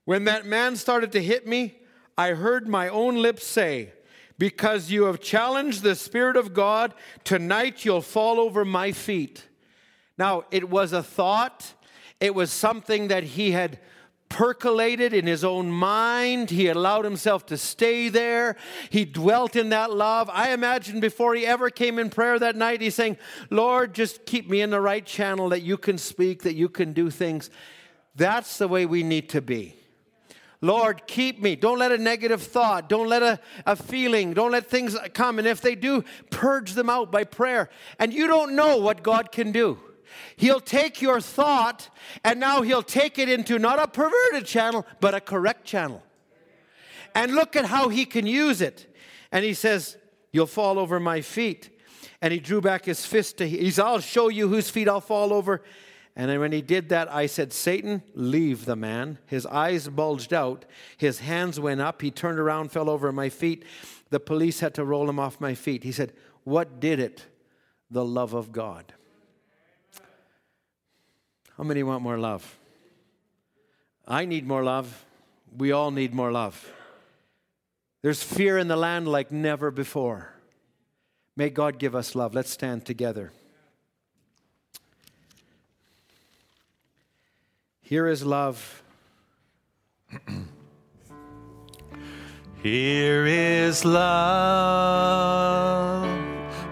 When 0.06 0.24
that 0.26 0.45
man 0.45 0.76
started 0.76 1.11
to 1.14 1.22
hit 1.22 1.48
me, 1.48 1.80
I 2.18 2.30
heard 2.30 2.68
my 2.68 2.90
own 2.90 3.15
lips 3.22 3.45
say, 3.45 3.91
Because 4.40 4.90
you 4.90 5.03
have 5.03 5.19
challenged 5.19 5.84
the 5.84 5.95
Spirit 5.95 6.36
of 6.36 6.53
God, 6.53 6.94
tonight 7.24 7.86
you'll 7.86 8.02
fall 8.02 8.40
over 8.40 8.65
my 8.65 8.91
feet. 8.91 9.45
Now, 10.18 10.45
it 10.49 10.69
was 10.69 10.94
a 10.94 11.03
thought, 11.03 11.74
it 12.19 12.34
was 12.34 12.52
something 12.52 13.10
that 13.10 13.23
he 13.23 13.52
had 13.52 13.80
percolated 14.30 15.14
in 15.14 15.26
his 15.26 15.44
own 15.44 15.72
mind. 15.72 16.49
He 16.49 16.68
allowed 16.68 17.06
himself 17.06 17.45
to 17.48 17.57
stay 17.57 18.10
there. 18.10 18.57
He 18.89 19.06
dwelt 19.06 19.56
in 19.56 19.69
that 19.69 19.91
love. 19.91 20.30
I 20.31 20.52
imagine 20.52 20.99
before 20.99 21.35
he 21.35 21.45
ever 21.45 21.69
came 21.69 21.99
in 21.99 22.10
prayer 22.10 22.38
that 22.39 22.56
night, 22.56 22.81
he's 22.81 22.95
saying, 22.95 23.18
Lord, 23.49 23.94
just 23.94 24.26
keep 24.26 24.49
me 24.49 24.61
in 24.61 24.69
the 24.69 24.81
right 24.81 25.06
channel 25.06 25.49
that 25.49 25.61
you 25.61 25.77
can 25.77 25.98
speak, 25.98 26.44
that 26.44 26.56
you 26.56 26.69
can 26.69 26.94
do 26.94 27.10
things. 27.10 27.49
That's 28.15 28.57
the 28.57 28.68
way 28.68 28.85
we 28.85 29.03
need 29.03 29.30
to 29.30 29.41
be. 29.41 29.76
Lord, 30.60 31.06
keep 31.06 31.39
me. 31.39 31.56
Don't 31.56 31.77
let 31.77 31.91
a 31.91 31.99
negative 31.99 32.41
thought, 32.41 32.89
don't 32.89 33.07
let 33.07 33.22
a, 33.22 33.39
a 33.68 33.76
feeling, 33.76 34.34
don't 34.34 34.52
let 34.52 34.65
things 34.65 34.98
come. 35.14 35.38
And 35.38 35.48
if 35.48 35.61
they 35.61 35.76
do, 35.76 36.03
purge 36.31 36.73
them 36.73 36.89
out 36.89 37.11
by 37.11 37.23
prayer. 37.26 37.69
And 37.99 38.11
you 38.11 38.27
don't 38.27 38.56
know 38.56 38.77
what 38.77 39.03
God 39.03 39.31
can 39.31 39.52
do. 39.52 39.77
He'll 40.35 40.59
take 40.59 41.01
your 41.01 41.19
thought 41.21 41.89
and 42.23 42.39
now 42.39 42.61
he'll 42.61 42.84
take 42.84 43.19
it 43.19 43.29
into 43.29 43.59
not 43.59 43.79
a 43.79 43.88
perverted 43.88 44.45
channel, 44.45 44.85
but 44.99 45.13
a 45.13 45.21
correct 45.21 45.65
channel. 45.65 46.03
And 47.15 47.34
look 47.34 47.55
at 47.55 47.65
how 47.65 47.89
he 47.89 48.05
can 48.05 48.27
use 48.27 48.61
it. 48.61 48.93
And 49.31 49.43
he 49.43 49.53
says, 49.53 49.97
You'll 50.31 50.45
fall 50.45 50.77
over 50.77 50.99
my 50.99 51.21
feet. 51.21 51.69
And 52.21 52.34
he 52.34 52.39
drew 52.39 52.61
back 52.61 52.85
his 52.85 53.05
fist 53.05 53.38
to, 53.38 53.47
he 53.47 53.57
he's, 53.59 53.79
I'll 53.79 53.99
show 53.99 54.27
you 54.27 54.47
whose 54.47 54.69
feet 54.69 54.88
I'll 54.88 55.01
fall 55.01 55.34
over. 55.34 55.63
And 56.15 56.39
when 56.39 56.51
he 56.51 56.61
did 56.61 56.89
that, 56.89 57.13
I 57.13 57.27
said, 57.27 57.53
Satan, 57.53 58.01
leave 58.15 58.65
the 58.65 58.75
man. 58.75 59.19
His 59.27 59.45
eyes 59.45 59.88
bulged 59.88 60.34
out. 60.34 60.65
His 60.97 61.19
hands 61.19 61.59
went 61.59 61.79
up. 61.79 62.01
He 62.01 62.09
turned 62.09 62.39
around, 62.39 62.71
fell 62.71 62.89
over 62.89 63.11
my 63.11 63.29
feet. 63.29 63.63
The 64.09 64.19
police 64.19 64.59
had 64.59 64.73
to 64.75 64.84
roll 64.84 65.07
him 65.07 65.19
off 65.19 65.39
my 65.39 65.53
feet. 65.53 65.84
He 65.84 65.91
said, 65.91 66.13
What 66.43 66.79
did 66.79 66.99
it? 66.99 67.27
The 67.91 68.03
love 68.03 68.34
of 68.34 68.51
God. 68.51 68.93
How 71.57 71.63
many 71.63 71.84
want 71.84 72.03
more 72.03 72.17
love? 72.17 72.57
I 74.07 74.25
need 74.25 74.47
more 74.47 74.63
love. 74.63 75.05
We 75.57 75.71
all 75.71 75.91
need 75.91 76.13
more 76.13 76.31
love. 76.31 76.71
There's 78.01 78.21
fear 78.23 78.57
in 78.57 78.67
the 78.67 78.75
land 78.75 79.07
like 79.07 79.31
never 79.31 79.71
before. 79.71 80.34
May 81.35 81.49
God 81.49 81.79
give 81.79 81.95
us 81.95 82.15
love. 82.15 82.34
Let's 82.34 82.51
stand 82.51 82.85
together. 82.85 83.31
Here 87.81 88.07
is 88.07 88.23
love. 88.23 88.84
Here 92.63 93.25
is 93.27 93.85
love, 93.85 94.03